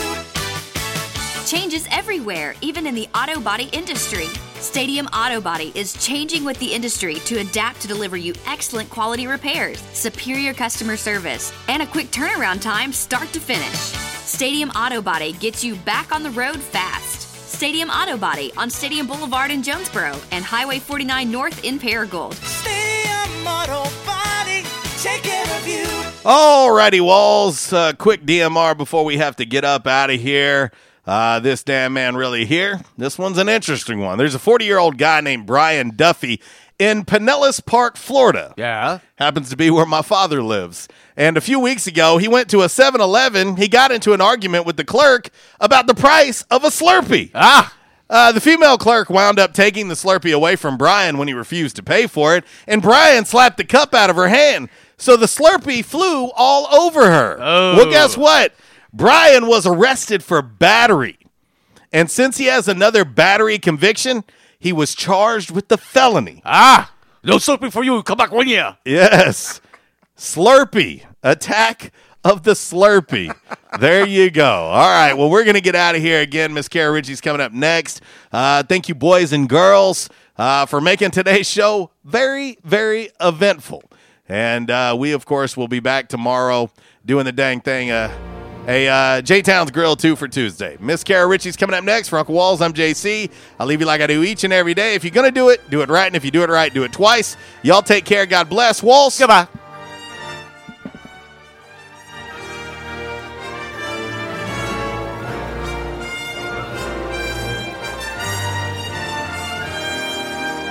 Changes 1.46 1.86
everywhere, 1.90 2.54
even 2.60 2.86
in 2.86 2.94
the 2.94 3.08
auto 3.14 3.40
body 3.40 3.68
industry. 3.72 4.26
Stadium 4.60 5.06
Auto 5.06 5.40
Body 5.40 5.72
is 5.74 5.94
changing 5.94 6.44
with 6.44 6.58
the 6.58 6.70
industry 6.70 7.14
to 7.20 7.38
adapt 7.38 7.80
to 7.80 7.88
deliver 7.88 8.18
you 8.18 8.34
excellent 8.46 8.90
quality 8.90 9.26
repairs, 9.26 9.80
superior 9.94 10.52
customer 10.52 10.98
service, 10.98 11.50
and 11.68 11.82
a 11.82 11.86
quick 11.86 12.10
turnaround 12.10 12.60
time 12.60 12.92
start 12.92 13.32
to 13.32 13.40
finish. 13.40 13.78
Stadium 14.26 14.68
Auto 14.70 15.00
Body 15.00 15.32
gets 15.32 15.64
you 15.64 15.76
back 15.76 16.14
on 16.14 16.22
the 16.22 16.30
road 16.30 16.58
fast. 16.58 17.22
Stadium 17.50 17.88
Auto 17.88 18.18
Body 18.18 18.52
on 18.58 18.68
Stadium 18.68 19.06
Boulevard 19.06 19.50
in 19.50 19.62
Jonesboro 19.62 20.14
and 20.30 20.44
Highway 20.44 20.78
49 20.78 21.30
North 21.30 21.64
in 21.64 21.78
Paragould. 21.78 22.34
Stadium 22.34 23.46
Auto 23.46 23.84
Body, 24.04 24.62
take 24.98 25.22
care 25.22 25.56
of 25.56 25.66
you. 25.66 25.86
Alrighty, 26.22 27.00
Walls. 27.00 27.72
Uh, 27.72 27.94
quick 27.94 28.26
DMR 28.26 28.76
before 28.76 29.06
we 29.06 29.16
have 29.16 29.36
to 29.36 29.46
get 29.46 29.64
up 29.64 29.86
out 29.86 30.10
of 30.10 30.20
here. 30.20 30.70
Uh, 31.06 31.40
this 31.40 31.62
damn 31.62 31.92
man 31.92 32.16
really 32.16 32.44
here. 32.44 32.80
This 32.96 33.18
one's 33.18 33.38
an 33.38 33.48
interesting 33.48 34.00
one. 34.00 34.18
There's 34.18 34.34
a 34.34 34.38
40 34.38 34.64
year 34.64 34.78
old 34.78 34.98
guy 34.98 35.20
named 35.20 35.46
Brian 35.46 35.96
Duffy 35.96 36.40
in 36.78 37.04
Pinellas 37.04 37.64
Park, 37.64 37.96
Florida. 37.96 38.54
Yeah. 38.56 39.00
Happens 39.16 39.50
to 39.50 39.56
be 39.56 39.70
where 39.70 39.86
my 39.86 40.02
father 40.02 40.42
lives. 40.42 40.88
And 41.16 41.36
a 41.36 41.40
few 41.40 41.58
weeks 41.60 41.86
ago, 41.86 42.18
he 42.18 42.28
went 42.28 42.48
to 42.50 42.62
a 42.62 42.68
7 42.68 43.00
Eleven. 43.00 43.56
He 43.56 43.68
got 43.68 43.92
into 43.92 44.12
an 44.12 44.20
argument 44.20 44.66
with 44.66 44.76
the 44.76 44.84
clerk 44.84 45.30
about 45.60 45.86
the 45.86 45.94
price 45.94 46.42
of 46.50 46.64
a 46.64 46.68
Slurpee. 46.68 47.30
Ah! 47.34 47.76
Uh, 48.08 48.32
the 48.32 48.40
female 48.40 48.76
clerk 48.76 49.08
wound 49.08 49.38
up 49.38 49.52
taking 49.52 49.86
the 49.88 49.94
Slurpee 49.94 50.34
away 50.34 50.56
from 50.56 50.76
Brian 50.76 51.16
when 51.16 51.28
he 51.28 51.34
refused 51.34 51.76
to 51.76 51.82
pay 51.82 52.08
for 52.08 52.34
it, 52.34 52.44
and 52.66 52.82
Brian 52.82 53.24
slapped 53.24 53.56
the 53.56 53.64
cup 53.64 53.94
out 53.94 54.10
of 54.10 54.16
her 54.16 54.28
hand. 54.28 54.68
So 54.96 55.16
the 55.16 55.26
Slurpee 55.26 55.84
flew 55.84 56.30
all 56.34 56.66
over 56.74 57.08
her. 57.08 57.38
Oh. 57.40 57.76
Well, 57.76 57.90
guess 57.90 58.16
what? 58.16 58.52
Brian 58.92 59.46
was 59.46 59.66
arrested 59.66 60.22
for 60.22 60.42
battery. 60.42 61.18
And 61.92 62.10
since 62.10 62.38
he 62.38 62.46
has 62.46 62.68
another 62.68 63.04
battery 63.04 63.58
conviction, 63.58 64.24
he 64.58 64.72
was 64.72 64.94
charged 64.94 65.50
with 65.50 65.68
the 65.68 65.78
felony. 65.78 66.42
Ah! 66.44 66.92
No 67.22 67.36
Slurpee 67.36 67.72
for 67.72 67.84
you. 67.84 68.02
Come 68.02 68.18
back 68.18 68.32
one 68.32 68.48
year. 68.48 68.76
Yes. 68.84 69.60
Slurpee. 70.16 71.04
Attack 71.22 71.92
of 72.24 72.44
the 72.44 72.52
Slurpee. 72.52 73.34
there 73.78 74.06
you 74.06 74.30
go. 74.30 74.46
All 74.46 74.88
right. 74.88 75.12
Well, 75.14 75.30
we're 75.30 75.44
going 75.44 75.54
to 75.54 75.60
get 75.60 75.74
out 75.74 75.94
of 75.94 76.00
here 76.00 76.20
again. 76.20 76.54
Miss 76.54 76.68
Kara 76.68 76.92
Ritchie's 76.92 77.20
coming 77.20 77.40
up 77.40 77.52
next. 77.52 78.00
Uh, 78.32 78.62
thank 78.62 78.88
you, 78.88 78.94
boys 78.94 79.32
and 79.32 79.48
girls, 79.48 80.08
uh, 80.38 80.66
for 80.66 80.80
making 80.80 81.10
today's 81.10 81.48
show 81.48 81.90
very, 82.04 82.58
very 82.64 83.10
eventful. 83.20 83.82
And 84.28 84.70
uh, 84.70 84.96
we, 84.98 85.12
of 85.12 85.26
course, 85.26 85.56
will 85.56 85.68
be 85.68 85.80
back 85.80 86.08
tomorrow 86.08 86.70
doing 87.04 87.24
the 87.24 87.32
dang 87.32 87.60
thing. 87.60 87.90
A 88.68 88.88
uh, 88.88 89.22
J 89.22 89.42
Town's 89.42 89.70
Grill 89.70 89.96
2 89.96 90.16
for 90.16 90.28
Tuesday. 90.28 90.76
Miss 90.80 91.02
Kara 91.02 91.26
Ritchie's 91.26 91.56
coming 91.56 91.74
up 91.74 91.82
next. 91.82 92.08
For 92.08 92.18
Uncle 92.18 92.34
Walls, 92.34 92.60
I'm 92.60 92.72
JC. 92.72 93.30
I'll 93.58 93.66
leave 93.66 93.80
you 93.80 93.86
like 93.86 94.00
I 94.00 94.06
do 94.06 94.22
each 94.22 94.44
and 94.44 94.52
every 94.52 94.74
day. 94.74 94.94
If 94.94 95.02
you're 95.02 95.10
going 95.10 95.26
to 95.26 95.34
do 95.34 95.48
it, 95.48 95.68
do 95.70 95.80
it 95.80 95.88
right. 95.88 96.06
And 96.06 96.14
if 96.14 96.24
you 96.24 96.30
do 96.30 96.42
it 96.42 96.50
right, 96.50 96.72
do 96.72 96.84
it 96.84 96.92
twice. 96.92 97.36
Y'all 97.62 97.82
take 97.82 98.04
care. 98.04 98.26
God 98.26 98.48
bless. 98.48 98.82
Walls. 98.82 99.18
Goodbye. 99.18 99.48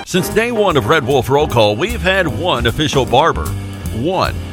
Since 0.06 0.28
day 0.30 0.50
one 0.50 0.76
of 0.76 0.86
Red 0.86 1.06
Wolf 1.06 1.30
Roll 1.30 1.46
Call, 1.46 1.76
we've 1.76 2.00
had 2.00 2.26
one 2.26 2.66
official 2.66 3.06
barber. 3.06 3.46
One. 3.94 4.49